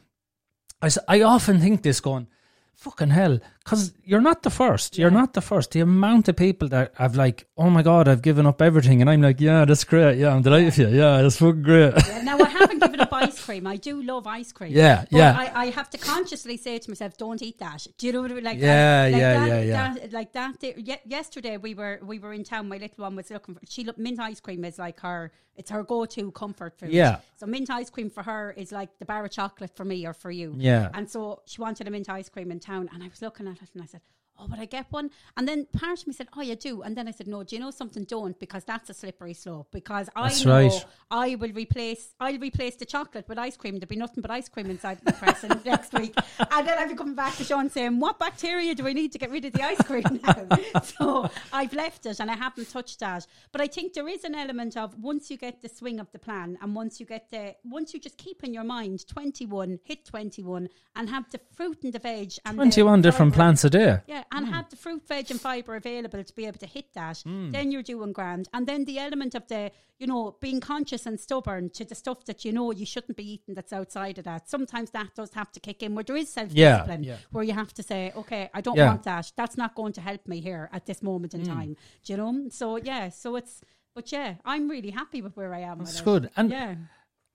I, 0.80 0.90
I 1.08 1.22
often 1.22 1.60
think 1.60 1.82
this 1.82 2.00
going, 2.00 2.28
fucking 2.74 3.10
hell, 3.10 3.40
because 3.64 3.92
you're 4.04 4.20
not 4.20 4.42
the 4.42 4.50
first. 4.50 4.98
You're 4.98 5.10
Yeah. 5.10 5.16
not 5.20 5.32
the 5.34 5.40
first. 5.40 5.70
The 5.72 5.80
amount 5.80 6.28
of 6.28 6.36
people 6.36 6.68
that 6.68 6.92
I've 6.98 7.14
like, 7.16 7.46
oh 7.56 7.70
my 7.70 7.82
god, 7.82 8.08
I've 8.08 8.22
given 8.22 8.46
up 8.46 8.60
everything, 8.62 9.00
and 9.00 9.08
I'm 9.10 9.22
like, 9.22 9.40
yeah, 9.40 9.64
that's 9.64 9.84
great. 9.84 10.18
Yeah, 10.18 10.34
I'm 10.34 10.42
delighted 10.42 10.74
for 10.74 10.82
you. 10.82 10.88
Yeah, 10.88 11.22
that's 11.22 11.36
fucking 11.38 11.62
great. 11.62 11.94
Yeah, 12.08 12.22
now 12.22 12.38
I 12.38 12.48
haven't 12.48 12.80
given 12.80 13.00
up 13.00 13.12
ice 13.12 13.44
cream. 13.44 13.66
I 13.66 13.76
do 13.76 14.02
love 14.02 14.26
ice 14.26 14.52
cream. 14.52 14.72
Yeah, 14.72 15.04
but 15.10 15.16
yeah. 15.18 15.36
I, 15.38 15.62
I 15.62 15.66
have 15.70 15.90
to 15.90 15.98
consciously 15.98 16.56
say 16.56 16.78
to 16.78 16.90
myself, 16.90 17.16
"Don't 17.16 17.40
eat 17.42 17.58
that." 17.58 17.86
Do 17.98 18.06
you 18.06 18.12
know 18.12 18.22
what 18.22 18.30
I 18.32 18.34
mean? 18.34 18.44
Like 18.44 18.58
Yeah, 18.58 18.66
that, 18.66 19.12
like 19.12 19.20
yeah, 19.20 19.38
that, 19.38 19.48
yeah, 19.48 19.60
yeah. 19.62 19.94
That, 19.94 20.12
like 20.12 20.32
that. 20.32 20.58
day- 20.58 20.74
ye- 20.76 21.00
yesterday 21.04 21.56
we 21.56 21.74
were 21.74 22.00
we 22.02 22.18
were 22.18 22.32
in 22.32 22.44
town. 22.44 22.68
My 22.68 22.76
little 22.78 23.02
one 23.02 23.16
was 23.16 23.30
looking 23.30 23.54
for. 23.54 23.60
She 23.68 23.84
looked 23.84 23.98
mint 23.98 24.18
ice 24.20 24.40
cream 24.40 24.64
is 24.64 24.78
like 24.78 25.00
her. 25.00 25.30
It's 25.54 25.70
her 25.70 25.82
go 25.84 26.06
to 26.06 26.30
comfort 26.32 26.78
food. 26.78 26.92
Yeah. 26.92 27.18
So 27.36 27.44
mint 27.44 27.68
ice 27.68 27.90
cream 27.90 28.08
for 28.08 28.22
her 28.22 28.54
is 28.56 28.72
like 28.72 28.88
the 28.98 29.04
bar 29.04 29.22
of 29.26 29.30
chocolate 29.32 29.76
for 29.76 29.84
me 29.84 30.06
or 30.06 30.14
for 30.14 30.30
you. 30.30 30.54
Yeah. 30.56 30.88
And 30.94 31.08
so 31.10 31.42
she 31.44 31.60
wanted 31.60 31.86
a 31.86 31.90
mint 31.90 32.08
ice 32.08 32.30
cream 32.30 32.50
in 32.50 32.58
town, 32.58 32.88
and 32.92 33.02
I 33.02 33.08
was 33.08 33.20
looking 33.20 33.46
at 33.46 33.51
and 33.74 33.82
I 33.82 33.86
said. 33.86 34.00
Oh, 34.38 34.46
would 34.50 34.58
I 34.58 34.64
get 34.64 34.86
one? 34.90 35.10
And 35.36 35.46
then 35.46 35.66
part 35.66 36.00
of 36.00 36.06
me 36.06 36.12
said, 36.12 36.28
"Oh, 36.36 36.42
you 36.42 36.56
do." 36.56 36.82
And 36.82 36.96
then 36.96 37.08
I 37.08 37.12
said, 37.12 37.28
"No, 37.28 37.42
do 37.42 37.54
you 37.56 37.60
know 37.60 37.70
something? 37.70 38.04
Don't 38.04 38.38
because 38.38 38.64
that's 38.64 38.90
a 38.90 38.94
slippery 38.94 39.34
slope. 39.34 39.68
Because 39.70 40.08
That's 40.14 40.44
I 40.44 40.48
know 40.48 40.68
right. 40.68 40.86
I 41.10 41.34
will 41.36 41.52
replace 41.52 42.14
I'll 42.20 42.38
replace 42.38 42.76
the 42.76 42.84
chocolate 42.84 43.28
with 43.28 43.38
ice 43.38 43.56
cream. 43.56 43.74
There'll 43.74 43.88
be 43.88 43.96
nothing 43.96 44.22
but 44.22 44.30
ice 44.30 44.48
cream 44.48 44.70
inside 44.70 44.98
the 45.04 45.12
present 45.12 45.64
next 45.72 45.92
week. 45.92 46.14
And 46.50 46.66
then 46.66 46.78
I'll 46.78 46.88
be 46.88 46.94
coming 46.94 47.14
back 47.14 47.36
to 47.36 47.44
Sean 47.44 47.68
saying, 47.70 47.98
What 48.00 48.18
bacteria 48.18 48.74
do 48.74 48.86
I 48.86 48.92
need 48.92 49.12
to 49.12 49.18
get 49.18 49.30
rid 49.30 49.44
of 49.44 49.52
the 49.52 49.62
ice 49.62 49.82
cream 49.82 50.04
now? 50.22 50.80
so 50.82 51.30
I've 51.52 51.72
left 51.72 52.06
it 52.06 52.20
and 52.20 52.30
I 52.30 52.36
haven't 52.36 52.70
touched 52.70 53.00
that. 53.00 53.26
But 53.50 53.60
I 53.60 53.66
think 53.66 53.92
there 53.92 54.08
is 54.08 54.24
an 54.24 54.34
element 54.34 54.76
of 54.76 54.98
once 54.98 55.30
you 55.30 55.36
get 55.36 55.62
the 55.62 55.68
swing 55.68 56.00
of 56.00 56.10
the 56.12 56.18
plan 56.18 56.58
and 56.60 56.74
once 56.74 57.00
you 57.00 57.06
get 57.06 57.30
the 57.30 57.54
once 57.64 57.94
you 57.94 58.00
just 58.00 58.16
keep 58.16 58.44
in 58.44 58.54
your 58.54 58.64
mind 58.64 59.06
twenty 59.06 59.46
one, 59.46 59.78
hit 59.84 60.04
twenty 60.04 60.42
one 60.42 60.68
and 60.96 61.08
have 61.08 61.30
the 61.30 61.40
fruit 61.54 61.82
and 61.82 61.92
the 61.92 61.98
veg 61.98 62.32
and 62.44 62.58
the 62.58 62.62
21 62.62 63.02
different 63.02 63.34
plants 63.34 63.64
a 63.64 63.70
day. 63.70 64.00
Yeah, 64.06 64.21
and 64.30 64.46
have 64.48 64.68
the 64.70 64.76
fruit, 64.76 65.06
veg, 65.08 65.30
and 65.30 65.40
fibre 65.40 65.74
available 65.76 66.22
to 66.22 66.34
be 66.34 66.46
able 66.46 66.58
to 66.58 66.66
hit 66.66 66.92
that. 66.94 67.18
Hmm. 67.24 67.50
Then 67.50 67.72
you're 67.72 67.82
doing 67.82 68.12
grand. 68.12 68.48
And 68.52 68.66
then 68.66 68.84
the 68.84 68.98
element 68.98 69.34
of 69.34 69.46
the, 69.48 69.70
you 69.98 70.06
know, 70.06 70.36
being 70.40 70.60
conscious 70.60 71.06
and 71.06 71.18
stubborn 71.18 71.70
to 71.70 71.84
the 71.84 71.94
stuff 71.94 72.24
that 72.26 72.44
you 72.44 72.52
know 72.52 72.70
you 72.72 72.86
shouldn't 72.86 73.16
be 73.16 73.32
eating 73.32 73.54
that's 73.54 73.72
outside 73.72 74.18
of 74.18 74.24
that. 74.24 74.48
Sometimes 74.48 74.90
that 74.90 75.14
does 75.14 75.32
have 75.34 75.50
to 75.52 75.60
kick 75.60 75.82
in 75.82 75.94
where 75.94 76.04
there 76.04 76.16
is 76.16 76.28
self 76.28 76.50
discipline, 76.54 77.04
yeah. 77.04 77.16
where 77.30 77.44
you 77.44 77.52
have 77.52 77.72
to 77.74 77.82
say, 77.82 78.12
okay, 78.16 78.50
I 78.54 78.60
don't 78.60 78.76
Yeah. 78.76 78.86
want 78.88 79.02
that. 79.04 79.32
That's 79.36 79.56
not 79.56 79.74
going 79.74 79.92
to 79.94 80.00
help 80.00 80.26
me 80.28 80.40
here 80.40 80.68
at 80.72 80.86
this 80.86 81.02
moment 81.02 81.34
in 81.34 81.44
time. 81.44 81.76
Do 82.04 82.12
you 82.12 82.16
know? 82.16 82.48
So, 82.50 82.76
yeah, 82.76 83.08
so 83.08 83.36
it's, 83.36 83.60
but 83.94 84.10
yeah, 84.12 84.34
I'm 84.44 84.68
really 84.68 84.90
happy 84.90 85.22
with 85.22 85.36
where 85.36 85.52
I 85.54 85.60
am. 85.60 85.78
That's 85.78 85.92
with 85.92 86.00
it. 86.00 86.04
good. 86.04 86.30
And 86.36 86.50
Yeah. 86.50 86.74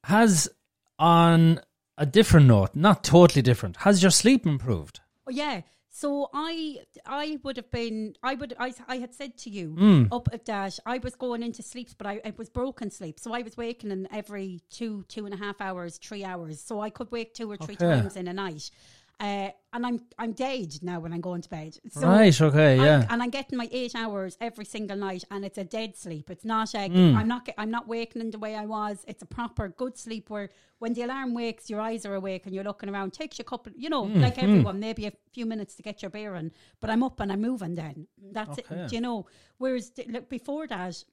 has 0.06 0.50
on 1.00 1.60
a 1.98 2.06
different 2.06 2.48
note, 2.48 2.76
not 2.76 3.04
totally 3.04 3.42
different, 3.42 3.78
has 3.78 4.02
your 4.02 4.12
sleep 4.12 4.46
improved? 4.46 5.00
Oh 5.28 5.32
yeah. 5.32 5.62
So 6.00 6.30
I 6.32 6.82
I 7.08 7.40
would 7.44 7.58
have 7.58 7.72
been 7.72 8.14
I 8.22 8.36
would 8.36 8.54
I, 8.60 8.72
I 8.88 8.98
had 8.98 9.16
said 9.16 9.36
to 9.40 9.50
you 9.50 9.68
Hmm. 9.72 10.04
up 10.12 10.30
at 10.32 10.46
that 10.46 10.78
I 10.86 11.00
was 11.00 11.16
going 11.16 11.42
into 11.42 11.64
sleep 11.64 11.90
but 11.98 12.06
I 12.06 12.14
it 12.24 12.38
was 12.38 12.50
broken 12.50 12.92
sleep 12.92 13.20
so 13.20 13.34
I 13.34 13.42
was 13.42 13.58
waking 13.58 13.90
in 13.90 14.08
every 14.12 14.62
two 14.70 15.06
two 15.08 15.26
and 15.26 15.34
a 15.34 15.38
half 15.38 15.60
hours 15.60 15.98
three 15.98 16.24
hours 16.24 16.62
so 16.62 16.80
I 16.82 16.92
could 16.92 17.10
wake 17.12 17.34
two 17.34 17.50
or 17.52 17.58
three 17.58 17.74
Okay. 17.82 17.88
times 18.02 18.16
in 18.16 18.28
a 18.28 18.34
night 18.34 18.70
uh, 19.20 19.50
and 19.74 19.86
I'm 19.86 20.00
I'm 20.20 20.32
dead 20.34 20.78
now 20.82 21.00
when 21.00 21.12
I'm 21.14 21.22
going 21.22 21.42
to 21.42 21.50
bed 21.50 21.78
so 21.90 22.08
right, 22.08 22.40
okay, 22.42 22.74
I'm- 22.78 22.86
yeah. 22.86 23.08
and 23.10 23.22
I'm 23.24 23.30
getting 23.32 23.58
my 23.58 23.68
eight 23.72 23.96
hours 23.96 24.38
every 24.40 24.66
single 24.66 24.96
night, 24.98 25.24
and 25.32 25.44
it's 25.44 25.58
a 25.58 25.64
dead 25.64 25.96
sleep. 25.96 26.30
It's 26.30 26.46
not 26.46 26.74
a, 26.76 26.88
Hmm. 26.88 27.16
I'm 27.18 27.28
not. 27.28 27.50
I'm 27.58 27.72
not 27.72 27.88
waking 27.88 28.22
in 28.22 28.32
the 28.32 28.40
way 28.40 28.56
I 28.56 28.66
was. 28.66 29.04
It's 29.08 29.24
a 29.24 29.26
proper 29.26 29.70
good 29.70 29.98
sleep 29.98 30.30
where 30.30 30.50
when 30.80 30.94
the 30.94 31.02
alarm 31.04 31.34
wakes, 31.34 31.70
your 31.70 31.82
eyes 31.82 32.06
are 32.06 32.14
awake 32.16 32.46
and 32.46 32.54
you're 32.54 32.64
looking 32.64 32.90
around. 32.90 33.12
Takes 33.14 33.40
you 33.40 33.44
a 33.44 33.50
couple, 33.50 33.72
you 33.76 33.90
know, 33.90 34.06
Hmm, 34.06 34.22
like 34.22 34.38
everyone, 34.42 34.80
maybe 34.80 35.06
a 35.08 35.14
few 35.34 35.46
minutes 35.48 35.74
to 35.76 35.84
get 35.84 36.02
your 36.04 36.12
bearing. 36.12 36.52
But 36.80 36.90
I'm 36.92 37.02
up 37.04 37.20
and 37.20 37.32
I'm 37.32 37.42
moving. 37.42 37.74
Then 37.76 38.08
that's 38.32 38.60
Okay. 38.60 38.76
it. 38.76 38.90
Do 38.90 38.96
you 38.96 39.02
know? 39.02 39.26
Whereas 39.58 39.90
th- 39.92 40.08
look, 40.10 40.30
before 40.30 40.68
that. 40.68 41.04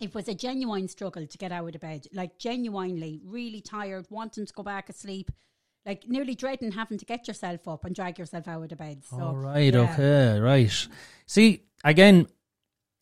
It 0.00 0.14
was 0.14 0.28
a 0.28 0.34
genuine 0.34 0.88
struggle 0.88 1.26
to 1.26 1.36
get 1.36 1.52
out 1.52 1.74
of 1.74 1.80
bed, 1.82 2.06
like 2.14 2.38
genuinely, 2.38 3.20
really 3.22 3.60
tired, 3.60 4.06
wanting 4.08 4.46
to 4.46 4.52
go 4.54 4.62
back 4.62 4.88
asleep, 4.88 5.30
like 5.86 6.04
nearly 6.08 6.34
dreading 6.34 6.72
having 6.72 6.98
to 6.98 7.04
get 7.04 7.26
yourself 7.28 7.66
up 7.68 7.84
and 7.84 7.94
drag 7.94 8.18
yourself 8.18 8.46
out 8.48 8.70
of 8.72 8.78
bed. 8.78 9.02
So, 9.08 9.18
All 9.20 9.34
right, 9.36 9.72
yeah. 9.72 9.80
okay, 9.92 10.38
right. 10.38 10.88
See, 11.26 11.62
again, 11.84 12.26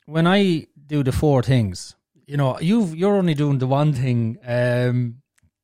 when 0.07 0.27
I 0.27 0.67
do 0.87 1.03
the 1.03 1.13
four 1.13 1.43
things, 1.43 1.97
you 2.27 2.37
know, 2.37 2.59
you 2.61 2.85
you're 2.87 3.17
only 3.17 3.35
doing 3.35 3.59
the 3.59 3.67
one 3.67 3.93
thing 3.93 4.35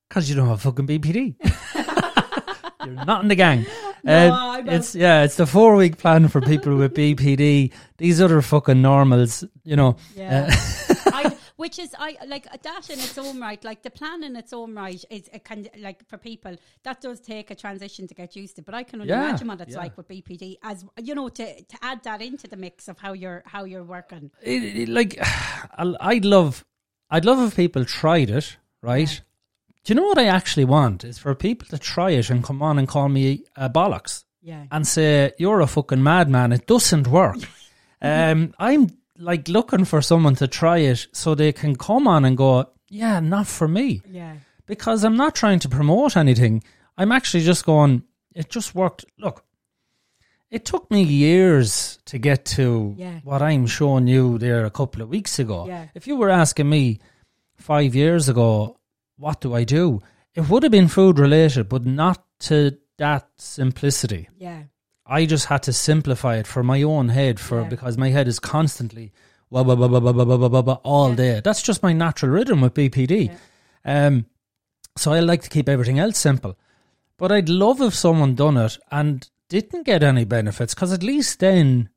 because 0.08 0.28
you 0.28 0.34
don't 0.36 0.48
have 0.48 0.62
fucking 0.62 0.86
BPD. 0.86 1.36
you're 2.84 3.04
not 3.04 3.22
in 3.22 3.28
the 3.28 3.34
gang. 3.36 3.66
No, 4.06 4.12
Uh, 4.12 4.62
it's 4.66 4.94
yeah, 4.94 5.22
it's 5.24 5.36
the 5.36 5.46
four 5.46 5.76
week 5.76 5.96
plan 5.96 6.28
for 6.28 6.42
people 6.42 6.76
with 6.76 6.92
BPD. 6.92 7.72
These 7.96 8.20
other 8.20 8.42
fucking 8.42 8.82
normals, 8.82 9.44
you 9.62 9.76
know. 9.76 9.96
Yeah. 10.14 10.50
Uh, 10.52 10.93
which 11.56 11.78
is 11.78 11.94
I 11.98 12.16
like 12.26 12.46
that 12.62 12.90
in 12.90 12.98
its 12.98 13.16
own 13.18 13.40
right. 13.40 13.62
Like 13.64 13.82
the 13.82 13.90
plan 13.90 14.24
in 14.24 14.34
its 14.36 14.52
own 14.52 14.74
right 14.74 15.02
is 15.10 15.28
a 15.32 15.38
kind 15.38 15.68
like 15.78 16.06
for 16.08 16.18
people 16.18 16.56
that 16.82 17.00
does 17.00 17.20
take 17.20 17.50
a 17.50 17.54
transition 17.54 18.06
to 18.08 18.14
get 18.14 18.34
used 18.36 18.56
to. 18.56 18.62
But 18.62 18.74
I 18.74 18.82
can 18.82 19.00
only 19.00 19.12
Yeah, 19.12 19.28
imagine 19.28 19.48
what 19.48 19.60
it's 19.60 19.72
yeah. 19.72 19.78
like 19.78 19.96
with 19.96 20.08
BPD 20.08 20.56
as 20.62 20.84
you 21.00 21.14
know 21.14 21.28
to 21.28 21.62
to 21.62 21.76
add 21.82 22.02
that 22.04 22.20
into 22.22 22.48
the 22.48 22.56
mix 22.56 22.88
of 22.88 22.98
how 22.98 23.12
you're 23.12 23.42
how 23.46 23.64
you're 23.64 23.84
working. 23.84 24.30
it, 24.42 24.62
it- 24.64 24.88
like 24.88 25.18
I'd 25.78 26.24
love 26.24 26.64
I'd 27.10 27.24
love 27.24 27.46
if 27.46 27.56
people 27.56 27.84
tried 27.84 28.30
it, 28.30 28.56
right? 28.82 29.20
Do 29.84 29.92
you 29.92 30.00
know 30.00 30.06
what 30.06 30.18
I 30.18 30.26
actually 30.26 30.64
want 30.64 31.04
is 31.04 31.18
for 31.18 31.34
people 31.34 31.68
to 31.68 31.78
try 31.78 32.10
it 32.12 32.30
and 32.30 32.42
come 32.42 32.62
on 32.62 32.78
and 32.78 32.88
call 32.88 33.08
me 33.10 33.44
a 33.54 33.68
bollocks 33.68 34.24
Yeah. 34.42 34.64
and 34.70 34.86
say 34.86 35.32
you're 35.38 35.60
a 35.60 35.66
fucking 35.66 36.02
madman. 36.02 36.52
It 36.52 36.66
doesn't 36.66 37.06
work. 37.06 37.36
um, 38.02 38.54
I'm 38.58 38.96
like 39.18 39.48
looking 39.48 39.84
for 39.84 40.02
someone 40.02 40.34
to 40.36 40.46
try 40.48 40.78
it 40.78 41.06
so 41.12 41.34
they 41.34 41.52
can 41.52 41.76
come 41.76 42.08
on 42.08 42.24
and 42.24 42.36
go, 42.36 42.68
yeah, 42.88 43.20
not 43.20 43.46
for 43.46 43.68
me, 43.68 44.02
Yeah. 44.08 44.36
because 44.66 45.04
I'm 45.04 45.16
not 45.16 45.34
trying 45.34 45.58
to 45.60 45.68
promote 45.68 46.16
anything. 46.16 46.62
I'm 46.98 47.12
actually 47.12 47.44
just 47.44 47.64
going. 47.64 48.02
It 48.34 48.50
just 48.50 48.74
worked. 48.74 49.04
Look, 49.18 49.44
it 50.50 50.64
took 50.64 50.90
me 50.90 51.02
years 51.02 51.98
to 52.06 52.18
get 52.18 52.44
to 52.56 52.94
Yeah. 52.98 53.20
what 53.24 53.42
I'm 53.42 53.66
showing 53.66 54.06
you 54.08 54.38
there 54.38 54.64
a 54.64 54.70
couple 54.70 55.02
of 55.02 55.08
weeks 55.08 55.38
ago. 55.38 55.66
Yeah. 55.66 55.88
If 55.94 56.06
you 56.06 56.16
were 56.16 56.30
asking 56.30 56.68
me 56.68 56.98
five 57.56 57.94
years 57.94 58.28
ago, 58.28 58.78
what 59.16 59.40
do 59.40 59.54
I 59.54 59.64
do? 59.64 60.02
It 60.34 60.48
would 60.48 60.62
have 60.64 60.72
been 60.72 60.88
food 60.88 61.18
related, 61.18 61.68
but 61.68 61.84
not 61.86 62.24
to 62.40 62.76
that 62.98 63.28
simplicity. 63.36 64.28
Yeah. 64.38 64.64
I 65.06 65.26
just 65.26 65.46
had 65.46 65.62
to 65.64 65.72
simplify 65.72 66.36
it 66.36 66.46
for 66.46 66.62
my 66.62 66.82
own 66.82 67.08
head 67.10 67.38
for 67.38 67.62
Yeah. 67.62 67.68
because 67.68 67.98
my 67.98 68.08
head 68.10 68.26
is 68.28 68.38
constantly 68.38 69.12
wah, 69.50 69.62
wah, 69.62 69.74
wah, 69.74 69.86
wah, 69.86 70.00
wah, 70.00 70.12
wah, 70.12 70.24
wah, 70.36 70.48
wah, 70.48 70.60
wah, 70.62 70.78
all 70.82 71.10
Yeah. 71.10 71.16
day. 71.16 71.40
That's 71.44 71.62
just 71.62 71.82
my 71.82 71.92
natural 71.92 72.32
rhythm 72.32 72.60
with 72.62 72.74
BPD. 72.74 73.30
Um, 73.84 74.26
so 74.96 75.12
I 75.12 75.20
like 75.20 75.42
to 75.42 75.50
keep 75.50 75.68
everything 75.68 75.98
else 75.98 76.18
simple. 76.18 76.56
But 77.18 77.30
I'd 77.30 77.48
love 77.48 77.80
if 77.80 77.94
someone 77.94 78.34
done 78.34 78.56
it 78.56 78.78
and 78.90 79.28
didn't 79.48 79.84
get 79.84 80.02
any 80.02 80.24
benefits 80.24 80.74
because 80.74 80.92
at 80.92 81.02
least 81.02 81.38
then 81.38 81.90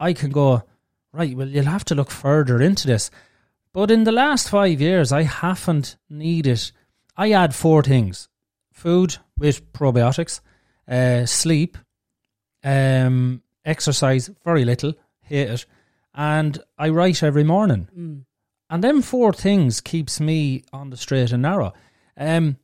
I 0.00 0.12
can 0.12 0.30
go, 0.30 0.62
right, 1.12 1.36
well, 1.36 1.46
you'll 1.48 1.66
have 1.66 1.84
to 1.86 1.94
look 1.94 2.10
further 2.10 2.60
into 2.60 2.86
this. 2.88 3.10
But 3.72 3.90
in 3.90 4.04
the 4.04 4.12
last 4.12 4.48
five 4.48 4.80
years, 4.80 5.12
I 5.12 5.22
haven't 5.22 5.96
needed. 6.08 6.72
I 7.16 7.30
add 7.32 7.54
four 7.54 7.82
things 7.82 8.28
food 8.72 9.18
with 9.36 9.72
probiotics, 9.72 10.40
uh, 10.88 11.26
sleep, 11.26 11.76
um, 12.64 13.42
exercise, 13.64 14.30
very 14.44 14.64
little, 14.64 14.94
hate 15.22 15.50
it, 15.50 15.66
and 16.14 16.58
I 16.76 16.88
write 16.88 17.22
every 17.22 17.44
morning. 17.44 17.88
Mm. 17.96 18.24
And 18.70 18.84
them 18.84 19.02
four 19.02 19.32
things 19.32 19.80
keeps 19.80 20.20
me 20.20 20.64
on 20.72 20.90
the 20.90 20.96
straight 20.96 21.32
and 21.32 21.42
narrow. 21.42 21.72
Um, 22.16 22.58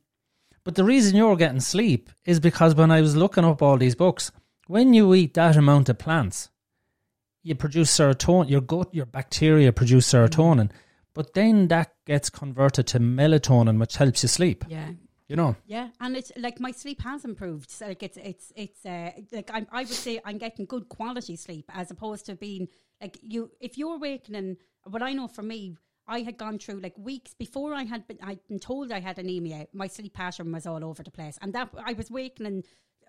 but 0.63 0.75
the 0.75 0.83
reason 0.83 1.15
you're 1.15 1.35
getting 1.35 1.59
sleep 1.59 2.09
is 2.25 2.39
because 2.39 2.75
when 2.75 2.91
I 2.91 3.01
was 3.01 3.15
looking 3.15 3.45
up 3.45 3.61
all 3.61 3.77
these 3.77 3.95
books, 3.95 4.31
when 4.67 4.93
you 4.93 5.13
eat 5.13 5.35
that 5.35 5.55
amount 5.55 5.89
of 5.89 5.97
plants, 5.97 6.49
you 7.43 7.55
produce 7.55 7.95
serotonin. 7.95 8.49
Your 8.49 8.61
gut, 8.61 8.93
your 8.93 9.05
bacteria 9.05 9.71
produce 9.71 10.11
serotonin, 10.11 10.71
but 11.13 11.33
then 11.33 11.67
that 11.67 11.93
gets 12.05 12.29
converted 12.29 12.87
to 12.87 12.99
melatonin, 12.99 13.79
which 13.79 13.97
helps 13.97 14.23
you 14.23 14.29
sleep. 14.29 14.65
Yeah. 14.67 14.89
You 15.27 15.35
know, 15.35 15.55
Yeah, 15.65 15.89
and 15.99 16.15
it's 16.15 16.31
like 16.37 16.59
my 16.59 16.71
sleep 16.71 17.01
has 17.01 17.25
improved. 17.25 17.71
So 17.71 17.87
like 17.87 18.03
it's 18.03 18.17
it's 18.17 18.53
it's 18.55 18.85
uh, 18.85 19.11
like 19.31 19.49
I'm, 19.51 19.65
I 19.71 19.79
would 19.79 19.87
say 19.89 20.21
I'm 20.23 20.37
getting 20.37 20.65
good 20.65 20.87
quality 20.87 21.35
sleep 21.35 21.65
as 21.73 21.89
opposed 21.89 22.27
to 22.27 22.35
being 22.35 22.67
like 23.01 23.17
you. 23.23 23.49
If 23.59 23.75
you're 23.77 23.97
waking 23.97 24.35
and 24.35 24.57
what 24.83 25.01
I 25.01 25.13
know 25.13 25.27
for 25.27 25.41
me, 25.41 25.77
I 26.07 26.19
had 26.19 26.37
gone 26.37 26.59
through 26.59 26.79
like 26.81 26.95
weeks 26.97 27.33
before 27.33 27.73
I 27.73 27.85
had 27.85 28.07
been 28.07 28.19
I'd 28.21 28.47
been 28.47 28.59
told 28.59 28.91
I 28.91 28.99
had 28.99 29.17
anemia. 29.17 29.65
My 29.73 29.87
sleep 29.87 30.13
pattern 30.13 30.51
was 30.51 30.67
all 30.67 30.85
over 30.85 31.01
the 31.01 31.09
place, 31.11 31.39
and 31.41 31.53
that 31.53 31.69
I 31.83 31.93
was 31.93 32.11
waking 32.11 32.63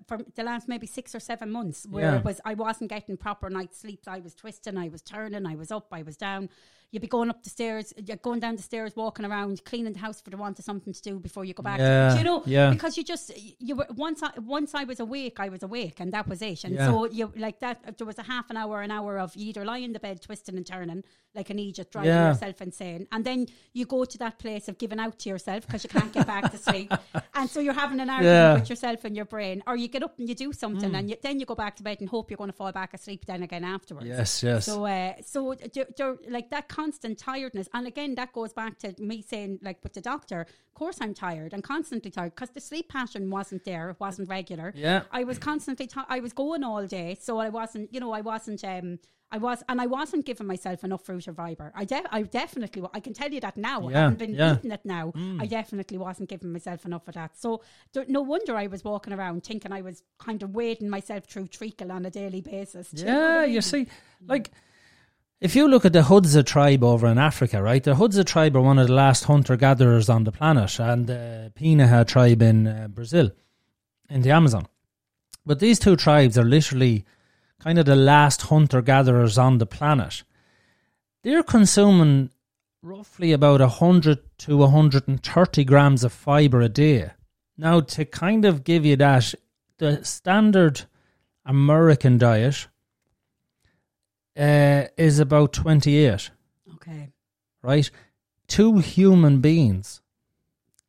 for 0.06 0.18
the 0.34 0.42
last 0.42 0.68
maybe 0.68 0.86
six 0.86 1.14
or 1.14 1.20
seven 1.20 1.50
months 1.50 1.86
where 1.86 2.04
Yeah. 2.04 2.16
it 2.18 2.24
was 2.24 2.40
I 2.46 2.54
wasn't 2.54 2.88
getting 2.88 3.18
proper 3.18 3.50
night's 3.50 3.78
sleep. 3.78 4.00
I 4.06 4.20
was 4.20 4.34
twisting, 4.34 4.78
I 4.78 4.88
was 4.88 5.02
turning, 5.02 5.44
I 5.46 5.54
was 5.54 5.70
up, 5.70 5.88
I 5.92 6.02
was 6.02 6.16
down. 6.16 6.48
You'd 6.92 7.00
be 7.02 7.08
going 7.08 7.28
up 7.30 7.42
the 7.42 7.50
stairs, 7.50 7.92
uh, 7.98 8.02
you're 8.06 8.16
going 8.18 8.40
down 8.40 8.56
the 8.56 8.62
stairs, 8.62 8.94
walking 8.96 9.26
around, 9.26 9.64
cleaning 9.64 9.92
the 9.92 9.98
house 9.98 10.20
for 10.20 10.30
the 10.30 10.36
want 10.36 10.58
of 10.58 10.64
something 10.64 10.92
to 10.92 11.02
do 11.02 11.18
before 11.18 11.44
you 11.44 11.52
go 11.52 11.62
back. 11.62 11.78
Yeah, 11.78 12.12
Do 12.12 12.18
you 12.18 12.24
know? 12.24 12.42
yeah. 12.46 12.70
Because 12.70 12.96
you 12.96 13.04
just 13.04 13.32
you 13.58 13.74
were 13.74 13.86
once 13.96 14.22
I 14.22 14.30
once 14.38 14.74
I 14.74 14.84
was 14.84 15.00
awake, 15.00 15.38
I 15.40 15.48
was 15.48 15.62
awake, 15.62 16.00
and 16.00 16.12
that 16.12 16.28
was 16.28 16.42
it. 16.42 16.64
And 16.64 16.74
Yeah. 16.74 16.86
so 16.86 17.06
you 17.06 17.32
like 17.36 17.58
that. 17.60 17.80
Uh, 17.86 17.92
there 17.98 18.06
was 18.06 18.18
a 18.18 18.22
half 18.22 18.50
an 18.50 18.56
hour, 18.56 18.82
an 18.82 18.90
hour 18.90 19.18
of 19.18 19.34
you 19.36 19.48
either 19.48 19.64
lying 19.64 19.84
in 19.84 19.92
the 19.92 20.00
bed 20.00 20.22
twisting 20.22 20.56
and 20.56 20.66
turning 20.66 21.02
like 21.34 21.50
an 21.50 21.58
idiot, 21.58 21.90
driving 21.90 22.08
Yeah. 22.10 22.28
yourself 22.28 22.62
insane, 22.62 23.06
and 23.12 23.22
then 23.24 23.46
you 23.74 23.84
go 23.84 24.04
to 24.06 24.18
that 24.18 24.38
place 24.38 24.68
of 24.68 24.78
giving 24.78 24.98
out 24.98 25.18
to 25.18 25.28
yourself 25.28 25.66
because 25.66 25.84
you 25.84 25.90
can't 25.90 26.12
get 26.12 26.26
back 26.26 26.50
to 26.50 26.56
sleep, 26.56 26.90
and 27.34 27.50
so 27.50 27.60
you're 27.60 27.74
having 27.74 28.00
an 28.00 28.08
argument 28.08 28.34
Yeah. 28.34 28.54
with 28.54 28.70
yourself 28.70 29.04
and 29.04 29.14
your 29.14 29.26
brain, 29.26 29.62
or 29.66 29.76
you 29.76 29.88
get 29.88 30.02
up 30.02 30.18
and 30.18 30.28
you 30.30 30.34
do 30.34 30.52
something, 30.54 30.92
mm. 30.92 30.98
and 30.98 31.10
you, 31.10 31.16
then 31.22 31.38
you 31.38 31.44
go 31.44 31.54
back 31.54 31.76
to 31.76 31.82
bed 31.82 31.98
and 32.00 32.08
hope 32.08 32.30
you're 32.30 32.38
going 32.38 32.48
to 32.50 32.56
fall 32.56 32.72
back 32.72 32.94
asleep 32.94 33.26
then 33.26 33.42
again 33.42 33.64
afterwards. 33.64 34.06
Yes, 34.06 34.42
yes. 34.42 34.64
So, 34.64 34.86
uh, 34.86 35.12
so 35.22 35.54
they're, 35.74 35.86
they're, 35.96 36.16
like 36.30 36.48
that 36.50 36.68
constant 36.76 37.18
tiredness, 37.18 37.68
and 37.74 37.86
again, 37.86 38.14
that 38.16 38.30
goes 38.38 38.52
back 38.52 38.78
to 38.82 38.94
me 38.98 39.16
saying, 39.22 39.58
like 39.62 39.78
with 39.82 39.94
the 39.94 40.00
doctor, 40.12 40.40
of 40.42 40.74
course 40.82 40.98
I'm 41.00 41.14
tired 41.14 41.52
and 41.54 41.62
constantly 41.74 42.10
tired 42.10 42.34
because 42.34 42.50
the 42.50 42.60
sleep 42.60 42.86
pattern 42.96 43.30
wasn't 43.30 43.64
there, 43.64 43.90
it 43.90 44.00
wasn't 44.06 44.28
regular. 44.28 44.68
Yeah. 44.76 45.02
I 45.10 45.24
was 45.24 45.38
constantly, 45.38 45.86
ti 45.86 46.00
I 46.16 46.20
was 46.26 46.32
going 46.32 46.62
all 46.70 46.86
day, 46.86 47.10
so 47.26 47.38
I 47.46 47.48
wasn't, 47.60 47.86
you 47.94 48.00
know, 48.00 48.12
I 48.12 48.22
wasn't, 48.32 48.62
um, 48.64 48.98
I 49.36 49.38
was, 49.38 49.58
and 49.68 49.80
I 49.80 49.86
wasn't 49.86 50.24
giving 50.24 50.46
myself 50.46 50.84
enough 50.84 51.02
fruit 51.04 51.26
or 51.26 51.34
fiber. 51.34 51.68
I, 51.74 51.84
de- 51.92 52.14
I 52.18 52.20
definitely, 52.22 52.82
I 52.94 53.00
can 53.00 53.12
tell 53.20 53.30
you 53.36 53.40
that 53.40 53.56
now. 53.56 53.78
Yeah, 53.88 53.88
I 53.88 54.00
haven't 54.02 54.18
been 54.24 54.34
yeah. 54.34 54.50
Mm. 54.50 54.58
eating 54.58 54.70
it 54.78 54.84
now. 54.84 55.06
I 55.42 55.46
definitely 55.46 55.98
wasn't 55.98 56.28
giving 56.28 56.52
myself 56.52 56.84
enough 56.84 57.08
of 57.08 57.14
that. 57.14 57.32
So, 57.36 57.62
no 58.06 58.22
wonder 58.22 58.54
I 58.54 58.68
was 58.68 58.84
walking 58.84 59.12
around 59.12 59.42
thinking 59.42 59.72
I 59.72 59.80
was 59.80 60.02
kind 60.18 60.42
of 60.44 60.54
wading 60.54 60.88
myself 60.88 61.24
through 61.24 61.48
treacle 61.48 61.90
on 61.90 62.06
a 62.06 62.10
daily 62.10 62.40
basis. 62.40 62.90
Do 62.90 63.00
you 63.00 63.06
know 63.06 63.12
what 63.12 63.48
Yeah, 63.48 63.54
you 63.54 63.62
see, 63.62 63.86
like 64.28 64.50
if 65.40 65.54
you 65.54 65.68
look 65.68 65.84
at 65.84 65.92
the 65.92 66.02
Hadza 66.02 66.44
tribe 66.44 66.82
over 66.82 67.06
in 67.06 67.18
Africa, 67.18 67.62
right? 67.62 67.82
The 67.82 67.94
Hadza 67.94 68.24
tribe 68.24 68.56
are 68.56 68.62
one 68.62 68.78
of 68.78 68.86
the 68.86 68.94
last 68.94 69.24
hunter 69.24 69.56
gatherers 69.56 70.08
on 70.08 70.24
the 70.24 70.32
planet, 70.32 70.78
and 70.80 71.06
the 71.06 71.52
Pinaha 71.54 72.06
tribe 72.06 72.40
in 72.40 72.66
uh, 72.66 72.88
Brazil, 72.88 73.30
in 74.08 74.22
the 74.22 74.30
Amazon. 74.30 74.66
But 75.44 75.60
these 75.60 75.78
two 75.78 75.96
tribes 75.96 76.38
are 76.38 76.44
literally 76.44 77.04
kind 77.60 77.78
of 77.78 77.84
the 77.86 77.96
last 77.96 78.42
hunter 78.42 78.80
gatherers 78.80 79.36
on 79.36 79.58
the 79.58 79.66
planet. 79.66 80.22
They're 81.22 81.42
consuming 81.42 82.30
roughly 82.82 83.32
about 83.32 83.60
100 83.60 84.18
to 84.38 84.56
130 84.56 85.64
grams 85.64 86.04
of 86.04 86.12
fiber 86.12 86.60
a 86.60 86.68
day. 86.68 87.10
Now, 87.58 87.80
to 87.80 88.04
kind 88.04 88.44
of 88.44 88.64
give 88.64 88.84
you 88.84 88.96
that, 88.96 89.34
the 89.78 90.04
standard 90.04 90.82
American 91.44 92.16
diet 92.18 92.68
uh, 94.36 94.84
is 94.96 95.18
about 95.18 95.52
28, 95.52 96.30
Okay. 96.74 97.10
right? 97.62 97.90
Two 98.48 98.78
human 98.78 99.40
beings. 99.40 100.00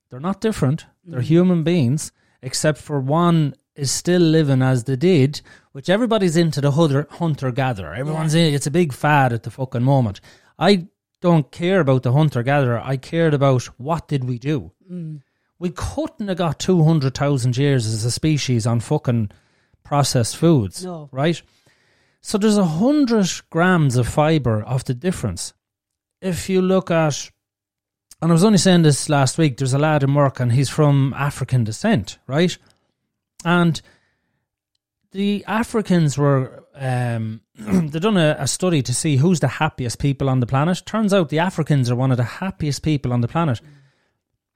They're 0.09 0.19
not 0.19 0.41
different. 0.41 0.85
They're 1.05 1.21
human 1.21 1.63
beings, 1.63 2.11
except 2.41 2.77
for 2.79 2.99
one 2.99 3.55
is 3.75 3.91
still 3.91 4.21
living 4.21 4.61
as 4.61 4.83
they 4.85 4.95
did, 4.95 5.41
which 5.71 5.89
everybody's 5.89 6.35
into 6.37 6.61
the 6.61 6.71
hunter, 6.71 7.07
hunter 7.11 7.51
gatherer. 7.51 7.93
Everyone's 7.93 8.33
in 8.33 8.53
It's 8.53 8.67
a 8.67 8.71
big 8.71 8.91
fad 8.93 9.31
at 9.33 9.43
the 9.43 9.51
fucking 9.51 9.83
moment. 9.83 10.19
I 10.57 10.87
don't 11.21 11.51
care 11.51 11.79
about 11.79 12.03
the 12.03 12.13
hunter 12.13 12.43
gatherer. 12.43 12.79
I 12.83 12.97
cared 12.97 13.33
about 13.33 13.63
what 13.77 14.07
did 14.07 14.23
we 14.23 14.39
do. 14.39 14.71
We 15.59 15.71
couldn't 15.71 16.27
have 16.27 16.37
got 16.37 16.59
200,000 16.59 17.57
years 17.57 17.85
as 17.87 18.03
a 18.05 18.11
species 18.11 18.65
on 18.67 18.79
fucking 18.79 19.31
processed 19.83 20.37
foods, 20.37 20.83
No. 20.85 21.09
right? 21.11 21.41
So 22.27 22.37
there's 22.37 22.57
a 22.57 22.65
hundred 22.65 23.31
grams 23.49 23.95
of 23.95 24.05
fiber 24.05 24.61
of 24.61 24.83
the 24.83 24.93
difference. 24.93 25.53
If 26.21 26.49
you 26.49 26.61
look 26.61 26.91
at, 26.91 27.31
and 28.21 28.29
I 28.29 28.33
was 28.33 28.43
only 28.43 28.57
saying 28.57 28.81
this 28.81 29.07
last 29.07 29.37
week, 29.37 29.55
there's 29.55 29.73
a 29.73 29.79
lad 29.79 30.03
in 30.03 30.13
work 30.13 30.41
and 30.41 30.51
he's 30.51 30.67
from 30.67 31.13
African 31.15 31.63
descent, 31.63 32.19
right? 32.27 32.57
And 33.45 33.81
the 35.13 35.45
Africans 35.47 36.17
were, 36.17 36.65
um, 36.75 37.43
they 37.55 37.97
done 37.97 38.17
a, 38.17 38.35
a 38.37 38.47
study 38.47 38.81
to 38.81 38.93
see 38.93 39.15
who's 39.15 39.39
the 39.39 39.47
happiest 39.47 39.97
people 39.97 40.27
on 40.27 40.41
the 40.41 40.47
planet. 40.47 40.83
Turns 40.85 41.13
out 41.13 41.29
the 41.29 41.39
Africans 41.39 41.89
are 41.89 41.95
one 41.95 42.11
of 42.11 42.17
the 42.17 42.23
happiest 42.23 42.83
people 42.83 43.13
on 43.13 43.21
the 43.21 43.29
planet. 43.29 43.61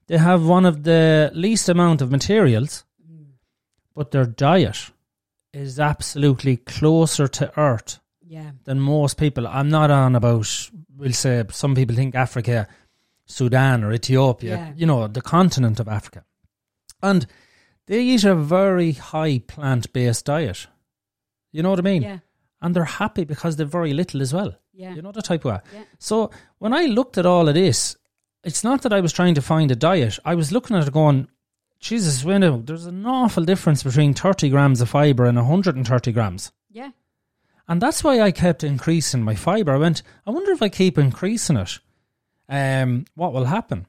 They 0.07 0.17
have 0.17 0.45
one 0.45 0.65
of 0.65 0.83
the 0.83 1.31
least 1.33 1.69
amount 1.69 2.01
of 2.01 2.11
materials, 2.11 2.83
but 3.95 4.11
their 4.11 4.25
diet 4.25 4.91
is 5.53 5.79
absolutely 5.79 6.57
closer 6.57 7.27
to 7.27 7.59
Earth 7.59 7.99
Yeah. 8.25 8.51
than 8.63 8.79
most 8.79 9.17
people. 9.17 9.47
I'm 9.47 9.69
not 9.69 9.91
on 9.91 10.15
about, 10.15 10.69
we'll 10.95 11.13
say, 11.13 11.43
some 11.51 11.75
people 11.75 11.95
think 11.95 12.15
Africa, 12.15 12.67
Sudan, 13.25 13.83
or 13.83 13.93
Ethiopia, 13.93 14.55
Yeah. 14.57 14.73
you 14.75 14.85
know, 14.85 15.07
the 15.07 15.21
continent 15.21 15.79
of 15.79 15.87
Africa. 15.87 16.23
And 17.01 17.25
they 17.87 18.01
eat 18.01 18.23
a 18.23 18.35
very 18.35 18.93
high 18.93 19.39
plant 19.39 19.91
based 19.93 20.25
diet. 20.25 20.67
You 21.51 21.63
know 21.63 21.69
what 21.71 21.79
I 21.79 21.83
mean? 21.83 22.01
Yeah. 22.03 22.19
And 22.61 22.75
they're 22.75 22.85
happy 22.85 23.25
because 23.25 23.55
they're 23.55 23.65
very 23.65 23.93
little 23.93 24.21
as 24.21 24.33
well. 24.33 24.53
Yeah. 24.73 24.93
You 24.95 25.01
know 25.01 25.11
the 25.11 25.21
type 25.21 25.45
of. 25.45 25.61
Yeah. 25.73 25.83
So 25.99 26.31
when 26.59 26.73
I 26.73 26.85
looked 26.85 27.17
at 27.17 27.25
all 27.25 27.47
of 27.49 27.55
this, 27.55 27.97
it's 28.43 28.63
not 28.63 28.83
that 28.83 28.93
I 28.93 29.01
was 29.01 29.11
trying 29.13 29.35
to 29.35 29.41
find 29.41 29.69
a 29.71 29.75
diet. 29.75 30.17
I 30.23 30.35
was 30.35 30.51
looking 30.51 30.77
at 30.77 30.87
it 30.87 30.93
going, 30.93 31.27
Jesus, 31.81 32.23
know, 32.23 32.61
there's 32.63 32.85
an 32.85 33.05
awful 33.07 33.43
difference 33.43 33.81
between 33.81 34.13
30 34.13 34.49
grams 34.49 34.81
of 34.81 34.89
fibre 34.89 35.25
and 35.25 35.37
130 35.37 36.11
grams. 36.11 36.51
Yeah. 36.69 36.91
And 37.67 37.81
that's 37.81 38.03
why 38.03 38.21
I 38.21 38.31
kept 38.31 38.63
increasing 38.63 39.23
my 39.23 39.33
fibre. 39.33 39.73
I 39.73 39.77
went, 39.77 40.03
I 40.25 40.29
wonder 40.31 40.51
if 40.51 40.61
I 40.61 40.69
keep 40.69 40.97
increasing 40.97 41.57
it, 41.57 41.79
um, 42.47 43.05
what 43.15 43.33
will 43.33 43.45
happen? 43.45 43.87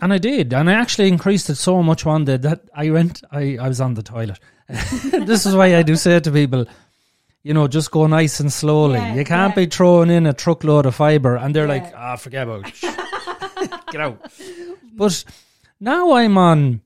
And 0.00 0.12
I 0.12 0.18
did. 0.18 0.52
And 0.52 0.70
I 0.70 0.74
actually 0.74 1.08
increased 1.08 1.50
it 1.50 1.56
so 1.56 1.82
much 1.82 2.04
one 2.04 2.26
day 2.26 2.36
that 2.36 2.62
I 2.74 2.90
went, 2.90 3.22
I, 3.32 3.56
I 3.60 3.68
was 3.68 3.80
on 3.80 3.94
the 3.94 4.02
toilet. 4.02 4.38
this 4.68 5.46
is 5.46 5.54
why 5.54 5.74
I 5.76 5.82
do 5.82 5.96
say 5.96 6.20
to 6.20 6.30
people, 6.30 6.66
you 7.42 7.54
know, 7.54 7.66
just 7.66 7.90
go 7.90 8.06
nice 8.06 8.38
and 8.38 8.52
slowly. 8.52 8.98
Yeah, 8.98 9.14
you 9.14 9.24
can't 9.24 9.56
yeah. 9.56 9.64
be 9.64 9.70
throwing 9.70 10.10
in 10.10 10.26
a 10.26 10.32
truckload 10.32 10.86
of 10.86 10.94
fibre 10.94 11.36
and 11.36 11.54
they're 11.56 11.66
Yeah. 11.66 11.82
like, 11.82 11.92
ah, 11.96 12.16
forget 12.16 12.46
about 12.46 12.68
it. 12.68 12.80
Get 13.90 14.00
out. 14.00 14.30
But 14.94 15.24
now 15.80 16.12
I'm 16.12 16.36
on, 16.36 16.82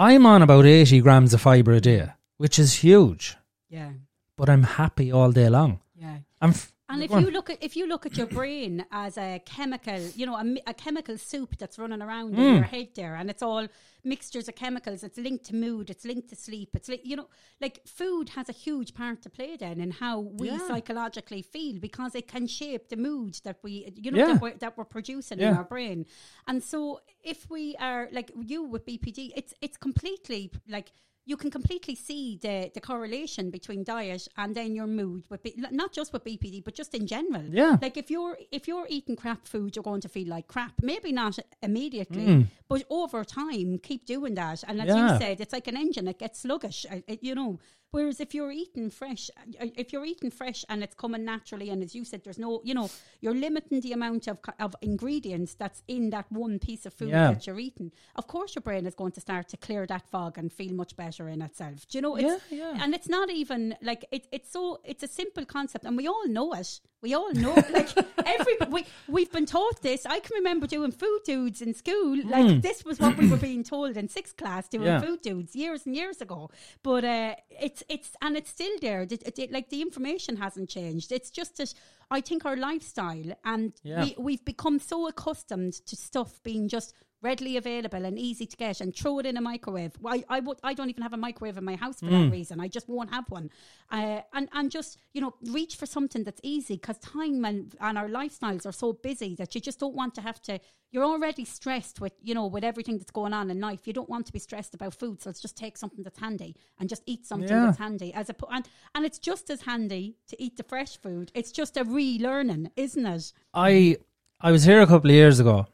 I'm 0.00 0.24
on 0.24 0.40
about 0.42 0.64
80 0.64 1.00
grams 1.02 1.34
of 1.34 1.40
fibre 1.42 1.72
a 1.72 1.80
day, 1.80 2.06
which 2.38 2.58
is 2.58 2.70
huge, 2.82 3.36
Yeah. 3.68 3.90
but 4.36 4.48
I'm 4.48 4.62
happy 4.62 5.12
all 5.12 5.30
day 5.30 5.48
long. 5.50 5.80
Yeah. 5.94 6.18
I'm 6.40 6.50
f- 6.50 6.72
And 6.88 7.02
if 7.04 7.10
you 7.10 7.30
look 7.30 7.50
at 7.50 7.58
if 7.62 7.76
you 7.76 7.86
look 7.86 8.06
at 8.06 8.16
your 8.16 8.26
brain 8.26 8.84
as 8.90 9.16
a 9.18 9.40
chemical, 9.44 10.00
you 10.16 10.24
know, 10.26 10.36
a, 10.36 10.44
a 10.72 10.74
chemical 10.74 11.16
soup 11.18 11.50
that's 11.58 11.78
running 11.78 12.02
around 12.02 12.34
Hmm. 12.34 12.40
in 12.40 12.54
your 12.54 12.64
head 12.64 12.88
there, 12.96 13.14
and 13.14 13.28
it's 13.30 13.42
all 13.42 13.66
mixtures 14.04 14.48
of 14.48 14.54
chemicals. 14.54 15.02
It's 15.02 15.18
linked 15.18 15.44
to 15.46 15.54
mood. 15.54 15.90
It's 15.90 16.04
linked 16.04 16.28
to 16.30 16.36
sleep. 16.36 16.70
It's 16.74 16.88
like 16.88 17.02
you 17.04 17.16
know, 17.16 17.28
like 17.60 17.80
food 17.86 18.30
has 18.30 18.48
a 18.48 18.52
huge 18.52 18.94
part 18.94 19.22
to 19.22 19.30
play 19.30 19.56
then 19.56 19.80
in 19.80 19.90
how 19.90 20.20
we 20.20 20.48
Yeah. 20.48 20.66
psychologically 20.68 21.42
feel 21.42 21.78
because 21.78 22.14
it 22.14 22.28
can 22.28 22.46
shape 22.46 22.88
the 22.88 22.96
mood 22.96 23.40
that 23.44 23.58
we, 23.62 23.92
you 23.96 24.10
know, 24.10 24.18
Yeah. 24.18 24.26
that, 24.32 24.40
we're, 24.42 24.54
that 24.58 24.76
we're 24.78 24.84
producing 24.84 25.40
in 25.40 25.54
our 25.54 25.64
brain. 25.64 26.06
And 26.46 26.62
so, 26.62 27.00
if 27.22 27.48
we 27.50 27.76
are 27.76 28.08
like 28.12 28.30
you 28.40 28.62
with 28.62 28.86
BPD, 28.86 29.32
it's 29.36 29.54
it's 29.60 29.76
completely 29.76 30.50
like 30.68 30.92
you 31.30 31.36
can 31.42 31.50
completely 31.58 31.94
see 32.08 32.24
the, 32.44 32.56
the 32.76 32.80
correlation 32.90 33.44
between 33.58 33.80
diet 33.84 34.22
and 34.40 34.50
then 34.58 34.70
your 34.78 34.88
mood 35.00 35.22
with 35.30 35.40
B- 35.44 35.54
not 35.82 35.90
just 35.98 36.12
with 36.12 36.22
BPD 36.28 36.56
but 36.66 36.74
just 36.80 36.92
in 36.98 37.04
general. 37.14 37.44
Yeah. 37.60 37.74
Like 37.84 37.96
if 38.02 38.08
you're 38.14 38.36
if 38.58 38.62
you're 38.68 38.88
eating 38.96 39.16
crap 39.22 39.42
food, 39.52 39.70
you're 39.74 39.88
going 39.90 40.02
to 40.06 40.10
feel 40.16 40.28
like 40.36 40.46
crap. 40.54 40.74
Maybe 40.92 41.10
not 41.22 41.34
immediately, 41.68 42.26
Mm. 42.26 42.42
but 42.70 42.80
over 43.00 43.20
time, 43.42 43.68
keep 43.88 44.02
doing 44.14 44.34
that. 44.42 44.58
And 44.68 44.76
as 44.84 44.88
Yeah. 44.88 44.98
you 45.12 45.18
said, 45.22 45.36
it's 45.42 45.54
like 45.58 45.68
an 45.72 45.76
engine; 45.84 46.06
it 46.12 46.18
gets 46.24 46.36
sluggish. 46.44 46.80
it- 47.12 47.22
you 47.28 47.34
know. 47.40 47.50
Whereas 47.92 48.20
if 48.20 48.34
you're 48.34 48.52
eating 48.52 48.90
fresh, 48.90 49.30
uh, 49.36 49.66
if 49.76 49.92
you're 49.92 50.04
eating 50.04 50.30
fresh 50.30 50.64
and 50.68 50.82
it's 50.82 50.94
coming 50.94 51.24
naturally, 51.24 51.70
and 51.70 51.82
as 51.82 51.94
you 51.94 52.04
said, 52.04 52.22
there's 52.24 52.38
no, 52.38 52.60
you 52.64 52.74
know, 52.74 52.88
you're 53.20 53.34
limiting 53.34 53.80
the 53.80 53.92
amount 53.92 54.28
of 54.28 54.38
of 54.58 54.74
ingredients 54.82 55.54
that's 55.54 55.82
in 55.88 56.10
that 56.10 56.26
one 56.30 56.58
piece 56.58 56.86
of 56.86 56.92
food 56.94 57.08
Yeah. 57.10 57.32
that 57.32 57.46
you're 57.46 57.58
eating. 57.58 57.90
Of 58.16 58.26
course, 58.26 58.54
your 58.54 58.62
brain 58.62 58.86
is 58.86 58.94
going 58.94 59.12
to 59.12 59.20
start 59.20 59.48
to 59.48 59.56
clear 59.56 59.86
that 59.86 60.08
fog 60.08 60.38
and 60.38 60.52
feel 60.52 60.72
much 60.74 60.96
better 60.96 61.28
in 61.28 61.42
itself. 61.42 61.86
Do 61.88 61.98
you 61.98 62.02
know? 62.02 62.16
It's, 62.16 62.44
Yeah, 62.50 62.58
yeah. 62.72 62.82
And 62.84 62.94
it's 62.94 63.08
not 63.08 63.28
even 63.30 63.74
like 63.82 64.04
it, 64.12 64.26
it's 64.32 64.50
so 64.52 64.80
it's 64.84 65.02
a 65.02 65.08
simple 65.08 65.44
concept, 65.44 65.84
and 65.84 65.96
we 65.96 66.06
all 66.06 66.26
know 66.28 66.52
it. 66.52 66.80
We 67.02 67.14
all 67.14 67.32
know, 67.32 67.54
like 67.78 67.88
every 68.26 68.56
we 68.70 68.84
we've 69.08 69.32
been 69.32 69.46
taught 69.46 69.80
this. 69.82 70.04
I 70.06 70.20
can 70.20 70.34
remember 70.36 70.66
doing 70.66 70.92
food 70.92 71.20
dudes 71.24 71.62
in 71.62 71.72
school. 71.74 72.16
Like 72.24 72.60
this 72.62 72.84
was 72.84 73.00
what 73.00 73.16
we 73.16 73.28
were 73.30 73.38
being 73.50 73.64
told 73.64 73.96
in 73.96 74.08
sixth 74.08 74.36
class 74.36 74.68
doing. 74.68 74.86
Yeah. 74.86 75.00
food 75.00 75.22
dudes 75.22 75.56
years 75.56 75.86
and 75.86 75.96
years 75.96 76.20
ago. 76.20 76.50
But 76.82 77.04
uh, 77.04 77.34
it's 77.48 77.79
it's 77.88 78.10
and 78.20 78.36
it's 78.36 78.50
still 78.50 78.76
there. 78.80 79.02
It- 79.02 79.38
it- 79.38 79.52
like 79.52 79.70
the 79.70 79.82
information 79.82 80.36
hasn't 80.36 80.68
changed. 80.68 81.12
It's 81.12 81.30
just 81.30 81.56
that 81.56 81.72
I 82.10 82.20
think 82.20 82.44
our 82.44 82.56
lifestyle 82.56 83.32
and 83.44 83.72
Yeah. 83.82 84.04
we, 84.04 84.14
we've 84.18 84.44
become 84.44 84.78
so 84.78 85.06
accustomed 85.08 85.74
to 85.86 85.96
stuff 85.96 86.42
being 86.42 86.68
just 86.68 86.92
readily 87.22 87.56
available 87.56 88.04
and 88.04 88.18
easy 88.18 88.46
to 88.46 88.56
get, 88.56 88.80
and 88.80 88.94
throw 88.94 89.18
it 89.18 89.26
in 89.26 89.36
a 89.36 89.40
microwave. 89.40 89.92
I 90.04 90.24
I, 90.28 90.40
would, 90.40 90.58
I 90.62 90.72
don't 90.74 90.88
even 90.90 91.02
have 91.02 91.12
a 91.12 91.18
microwave 91.18 91.58
in 91.58 91.64
my 91.64 91.76
house 91.76 92.00
for 92.00 92.06
Mm. 92.06 92.24
that 92.26 92.30
reason. 92.32 92.60
I 92.60 92.68
just 92.68 92.88
won't 92.88 93.10
have 93.10 93.24
one. 93.28 93.50
Uh, 93.90 94.20
and 94.32 94.48
and 94.52 94.70
just 94.70 94.98
you 95.12 95.20
know 95.20 95.34
reach 95.58 95.76
for 95.76 95.86
something 95.86 96.24
that's 96.24 96.40
easy 96.42 96.74
because 96.76 96.98
time 96.98 97.44
and 97.44 97.74
and 97.80 97.98
our 97.98 98.08
lifestyles 98.08 98.64
are 98.66 98.72
so 98.72 98.92
busy 98.92 99.34
that 99.36 99.54
you 99.54 99.60
just 99.60 99.78
don't 99.80 99.94
want 99.94 100.14
to 100.14 100.20
have 100.22 100.40
to. 100.42 100.60
You're 100.92 101.04
already 101.04 101.44
stressed 101.44 102.00
with 102.00 102.14
you 102.22 102.34
know 102.34 102.46
with 102.46 102.64
everything 102.64 102.98
that's 102.98 103.10
going 103.12 103.32
on 103.34 103.50
in 103.50 103.60
life. 103.60 103.86
You 103.86 103.92
don't 103.92 104.08
want 104.08 104.26
to 104.26 104.32
be 104.32 104.38
stressed 104.38 104.74
about 104.74 104.94
food, 104.94 105.20
so 105.20 105.28
let's 105.30 105.40
just 105.40 105.56
take 105.56 105.76
something 105.76 106.02
that's 106.02 106.18
handy 106.18 106.56
and 106.78 106.88
just 106.88 107.02
eat 107.06 107.26
something 107.26 107.48
Yeah. 107.56 107.66
that's 107.66 107.78
handy. 107.78 108.12
As 108.14 108.30
a 108.30 108.34
and 108.50 108.66
and 108.94 109.04
it's 109.04 109.18
just 109.18 109.50
as 109.50 109.62
handy 109.62 110.16
to 110.28 110.42
eat 110.42 110.56
the 110.56 110.62
fresh 110.64 110.96
food. 110.96 111.30
It's 111.34 111.52
just 111.52 111.76
a 111.76 111.84
relearning, 111.84 112.70
isn't 112.76 113.06
it? 113.06 113.32
I 113.54 113.98
I 114.40 114.50
was 114.52 114.64
here 114.64 114.80
a 114.80 114.86
couple 114.86 115.10
of 115.10 115.14
years 115.14 115.38
ago, 115.38 115.66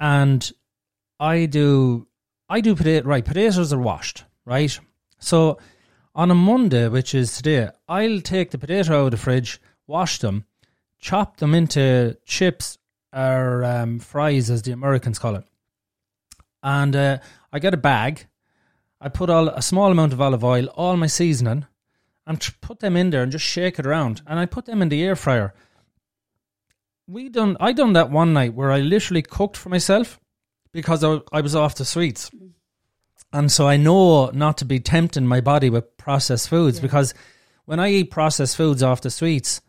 and 0.00 0.50
I 1.22 1.46
do 1.46 2.08
I 2.48 2.60
do 2.60 2.74
potato 2.74 3.06
right. 3.06 3.24
Potatoes 3.24 3.72
are 3.72 3.78
washed, 3.78 4.24
right? 4.44 4.76
So 5.20 5.58
on 6.16 6.32
a 6.32 6.34
Monday, 6.34 6.88
which 6.88 7.14
is 7.14 7.36
today, 7.36 7.68
I'll 7.88 8.20
take 8.20 8.50
the 8.50 8.58
potato 8.58 9.02
out 9.02 9.04
of 9.04 9.10
the 9.12 9.16
fridge, 9.16 9.60
wash 9.86 10.18
them, 10.18 10.46
chop 10.98 11.36
them 11.36 11.54
into 11.54 12.18
chips 12.26 12.76
or 13.12 13.62
um, 13.64 14.00
fries, 14.00 14.50
as 14.50 14.62
the 14.62 14.72
Americans 14.72 15.20
call 15.20 15.36
it, 15.36 15.44
and 16.60 16.96
uh, 16.96 17.18
I 17.52 17.60
get 17.60 17.72
a 17.72 17.76
bag. 17.76 18.26
I 19.00 19.08
put 19.08 19.30
all 19.30 19.48
a 19.48 19.62
small 19.62 19.92
amount 19.92 20.12
of 20.12 20.20
olive 20.20 20.42
oil, 20.42 20.66
all 20.74 20.96
my 20.96 21.06
seasoning, 21.06 21.66
and 22.26 22.40
tr- 22.40 22.52
put 22.60 22.80
them 22.80 22.96
in 22.96 23.10
there 23.10 23.22
and 23.22 23.30
just 23.30 23.44
shake 23.44 23.78
it 23.78 23.86
around, 23.86 24.22
and 24.26 24.40
I 24.40 24.46
put 24.46 24.64
them 24.66 24.82
in 24.82 24.88
the 24.88 25.04
air 25.04 25.14
fryer 25.14 25.54
we 27.08 27.28
done 27.28 27.56
I 27.60 27.72
done 27.72 27.92
that 27.94 28.10
one 28.10 28.32
night 28.32 28.54
where 28.54 28.70
I 28.70 28.80
literally 28.80 29.22
cooked 29.22 29.56
for 29.56 29.68
myself 29.68 30.20
because 30.72 31.04
I, 31.04 31.20
I 31.32 31.40
was 31.40 31.54
off 31.54 31.74
the 31.76 31.84
sweets. 31.84 32.30
And 33.32 33.50
so 33.50 33.66
I 33.66 33.76
know 33.76 34.26
not 34.30 34.58
to 34.58 34.64
be 34.64 34.78
tempting 34.78 35.26
my 35.26 35.40
body 35.40 35.70
with 35.70 35.96
processed 35.96 36.48
foods 36.48 36.80
because 36.80 37.14
when 37.64 37.80
I 37.80 37.90
eat 37.90 38.10
processed 38.10 38.56
foods 38.56 38.82
off 38.82 39.00
the 39.00 39.10
sweets, 39.10 39.60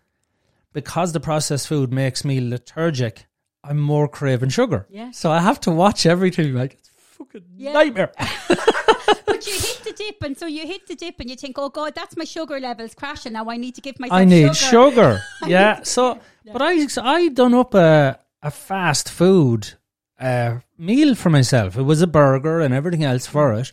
because 0.73 1.13
the 1.13 1.19
processed 1.19 1.67
food 1.67 1.93
makes 1.93 2.25
me 2.25 2.41
lethargic, 2.41 3.25
I'm 3.63 3.79
more 3.79 4.07
craving 4.09 4.49
sugar. 4.49 4.85
Yeah. 4.89 5.11
So 5.11 5.31
I 5.31 5.39
have 5.39 5.59
to 5.61 5.71
watch 5.71 6.05
everything 6.05 6.53
like 6.53 6.73
it's 6.73 6.89
a 6.89 6.93
fucking 7.17 7.43
Yeah. 7.55 7.73
nightmare. 7.73 8.11
But 9.25 9.47
you 9.47 9.53
hit 9.53 9.81
the 9.83 9.93
dip, 9.93 10.21
and 10.23 10.37
so 10.37 10.45
you 10.47 10.65
hit 10.67 10.85
the 10.87 10.95
dip, 10.95 11.19
and 11.19 11.29
you 11.29 11.35
think, 11.35 11.57
"Oh 11.57 11.69
God, 11.69 11.93
that's 11.95 12.17
my 12.17 12.23
sugar 12.25 12.59
levels 12.59 12.93
crashing 12.93 13.33
now. 13.33 13.49
I 13.49 13.57
need 13.57 13.75
to 13.75 13.81
give 13.81 13.99
myself 13.99 14.19
I 14.19 14.25
need 14.25 14.55
sugar." 14.55 14.91
sugar. 14.91 15.21
yeah. 15.47 15.81
So, 15.83 16.19
but 16.51 16.61
I 16.61 16.85
I 17.01 17.29
done 17.29 17.53
up 17.53 17.73
a 17.73 18.19
a 18.41 18.51
fast 18.51 19.09
food 19.09 19.73
uh, 20.19 20.59
meal 20.77 21.15
for 21.15 21.29
myself. 21.29 21.77
It 21.77 21.83
was 21.83 22.01
a 22.01 22.07
burger 22.07 22.59
and 22.59 22.73
everything 22.73 23.03
else 23.03 23.25
for 23.27 23.53
it, 23.53 23.71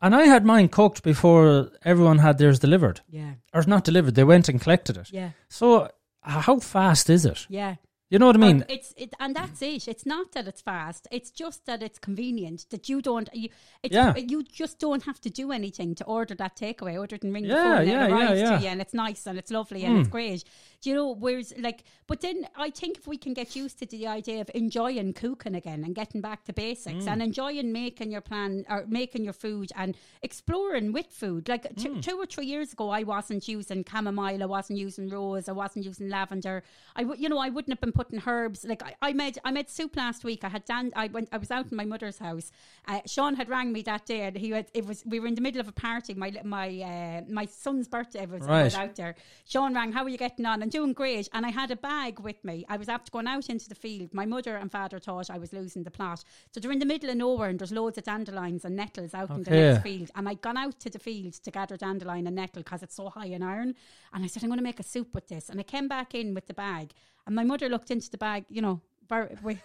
and 0.00 0.14
I 0.14 0.24
had 0.24 0.44
mine 0.44 0.68
cooked 0.68 1.02
before 1.02 1.70
everyone 1.84 2.18
had 2.18 2.38
theirs 2.38 2.58
delivered, 2.58 3.00
Yeah, 3.08 3.34
or 3.52 3.62
not 3.64 3.84
delivered. 3.84 4.14
They 4.14 4.24
went 4.24 4.48
and 4.48 4.60
collected 4.60 4.96
it. 4.96 5.10
yeah, 5.12 5.30
So, 5.48 5.88
how 6.22 6.58
fast 6.60 7.10
is 7.10 7.24
it? 7.24 7.46
yeah. 7.48 7.76
You 8.10 8.18
know 8.18 8.24
what 8.28 8.36
I 8.36 8.38
mean? 8.38 8.58
Well, 8.60 8.66
it's 8.70 8.94
it, 8.96 9.12
and 9.20 9.36
that's 9.36 9.60
it. 9.60 9.86
It's 9.86 10.06
not 10.06 10.32
that 10.32 10.48
it's 10.48 10.62
fast. 10.62 11.06
It's 11.10 11.30
just 11.30 11.66
that 11.66 11.82
it's 11.82 11.98
convenient. 11.98 12.64
That 12.70 12.88
you 12.88 13.02
don't. 13.02 13.28
You, 13.34 13.50
it's, 13.82 13.94
Yeah. 13.94 14.16
You 14.16 14.44
just 14.44 14.78
don't 14.78 15.02
have 15.02 15.20
to 15.20 15.28
do 15.28 15.52
anything 15.52 15.94
to 15.96 16.04
order 16.04 16.34
that 16.36 16.56
takeaway, 16.56 16.96
other 16.96 17.18
than 17.18 17.34
ring 17.34 17.42
the 17.42 17.50
Yeah, 17.50 17.62
phone 17.64 17.78
and 17.80 17.88
yeah, 17.90 18.06
it 18.06 18.10
arrives 18.12 18.40
yeah. 18.40 18.56
to 18.56 18.62
you, 18.62 18.68
and 18.70 18.80
it's 18.80 18.94
nice 18.94 19.26
and 19.26 19.38
it's 19.38 19.50
lovely 19.50 19.84
and 19.84 19.98
it's 19.98 20.08
great. 20.08 20.42
Do 20.80 20.90
you 20.90 20.96
know? 20.96 21.10
Whereas, 21.14 21.52
like, 21.58 21.82
but 22.06 22.20
then 22.20 22.46
I 22.56 22.70
think 22.70 22.98
if 22.98 23.06
we 23.08 23.16
can 23.18 23.34
get 23.34 23.56
used 23.56 23.80
to 23.80 23.86
the 23.86 24.06
idea 24.06 24.40
of 24.40 24.50
enjoying 24.54 25.12
cooking 25.12 25.56
again 25.56 25.82
and 25.84 25.92
getting 25.94 26.20
back 26.20 26.44
to 26.44 26.52
basics 26.52 27.06
and 27.08 27.20
enjoying 27.20 27.72
making 27.72 28.12
your 28.12 28.20
plan 28.20 28.64
or 28.68 28.84
making 28.86 29.24
your 29.24 29.32
food 29.32 29.72
and 29.74 29.96
exploring 30.22 30.92
with 30.92 31.06
food. 31.06 31.48
Like 31.48 31.74
t- 31.76 32.00
two 32.00 32.16
or 32.18 32.26
three 32.26 32.46
years 32.46 32.72
ago, 32.72 32.90
I 32.90 33.02
wasn't 33.02 33.48
using 33.48 33.84
chamomile, 33.90 34.42
I 34.42 34.46
wasn't 34.46 34.78
using 34.78 35.08
rose, 35.08 35.48
I 35.48 35.52
wasn't 35.52 35.84
using 35.84 36.08
lavender. 36.08 36.62
I, 36.94 37.02
w- 37.02 37.20
you 37.20 37.28
know, 37.28 37.38
I 37.38 37.48
wouldn't 37.48 37.72
have 37.72 37.80
been 37.80 37.92
putting 37.92 38.22
herbs. 38.24 38.64
Like 38.64 38.82
I, 38.84 38.94
I 39.02 39.12
made, 39.12 39.38
I 39.44 39.50
made 39.50 39.68
soup 39.68 39.96
last 39.96 40.22
week. 40.22 40.44
I 40.44 40.48
had 40.48 40.64
dan- 40.64 40.92
I 40.94 41.08
went, 41.08 41.28
I 41.32 41.38
was 41.38 41.50
out 41.50 41.70
in 41.70 41.76
my 41.76 41.84
mother's 41.84 42.18
house. 42.18 42.52
Uh, 42.86 43.00
Sean 43.06 43.34
had 43.34 43.48
rang 43.48 43.72
me 43.72 43.82
that 43.82 44.06
day, 44.06 44.20
and 44.22 44.36
he 44.36 44.50
had. 44.50 44.70
It 44.74 44.86
was 44.86 45.02
we 45.06 45.18
were 45.20 45.26
in 45.26 45.34
the 45.34 45.40
middle 45.40 45.60
of 45.60 45.68
a 45.68 45.72
party. 45.72 46.14
My 46.14 46.32
my 46.44 46.68
uh, 46.80 47.22
my 47.28 47.46
son's 47.46 47.88
birthday 47.88 48.26
was, 48.26 48.42
Right. 48.42 48.64
was 48.64 48.74
out 48.74 48.94
there. 48.94 49.14
Sean 49.44 49.74
rang, 49.74 49.92
"How 49.92 50.04
are 50.04 50.08
you 50.08 50.18
getting 50.18 50.46
on?" 50.46 50.62
And 50.62 50.67
doing 50.68 50.92
great. 50.92 51.28
And 51.32 51.44
I 51.46 51.50
had 51.50 51.70
a 51.70 51.76
bag 51.76 52.20
with 52.20 52.42
me. 52.44 52.64
I 52.68 52.76
was 52.76 52.88
after 52.88 53.10
going 53.10 53.26
out 53.26 53.48
into 53.48 53.68
the 53.68 53.74
field. 53.74 54.12
My 54.12 54.24
mother 54.26 54.56
and 54.56 54.70
father 54.70 54.98
thought 54.98 55.30
I 55.30 55.38
was 55.38 55.52
losing 55.52 55.84
the 55.84 55.90
plot. 55.90 56.24
So 56.52 56.60
they're 56.60 56.72
in 56.72 56.78
the 56.78 56.86
middle 56.86 57.10
of 57.10 57.16
nowhere, 57.16 57.48
and 57.48 57.58
there's 57.58 57.72
loads 57.72 57.98
of 57.98 58.04
dandelions 58.04 58.64
and 58.64 58.76
nettles 58.76 59.14
out 59.14 59.30
in 59.30 59.42
the 59.42 59.50
next 59.50 59.82
field. 59.82 60.10
And 60.14 60.28
I'd 60.28 60.40
gone 60.42 60.56
out 60.56 60.78
to 60.80 60.90
the 60.90 60.98
field 60.98 61.34
to 61.34 61.50
gather 61.50 61.76
dandelion 61.76 62.26
and 62.26 62.36
nettle 62.36 62.62
because 62.62 62.82
it's 62.82 62.94
so 62.96 63.08
high 63.10 63.26
in 63.26 63.42
iron. 63.42 63.74
And 64.12 64.24
I 64.24 64.26
said, 64.26 64.42
I'm 64.42 64.48
going 64.50 64.58
to 64.58 64.64
make 64.64 64.80
a 64.80 64.84
soup 64.84 65.14
with 65.14 65.28
this. 65.28 65.48
And 65.48 65.60
I 65.60 65.62
came 65.62 65.88
back 65.88 66.14
in 66.14 66.34
with 66.34 66.46
the 66.46 66.54
bag. 66.54 66.92
And 67.26 67.34
my 67.36 67.44
mother 67.44 67.68
looked 67.68 67.90
into 67.90 68.10
the 68.10 68.18
bag, 68.18 68.44
you 68.48 68.62
know, 68.62 68.80
bar- 69.06 69.30
with, 69.42 69.58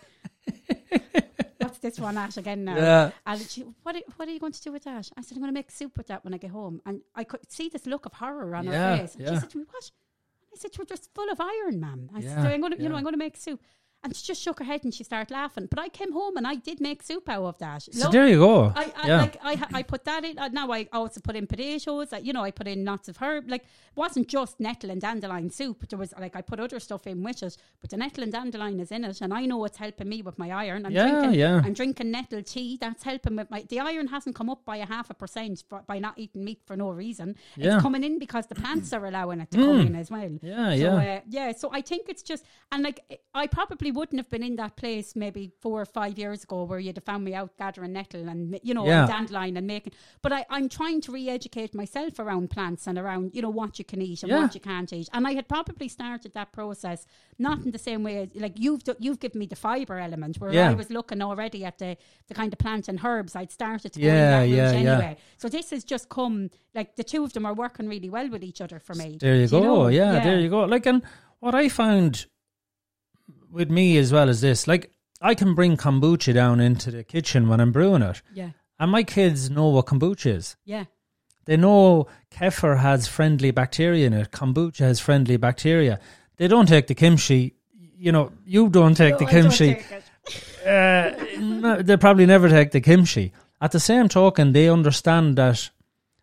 what's 1.60 1.80
this 1.80 2.00
one 2.00 2.18
at 2.18 2.38
again 2.38 2.66
now? 2.66 2.76
Yeah. 2.76 3.12
And 3.26 3.42
she, 3.42 3.62
what, 3.84 3.96
are, 3.96 4.02
what 4.18 4.28
are 4.28 4.32
you 4.32 4.40
going 4.40 4.52
to 4.52 4.62
do 4.62 4.72
with 4.72 4.84
that? 4.84 5.10
I 5.18 5.22
said, 5.22 5.38
I'm 5.38 5.42
going 5.42 5.54
to 5.54 5.58
make 5.58 5.72
soup 5.72 5.98
with 5.98 6.08
that 6.08 6.24
when 6.24 6.34
I 6.34 6.38
get 6.38 6.52
home. 6.52 6.82
And 6.86 7.02
I 7.16 7.24
could 7.24 7.40
see 7.52 7.70
this 7.70 7.86
look 7.86 8.06
of 8.06 8.14
horror 8.14 8.56
on 8.56 8.66
Yeah, 8.66 8.92
her 8.92 8.98
face. 8.98 9.16
And 9.16 9.24
yeah. 9.24 9.34
She 9.36 9.40
said 9.40 9.50
to 9.52 9.58
me, 9.60 9.66
what? 9.72 9.92
I 10.54 10.58
said, 10.58 10.72
you're 10.78 10.86
just 10.86 11.14
full 11.14 11.30
of 11.32 11.40
iron, 11.40 11.80
ma'am. 11.80 12.10
I 12.16 12.20
Yeah, 12.20 12.36
said, 12.44 12.52
I'm 12.54 12.62
going 12.62 12.74
to, 12.74 12.82
you 12.82 12.90
know. 12.90 12.96
I'm 12.96 13.04
going 13.04 13.14
to 13.14 13.18
make 13.18 13.36
soup. 13.36 13.62
And 14.04 14.16
she 14.16 14.26
just 14.26 14.42
shook 14.42 14.60
her 14.60 14.66
head 14.66 14.84
and 14.84 14.94
she 14.94 15.04
started 15.04 15.32
laughing. 15.32 15.68
But 15.70 15.80
I 15.80 15.88
came 15.90 16.12
home 16.12 16.36
and 16.38 16.46
I 16.46 16.56
did 16.56 16.82
make 16.82 17.02
soup 17.04 17.30
out 17.30 17.46
of 17.46 17.58
that. 17.60 17.84
So 17.84 18.06
Lo- 18.06 18.12
there 18.12 18.28
you 18.28 18.40
go. 18.40 18.74
I, 18.76 18.92
I 18.98 19.08
yeah. 19.08 19.18
like 19.22 19.38
I 19.44 19.54
I 19.74 19.84
put 19.84 20.04
that 20.06 20.26
in. 20.26 20.36
Now 20.52 20.72
I 20.72 20.88
also 20.92 21.22
put 21.22 21.36
in 21.36 21.48
potatoes. 21.48 22.12
uh, 22.12 22.18
you 22.18 22.34
know, 22.34 22.44
I 22.44 22.52
put 22.52 22.68
in 22.68 22.84
lots 22.84 23.08
of 23.08 23.18
herb. 23.18 23.50
Like 23.50 23.62
it 23.64 23.96
wasn't 23.96 24.28
just 24.28 24.60
nettle 24.60 24.90
and 24.92 25.00
dandelion 25.00 25.50
soup. 25.50 25.88
There 25.90 25.98
was 25.98 26.14
like 26.20 26.36
I 26.36 26.42
put 26.42 26.60
other 26.60 26.80
stuff 26.80 27.08
in 27.08 27.24
with 27.24 27.42
it, 27.44 27.56
but 27.80 27.90
the 27.92 27.98
nettle 27.98 28.24
and 28.24 28.32
dandelion 28.32 28.80
is 28.82 28.92
in 28.92 29.06
it, 29.06 29.22
and 29.22 29.34
I 29.34 29.46
know 29.46 29.64
it's 29.64 29.78
helping 29.78 30.10
me 30.10 30.22
with 30.22 30.38
my 30.38 30.52
iron. 30.52 30.86
I'm 30.86 30.92
Yeah, 30.92 31.10
drinking, 31.10 31.40
yeah. 31.40 31.62
I'm 31.64 31.74
drinking 31.74 32.12
nettle 32.12 32.44
tea. 32.44 32.78
That's 32.82 33.04
helping 33.04 33.38
with 33.38 33.50
my. 33.50 33.64
The 33.70 33.80
iron 33.80 34.08
hasn't 34.08 34.36
come 34.36 34.50
up 34.50 34.66
by 34.66 34.78
a 34.78 34.86
half 34.86 35.10
a 35.10 35.14
percent 35.14 35.64
for, 35.70 35.82
by 35.88 36.00
not 36.00 36.16
eating 36.18 36.44
meat 36.44 36.60
for 36.66 36.76
no 36.76 36.90
reason. 36.90 37.36
Yeah. 37.56 37.68
Mm. 37.68 37.74
It's 37.76 37.82
coming 37.84 38.04
in 38.04 38.20
because 38.20 38.48
the 38.48 38.56
plants 38.56 38.92
are 38.92 39.06
allowing 39.06 39.40
it 39.40 39.50
to 39.52 39.58
come 39.58 39.80
in 39.88 39.96
as 39.96 40.12
well. 40.12 40.32
Yeah, 40.42 40.70
so, 40.72 40.76
yeah. 40.76 40.96
Uh, 41.16 41.22
yeah. 41.30 41.52
So 41.54 41.70
I 41.72 41.82
think 41.82 42.10
it's 42.10 42.24
just 42.24 42.44
and 42.72 42.84
like 42.84 43.00
I 43.34 43.48
probably 43.48 43.93
wouldn't 43.94 44.20
have 44.20 44.30
been 44.30 44.44
in 44.44 44.56
that 44.58 44.76
place 44.76 45.16
maybe 45.16 45.52
four 45.62 45.82
or 45.82 45.86
five 45.86 46.18
years 46.18 46.44
ago 46.44 46.64
where 46.64 46.80
you'd 46.80 46.98
have 46.98 47.04
found 47.04 47.24
me 47.24 47.34
out 47.34 47.56
gathering 47.58 47.94
nettle 47.94 48.28
and 48.28 48.60
you 48.64 48.74
know 48.74 48.86
Yeah. 48.86 49.06
dandelion 49.08 49.58
and 49.58 49.68
making. 49.68 49.94
But 50.22 50.34
I, 50.34 50.46
I'm 50.50 50.68
trying 50.70 51.02
to 51.02 51.12
re-educate 51.12 51.74
myself 51.74 52.20
around 52.20 52.50
plants 52.50 52.88
and 52.88 52.98
around 52.98 53.32
you 53.36 53.42
know 53.42 53.50
what 53.50 53.80
you 53.80 53.86
can 53.86 54.02
eat 54.02 54.24
and 54.24 54.30
Yeah. 54.32 54.42
what 54.42 54.54
you 54.56 54.62
can't 54.62 54.92
eat. 54.92 55.10
And 55.14 55.26
I 55.28 55.34
had 55.34 55.48
probably 55.48 55.88
started 55.88 56.34
that 56.34 56.52
process 56.52 57.06
not 57.40 57.60
in 57.66 57.72
the 57.72 57.80
same 57.80 58.04
way 58.04 58.30
like 58.36 58.54
you've 58.60 58.84
do, 58.84 58.96
you've 59.00 59.20
given 59.20 59.40
me 59.40 59.46
the 59.46 59.56
fiber 59.56 59.98
element 60.00 60.38
where 60.40 60.52
Yeah. 60.52 60.72
I 60.72 60.74
was 60.74 60.90
looking 60.90 61.22
already 61.22 61.64
at 61.66 61.78
the 61.78 61.98
the 62.28 62.34
kind 62.34 62.52
of 62.52 62.60
plant 62.60 62.88
and 62.88 63.00
herbs. 63.04 63.36
I'd 63.36 63.52
started 63.52 63.94
to 63.94 64.00
go 64.00 64.06
Yeah, 64.08 64.14
in 64.42 64.50
that 64.50 64.56
yeah, 64.56 64.64
route 64.72 64.84
yeah. 64.84 64.92
anyway. 64.94 65.18
So 65.38 65.50
this 65.50 65.70
has 65.72 65.84
just 65.84 66.10
come 66.10 66.50
like 66.76 66.96
the 66.96 67.04
two 67.04 67.24
of 67.24 67.34
them 67.34 67.46
are 67.46 67.54
working 67.54 67.88
really 67.88 68.10
well 68.10 68.30
with 68.30 68.44
each 68.44 68.62
other 68.62 68.80
for 68.80 68.96
me. 68.96 69.18
There 69.20 69.36
you 69.36 69.48
Do 69.48 69.62
go. 69.62 69.88
Yeah, 69.88 70.20
there 70.24 70.40
you 70.40 70.50
go. 70.50 70.62
Like, 70.66 70.86
and 70.86 71.04
what 71.40 71.54
I 71.54 71.70
found 71.70 72.26
with 73.54 73.70
me 73.70 73.98
as 73.98 74.12
well 74.12 74.28
as 74.30 74.42
this, 74.42 74.68
like, 74.68 74.92
I 75.22 75.36
can 75.36 75.54
bring 75.56 75.78
kombucha 75.78 76.34
down 76.34 76.60
into 76.60 76.92
the 76.92 77.04
kitchen 77.04 77.48
when 77.48 77.60
I'm 77.62 77.72
brewing 77.72 78.02
it, 78.02 78.22
Yeah, 78.34 78.50
and 78.80 78.92
my 78.92 79.04
kids 79.04 79.50
know 79.50 79.68
what 79.70 79.86
kombucha 79.86 80.36
is. 80.36 80.56
yeah, 80.66 80.86
They 81.46 81.56
know 81.58 82.08
kefir 82.32 82.80
has 82.80 83.08
friendly 83.08 83.52
bacteria 83.52 84.08
in 84.08 84.14
it. 84.14 84.32
Kombucha 84.32 84.80
has 84.80 85.00
friendly 85.00 85.38
bacteria. 85.38 86.00
They 86.38 86.48
don't 86.48 86.68
take 86.68 86.88
the 86.88 86.96
kimchi. 86.96 87.54
You 87.98 88.12
know, 88.12 88.32
you 88.46 88.70
don't 88.70 88.96
take 88.98 89.18
the 89.18 89.26
No, 89.26 89.32
don't 89.32 89.42
kimchi. 89.52 89.76
take. 89.76 90.04
Uh, 90.66 91.12
no, 91.40 91.82
they 91.82 91.98
probably 91.98 92.26
never 92.26 92.50
take 92.50 92.72
the 92.72 92.82
kimchi. 92.82 93.32
At 93.62 93.72
the 93.72 93.80
same 93.80 94.08
token, 94.10 94.52
they 94.54 94.68
understand 94.70 95.38
that 95.38 95.70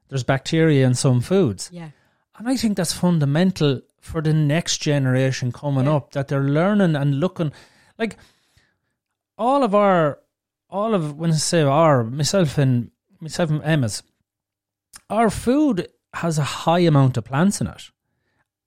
there's 0.08 0.24
bacteria 0.24 0.86
in 0.86 0.94
some 0.94 1.20
foods. 1.20 1.70
Yeah, 1.72 1.90
And 2.38 2.48
I 2.48 2.56
think 2.56 2.76
that's 2.76 2.92
fundamental 2.92 3.80
for 4.00 4.20
the 4.22 4.32
next 4.34 4.78
generation 4.78 5.52
coming 5.52 5.84
Yeah. 5.86 5.94
up 5.96 6.12
that 6.12 6.28
they're 6.28 6.40
learning 6.42 6.96
and 6.96 7.20
looking 7.20 7.52
like 7.98 8.16
all 9.38 9.62
of 9.62 9.74
our 9.74 10.18
all 10.68 10.94
of 10.94 11.16
when 11.18 11.30
I 11.30 11.34
say 11.34 11.62
our 11.62 12.02
myself 12.04 12.58
and 12.58 12.90
myself 13.20 13.50
and 13.50 13.62
Emma's 13.62 14.02
our 15.08 15.30
food 15.30 15.88
has 16.14 16.38
a 16.38 16.42
high 16.44 16.80
amount 16.80 17.16
of 17.16 17.24
plants 17.24 17.60
in 17.60 17.66
it. 17.66 17.90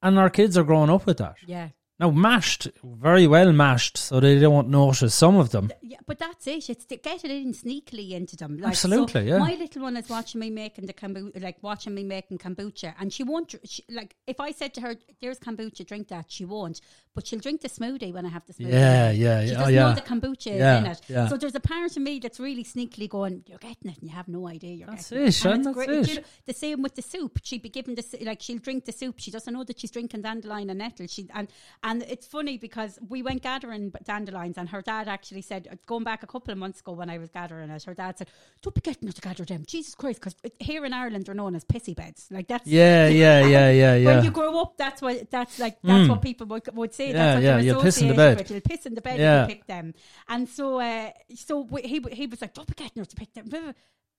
And 0.02 0.20
our 0.20 0.30
kids 0.30 0.58
are 0.58 0.64
growing 0.66 0.90
up 0.90 1.06
with 1.06 1.18
that. 1.18 1.36
yeah. 1.46 1.70
Now 2.04 2.12
mashed, 2.12 2.68
very 2.84 3.28
well 3.28 3.54
mashed, 3.54 3.96
so 3.98 4.20
they 4.20 4.38
don't 4.38 4.68
notice 4.68 5.16
some 5.16 5.38
of 5.38 5.52
them. 5.52 5.72
Yeah, 5.82 6.00
but 6.06 6.20
that's 6.20 6.46
it. 6.48 6.70
It's 6.70 6.84
to 6.88 6.98
get 6.98 7.24
it 7.24 7.32
in 7.32 7.54
sneakily 7.54 8.12
into 8.12 8.36
them. 8.36 8.58
Like, 8.58 8.72
Absolutely, 8.72 9.22
so 9.22 9.28
yeah. 9.28 9.38
My 9.38 9.54
little 9.54 9.84
one 9.84 9.96
is 9.96 10.10
watching 10.10 10.42
me 10.42 10.50
making 10.50 10.86
the 10.88 10.94
kombucha, 10.94 11.42
like 11.42 11.64
watching 11.64 11.96
me 11.96 12.04
making 12.04 12.40
kombucha, 12.40 12.94
and 13.00 13.14
she 13.14 13.24
won't. 13.24 13.56
She, 13.64 13.86
like 13.90 14.18
if 14.28 14.42
I 14.42 14.52
said 14.52 14.74
to 14.74 14.82
her, 14.82 14.96
"There's 15.22 15.40
kombucha, 15.40 15.88
drink 15.88 16.10
that," 16.10 16.26
she 16.30 16.44
won't. 16.44 16.82
But 17.16 17.28
she'll 17.28 17.40
drink 17.40 17.62
the 17.62 17.70
smoothie 17.70 18.12
when 18.12 18.26
I 18.26 18.30
have 18.30 18.44
the 18.48 18.54
smoothie. 18.54 18.72
Yeah, 18.72 19.12
yeah, 19.12 19.12
yeah, 19.12 19.46
She 19.46 19.52
doesn't 19.52 19.66
oh, 19.66 19.68
yeah. 19.70 19.90
know 19.90 19.94
the 19.94 20.02
kombucha 20.02 20.46
Yeah, 20.58 20.80
is 20.80 20.86
in 20.86 20.92
it. 20.92 21.02
yeah. 21.08 21.28
So 21.28 21.38
there's 21.38 21.54
a 21.56 21.60
part 21.60 21.96
of 21.96 22.02
me 22.02 22.18
that's 22.20 22.40
really 22.40 22.64
sneakily 22.64 23.08
going, 23.08 23.44
"You're 23.46 23.60
getting 23.60 23.92
it, 23.92 24.00
and 24.00 24.10
you 24.10 24.16
have 24.16 24.28
no 24.28 24.48
idea 24.48 24.74
you're 24.74 24.88
That's 24.88 25.10
getting 25.12 25.28
it, 25.28 25.30
it." 25.30 25.46
And 25.46 25.66
that's 25.66 25.78
it's 25.78 26.08
it. 26.08 26.10
You 26.10 26.16
know, 26.22 26.28
the 26.48 26.54
same 26.54 26.82
with 26.82 26.96
the 26.96 27.02
soup. 27.04 27.40
She'd 27.44 27.62
be 27.62 27.70
given 27.70 27.96
the 27.96 28.04
like 28.24 28.42
she'll 28.42 28.58
drink 28.58 28.86
the 28.86 28.92
soup. 28.92 29.20
She 29.20 29.32
doesn't 29.32 29.54
know 29.54 29.64
that 29.64 29.80
she's 29.80 29.92
drinking 29.92 30.24
dandelion 30.24 30.70
and 30.72 30.80
nettle. 30.80 31.08
She 31.08 31.28
and 31.34 31.48
and 31.84 31.93
it's 32.02 32.26
funny 32.26 32.58
because 32.58 32.98
we 33.08 33.22
went 33.22 33.44
gathering 33.44 33.94
dandelions, 34.04 34.58
and 34.58 34.70
her 34.70 34.82
dad 34.82 35.08
actually 35.08 35.42
said, 35.42 35.68
uh, 35.72 35.76
going 35.86 36.04
back 36.04 36.24
a 36.24 36.28
couple 36.28 36.52
of 36.52 36.58
months 36.58 36.80
ago 36.80 36.94
when 36.94 37.10
I 37.10 37.18
was 37.18 37.30
gathering 37.30 37.70
it, 37.70 37.84
her 37.84 37.94
dad 37.94 38.18
said, 38.18 38.30
"Don't 38.62 38.74
be 38.74 38.82
getting 38.82 39.08
her 39.08 39.14
to 39.14 39.22
gather 39.22 39.46
them, 39.46 39.64
Jesus 39.68 39.94
Christ," 39.96 40.20
because 40.20 40.36
here 40.60 40.86
in 40.86 40.94
Ireland 40.94 41.26
they're 41.26 41.36
known 41.36 41.56
as 41.56 41.64
pissy 41.64 41.96
beds. 41.96 42.28
Like 42.32 42.48
that's 42.48 42.66
Yeah, 42.68 43.08
yeah, 43.08 43.46
yeah, 43.46 43.70
yeah, 43.82 43.96
yeah. 43.96 44.16
When 44.16 44.24
you 44.26 44.32
grow 44.32 44.60
up, 44.62 44.78
that's 44.78 45.02
what 45.02 45.30
that's 45.30 45.60
like. 45.60 45.78
That's 45.82 46.08
Mm. 46.08 46.10
what 46.10 46.22
people 46.22 46.48
would, 46.48 46.68
would 46.74 46.94
say. 46.94 47.08
Yeah, 47.08 47.14
that's 47.14 47.36
what 47.36 47.44
yeah, 47.44 47.58
you'll 47.60 47.82
piss 47.82 48.02
in 48.02 48.08
the 48.08 48.14
bed. 48.14 48.38
With. 48.38 48.52
You'll 48.52 48.62
piss 48.62 48.86
in 48.86 48.96
the 48.96 49.02
bed 49.02 49.20
Yeah. 49.20 49.44
if 49.44 49.50
you 49.50 49.56
pick 49.56 49.68
them. 49.68 49.94
And 50.28 50.48
so, 50.50 50.80
uh, 50.80 51.12
so 51.36 51.68
he 51.84 52.04
he 52.12 52.28
was 52.28 52.42
like, 52.42 52.54
"Don't 52.54 52.68
be 52.68 52.74
getting 52.76 53.02
her 53.02 53.06
to 53.06 53.16
pick 53.16 53.34
them." 53.34 53.74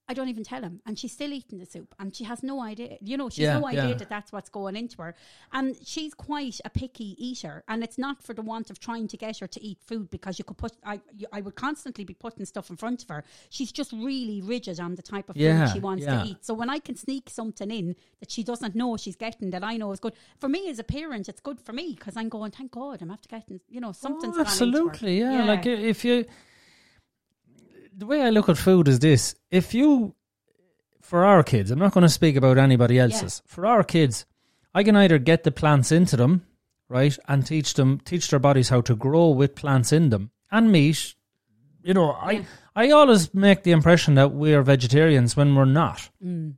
I 0.08 0.12
don't 0.14 0.28
even 0.28 0.44
tell 0.44 0.60
him, 0.62 0.80
and 0.86 0.98
she's 0.98 1.12
still 1.12 1.32
eating 1.32 1.58
the 1.58 1.66
soup, 1.66 1.94
and 1.98 2.14
she 2.14 2.24
has 2.24 2.42
no 2.42 2.60
idea. 2.62 2.98
You 3.00 3.16
know, 3.16 3.30
she's 3.30 3.38
Yeah, 3.44 3.58
no 3.58 3.66
idea 3.66 3.88
yeah. 3.88 3.94
that 3.94 4.08
that's 4.10 4.32
what's 4.32 4.50
going 4.50 4.76
into 4.76 5.00
her, 5.02 5.14
and 5.52 5.76
she's 5.82 6.12
quite 6.12 6.60
a 6.64 6.70
picky 6.70 7.16
eater, 7.18 7.64
and 7.68 7.82
it's 7.82 7.96
not 7.96 8.22
for 8.22 8.34
the 8.34 8.42
want 8.42 8.68
of 8.70 8.78
trying 8.78 9.08
to 9.08 9.16
get 9.16 9.38
her 9.38 9.46
to 9.46 9.62
eat 9.62 9.78
food 9.80 10.10
because 10.10 10.38
you 10.38 10.44
could 10.44 10.58
put. 10.58 10.72
I 10.84 11.00
you, 11.16 11.26
I 11.32 11.40
would 11.40 11.54
constantly 11.54 12.04
be 12.04 12.14
putting 12.14 12.44
stuff 12.44 12.68
in 12.70 12.76
front 12.76 13.02
of 13.02 13.08
her. 13.08 13.24
She's 13.48 13.72
just 13.72 13.92
really 13.92 14.42
rigid 14.42 14.78
on 14.78 14.94
the 14.94 15.02
type 15.02 15.30
of 15.30 15.36
Yeah, 15.36 15.66
food 15.66 15.72
she 15.74 15.80
wants 15.80 16.04
to 16.04 16.22
eat. 16.26 16.44
So 16.44 16.52
when 16.54 16.68
I 16.68 16.78
can 16.80 16.96
sneak 16.96 17.30
something 17.30 17.70
in 17.70 17.96
that 18.20 18.30
she 18.30 18.42
doesn't 18.44 18.74
know 18.74 18.96
she's 18.96 19.16
getting 19.16 19.50
that 19.50 19.64
I 19.64 19.76
know 19.78 19.92
is 19.92 20.00
good 20.00 20.14
for 20.38 20.48
me 20.48 20.68
as 20.68 20.78
a 20.78 20.84
parent, 20.84 21.28
it's 21.28 21.40
good 21.40 21.60
for 21.60 21.72
me 21.72 21.94
because 21.96 22.16
I'm 22.16 22.28
going. 22.28 22.50
Thank 22.50 22.72
God, 22.72 23.00
I'm 23.00 23.10
after 23.10 23.28
getting 23.28 23.60
you 23.70 23.80
know 23.80 23.92
something's 23.92 24.36
Oh, 24.36 24.44
gone 24.44 24.52
into 24.52 24.64
her." 24.76 24.82
Oh, 24.82 24.88
absolutely, 24.88 25.18
yeah. 25.20 25.44
Like 25.44 25.64
if 25.66 26.04
you, 26.04 26.26
the 27.96 28.06
way 28.06 28.22
I 28.22 28.30
look 28.30 28.48
at 28.48 28.58
food 28.58 28.88
is 28.88 28.98
this: 28.98 29.34
if 29.50 29.74
you, 29.74 30.14
for 31.00 31.24
our 31.24 31.42
kids, 31.42 31.70
I'm 31.70 31.78
not 31.78 31.92
going 31.92 32.02
to 32.02 32.08
speak 32.08 32.36
about 32.36 32.58
anybody 32.58 32.98
else's. 32.98 33.42
For 33.46 33.66
our 33.66 33.84
kids, 33.84 34.26
I 34.74 34.82
can 34.82 34.96
either 34.96 35.18
get 35.18 35.44
the 35.44 35.52
plants 35.52 35.92
into 35.92 36.16
them, 36.16 36.46
right, 36.88 37.16
and 37.28 37.46
teach 37.46 37.74
them, 37.74 38.00
teach 38.04 38.28
their 38.28 38.38
bodies 38.38 38.68
how 38.68 38.80
to 38.82 38.96
grow 38.96 39.28
with 39.28 39.54
plants 39.54 39.92
in 39.92 40.10
them, 40.10 40.30
and 40.50 40.72
meat. 40.72 41.14
You 41.82 41.94
know, 41.94 42.12
I, 42.12 42.32
Yeah. 42.32 42.44
I 42.76 42.90
always 42.90 43.32
make 43.34 43.62
the 43.62 43.70
impression 43.70 44.14
that 44.14 44.32
we 44.32 44.54
are 44.54 44.62
vegetarians 44.62 45.36
when 45.36 45.54
we're 45.54 45.64
not. 45.66 46.08
Mm. 46.24 46.54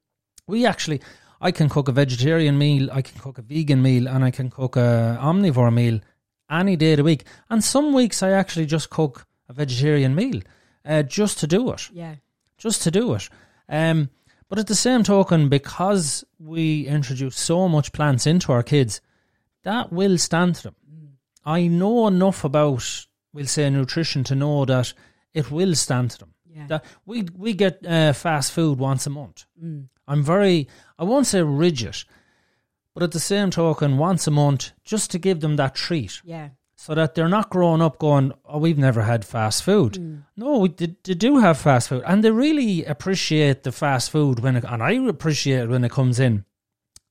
We 0.47 0.65
actually, 0.65 1.01
I 1.41 1.51
can 1.51 1.69
cook 1.69 1.89
a 1.89 1.93
vegetarian 1.93 2.57
meal, 2.57 2.89
I 2.93 3.03
can 3.03 3.19
cook 3.21 3.37
a 3.37 3.43
vegan 3.43 3.83
meal, 3.83 4.09
and 4.09 4.25
I 4.25 4.31
can 4.31 4.49
cook 4.49 4.77
a 4.77 5.19
omnivore 5.21 5.75
meal 5.75 6.01
any 6.49 6.77
day 6.77 6.93
of 6.93 6.99
the 6.99 7.05
week. 7.05 7.25
And 7.51 7.63
some 7.63 7.93
weeks 7.93 8.23
I 8.23 8.31
actually 8.31 8.67
just 8.67 8.89
cook 8.89 9.27
a 9.49 9.53
vegetarian 9.53 10.15
meal, 10.15 10.41
uh, 10.87 11.03
just 11.03 11.39
to 11.41 11.47
do 11.47 11.71
it, 11.73 11.91
yeah, 11.93 12.17
just 12.59 12.83
to 12.83 12.91
do 12.91 13.15
it. 13.15 13.29
Um, 13.69 14.11
but 14.49 14.59
at 14.59 14.69
the 14.69 14.75
same 14.75 15.03
token, 15.03 15.49
because 15.49 16.25
we 16.39 16.87
introduce 16.87 17.37
so 17.37 17.69
much 17.69 17.93
plants 17.93 18.27
into 18.27 18.53
our 18.53 18.63
kids, 18.63 19.01
that 19.65 19.93
will 19.93 20.19
stand 20.19 20.55
to 20.57 20.63
them. 20.65 20.77
I 21.45 21.67
know 21.69 22.07
enough 22.09 22.45
about, 22.45 23.07
we'll 23.33 23.47
say, 23.47 23.71
nutrition 23.71 24.25
to 24.25 24.35
know 24.35 24.65
that 24.65 24.93
it 25.35 25.51
will 25.51 25.75
stand 25.75 26.11
to 26.13 26.19
them. 26.19 26.35
yeah, 26.49 26.67
That 26.69 26.85
we 27.05 27.27
we 27.37 27.53
get 27.55 27.85
uh, 27.87 28.13
fast 28.13 28.53
food 28.53 28.79
once 28.79 29.07
a 29.07 29.11
month. 29.11 29.45
Mm. 29.63 29.89
I'm 30.09 30.23
very, 30.23 30.69
I 30.99 31.05
won't 31.05 31.27
say 31.27 31.43
rigid, 31.43 32.05
but 32.95 33.03
at 33.03 33.13
the 33.13 33.21
same 33.21 33.51
token, 33.51 33.99
once 33.99 34.27
a 34.27 34.31
month, 34.31 34.71
just 34.85 35.11
to 35.11 35.19
give 35.19 35.41
them 35.41 35.57
that 35.57 35.75
treat, 35.75 36.21
yeah, 36.25 36.51
so 36.79 36.95
that 36.95 37.15
they're 37.15 37.29
not 37.29 37.49
growing 37.51 37.81
up 37.83 37.99
going, 37.99 38.33
"Oh, 38.45 38.59
we've 38.59 38.79
never 38.79 39.03
had 39.03 39.25
fast 39.25 39.63
food." 39.63 39.95
Mm. 39.95 40.23
No, 40.37 40.59
we, 40.59 40.69
they, 40.69 40.95
they 41.05 41.15
do 41.15 41.39
have 41.39 41.59
fast 41.59 41.89
food, 41.89 42.03
and 42.07 42.23
they 42.23 42.31
really 42.31 42.85
appreciate 42.85 43.63
the 43.63 43.73
fast 43.73 44.11
food 44.11 44.41
when, 44.41 44.57
it, 44.57 44.65
and 44.65 44.83
I 44.83 44.93
appreciate 44.93 45.61
it 45.63 45.69
when 45.69 45.85
it 45.85 45.91
comes 45.91 46.21
in. 46.21 46.45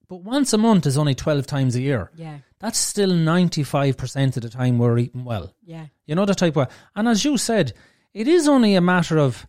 But 0.07 0.17
once 0.21 0.53
a 0.53 0.57
month 0.59 0.85
is 0.85 0.97
only 0.97 1.15
twelve 1.15 1.47
times 1.47 1.75
a 1.75 1.81
year. 1.81 2.11
yeah, 2.15 2.37
That's 2.59 2.77
still 2.77 3.11
ninety 3.13 3.63
five 3.63 3.97
percent 3.97 4.37
of 4.37 4.43
the 4.43 4.49
time 4.49 4.77
we're 4.77 4.99
eating 4.99 5.25
well. 5.25 5.51
yeah, 5.63 5.87
You 6.05 6.13
know 6.15 6.25
the 6.25 6.35
type 6.35 6.55
of 6.57 6.67
and 6.95 7.07
as 7.07 7.25
you 7.25 7.37
said, 7.37 7.73
it 8.13 8.27
is 8.27 8.47
only 8.47 8.75
a 8.75 8.81
matter 8.81 9.17
of 9.17 9.47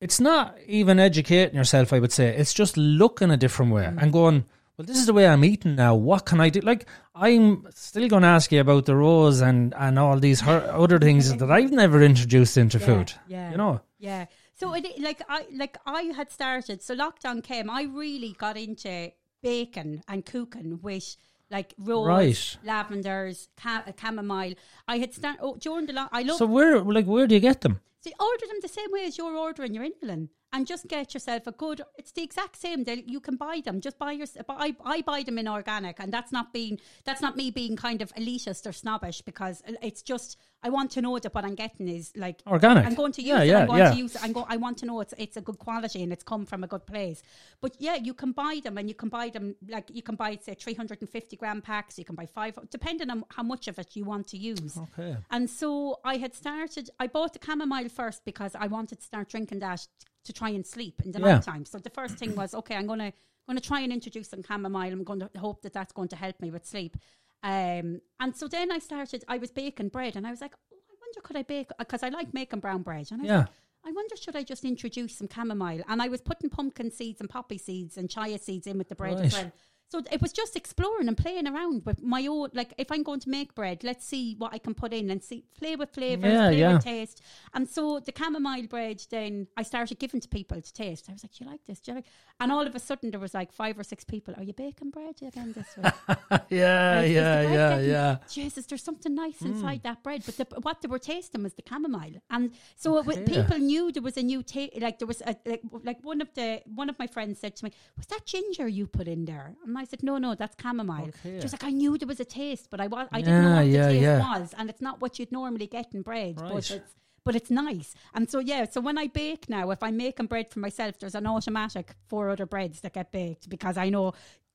it's 0.00 0.18
not 0.20 0.56
even 0.66 0.98
educating 0.98 1.54
yourself, 1.54 1.92
I 1.92 2.00
would 2.00 2.12
say. 2.12 2.34
It's 2.34 2.54
just 2.54 2.76
looking 2.76 3.30
a 3.30 3.36
different 3.36 3.72
way 3.72 3.84
and 3.84 4.12
going, 4.12 4.46
Well, 4.76 4.86
this 4.86 4.96
is 4.96 5.06
the 5.06 5.12
way 5.12 5.26
I'm 5.26 5.44
eating 5.44 5.74
now. 5.76 5.94
What 5.94 6.24
can 6.24 6.40
I 6.40 6.48
do? 6.48 6.60
Like 6.60 6.86
I'm 7.14 7.68
still 7.74 8.08
gonna 8.08 8.26
ask 8.28 8.50
you 8.52 8.60
about 8.60 8.86
the 8.86 8.96
rose 8.96 9.40
and, 9.40 9.74
and 9.76 9.98
all 9.98 10.18
these 10.18 10.40
her- 10.40 10.70
other 10.72 10.98
things 10.98 11.34
that 11.36 11.50
I've 11.50 11.70
never 11.72 12.02
introduced 12.02 12.56
into 12.56 12.78
Yeah, 12.78 12.86
food. 12.86 13.12
yeah. 13.28 13.50
You 13.50 13.56
know? 13.58 13.80
Yeah. 13.98 14.26
So 14.54 14.74
it, 14.74 14.86
like 15.00 15.22
I 15.28 15.46
like 15.54 15.76
I 15.86 16.02
had 16.16 16.30
started. 16.30 16.82
So 16.82 16.94
lockdown 16.96 17.42
came. 17.42 17.68
I 17.68 17.82
really 17.82 18.32
got 18.38 18.56
into 18.56 19.12
bacon 19.42 20.02
and 20.08 20.24
cooking 20.24 20.78
with 20.82 21.16
like 21.50 21.74
rose, 21.78 22.06
Right. 22.06 22.56
lavenders, 22.64 23.48
ca- 23.62 23.84
uh, 23.86 23.92
chamomile. 24.00 24.54
I 24.88 24.98
had 24.98 25.12
started 25.12 25.40
oh, 25.42 25.56
during 25.60 25.84
the 25.86 25.92
lo- 25.92 26.08
I 26.10 26.22
love 26.22 26.38
So 26.38 26.46
where 26.46 26.80
like 26.80 27.04
where 27.06 27.26
do 27.26 27.34
you 27.34 27.40
get 27.40 27.60
them? 27.60 27.80
so 28.00 28.08
you 28.10 28.16
order 28.18 28.46
them 28.46 28.56
the 28.62 28.68
same 28.68 28.90
way 28.90 29.04
as 29.04 29.18
you're 29.18 29.36
ordering 29.36 29.74
your 29.74 29.84
inulin, 29.84 30.28
and 30.52 30.66
just 30.66 30.86
get 30.88 31.14
yourself 31.14 31.46
a 31.46 31.52
good. 31.52 31.80
It's 31.96 32.12
the 32.12 32.22
exact 32.22 32.56
same. 32.56 32.84
They, 32.84 33.04
you 33.06 33.20
can 33.20 33.36
buy 33.36 33.60
them. 33.64 33.80
Just 33.80 33.98
buy 33.98 34.12
your. 34.12 34.26
I, 34.48 34.76
I 34.84 35.02
buy 35.02 35.22
them 35.22 35.38
in 35.38 35.48
organic, 35.48 35.98
and 36.00 36.12
that's 36.12 36.32
not 36.32 36.52
being. 36.52 36.78
That's 37.04 37.20
not 37.22 37.36
me 37.36 37.50
being 37.50 37.76
kind 37.76 38.02
of 38.02 38.14
elitist 38.14 38.66
or 38.66 38.72
snobbish 38.72 39.22
because 39.22 39.62
it's 39.82 40.02
just. 40.02 40.36
I 40.64 40.70
want 40.70 40.92
to 40.92 41.02
know 41.02 41.18
that 41.18 41.34
what 41.34 41.44
I'm 41.44 41.56
getting 41.56 41.88
is 41.88 42.12
like 42.14 42.40
Organic. 42.46 42.86
I'm 42.86 42.94
going 42.94 43.10
to 43.12 43.20
use 43.22 43.28
Yeah, 43.30 43.42
it. 43.42 43.46
yeah, 43.48 43.58
I'm 43.62 43.66
going 43.66 43.78
yeah. 43.80 43.90
to 43.90 43.96
use 43.96 44.14
it. 44.14 44.22
I'm 44.22 44.32
go, 44.32 44.46
I 44.48 44.56
want 44.58 44.78
to 44.78 44.86
know 44.86 45.00
it's 45.00 45.12
it's 45.18 45.36
a 45.36 45.40
good 45.40 45.58
quality 45.58 46.04
and 46.04 46.12
it's 46.12 46.22
come 46.22 46.46
from 46.46 46.62
a 46.62 46.68
good 46.68 46.86
place. 46.86 47.20
But 47.60 47.74
yeah, 47.80 47.96
you 47.96 48.14
can 48.14 48.30
buy 48.30 48.60
them 48.62 48.78
and 48.78 48.88
you 48.88 48.94
can 48.94 49.08
buy 49.08 49.30
them 49.30 49.56
like 49.68 49.90
you 49.92 50.02
can 50.02 50.14
buy 50.14 50.38
say 50.40 50.54
350 50.54 51.36
gram 51.36 51.62
packs. 51.62 51.98
You 51.98 52.04
can 52.04 52.14
buy 52.14 52.26
five, 52.26 52.56
depending 52.70 53.10
on 53.10 53.24
how 53.30 53.42
much 53.42 53.66
of 53.66 53.78
it 53.80 53.96
you 53.96 54.04
want 54.04 54.28
to 54.28 54.38
use. 54.38 54.78
Okay. 54.78 55.16
And 55.32 55.50
so 55.50 55.98
I 56.04 56.18
had 56.18 56.32
started. 56.34 56.90
I 57.00 57.08
bought 57.08 57.32
the 57.32 57.40
chamomile 57.44 57.88
first 57.88 58.24
because 58.24 58.54
I 58.54 58.68
wanted 58.68 58.98
to 59.00 59.04
start 59.04 59.30
drinking 59.30 59.58
that 59.60 59.88
to 60.24 60.32
try 60.32 60.50
and 60.50 60.66
sleep 60.66 61.02
in 61.04 61.12
the 61.12 61.18
Yeah. 61.20 61.34
night 61.34 61.42
time. 61.42 61.64
So 61.64 61.78
the 61.78 61.90
first 61.90 62.16
thing 62.18 62.34
was 62.36 62.54
okay. 62.54 62.76
I'm 62.76 62.86
gonna 62.86 63.12
going 63.48 63.58
to 63.58 63.68
try 63.68 63.80
and 63.80 63.92
introduce 63.92 64.28
some 64.28 64.42
chamomile. 64.44 64.92
I'm 64.92 65.02
going 65.02 65.18
to 65.18 65.28
hope 65.36 65.62
that 65.62 65.72
that's 65.72 65.92
going 65.92 66.06
to 66.08 66.14
help 66.16 66.40
me 66.40 66.52
with 66.52 66.64
sleep. 66.64 66.96
Um, 67.42 68.00
and 68.20 68.36
so 68.36 68.46
then 68.46 68.70
I 68.70 68.78
started. 68.78 69.24
I 69.26 69.38
was 69.38 69.50
baking 69.50 69.88
bread, 69.88 70.14
and 70.14 70.24
I 70.24 70.30
was 70.30 70.40
like, 70.40 70.54
oh, 70.54 70.76
I 70.90 70.94
wonder 71.00 71.20
could 71.22 71.36
I 71.36 71.42
bake 71.42 71.68
because 71.76 72.04
I 72.04 72.08
like 72.10 72.32
making 72.32 72.60
brown 72.60 72.82
bread. 72.82 73.08
And 73.10 73.20
I 73.20 73.24
was 73.24 73.28
Yeah. 73.28 73.38
like, 73.38 73.48
I 73.84 73.90
wonder 73.90 74.14
should 74.16 74.36
I 74.36 74.44
just 74.44 74.64
introduce 74.64 75.16
some 75.16 75.28
chamomile? 75.28 75.82
And 75.88 76.00
I 76.00 76.06
was 76.06 76.20
putting 76.20 76.50
pumpkin 76.50 76.92
seeds 76.92 77.20
and 77.20 77.28
poppy 77.28 77.58
seeds 77.58 77.96
and 77.98 78.08
chia 78.08 78.38
seeds 78.38 78.68
in 78.68 78.78
with 78.78 78.88
the 78.88 78.94
bread 78.94 79.18
as 79.20 79.32
well. 79.32 79.50
So 79.92 80.00
it 80.10 80.20
was 80.22 80.32
just 80.32 80.56
exploring 80.56 81.06
and 81.10 81.16
playing 81.24 81.46
around 81.46 81.84
with 81.84 82.00
my 82.14 82.22
own. 82.34 82.48
Like 82.60 82.72
if 82.78 82.88
I'm 82.94 83.02
going 83.02 83.20
to 83.20 83.30
make 83.38 83.54
bread, 83.54 83.78
let's 83.84 84.04
see 84.12 84.24
what 84.42 84.50
I 84.56 84.58
can 84.66 84.74
put 84.82 84.92
in 84.98 85.10
and 85.12 85.22
see 85.22 85.44
play 85.60 85.74
with 85.76 85.90
flavors, 85.90 86.32
Yeah, 86.32 86.48
play 86.48 86.58
yeah. 86.60 86.72
with 86.74 86.84
taste. 86.84 87.20
And 87.54 87.68
so 87.68 87.82
the 88.00 88.12
chamomile 88.18 88.66
bread, 88.74 88.98
then 89.10 89.48
I 89.60 89.62
started 89.72 89.98
giving 89.98 90.20
to 90.26 90.28
people 90.38 90.58
to 90.68 90.72
taste. 90.72 91.02
I 91.08 91.12
was 91.12 91.22
like, 91.24 91.32
"Do 91.36 91.44
you 91.44 91.50
like 91.50 91.64
this? 91.66 91.78
Do 91.80 91.90
you 91.90 91.96
like?" 91.96 92.06
And 92.40 92.50
all 92.50 92.66
of 92.70 92.74
a 92.74 92.78
sudden, 92.88 93.10
there 93.12 93.20
was 93.20 93.34
like 93.34 93.52
five 93.52 93.78
or 93.78 93.84
six 93.84 94.02
people. 94.02 94.32
Are 94.38 94.42
you 94.42 94.54
baking 94.54 94.90
bread 94.96 95.16
again 95.30 95.52
this 95.58 95.68
week? 95.76 95.92
yeah, 96.48 97.00
Like, 97.00 97.10
yeah, 97.18 97.42
yeah, 97.42 97.68
getting- 97.76 97.90
yeah. 97.90 98.16
Jesus, 98.30 98.66
there's 98.66 98.82
something 98.82 99.14
nice 99.14 99.40
Hmm. 99.40 99.48
inside 99.52 99.82
that 99.84 100.02
bread. 100.02 100.22
But 100.24 100.36
the, 100.38 100.46
what 100.62 100.80
they 100.80 100.88
were 100.88 100.98
tasting 100.98 101.42
was 101.42 101.54
the 101.54 101.62
chamomile, 101.68 102.16
and 102.30 102.52
so 102.76 102.88
wa- 103.02 103.14
people 103.26 103.58
knew 103.58 103.92
there 103.92 104.02
was 104.02 104.16
a 104.16 104.22
new 104.22 104.42
taste. 104.42 104.80
Like 104.80 104.98
there 105.00 105.08
was 105.14 105.20
a 105.22 105.36
like, 105.44 105.62
like 105.90 106.00
one 106.02 106.20
of 106.22 106.32
the 106.34 106.48
one 106.82 106.88
of 106.88 106.98
my 106.98 107.06
friends 107.06 107.40
said 107.40 107.56
to 107.56 107.64
me, 107.66 107.72
"Was 107.98 108.06
that 108.06 108.24
ginger 108.26 108.66
you 108.68 108.86
put 108.86 109.06
in 109.06 109.26
there?" 109.26 109.54
And 109.64 109.74
I 109.82 109.84
said, 109.90 110.02
"No, 110.02 110.14
no, 110.26 110.30
that's 110.40 110.56
chamomile." 110.62 111.08
Okay. 111.08 111.38
She 111.38 111.44
was 111.48 111.52
like, 111.56 111.64
"I 111.64 111.70
knew 111.80 111.92
there 111.98 112.08
was 112.14 112.20
a 112.20 112.30
taste, 112.42 112.66
but 112.72 112.80
I 112.80 112.86
was 112.94 113.06
I 113.16 113.20
didn't 113.20 113.42
know 113.44 113.60
Yeah, 113.60 113.62
what 113.62 113.88
the 113.88 113.92
taste 113.94 114.02
yeah. 114.02 114.18
was, 114.40 114.54
and 114.58 114.64
it's 114.70 114.80
not 114.88 115.00
what 115.02 115.18
you'd 115.18 115.32
normally 115.40 115.66
get 115.78 115.88
in 115.94 116.02
bread, 116.02 116.40
Right. 116.40 116.52
but 116.54 116.70
it's." 116.70 116.94
But 117.24 117.36
it's 117.36 117.52
nice. 117.52 117.94
And 118.16 118.28
so, 118.28 118.40
yeah, 118.40 118.64
so 118.68 118.80
when 118.80 118.98
I 118.98 119.06
bake 119.06 119.48
now, 119.48 119.70
if 119.70 119.80
I'm 119.86 119.96
making 119.96 120.26
bread 120.26 120.50
for 120.50 120.58
myself, 120.58 120.98
there's 120.98 121.14
an 121.14 121.24
automatic 121.24 121.94
four 122.08 122.30
other 122.30 122.46
breads 122.46 122.80
that 122.80 122.94
get 122.94 123.12
baked 123.12 123.48
because 123.48 123.76
I 123.78 123.90
know 123.90 124.06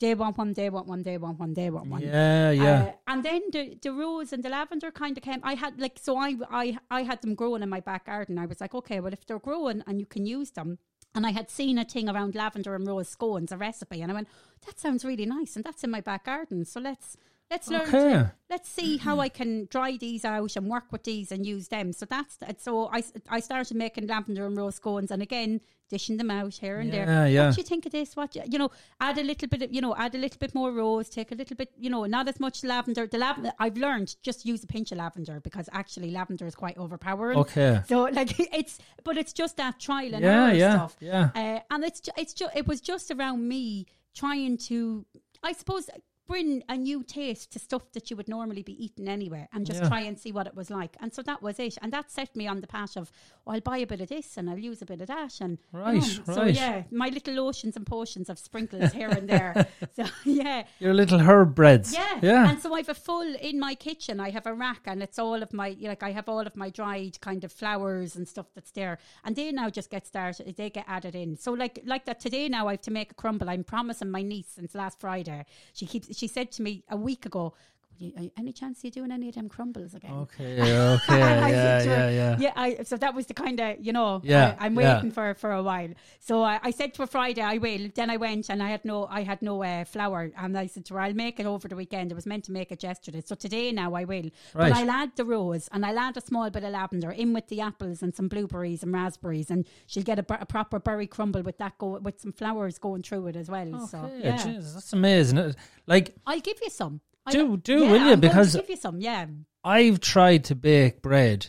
they 0.01 0.13
want 0.15 0.37
one, 0.37 0.51
they 0.51 0.69
want 0.69 0.85
one, 0.85 1.01
they 1.01 1.17
want 1.17 1.39
one, 1.39 1.53
they 1.53 1.69
want 1.69 1.87
one. 1.89 2.01
Yeah, 2.01 2.51
yeah. 2.51 2.81
Uh, 2.81 2.91
and 3.11 3.23
then 3.23 3.41
the 3.53 3.63
the 3.81 3.93
rose 3.93 4.33
and 4.33 4.43
the 4.43 4.49
lavender 4.49 4.91
kind 4.91 5.15
of 5.17 5.23
came. 5.23 5.39
I 5.43 5.53
had 5.63 5.79
like 5.85 5.95
so 6.07 6.17
I 6.17 6.29
I 6.63 6.77
I 6.91 7.03
had 7.03 7.21
them 7.21 7.35
growing 7.35 7.63
in 7.63 7.69
my 7.69 7.79
back 7.89 8.03
garden. 8.07 8.37
I 8.37 8.45
was 8.51 8.59
like, 8.59 8.73
okay, 8.75 8.99
well 8.99 9.13
if 9.13 9.25
they're 9.25 9.39
growing 9.49 9.81
and 9.87 9.95
you 10.01 10.05
can 10.05 10.25
use 10.25 10.51
them. 10.51 10.69
And 11.15 11.25
I 11.25 11.31
had 11.31 11.49
seen 11.49 11.77
a 11.77 11.85
thing 11.85 12.09
around 12.09 12.35
lavender 12.35 12.75
and 12.75 12.87
rose 12.87 13.09
scones, 13.09 13.51
a 13.51 13.57
recipe, 13.57 14.01
and 14.01 14.11
I 14.11 14.15
went, 14.15 14.27
that 14.65 14.79
sounds 14.79 15.03
really 15.03 15.25
nice, 15.25 15.55
and 15.55 15.65
that's 15.65 15.83
in 15.83 15.89
my 15.89 16.01
back 16.01 16.25
garden. 16.25 16.63
So 16.65 16.79
let's 16.79 17.17
Let's 17.49 17.69
learn. 17.69 17.81
Okay. 17.83 17.91
To, 18.13 18.31
let's 18.49 18.67
see 18.69 18.97
how 18.97 19.19
I 19.19 19.29
can 19.29 19.67
dry 19.71 19.95
these 19.97 20.25
out 20.25 20.55
and 20.57 20.67
work 20.69 20.91
with 20.91 21.03
these 21.03 21.31
and 21.31 21.45
use 21.45 21.69
them. 21.69 21.93
So 21.93 22.05
that's 22.05 22.37
so 22.57 22.89
I, 22.91 23.03
I 23.29 23.39
started 23.39 23.77
making 23.77 24.07
lavender 24.07 24.45
and 24.45 24.57
rose 24.57 24.75
scones 24.75 25.11
and 25.11 25.21
again 25.21 25.61
dishing 25.89 26.17
them 26.17 26.29
out 26.29 26.53
here 26.55 26.79
and 26.79 26.91
Yeah, 26.91 27.05
there. 27.05 27.27
yeah. 27.29 27.45
What 27.47 27.55
do 27.55 27.61
you 27.61 27.65
think 27.67 27.85
of 27.85 27.93
this? 27.93 28.17
What 28.17 28.35
you, 28.35 28.41
you 28.51 28.59
know? 28.59 28.69
Add 28.99 29.17
a 29.17 29.23
little 29.23 29.47
bit 29.47 29.61
of 29.61 29.73
you 29.73 29.79
know. 29.79 29.95
Add 29.95 30.13
a 30.15 30.17
little 30.17 30.37
bit 30.37 30.53
more 30.53 30.73
rose. 30.73 31.07
Take 31.07 31.31
a 31.31 31.35
little 31.35 31.55
bit 31.55 31.71
you 31.77 31.89
know. 31.89 32.03
Not 32.05 32.27
as 32.27 32.37
much 32.39 32.65
lavender. 32.65 33.07
The 33.07 33.17
lavender 33.17 33.51
I've 33.59 33.77
learned 33.77 34.17
just 34.21 34.45
use 34.45 34.61
a 34.65 34.67
pinch 34.67 34.91
of 34.91 34.97
lavender 34.97 35.39
because 35.39 35.69
actually 35.71 36.11
lavender 36.11 36.47
is 36.47 36.55
quite 36.55 36.77
overpowering. 36.77 37.37
Okay. 37.39 37.81
So 37.87 38.03
like 38.03 38.37
it's 38.53 38.77
but 39.05 39.17
it's 39.17 39.31
just 39.31 39.55
that 39.55 39.79
trial 39.79 40.13
and 40.15 40.21
Yeah, 40.23 40.47
error 40.47 40.53
yeah, 40.53 40.73
stuff. 40.75 40.97
yeah. 40.99 41.29
Uh, 41.33 41.59
and 41.73 41.85
it's 41.85 42.01
ju- 42.01 42.11
it's 42.17 42.33
just 42.33 42.53
it 42.57 42.67
was 42.67 42.81
just 42.81 43.09
around 43.09 43.47
me 43.47 43.85
trying 44.13 44.57
to, 44.57 45.05
I 45.43 45.53
suppose, 45.53 45.89
bring 46.27 46.63
a 46.69 46.75
new 46.77 47.03
taste 47.03 47.51
to 47.53 47.59
stuff 47.59 47.91
that 47.93 48.09
you 48.09 48.17
would 48.17 48.27
normally 48.27 48.61
be 48.63 48.83
eating 48.83 49.07
anywhere 49.07 49.47
and 49.53 49.65
just 49.65 49.81
Yeah. 49.81 49.87
try 49.87 50.01
and 50.01 50.19
see 50.19 50.31
what 50.31 50.45
it 50.47 50.55
was 50.55 50.69
like. 50.69 50.95
And 50.99 51.13
so 51.13 51.21
that 51.23 51.41
was 51.41 51.59
it, 51.59 51.77
and 51.81 51.91
that 51.93 52.11
set 52.11 52.35
me 52.35 52.47
on 52.47 52.61
the 52.61 52.67
path 52.67 52.97
of 52.97 53.11
well, 53.45 53.55
I'll 53.55 53.61
buy 53.61 53.77
a 53.77 53.87
bit 53.87 54.01
of 54.01 54.09
this 54.09 54.35
and 54.37 54.49
I'll 54.49 54.57
use 54.57 54.81
a 54.81 54.85
bit 54.85 54.99
of 54.99 55.07
that, 55.07 55.39
and 55.39 55.57
you 55.73 55.79
Right, 55.79 56.03
So 56.03 56.35
right. 56.35 56.53
yeah, 56.53 56.83
my 56.91 57.07
little 57.07 57.33
lotions 57.45 57.77
and 57.77 57.85
potions 57.85 58.29
of 58.29 58.37
sprinkles 58.37 58.91
here 58.91 59.09
and 59.09 59.27
there. 59.29 59.67
So 59.95 60.05
yeah, 60.25 60.63
Your 60.79 60.93
little 60.93 61.19
herb 61.19 61.55
breads. 61.55 61.93
yeah, 61.93 62.19
Yeah. 62.21 62.49
And 62.49 62.59
so 62.61 62.73
I 62.73 62.79
have 62.79 62.89
a 62.89 62.93
full 62.93 63.35
in 63.35 63.57
my 63.59 63.73
kitchen. 63.75 64.19
I 64.19 64.29
have 64.31 64.45
a 64.45 64.53
rack, 64.53 64.81
and 64.85 65.01
it's 65.01 65.17
all 65.17 65.41
of 65.41 65.53
my 65.53 65.75
like 65.79 66.03
I 66.03 66.11
have 66.11 66.27
all 66.27 66.45
of 66.45 66.55
my 66.57 66.69
dried 66.69 67.19
kind 67.21 67.43
of 67.43 67.51
flowers 67.53 68.15
and 68.17 68.27
stuff 68.27 68.47
that's 68.53 68.71
there, 68.71 68.97
and 69.23 69.35
they 69.35 69.51
now 69.51 69.69
just 69.69 69.89
get 69.89 70.05
started. 70.05 70.55
They 70.57 70.69
get 70.69 70.85
added 70.87 71.15
in. 71.15 71.37
So 71.37 71.53
like 71.53 71.79
like 71.85 72.05
that 72.05 72.19
today 72.19 72.49
now 72.49 72.67
I 72.67 72.73
have 72.73 72.81
to 72.81 72.91
make 72.91 73.11
a 73.11 73.15
crumble. 73.15 73.49
I'm 73.49 73.63
promising 73.63 74.11
my 74.11 74.21
niece 74.23 74.49
since 74.55 74.75
last 74.75 74.99
Friday. 74.99 75.45
She 75.73 75.85
keeps. 75.85 76.16
She 76.17 76.27
said 76.27 76.51
to 76.53 76.63
me 76.63 76.83
a 76.89 76.97
week 76.97 77.27
ago. 77.27 77.53
"You- 77.99 78.31
Any 78.37 78.51
chance 78.51 78.83
you're 78.83 78.91
doing 78.91 79.11
any 79.11 79.29
of 79.29 79.35
them 79.35 79.49
crumbles 79.49 79.93
again? 79.93 80.11
Okay. 80.11 80.57
Okay. 80.97 81.17
Yeah. 81.57 81.79
to 81.83 81.89
her, 81.89 81.95
Yeah. 81.95 82.09
Yeah. 82.09 82.37
yeah. 82.39 82.51
I, 82.55 82.83
so 82.83 82.97
that 82.97 83.13
was 83.13 83.25
the 83.27 83.33
kind 83.33 83.59
of 83.59 83.77
you 83.79 83.93
know. 83.93 84.21
Yeah, 84.23 84.55
I, 84.59 84.67
am 84.67 84.75
yeah. 84.79 84.95
waiting 84.95 85.11
for 85.11 85.33
for 85.35 85.51
a 85.51 85.63
while. 85.63 85.89
So 86.19 86.43
I, 86.43 86.59
I 86.63 86.71
said 86.71 86.93
to 86.95 87.03
her 87.03 87.07
Friday 87.07 87.41
I 87.41 87.57
will. 87.57 87.89
Then 87.93 88.09
I 88.09 88.17
went 88.17 88.49
and 88.49 88.61
I 88.61 88.69
had 88.69 88.83
no 88.85 89.05
I 89.05 89.23
had 89.23 89.41
no 89.41 89.63
uh, 89.63 89.83
flour, 89.85 90.31
and 90.37 90.57
I 90.57 90.67
said 90.67 90.85
to 90.85 90.93
her 90.95 91.01
I'll 91.01 91.13
make 91.13 91.39
it 91.39 91.45
over 91.45 91.67
the 91.67 91.75
weekend. 91.75 92.11
I 92.11 92.15
was 92.15 92.25
meant 92.25 92.43
to 92.45 92.51
make 92.51 92.71
it 92.71 92.83
yesterday, 92.83 93.21
so 93.25 93.35
today 93.35 93.71
now 93.71 93.93
I 93.93 94.03
will. 94.03 94.29
Right. 94.53 94.71
But 94.71 94.73
I'll 94.73 94.89
add 94.91 95.11
the 95.15 95.25
rose 95.25 95.67
and 95.71 95.85
I'll 95.85 95.99
add 95.99 96.17
a 96.17 96.21
small 96.21 96.49
bit 96.49 96.63
of 96.63 96.71
lavender 96.71 97.11
in 97.11 97.33
with 97.33 97.47
the 97.47 97.61
apples 97.61 98.01
and 98.03 98.15
some 98.15 98.27
blueberries 98.27 98.83
and 98.83 98.93
raspberries, 98.93 99.49
and 99.51 99.65
she'll 99.85 100.03
get 100.03 100.19
a, 100.19 100.41
a 100.41 100.45
proper 100.45 100.79
berry 100.79 101.07
crumble 101.07 101.41
with 101.41 101.57
that 101.57 101.77
go 101.77 101.97
with 101.99 102.19
some 102.19 102.31
flowers 102.33 102.77
going 102.77 103.01
through 103.03 103.27
it 103.27 103.35
as 103.35 103.49
well. 103.49 103.87
so 103.87 103.97
Okay, 103.99 104.19
yeah, 104.23 104.37
Jesus, 104.37 104.73
that's 104.73 104.93
amazing. 104.93 105.55
Like 105.85 106.15
I'll 106.25 106.39
give 106.41 106.57
you 106.61 106.69
some. 106.69 107.01
I- 107.27 107.31
Do- 107.31 107.57
do, 107.57 107.79
yeah, 107.83 107.91
will 107.91 108.01
you? 108.01 108.11
I'm 108.13 108.19
Because- 108.19 108.55
give 108.55 108.69
you 108.69 108.75
some. 108.77 108.99
Yeah. 109.01 109.25
I've 109.63 109.99
tried 109.99 110.45
to 110.45 110.55
bake 110.55 111.01
bread, 111.01 111.47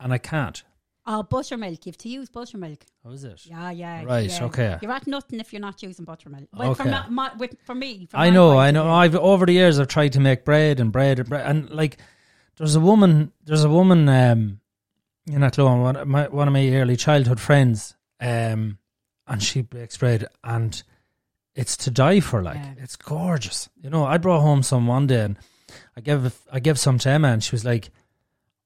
and 0.00 0.12
I 0.12 0.18
can't. 0.18 0.62
Oh, 1.08 1.22
buttermilk. 1.22 1.86
You 1.86 1.90
have 1.90 1.98
to 1.98 2.08
use 2.08 2.28
buttermilk. 2.28 2.84
How 3.04 3.10
is 3.12 3.22
it? 3.22 3.46
Yeah, 3.46 3.70
yeah. 3.70 4.02
Right, 4.04 4.28
yeah. 4.28 4.44
okay. 4.46 4.76
You're 4.82 4.90
at 4.90 5.06
nothing 5.06 5.38
if 5.38 5.52
you're 5.52 5.60
not 5.60 5.80
using 5.80 6.04
buttermilk. 6.04 6.48
Well, 6.52 6.74
for, 6.74 6.82
Okay. 6.82 6.90
ma- 6.90 7.08
my, 7.08 7.30
with, 7.36 7.54
for 7.64 7.76
me, 7.76 8.06
from 8.10 8.18
I 8.18 8.30
know, 8.30 8.58
I 8.58 8.72
know. 8.72 8.90
I've 8.90 9.14
over 9.14 9.46
the 9.46 9.52
years 9.52 9.78
I've 9.78 9.86
tried 9.86 10.14
to 10.14 10.20
make 10.20 10.44
bread 10.44 10.80
and 10.80 10.90
bread 10.90 11.20
and 11.20 11.28
bread, 11.28 11.46
and 11.46 11.70
like 11.70 11.98
there's 12.56 12.74
a 12.74 12.80
woman, 12.80 13.30
there's 13.44 13.62
a 13.62 13.68
woman 13.70 14.08
um, 14.08 14.60
in 15.28 15.44
Athlone, 15.44 15.82
one 15.82 15.94
of 15.94 16.08
my 16.08 16.26
one 16.26 16.48
of 16.48 16.52
my 16.52 16.68
early 16.70 16.96
childhood 16.96 17.38
friends, 17.38 17.94
um, 18.20 18.78
and 19.28 19.40
she 19.40 19.62
bakes 19.62 19.96
bread, 19.96 20.26
and 20.42 20.82
it's 21.56 21.76
to 21.78 21.90
die 21.90 22.20
for. 22.20 22.42
Like 22.42 22.56
Yeah. 22.58 22.74
it's 22.78 22.94
gorgeous. 22.96 23.68
You 23.82 23.90
know, 23.90 24.04
I 24.04 24.18
brought 24.18 24.42
home 24.42 24.62
some 24.62 24.86
one 24.86 25.06
day, 25.08 25.22
and 25.22 25.36
I 25.96 26.00
gave 26.00 26.32
I 26.52 26.60
gave 26.60 26.78
some 26.78 26.98
to 27.00 27.10
Emma, 27.10 27.28
and 27.28 27.42
she 27.42 27.52
was 27.52 27.64
like. 27.64 27.90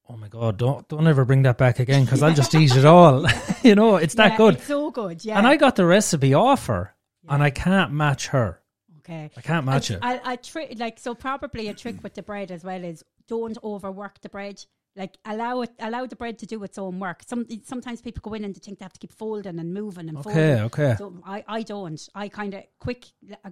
Oh 0.09 0.17
my 0.17 0.27
god! 0.27 0.57
Don't 0.57 0.85
don't 0.89 1.07
ever 1.07 1.23
bring 1.23 1.43
that 1.43 1.57
back 1.57 1.79
again 1.79 2.03
because 2.03 2.21
I'll 2.21 2.33
just 2.33 2.53
eat 2.53 2.75
it 2.75 2.83
all. 2.95 3.25
you 3.63 3.75
know, 3.75 3.95
it's 3.95 4.15
that 4.15 4.31
Yeah, 4.31 4.37
good. 4.37 4.53
It's 4.55 4.65
so 4.67 4.91
good. 4.91 5.23
Yeah. 5.23 5.37
And 5.37 5.47
I 5.47 5.55
got 5.55 5.77
the 5.77 5.85
recipe 5.85 6.33
off 6.33 6.65
her, 6.65 6.93
and 7.29 7.41
I 7.41 7.49
can't 7.49 7.93
match 7.93 8.27
her. 8.27 8.59
okay. 8.99 9.31
I 9.37 9.41
can't 9.41 9.65
match 9.65 9.89
I, 9.89 9.93
it. 9.93 9.99
I, 10.03 10.21
I 10.33 10.35
tri- 10.35 10.75
like 10.75 10.99
so 10.99 11.15
probably 11.15 11.69
a 11.69 11.73
trick 11.73 12.03
with 12.03 12.13
the 12.15 12.23
bread 12.23 12.51
as 12.51 12.61
well 12.65 12.83
is 12.83 13.05
don't 13.29 13.57
overwork 13.63 14.19
the 14.19 14.27
bread. 14.27 14.65
Like 14.93 15.17
allow 15.23 15.61
it, 15.61 15.69
allow 15.79 16.05
the 16.05 16.17
bread 16.17 16.37
to 16.39 16.45
do 16.45 16.61
its 16.65 16.77
own 16.77 16.99
work. 16.99 17.23
Some 17.25 17.45
sometimes 17.63 18.01
people 18.01 18.19
go 18.21 18.33
in 18.33 18.43
and 18.43 18.53
they 18.53 18.59
think 18.59 18.79
they 18.79 18.83
have 18.83 18.91
to 18.91 18.99
keep 18.99 19.13
folding 19.13 19.57
and 19.57 19.73
moving 19.73 20.09
and 20.09 20.17
Okay, 20.17 20.57
folding. 20.57 20.63
okay. 20.65 20.95
So 20.97 21.13
I, 21.25 21.45
I 21.47 21.61
don't. 21.63 22.09
I 22.13 22.27
kind 22.27 22.53
of 22.55 22.63
quick, 22.79 23.05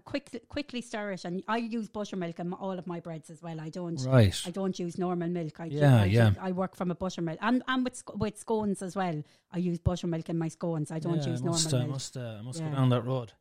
quick, 0.03 0.43
quickly 0.49 0.81
stir 0.81 1.11
it, 1.11 1.23
and 1.23 1.41
I 1.47 1.57
use 1.57 1.87
buttermilk 1.87 2.39
in 2.39 2.51
all 2.51 2.77
of 2.77 2.85
my 2.87 2.99
breads 2.99 3.29
as 3.29 3.41
well. 3.41 3.61
I 3.61 3.69
don't. 3.69 3.99
Right. 4.05 4.35
I 4.45 4.51
don't 4.51 4.77
use 4.77 4.97
normal 4.97 5.29
milk. 5.29 5.61
I 5.61 5.65
Yeah, 5.67 6.01
I, 6.01 6.05
yeah. 6.05 6.31
I 6.41 6.51
work 6.51 6.75
from 6.75 6.91
a 6.91 6.95
buttermilk, 6.95 7.37
and 7.41 7.63
and 7.69 7.85
with 7.85 8.03
with 8.15 8.37
scones 8.37 8.81
as 8.81 8.97
well. 8.97 9.23
I 9.53 9.59
use 9.59 9.79
buttermilk 9.79 10.27
in 10.29 10.37
my 10.37 10.49
scones. 10.49 10.91
I 10.91 10.99
don't 10.99 11.21
Yeah, 11.23 11.29
use 11.31 11.41
I 11.41 11.45
must, 11.45 11.63
normal 11.71 11.75
uh, 11.75 11.79
milk. 11.83 11.91
must, 11.93 12.17
uh, 12.17 12.19
I 12.19 12.41
must 12.41 12.59
Yeah. 12.59 12.69
go 12.69 12.75
down 12.75 12.89
that 12.89 13.05
road. 13.05 13.31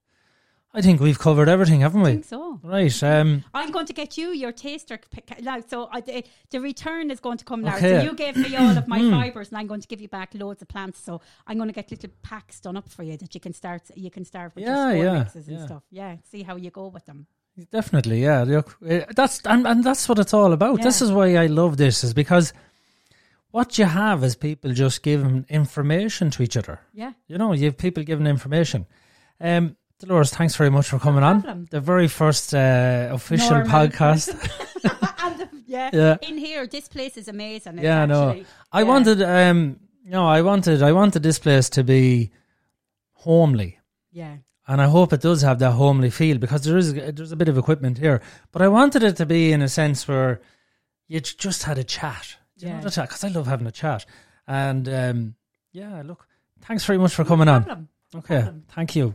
I 0.74 0.82
think 0.82 1.00
we've 1.00 1.18
covered 1.18 1.48
everything, 1.48 1.80
haven't 1.80 2.02
I 2.02 2.04
we? 2.04 2.10
think 2.12 2.24
so. 2.26 2.60
Right. 2.62 3.02
Um, 3.02 3.42
I'm 3.54 3.70
going 3.70 3.86
to 3.86 3.94
get 3.94 4.18
you 4.18 4.28
your 4.32 4.52
taster 4.52 4.98
p- 5.10 5.22
p- 5.22 5.42
now. 5.42 5.60
So 5.66 5.88
I, 5.90 6.02
the, 6.02 6.22
the 6.50 6.60
return 6.60 7.10
is 7.10 7.20
going 7.20 7.38
to 7.38 7.44
come 7.44 7.62
now. 7.62 7.76
Okay. 7.76 7.94
Hmm. 7.94 8.00
So 8.00 8.04
you 8.04 8.14
gave 8.14 8.36
me 8.36 8.54
all 8.54 8.76
of 8.76 8.86
my 8.86 8.98
fibers, 9.10 9.48
and 9.48 9.56
I'm 9.58 9.66
going 9.66 9.80
to 9.80 9.88
give 9.88 10.00
you 10.02 10.08
back 10.08 10.30
loads 10.34 10.60
of 10.60 10.68
plants. 10.68 11.00
So 11.00 11.20
I'm 11.46 11.56
going 11.56 11.68
to 11.70 11.74
get 11.74 11.90
little 11.90 12.10
packs 12.22 12.60
done 12.60 12.76
up 12.76 12.88
for 12.88 13.02
you 13.02 13.16
that 13.16 13.34
you 13.34 13.40
can 13.40 13.54
start. 13.54 13.82
You 13.94 14.10
can 14.10 14.24
start 14.26 14.54
with 14.54 14.64
Yeah, 14.64 14.92
your 14.92 15.04
yeah, 15.04 15.18
mixes 15.20 15.48
and 15.48 15.58
yeah. 15.58 15.66
stuff. 15.66 15.82
Yeah, 15.90 16.16
see 16.30 16.42
how 16.42 16.56
you 16.56 16.70
go 16.70 16.88
with 16.88 17.06
them. 17.06 17.26
definitely, 17.72 18.22
yeah. 18.22 18.42
Uh, 18.42 19.00
that's 19.16 19.40
and, 19.46 19.66
and 19.66 19.82
that's 19.82 20.06
what 20.08 20.18
it's 20.18 20.34
all 20.34 20.52
about. 20.52 20.82
This 20.82 21.00
is 21.00 21.10
why 21.10 21.34
I 21.36 21.46
love 21.46 21.78
this, 21.78 22.04
is 22.04 22.12
because 22.12 22.52
what 23.50 23.78
you 23.78 23.86
have 23.86 24.22
is 24.22 24.36
people 24.36 24.72
just 24.74 25.02
giving 25.02 25.46
information 25.48 26.30
to 26.32 26.42
each 26.42 26.56
other. 26.58 26.80
Yeah. 26.92 27.12
You 27.26 27.38
know, 27.38 27.52
you 27.54 27.64
have 27.64 27.78
people 27.78 28.02
giving 28.04 28.26
information. 28.26 28.86
Um, 29.40 29.76
Dolores, 30.00 30.30
thanks 30.30 30.54
very 30.54 30.70
much 30.70 30.88
for 30.88 30.98
coming 30.98 31.24
on. 31.24 31.66
The 31.70 31.80
very 31.80 32.06
first 32.08 32.54
uh, 32.54 33.08
official 33.10 33.50
Normal. 33.58 33.72
podcast. 33.88 34.26
the, 34.82 35.48
yeah, 35.66 35.90
Yeah. 35.92 36.16
in 36.22 36.38
here, 36.38 36.66
this 36.68 36.88
place 36.88 37.16
is 37.16 37.26
amazing. 37.28 37.78
It's 37.78 37.84
yeah, 37.84 38.06
no. 38.06 38.28
actually, 38.30 38.46
I 38.72 38.82
yeah. 38.82 38.86
wanted, 38.86 39.22
um, 39.22 39.80
no, 40.04 40.26
I 40.26 40.42
wanted, 40.42 40.82
I 40.82 40.92
wanted 40.92 41.22
this 41.24 41.38
place 41.40 41.68
to 41.70 41.82
be 41.82 42.30
homely. 43.12 43.78
Yeah, 44.12 44.36
and 44.68 44.80
I 44.80 44.86
hope 44.86 45.12
it 45.12 45.20
does 45.22 45.42
have 45.42 45.58
that 45.60 45.72
homely 45.72 46.10
feel 46.10 46.38
because 46.38 46.62
there 46.62 46.76
is 46.76 46.94
there's 46.94 47.32
a 47.32 47.36
bit 47.36 47.48
of 47.48 47.56
equipment 47.58 47.98
here. 47.98 48.20
But 48.52 48.62
I 48.62 48.68
wanted 48.68 49.02
it 49.02 49.16
to 49.16 49.26
be 49.26 49.50
in 49.52 49.62
a 49.62 49.68
sense 49.68 50.06
where 50.06 50.40
you 51.08 51.20
just 51.20 51.64
had 51.64 51.78
a 51.78 51.84
chat. 51.84 52.36
Yeah. 52.56 52.78
know? 52.78 52.84
Because 52.84 53.24
I 53.24 53.28
love 53.28 53.46
having 53.46 53.66
a 53.66 53.72
chat. 53.72 54.04
And 54.46 54.88
um, 54.88 55.34
yeah, 55.72 56.02
look, 56.04 56.26
thanks 56.60 56.84
very 56.84 56.98
much 56.98 57.14
for 57.14 57.24
coming 57.24 57.48
on. 57.48 57.64
problem. 57.64 57.88
Okay, 58.14 58.42
problem. 58.42 58.64
thank 58.68 58.94
you. 58.96 59.14